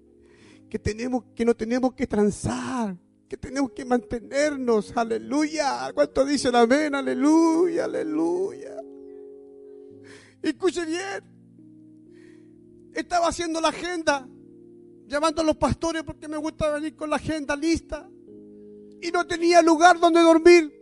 Que, 0.68 0.78
tenemos, 0.78 1.24
que 1.34 1.44
no 1.44 1.54
tenemos 1.54 1.94
que 1.94 2.06
transar 2.06 2.96
que 3.28 3.36
tenemos 3.36 3.72
que 3.72 3.84
mantenernos, 3.84 4.96
aleluya. 4.96 5.92
¿Cuánto 5.94 6.24
dicen 6.24 6.54
amén? 6.54 6.94
Aleluya, 6.94 7.84
aleluya. 7.84 8.76
Escuche 10.42 10.84
bien. 10.84 11.24
Estaba 12.92 13.28
haciendo 13.28 13.60
la 13.60 13.68
agenda, 13.68 14.28
llamando 15.06 15.42
a 15.42 15.44
los 15.44 15.56
pastores 15.56 16.04
porque 16.04 16.28
me 16.28 16.36
gusta 16.36 16.70
venir 16.70 16.94
con 16.94 17.10
la 17.10 17.16
agenda 17.16 17.56
lista. 17.56 18.08
Y 19.00 19.10
no 19.10 19.26
tenía 19.26 19.62
lugar 19.62 19.98
donde 19.98 20.20
dormir. 20.20 20.72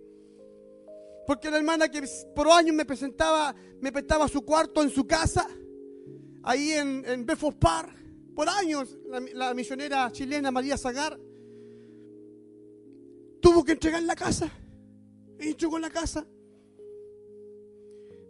Porque 1.26 1.50
la 1.50 1.56
hermana 1.59 1.88
que 1.88 2.02
por 2.34 2.48
años 2.50 2.74
me 2.74 2.84
presentaba, 2.84 3.54
me 3.80 3.92
prestaba 3.92 4.28
su 4.28 4.42
cuarto 4.42 4.82
en 4.82 4.90
su 4.90 5.06
casa, 5.06 5.48
ahí 6.43 6.73
en, 6.73 7.05
en 7.06 7.27
Park, 7.27 7.94
por 8.35 8.48
años, 8.48 8.98
la, 9.06 9.20
la 9.35 9.55
misionera 9.55 10.10
chilena 10.10 10.51
María 10.51 10.77
Zagar 10.77 11.19
tuvo 13.43 13.64
que 13.64 13.73
entregar 13.73 14.02
la 14.05 14.14
casa. 14.14 14.51
Y 15.39 15.48
entregó 15.48 15.78
la 15.78 15.90
casa. 15.90 16.27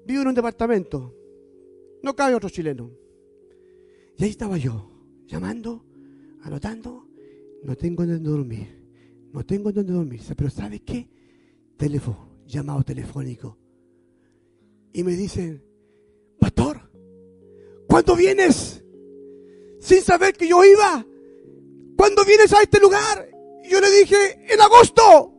Vivo 0.06 0.22
en 0.22 0.28
un 0.28 0.34
departamento. 0.34 1.14
No 2.02 2.16
cabe 2.16 2.34
otro 2.34 2.48
chileno. 2.48 2.90
Y 4.16 4.24
ahí 4.24 4.30
estaba 4.30 4.56
yo, 4.56 4.90
llamando, 5.26 5.84
anotando. 6.42 7.06
No 7.62 7.76
tengo 7.76 8.04
donde 8.04 8.28
dormir. 8.28 8.82
No 9.32 9.44
tengo 9.44 9.70
donde 9.70 9.92
dormir. 9.92 10.20
Pero 10.36 10.50
¿sabes 10.50 10.80
qué? 10.80 11.08
Teléfono, 11.76 12.40
llamado 12.46 12.82
telefónico. 12.82 13.58
Y 14.92 15.04
me 15.04 15.12
dicen, 15.12 15.62
¿cuándo 17.92 18.16
vienes? 18.16 18.82
Sin 19.78 20.00
saber 20.00 20.32
que 20.32 20.48
yo 20.48 20.64
iba. 20.64 21.04
¿Cuándo 21.94 22.24
vienes 22.24 22.50
a 22.54 22.62
este 22.62 22.80
lugar? 22.80 23.28
Y 23.62 23.68
yo 23.68 23.82
le 23.82 23.90
dije, 23.90 24.46
en 24.48 24.60
agosto. 24.62 25.34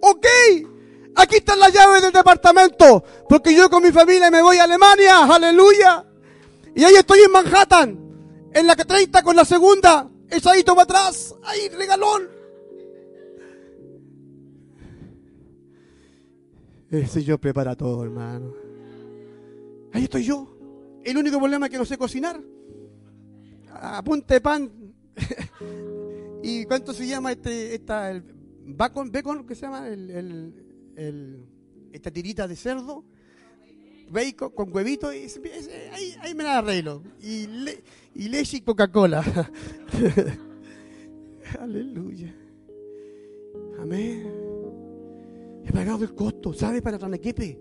Ok. 0.00 0.26
Aquí 1.16 1.36
están 1.36 1.60
las 1.60 1.70
llaves 1.70 2.00
del 2.00 2.12
departamento. 2.12 3.04
Porque 3.28 3.54
yo 3.54 3.68
con 3.68 3.82
mi 3.82 3.92
familia 3.92 4.30
me 4.30 4.40
voy 4.40 4.56
a 4.56 4.64
Alemania. 4.64 5.24
Aleluya. 5.24 6.06
Y 6.74 6.82
ahí 6.82 6.94
estoy 6.94 7.20
en 7.20 7.30
Manhattan. 7.30 8.50
En 8.54 8.66
la 8.66 8.74
que 8.74 8.86
30 8.86 9.22
con 9.22 9.36
la 9.36 9.44
segunda. 9.44 10.10
Ahí, 10.46 10.64
toma 10.64 10.82
atrás. 10.82 11.34
Ahí, 11.42 11.68
regalón. 11.68 12.26
El 16.90 17.06
Señor 17.06 17.38
prepara 17.38 17.76
todo, 17.76 18.02
hermano. 18.02 18.54
Ahí 19.92 20.04
estoy 20.04 20.24
yo. 20.24 20.61
El 21.04 21.16
único 21.16 21.38
problema 21.38 21.66
es 21.66 21.72
que 21.72 21.78
no 21.78 21.84
sé 21.84 21.96
cocinar. 21.98 22.40
A 23.70 24.02
punta 24.04 24.34
de 24.34 24.40
pan. 24.40 24.70
¿Y 26.42 26.64
cuánto 26.64 26.92
se 26.92 27.06
llama 27.06 27.32
este, 27.32 27.74
esta, 27.74 28.10
el 28.10 28.22
bacon, 28.66 29.10
bacon, 29.10 29.46
que 29.46 29.54
se 29.54 29.62
llama? 29.62 29.88
El, 29.88 30.10
el, 30.96 31.44
esta 31.92 32.10
tirita 32.10 32.46
de 32.48 32.56
cerdo. 32.56 33.04
bacon 34.10 34.50
con 34.50 34.74
huevito, 34.74 35.12
y 35.12 35.26
ahí, 36.22 36.34
me 36.34 36.42
la 36.44 36.58
arreglo. 36.58 37.02
Y, 37.20 37.46
le- 37.46 37.82
y 38.14 38.28
leche 38.28 38.58
y 38.58 38.60
Coca-Cola. 38.60 39.22
Aleluya. 41.60 42.34
Amén. 43.80 44.30
He 45.64 45.72
pagado 45.72 46.04
el 46.04 46.14
costo. 46.14 46.52
¿Sabe 46.52 46.82
para 46.82 46.98
Tranequepe? 46.98 47.58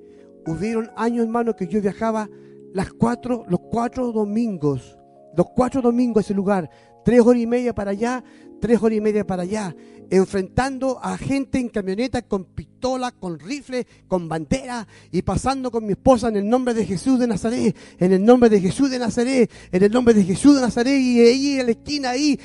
Hubieron 0.48 0.90
años, 0.96 1.26
hermano, 1.26 1.56
que 1.56 1.68
yo 1.68 1.82
viajaba 1.82 2.30
las 2.74 2.92
cuatro, 2.94 3.46
los 3.48 3.60
cuatro 3.60 4.12
domingos. 4.12 4.98
Los 5.36 5.48
cuatro 5.56 5.82
domingos 5.82 6.24
a 6.24 6.26
ese 6.26 6.34
lugar. 6.34 6.70
Tres 7.04 7.22
horas 7.22 7.42
y 7.42 7.48
media 7.48 7.74
para 7.74 7.92
allá, 7.92 8.24
tres 8.62 8.82
horas 8.82 8.98
y 8.98 9.02
media 9.02 9.28
para 9.28 9.44
allá. 9.44 9.76
Enfrentando 10.10 11.00
a 11.02 11.18
gente 11.18 11.58
en 11.58 11.70
camioneta 11.70 12.22
con 12.22 12.46
pistola, 12.46 13.12
con 13.12 13.40
rifle, 13.40 13.86
con 14.08 14.30
bandera. 14.30 14.88
Y 15.12 15.24
pasando 15.24 15.72
con 15.72 15.86
mi 15.86 15.94
esposa 15.94 16.30
en 16.30 16.38
el 16.38 16.48
nombre 16.48 16.74
de 16.74 16.86
Jesús 16.86 17.20
de 17.20 17.28
Nazaret. 17.28 17.76
En 17.98 18.14
el 18.14 18.24
nombre 18.24 18.50
de 18.50 18.62
Jesús 18.62 18.90
de 18.90 19.00
Nazaret. 19.00 19.52
En 19.72 19.84
el 19.84 19.92
nombre 19.92 20.14
de 20.14 20.24
Jesús 20.24 20.56
de 20.56 20.62
Nazaret. 20.62 20.98
Y 20.98 21.20
ahí 21.20 21.60
en 21.60 21.66
la 21.66 21.72
esquina, 21.72 22.12
ahí, 22.12 22.40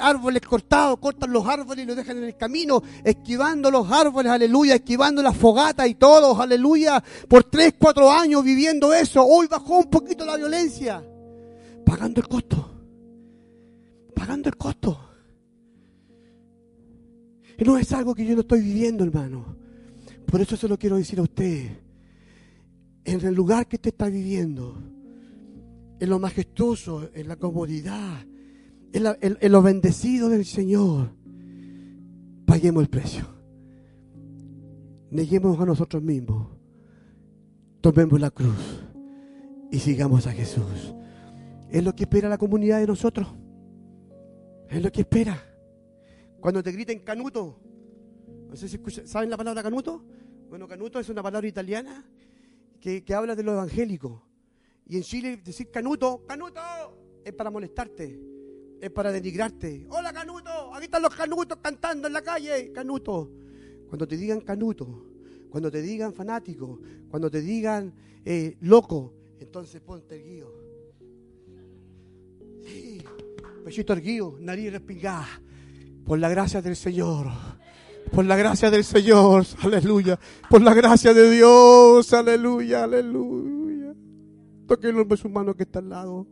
árboles 0.00 0.42
cortados, 0.42 0.98
cortan 0.98 1.32
los 1.32 1.46
árboles 1.46 1.84
y 1.84 1.86
los 1.86 1.96
dejan 1.96 2.18
en 2.18 2.24
el 2.24 2.36
camino, 2.36 2.82
esquivando 3.02 3.70
los 3.70 3.90
árboles, 3.90 4.32
aleluya, 4.32 4.76
esquivando 4.76 5.22
las 5.22 5.36
fogatas 5.36 5.88
y 5.88 5.94
todo, 5.94 6.40
aleluya, 6.40 7.02
por 7.28 7.44
tres, 7.44 7.74
cuatro 7.78 8.10
años 8.10 8.44
viviendo 8.44 8.92
eso. 8.92 9.24
Hoy 9.24 9.46
bajó 9.46 9.78
un 9.78 9.90
poquito 9.90 10.24
la 10.24 10.36
violencia, 10.36 11.04
pagando 11.84 12.20
el 12.20 12.28
costo, 12.28 12.70
pagando 14.14 14.48
el 14.48 14.56
costo. 14.56 15.10
No 17.64 17.78
es 17.78 17.92
algo 17.92 18.14
que 18.14 18.26
yo 18.26 18.34
no 18.34 18.40
estoy 18.40 18.62
viviendo, 18.62 19.04
hermano. 19.04 19.56
Por 20.26 20.40
eso 20.40 20.56
se 20.56 20.68
lo 20.68 20.78
quiero 20.78 20.96
decir 20.96 21.18
a 21.18 21.22
usted. 21.22 21.70
En 23.04 23.20
el 23.20 23.34
lugar 23.34 23.66
que 23.68 23.76
usted 23.76 23.90
está 23.90 24.08
viviendo, 24.08 24.76
en 26.00 26.08
lo 26.08 26.18
majestuoso, 26.18 27.10
en 27.14 27.28
la 27.28 27.36
comodidad, 27.36 28.24
en 28.92 29.52
lo 29.52 29.62
bendecido 29.62 30.28
del 30.28 30.44
Señor, 30.44 31.10
paguemos 32.46 32.82
el 32.82 32.88
precio. 32.88 33.26
Neguemos 35.10 35.60
a 35.60 35.66
nosotros 35.66 36.02
mismos. 36.02 36.48
Tomemos 37.80 38.20
la 38.20 38.30
cruz 38.30 38.82
y 39.70 39.78
sigamos 39.78 40.26
a 40.26 40.32
Jesús. 40.32 40.94
Es 41.70 41.84
lo 41.84 41.94
que 41.94 42.04
espera 42.04 42.28
la 42.28 42.38
comunidad 42.38 42.80
de 42.80 42.86
nosotros. 42.86 43.28
Es 44.70 44.82
lo 44.82 44.90
que 44.90 45.02
espera. 45.02 45.42
Cuando 46.44 46.62
te 46.62 46.72
griten 46.72 46.98
canuto, 46.98 47.58
no 48.50 48.54
sé 48.54 48.68
si 48.68 48.76
escucha- 48.76 49.06
¿saben 49.06 49.30
la 49.30 49.36
palabra 49.38 49.62
canuto? 49.62 50.04
Bueno, 50.50 50.68
canuto 50.68 51.00
es 51.00 51.08
una 51.08 51.22
palabra 51.22 51.48
italiana 51.48 52.04
que, 52.78 53.02
que 53.02 53.14
habla 53.14 53.34
de 53.34 53.42
lo 53.42 53.52
evangélico. 53.52 54.28
Y 54.84 54.98
en 54.98 55.04
Chile 55.04 55.40
decir 55.42 55.70
canuto, 55.70 56.22
canuto, 56.26 56.60
es 57.24 57.32
para 57.32 57.50
molestarte, 57.50 58.20
es 58.78 58.90
para 58.90 59.10
denigrarte. 59.10 59.86
Hola 59.88 60.12
canuto, 60.12 60.74
aquí 60.74 60.84
están 60.84 61.00
los 61.00 61.14
canutos 61.14 61.56
cantando 61.62 62.08
en 62.08 62.12
la 62.12 62.20
calle, 62.20 62.70
canuto. 62.72 63.32
Cuando 63.88 64.06
te 64.06 64.18
digan 64.18 64.42
canuto, 64.42 65.14
cuando 65.48 65.70
te 65.70 65.80
digan 65.80 66.12
fanático, 66.12 66.78
cuando 67.08 67.30
te 67.30 67.40
digan 67.40 67.94
eh, 68.22 68.58
loco, 68.60 69.14
entonces 69.40 69.80
ponte 69.80 70.16
erguido. 70.16 70.52
Sí, 72.60 73.02
pechito 73.64 73.94
erguido, 73.94 74.36
nariz 74.40 74.72
respingada, 74.72 75.26
por 76.04 76.18
la 76.18 76.28
gracia 76.28 76.60
del 76.62 76.76
Señor. 76.76 77.28
Por 78.12 78.24
la 78.24 78.36
gracia 78.36 78.70
del 78.70 78.84
Señor, 78.84 79.44
aleluya. 79.62 80.18
Por 80.48 80.62
la 80.62 80.74
gracia 80.74 81.14
de 81.14 81.30
Dios, 81.30 82.12
aleluya, 82.12 82.84
aleluya. 82.84 83.94
Toque 84.66 84.88
el 84.88 84.98
hombre 84.98 85.16
su 85.16 85.28
mano 85.28 85.54
que 85.54 85.64
está 85.64 85.78
al 85.78 85.88
lado. 85.88 86.26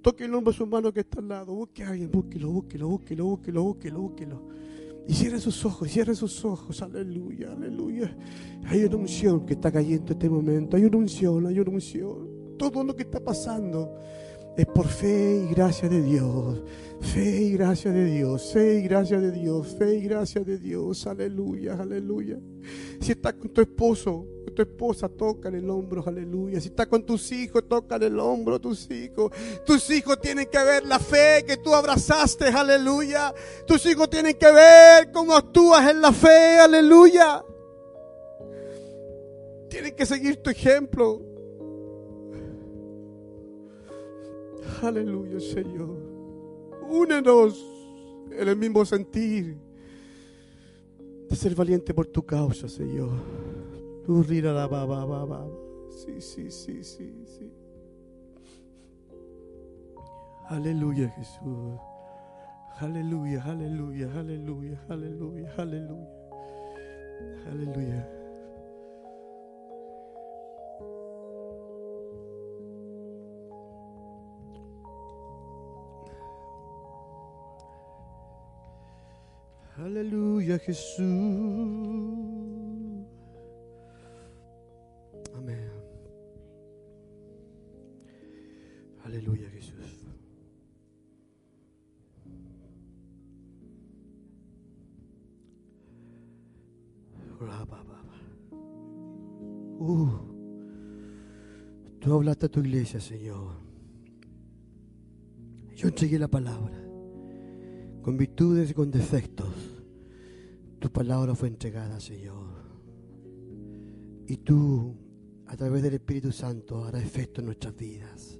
Toque 0.00 0.24
el 0.24 0.34
hombre 0.34 0.54
su 0.54 0.66
mano 0.66 0.92
que 0.92 1.00
está 1.00 1.20
al 1.20 1.28
lado. 1.28 1.54
Busque 1.54 1.84
a 1.84 1.90
alguien, 1.90 2.10
búsquelo, 2.10 2.50
búsquelo, 2.50 2.88
búsquelo, 2.88 3.24
búsquelo, 3.26 3.62
búsquelo, 3.62 4.00
búsquelo. 4.00 4.42
Y 5.08 5.14
cierre 5.14 5.40
sus 5.40 5.64
ojos, 5.64 5.90
cierre 5.90 6.14
sus 6.14 6.44
ojos, 6.44 6.80
aleluya, 6.80 7.52
aleluya. 7.52 8.16
Hay 8.66 8.84
una 8.84 8.96
unción 8.96 9.44
que 9.44 9.54
está 9.54 9.72
cayendo 9.72 10.06
en 10.06 10.12
este 10.12 10.30
momento. 10.30 10.76
Hay 10.76 10.84
una 10.84 10.96
unción, 10.96 11.46
hay 11.46 11.58
una 11.58 11.70
unción. 11.70 12.56
Todo 12.56 12.84
lo 12.84 12.94
que 12.94 13.02
está 13.02 13.18
pasando 13.18 13.98
es 14.56 14.66
por 14.66 14.86
fe 14.86 15.46
y 15.48 15.54
gracia 15.54 15.88
de 15.88 16.02
Dios. 16.02 16.60
Fe 17.00 17.42
y 17.42 17.52
gracia 17.52 17.90
de 17.90 18.04
Dios, 18.04 18.52
fe 18.52 18.78
y 18.78 18.82
gracia 18.82 19.18
de 19.18 19.32
Dios, 19.32 19.74
fe 19.76 19.96
y 19.96 20.02
gracia 20.02 20.40
de 20.42 20.56
Dios. 20.56 21.06
Aleluya, 21.06 21.74
aleluya. 21.74 22.38
Si 23.00 23.10
estás 23.10 23.34
con 23.34 23.48
tu 23.48 23.60
esposo, 23.60 24.24
tu 24.54 24.62
esposa, 24.62 25.08
toca 25.08 25.48
el 25.48 25.68
hombro, 25.68 26.04
aleluya. 26.06 26.60
Si 26.60 26.68
estás 26.68 26.86
con 26.86 27.04
tus 27.04 27.32
hijos, 27.32 27.64
toca 27.68 27.96
el 27.96 28.18
hombro 28.20 28.60
tus 28.60 28.90
hijos. 28.90 29.32
Tus 29.66 29.90
hijos 29.90 30.20
tienen 30.20 30.46
que 30.46 30.62
ver 30.62 30.84
la 30.84 30.98
fe 30.98 31.44
que 31.46 31.56
tú 31.56 31.74
abrazaste, 31.74 32.46
aleluya. 32.46 33.34
Tus 33.66 33.84
hijos 33.86 34.08
tienen 34.10 34.34
que 34.34 34.52
ver 34.52 35.10
cómo 35.10 35.34
actúas 35.34 35.90
en 35.90 36.00
la 36.00 36.12
fe, 36.12 36.58
aleluya. 36.58 37.42
Tienen 39.68 39.96
que 39.96 40.06
seguir 40.06 40.36
tu 40.36 40.50
ejemplo. 40.50 41.31
Aleluya, 44.82 45.38
Señor. 45.40 45.96
Únenos 46.88 47.64
en 48.30 48.48
el 48.48 48.56
mismo 48.56 48.84
sentir 48.84 49.56
de 51.28 51.36
ser 51.36 51.54
valiente 51.54 51.94
por 51.94 52.06
tu 52.06 52.22
causa, 52.24 52.68
Señor. 52.68 53.10
Sí, 55.90 56.20
sí, 56.20 56.50
sí, 56.50 56.82
sí, 56.82 57.24
sí. 57.24 57.52
Aleluya, 60.48 61.08
Jesús. 61.10 61.78
Aleluya, 62.78 63.44
aleluya, 63.44 64.10
aleluya, 64.18 64.84
aleluya, 64.88 65.54
aleluya. 65.56 66.22
Aleluya. 67.46 68.21
Aleluya, 79.76 80.58
Jesús. 80.58 81.00
Amén. 85.34 85.70
Aleluya, 89.04 89.48
Jesús. 89.50 89.72
Uh, 99.78 100.08
tú 101.98 102.14
hablaste 102.14 102.46
a 102.46 102.48
tu 102.48 102.60
iglesia, 102.60 103.00
Señor. 103.00 103.56
Yo 105.74 105.88
entregué 105.88 106.18
la 106.20 106.28
palabra 106.28 106.91
con 108.02 108.16
virtudes 108.16 108.70
y 108.70 108.74
con 108.74 108.90
defectos. 108.90 109.54
Tu 110.78 110.90
palabra 110.90 111.34
fue 111.34 111.48
entregada, 111.48 112.00
Señor. 112.00 112.62
Y 114.26 114.38
tú, 114.38 114.96
a 115.46 115.56
través 115.56 115.82
del 115.82 115.94
Espíritu 115.94 116.32
Santo, 116.32 116.84
hará 116.84 117.00
efecto 117.00 117.40
en 117.40 117.46
nuestras 117.46 117.76
vidas. 117.76 118.38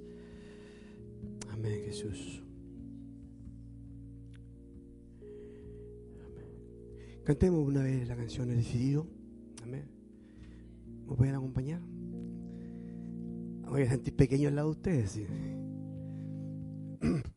Amén, 1.51 1.81
Jesús. 1.85 2.43
Cantemos 7.25 7.65
una 7.65 7.85
vez 7.85 8.09
la 8.09 8.17
canción 8.17 8.51
He 8.51 8.57
decidido. 8.57 9.07
Amén. 9.63 9.85
¿Me 11.07 11.15
pueden 11.15 11.37
acompañar? 11.37 11.81
Voy 13.69 13.83
a 13.83 13.91
sentir 13.91 14.17
pequeño 14.17 14.49
al 14.49 14.57
lado 14.57 14.69
de 14.69 14.77
ustedes. 14.77 15.11
sí. 15.13 15.27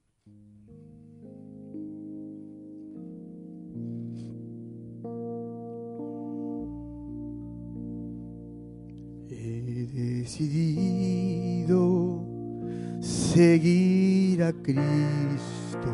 a 14.45 14.53
Cristo. 14.53 15.91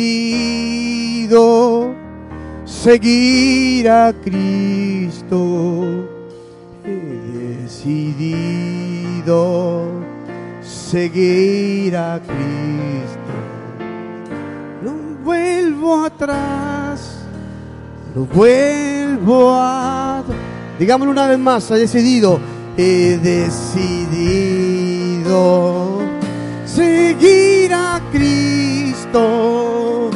seguir 2.66 3.90
a 3.90 4.14
Cristo. 4.14 6.10
He 6.84 7.62
decidido 7.62 9.34
seguir 10.62 11.96
a 11.96 12.20
Cristo. 12.20 13.34
No 14.84 14.94
vuelvo 15.24 16.06
atrás, 16.06 17.26
no 18.16 18.26
vuelvo 18.26 19.52
a 19.54 20.24
Digámoslo 20.80 21.12
una 21.12 21.28
vez 21.28 21.38
más, 21.40 21.70
he 21.72 21.76
decidido, 21.76 22.40
he 22.76 23.20
decidido 23.22 23.94
a 27.74 28.00
Cristo. 28.12 30.10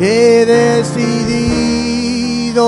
He 0.00 0.44
decidido 0.44 2.58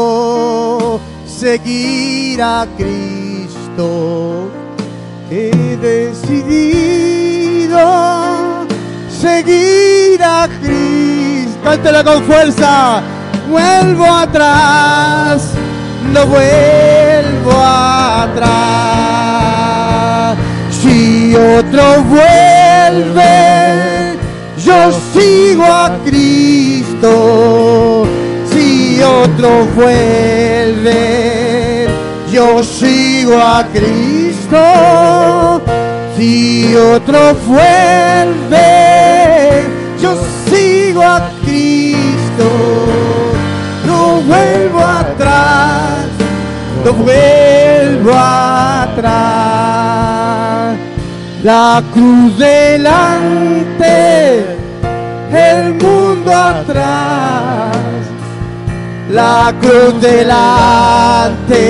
seguir 1.26 2.40
a 2.42 2.66
Cristo. 2.76 4.50
He 5.30 5.76
decidido 5.76 7.78
seguir 9.08 10.22
a 10.22 10.48
Cristo. 10.60 11.58
Cántela 11.64 12.04
con 12.04 12.22
fuerza. 12.24 13.02
Vuelvo 13.50 14.04
atrás, 14.06 15.50
no 16.12 16.26
vuelvo 16.26 17.52
atrás. 17.52 18.44
Si 20.70 21.34
otro 21.34 22.02
vuelve, 22.04 23.93
yo 24.64 24.90
sigo 25.12 25.64
a 25.64 25.98
Cristo. 26.04 27.10
Si 28.50 29.02
otro 29.02 29.66
vuelve, 29.76 31.00
yo 32.32 32.62
sigo 32.62 33.38
a 33.38 33.64
Cristo. 33.72 35.60
Si 36.16 36.74
otro 36.76 37.34
vuelve, 37.46 38.58
yo 40.00 40.16
sigo 40.48 41.02
a 41.02 41.28
Cristo. 41.44 42.48
No 43.86 44.20
vuelvo 44.22 44.80
atrás, 44.80 46.06
no 46.84 46.92
vuelvo 46.92 48.12
atrás. 48.14 49.73
La 51.44 51.82
cruz 51.92 52.38
delante, 52.38 53.86
el 55.30 55.74
mundo 55.74 56.34
atrás. 56.34 57.76
La 59.10 59.52
cruz 59.60 60.00
delante 60.00 61.60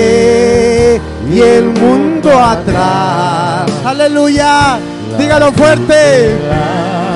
y 1.29 1.41
el 1.41 1.65
mundo 1.65 2.31
atrás. 2.31 3.69
Aleluya. 3.85 4.79
Dígalo 5.19 5.51
fuerte. 5.51 6.37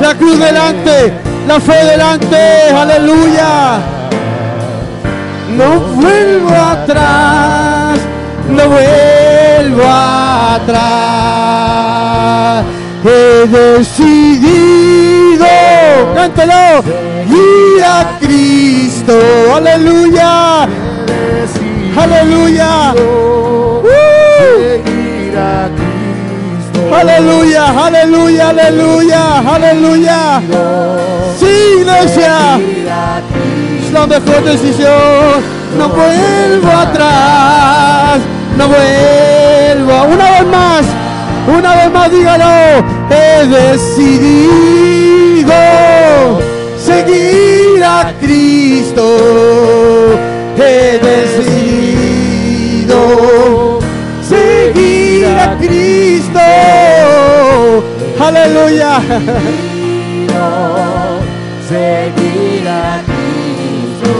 La 0.02 0.16
cruz 0.16 0.40
delante, 0.40 1.12
la 1.46 1.60
fe 1.60 1.84
delante. 1.84 2.70
Aleluya. 2.76 3.78
No 5.56 5.78
vuelvo 5.94 6.56
atrás, 6.56 8.00
no 8.48 8.68
vuelvo 8.68 9.17
atrás. 9.84 10.88
He 13.04 13.46
decidido, 13.46 15.46
cántelo, 16.14 16.82
ir 17.28 17.84
a 17.84 18.18
Cristo. 18.20 19.14
Aleluya. 19.54 20.66
Aleluya. 21.96 22.94
Uh. 22.94 23.28
Aleluya, 26.92 27.86
aleluya, 27.86 28.48
aleluya, 28.48 29.38
aleluya. 29.54 30.40
Sí, 31.38 31.80
iglesia. 31.80 32.58
Es 33.84 33.92
la 33.92 34.06
mejor 34.06 34.42
decisión. 34.44 35.42
No 35.76 35.88
vuelvo 35.90 36.72
atrás. 36.72 38.20
No 38.56 38.68
vuelvo. 38.68 39.37
Una 39.84 40.30
vez 40.30 40.46
más. 40.46 40.86
Una 41.46 41.76
vez 41.76 41.92
más, 41.92 42.10
dígalo. 42.10 42.82
He 43.10 43.46
decidido 43.46 45.52
seguir 46.78 47.84
a 47.84 48.14
Cristo. 48.20 49.18
He 50.56 50.98
decidido 50.98 52.98
seguir 54.22 55.26
a 55.26 55.56
Cristo. 55.58 56.40
Aleluya. 58.20 59.00
Seguir 61.68 62.68
a 62.68 63.02
Cristo. 63.06 64.12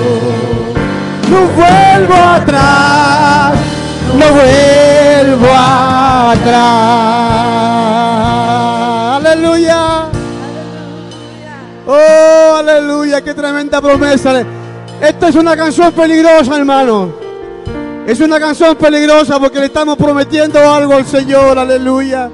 No 1.30 1.38
vuelvo 1.56 2.14
atrás, 2.14 3.54
no 4.18 4.26
vuelvo 4.32 5.48
atrás. 5.54 6.58
Aleluya. 9.16 10.08
Oh, 11.86 12.56
aleluya, 12.56 13.22
qué 13.22 13.32
tremenda 13.32 13.80
promesa. 13.80 14.44
Esta 15.00 15.28
es 15.28 15.36
una 15.36 15.56
canción 15.56 15.92
peligrosa, 15.92 16.56
hermano. 16.56 17.12
Es 18.06 18.20
una 18.20 18.40
canción 18.40 18.74
peligrosa 18.76 19.38
porque 19.38 19.60
le 19.60 19.66
estamos 19.66 19.96
prometiendo 19.96 20.58
algo 20.58 20.94
al 20.94 21.06
Señor, 21.06 21.58
aleluya. 21.58 22.30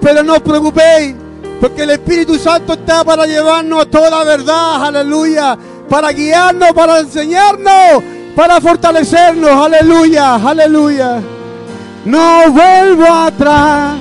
Pero 0.00 0.22
no 0.22 0.34
os 0.34 0.40
preocupéis, 0.40 1.14
porque 1.60 1.82
el 1.82 1.90
Espíritu 1.90 2.38
Santo 2.38 2.74
está 2.74 3.04
para 3.04 3.26
llevarnos 3.26 3.82
a 3.82 3.86
toda 3.86 4.22
verdad, 4.22 4.84
aleluya. 4.84 5.58
Para 5.88 6.10
guiarnos, 6.12 6.72
para 6.72 7.00
enseñarnos, 7.00 8.02
para 8.34 8.60
fortalecernos, 8.60 9.50
aleluya, 9.50 10.34
aleluya. 10.34 11.20
No 12.04 12.50
vuelvo 12.50 13.06
atrás, 13.06 13.94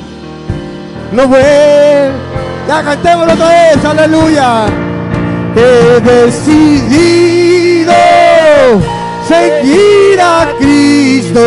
no 1.12 1.28
vuelvo. 1.28 2.18
Ya 2.68 2.84
cantémoslo 2.84 3.34
otra 3.34 3.48
vez, 3.50 3.86
aleluya. 3.86 4.66
He 5.56 6.00
decidido 6.02 7.94
seguir 9.28 10.20
a 10.20 10.48
Cristo. 10.58 11.40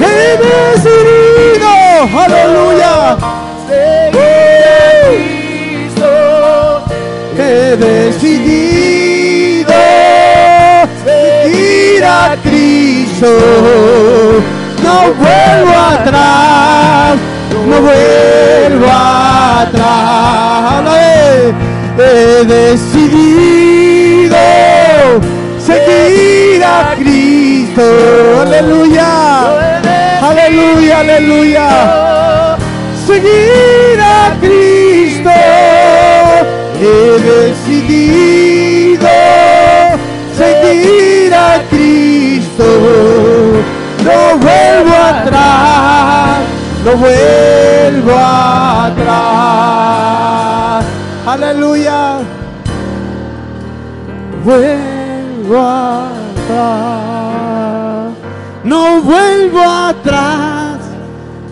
He 0.00 0.36
decidido, 0.44 1.68
aleluya. 2.18 3.37
No 13.20 15.12
vuelvo 15.14 15.74
atrás, 15.90 17.16
no 17.68 17.80
vuelvo 17.80 18.86
atrás. 18.86 19.98
He 21.98 22.44
decidido 22.44 24.36
seguir 25.58 26.62
a 26.62 26.94
Cristo. 26.96 27.82
Aleluya. 28.42 29.10
Aleluya, 30.22 31.00
aleluya. 31.00 32.56
Seguir 33.04 34.00
a 34.00 34.36
Cristo. 34.40 35.30
He 36.80 37.18
decidido 37.32 39.08
seguir 40.36 41.07
No 42.58 42.64
vuelvo 44.38 44.94
atrás, 44.96 46.40
no 46.84 46.96
vuelvo 46.96 48.12
atrás. 48.16 49.68
Aleluya. 51.24 52.18
Vuelvo 54.44 55.60
atrás. 55.60 56.88
No 58.64 59.02
vuelvo 59.02 59.60
atrás. 59.60 60.78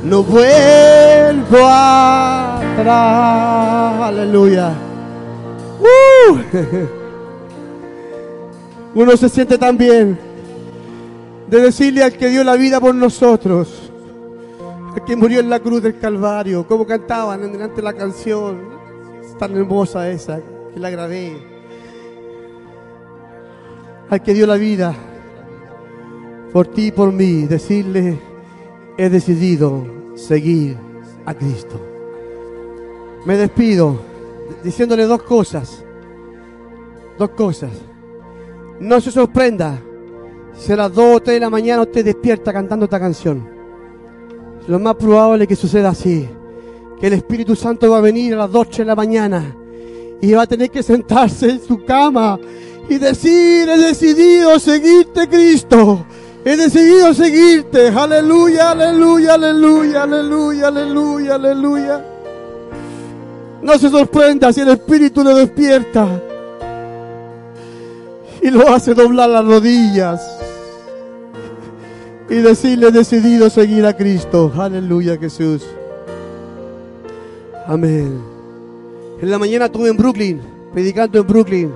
No 0.02 0.24
vuelvo 0.24 1.68
atrás. 1.68 2.96
Aleluya. 4.02 4.72
¡Uh! 5.78 6.38
Uno 9.00 9.16
se 9.16 9.28
siente 9.28 9.56
tan 9.56 9.76
bien 9.76 10.25
de 11.48 11.60
decirle 11.60 12.02
al 12.02 12.12
que 12.12 12.28
dio 12.28 12.42
la 12.44 12.56
vida 12.56 12.80
por 12.80 12.94
nosotros, 12.94 13.90
al 14.94 15.04
que 15.04 15.16
murió 15.16 15.40
en 15.40 15.50
la 15.50 15.60
cruz 15.60 15.82
del 15.82 15.98
Calvario, 15.98 16.66
como 16.66 16.86
cantaban 16.86 17.42
en 17.44 17.52
delante 17.52 17.76
de 17.76 17.82
la 17.82 17.92
canción, 17.92 18.76
tan 19.38 19.56
hermosa 19.56 20.10
esa 20.10 20.40
que 20.72 20.80
la 20.80 20.90
grabé, 20.90 21.36
al 24.08 24.22
que 24.22 24.34
dio 24.34 24.46
la 24.46 24.56
vida 24.56 24.94
por 26.52 26.68
ti 26.68 26.86
y 26.86 26.90
por 26.90 27.12
mí, 27.12 27.42
decirle, 27.42 28.18
he 28.96 29.08
decidido 29.10 29.86
seguir 30.14 30.78
a 31.26 31.34
Cristo. 31.34 31.78
Me 33.26 33.36
despido 33.36 34.00
diciéndole 34.62 35.04
dos 35.04 35.22
cosas, 35.22 35.84
dos 37.18 37.30
cosas. 37.30 37.70
No 38.80 39.00
se 39.00 39.10
sorprenda 39.10 39.80
Si 40.58 40.72
a 40.72 40.76
las 40.76 40.92
2 40.92 41.16
o 41.16 41.20
3 41.20 41.36
de 41.36 41.40
la 41.40 41.50
mañana 41.50 41.82
usted 41.82 42.04
despierta 42.04 42.52
cantando 42.52 42.84
esta 42.86 42.98
canción, 42.98 43.48
lo 44.66 44.78
más 44.78 44.94
probable 44.96 45.44
es 45.44 45.48
que 45.48 45.56
suceda 45.56 45.90
así. 45.90 46.28
Que 47.00 47.08
el 47.08 47.12
Espíritu 47.12 47.54
Santo 47.54 47.90
va 47.90 47.98
a 47.98 48.00
venir 48.00 48.34
a 48.34 48.38
las 48.38 48.50
2 48.50 48.78
de 48.78 48.84
la 48.84 48.96
mañana 48.96 49.54
y 50.20 50.32
va 50.32 50.42
a 50.42 50.46
tener 50.46 50.70
que 50.70 50.82
sentarse 50.82 51.50
en 51.50 51.60
su 51.62 51.84
cama 51.84 52.38
y 52.88 52.98
decir, 52.98 53.68
he 53.68 53.78
decidido 53.78 54.58
seguirte 54.58 55.28
Cristo. 55.28 56.06
He 56.44 56.56
decidido 56.56 57.12
seguirte. 57.12 57.88
Aleluya, 57.88 58.70
aleluya, 58.70 59.34
aleluya, 59.34 60.02
aleluya, 60.04 60.68
aleluya, 60.68 61.34
aleluya. 61.34 62.04
No 63.62 63.78
se 63.78 63.90
sorprenda 63.90 64.52
si 64.52 64.60
el 64.60 64.68
Espíritu 64.68 65.22
le 65.22 65.34
despierta 65.34 66.22
y 68.40 68.50
lo 68.50 68.68
hace 68.72 68.94
doblar 68.94 69.28
las 69.28 69.44
rodillas 69.44 70.35
y 72.28 72.36
decirle, 72.36 72.90
decidido 72.90 73.48
seguir 73.50 73.86
a 73.86 73.96
Cristo. 73.96 74.52
Aleluya, 74.56 75.16
Jesús. 75.16 75.64
Amén. 77.66 78.20
En 79.20 79.30
la 79.30 79.38
mañana 79.38 79.66
estuve 79.66 79.88
en 79.88 79.96
Brooklyn, 79.96 80.40
predicando 80.72 81.20
en 81.20 81.26
Brooklyn. 81.26 81.72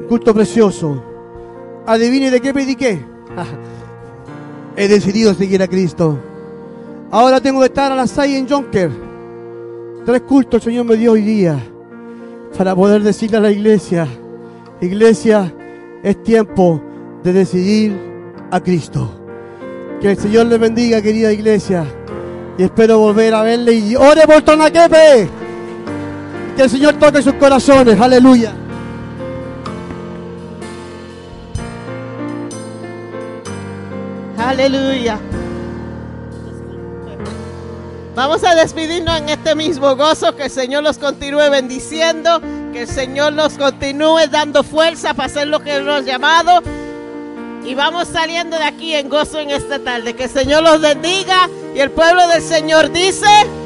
Un 0.00 0.06
culto 0.08 0.34
precioso. 0.34 1.02
Adivine 1.86 2.30
de 2.30 2.40
qué 2.40 2.52
prediqué. 2.52 3.04
He 4.76 4.88
decidido 4.88 5.34
seguir 5.34 5.62
a 5.62 5.68
Cristo. 5.68 6.18
Ahora 7.10 7.40
tengo 7.40 7.60
que 7.60 7.66
estar 7.66 7.92
a 7.92 7.96
las 7.96 8.10
6 8.10 8.36
en 8.36 8.48
Jonker. 8.48 8.90
Tres 10.04 10.22
cultos 10.22 10.54
el 10.54 10.72
Señor 10.72 10.86
me 10.86 10.96
dio 10.96 11.12
hoy 11.12 11.22
día 11.22 11.58
para 12.56 12.74
poder 12.74 13.02
decirle 13.02 13.36
a 13.36 13.40
la 13.40 13.50
iglesia, 13.50 14.06
iglesia, 14.80 15.52
es 16.02 16.22
tiempo 16.22 16.82
de 17.22 17.32
decidir 17.32 17.96
a 18.50 18.60
Cristo. 18.60 19.10
Que 20.00 20.12
el 20.12 20.18
Señor 20.18 20.46
les 20.46 20.58
bendiga, 20.58 21.00
querida 21.00 21.32
iglesia. 21.32 21.84
Y 22.58 22.64
espero 22.64 22.98
volver 22.98 23.34
a 23.34 23.42
verle 23.42 23.72
y 23.72 23.96
ore 23.96 24.22
por 24.26 24.42
Tonaquepe. 24.42 25.28
Que 26.56 26.62
el 26.62 26.70
Señor 26.70 26.94
toque 26.94 27.22
sus 27.22 27.34
corazones. 27.34 27.98
Aleluya. 28.00 28.52
Aleluya. 34.36 35.18
Vamos 38.14 38.44
a 38.44 38.54
despedirnos 38.54 39.18
en 39.20 39.30
este 39.30 39.54
mismo 39.54 39.96
gozo, 39.96 40.36
que 40.36 40.44
el 40.44 40.50
Señor 40.50 40.82
los 40.82 40.98
continúe 40.98 41.48
bendiciendo, 41.50 42.42
que 42.70 42.82
el 42.82 42.88
Señor 42.88 43.32
nos 43.32 43.54
continúe 43.54 44.26
dando 44.30 44.62
fuerza 44.62 45.14
para 45.14 45.26
hacer 45.26 45.48
lo 45.48 45.60
que 45.60 45.80
nos 45.80 46.02
ha 46.02 46.04
llamado. 46.04 46.60
Y 47.64 47.74
vamos 47.74 48.08
saliendo 48.08 48.58
de 48.58 48.64
aquí 48.64 48.94
en 48.94 49.08
gozo 49.08 49.38
en 49.38 49.50
esta 49.50 49.78
tarde. 49.78 50.14
Que 50.14 50.24
el 50.24 50.30
Señor 50.30 50.62
los 50.62 50.80
bendiga 50.80 51.48
y 51.74 51.80
el 51.80 51.90
pueblo 51.90 52.26
del 52.28 52.42
Señor 52.42 52.90
dice... 52.90 53.61